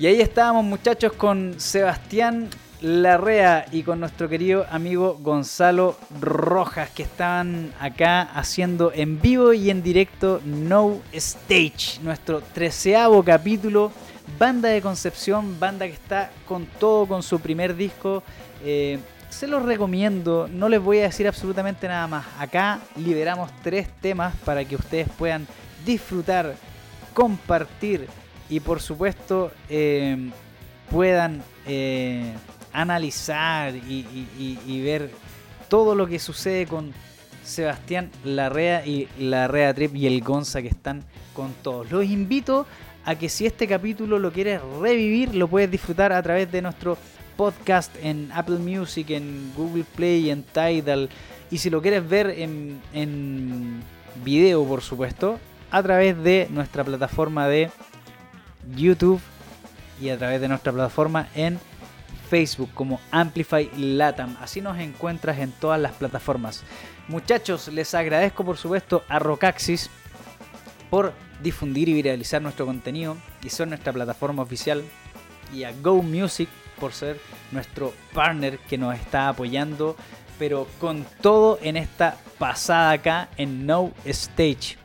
Y 0.00 0.06
ahí 0.06 0.20
estábamos, 0.20 0.64
muchachos, 0.64 1.12
con 1.12 1.60
Sebastián 1.60 2.50
Larrea 2.80 3.66
y 3.70 3.84
con 3.84 4.00
nuestro 4.00 4.28
querido 4.28 4.66
amigo 4.68 5.16
Gonzalo 5.20 5.96
Rojas, 6.20 6.90
que 6.90 7.04
estaban 7.04 7.72
acá 7.78 8.22
haciendo 8.22 8.90
en 8.92 9.20
vivo 9.20 9.52
y 9.52 9.70
en 9.70 9.84
directo 9.84 10.40
No 10.44 11.02
Stage, 11.12 12.00
nuestro 12.02 12.40
treceavo 12.40 13.22
capítulo 13.22 13.92
banda 14.38 14.68
de 14.68 14.82
Concepción, 14.82 15.58
banda 15.58 15.86
que 15.86 15.92
está 15.92 16.30
con 16.46 16.66
todo 16.66 17.06
con 17.06 17.22
su 17.22 17.40
primer 17.40 17.76
disco. 17.76 18.22
Eh, 18.64 18.98
se 19.30 19.46
los 19.46 19.62
recomiendo, 19.62 20.48
no 20.50 20.68
les 20.68 20.80
voy 20.80 20.98
a 20.98 21.02
decir 21.02 21.28
absolutamente 21.28 21.86
nada 21.86 22.06
más. 22.06 22.26
Acá 22.38 22.80
liberamos 22.96 23.50
tres 23.62 23.88
temas 24.00 24.34
para 24.44 24.64
que 24.64 24.76
ustedes 24.76 25.08
puedan 25.18 25.46
disfrutar, 25.84 26.56
compartir 27.14 28.06
y 28.48 28.60
por 28.60 28.80
supuesto 28.80 29.52
eh, 29.68 30.30
puedan 30.90 31.42
eh, 31.66 32.32
analizar 32.72 33.74
y, 33.74 34.82
ver 34.82 35.10
todo 35.68 35.94
lo 35.94 36.06
que 36.06 36.18
sucede 36.18 36.66
con 36.66 36.92
Sebastián 37.44 38.10
Larrea 38.24 38.86
y 38.86 39.08
Larrea 39.18 39.74
Trip 39.74 39.94
y 39.94 40.06
el 40.06 40.22
Gonza 40.22 40.62
que 40.62 40.68
están 40.68 41.04
con 41.34 41.52
todos. 41.62 41.90
Los 41.90 42.04
invito 42.04 42.66
a 43.08 43.14
que 43.14 43.30
si 43.30 43.46
este 43.46 43.66
capítulo 43.66 44.18
lo 44.18 44.30
quieres 44.30 44.60
revivir, 44.82 45.34
lo 45.34 45.48
puedes 45.48 45.70
disfrutar 45.70 46.12
a 46.12 46.22
través 46.22 46.52
de 46.52 46.60
nuestro 46.60 46.98
podcast 47.38 47.90
en 48.02 48.30
Apple 48.34 48.58
Music, 48.58 49.08
en 49.08 49.50
Google 49.56 49.86
Play, 49.96 50.28
en 50.28 50.42
Tidal. 50.42 51.08
Y 51.50 51.56
si 51.56 51.70
lo 51.70 51.80
quieres 51.80 52.06
ver 52.06 52.28
en, 52.28 52.82
en 52.92 53.82
video, 54.22 54.62
por 54.66 54.82
supuesto, 54.82 55.40
a 55.70 55.82
través 55.82 56.22
de 56.22 56.48
nuestra 56.50 56.84
plataforma 56.84 57.48
de 57.48 57.70
YouTube 58.76 59.22
y 60.02 60.10
a 60.10 60.18
través 60.18 60.42
de 60.42 60.48
nuestra 60.48 60.70
plataforma 60.70 61.28
en 61.34 61.58
Facebook 62.28 62.68
como 62.74 63.00
Amplify 63.10 63.70
Latam. 63.74 64.36
Así 64.38 64.60
nos 64.60 64.76
encuentras 64.76 65.38
en 65.38 65.50
todas 65.52 65.80
las 65.80 65.92
plataformas. 65.92 66.62
Muchachos, 67.08 67.68
les 67.68 67.94
agradezco 67.94 68.44
por 68.44 68.58
supuesto 68.58 69.02
a 69.08 69.18
Rocaxis 69.18 69.88
por 70.90 71.14
difundir 71.42 71.88
y 71.88 71.94
viralizar 71.94 72.42
nuestro 72.42 72.66
contenido 72.66 73.16
y 73.42 73.50
son 73.50 73.70
nuestra 73.70 73.92
plataforma 73.92 74.42
oficial 74.42 74.82
y 75.52 75.64
a 75.64 75.72
Go 75.72 76.02
Music 76.02 76.48
por 76.78 76.92
ser 76.92 77.20
nuestro 77.52 77.92
partner 78.12 78.58
que 78.58 78.78
nos 78.78 78.94
está 78.94 79.28
apoyando 79.28 79.96
pero 80.38 80.68
con 80.80 81.04
todo 81.20 81.58
en 81.62 81.76
esta 81.76 82.16
pasada 82.38 82.92
acá 82.92 83.28
en 83.36 83.66
No 83.66 83.92
Stage. 84.04 84.76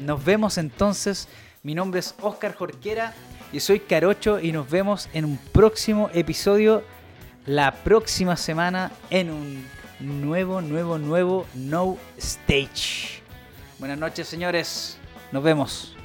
Nos 0.00 0.24
vemos 0.24 0.58
entonces. 0.58 1.28
Mi 1.62 1.74
nombre 1.74 2.00
es 2.00 2.14
Oscar 2.20 2.54
Jorquera 2.54 3.14
y 3.52 3.60
soy 3.60 3.80
Carocho 3.80 4.40
y 4.40 4.50
nos 4.52 4.68
vemos 4.68 5.08
en 5.12 5.24
un 5.24 5.36
próximo 5.36 6.10
episodio 6.12 6.82
la 7.46 7.72
próxima 7.72 8.36
semana 8.36 8.90
en 9.10 9.30
un 9.30 9.64
nuevo, 10.00 10.60
nuevo, 10.62 10.98
nuevo 10.98 11.46
No 11.54 11.96
Stage. 12.16 13.22
Buenas 13.78 13.98
noches 13.98 14.26
señores. 14.26 14.99
Nos 15.32 15.42
vemos. 15.42 15.99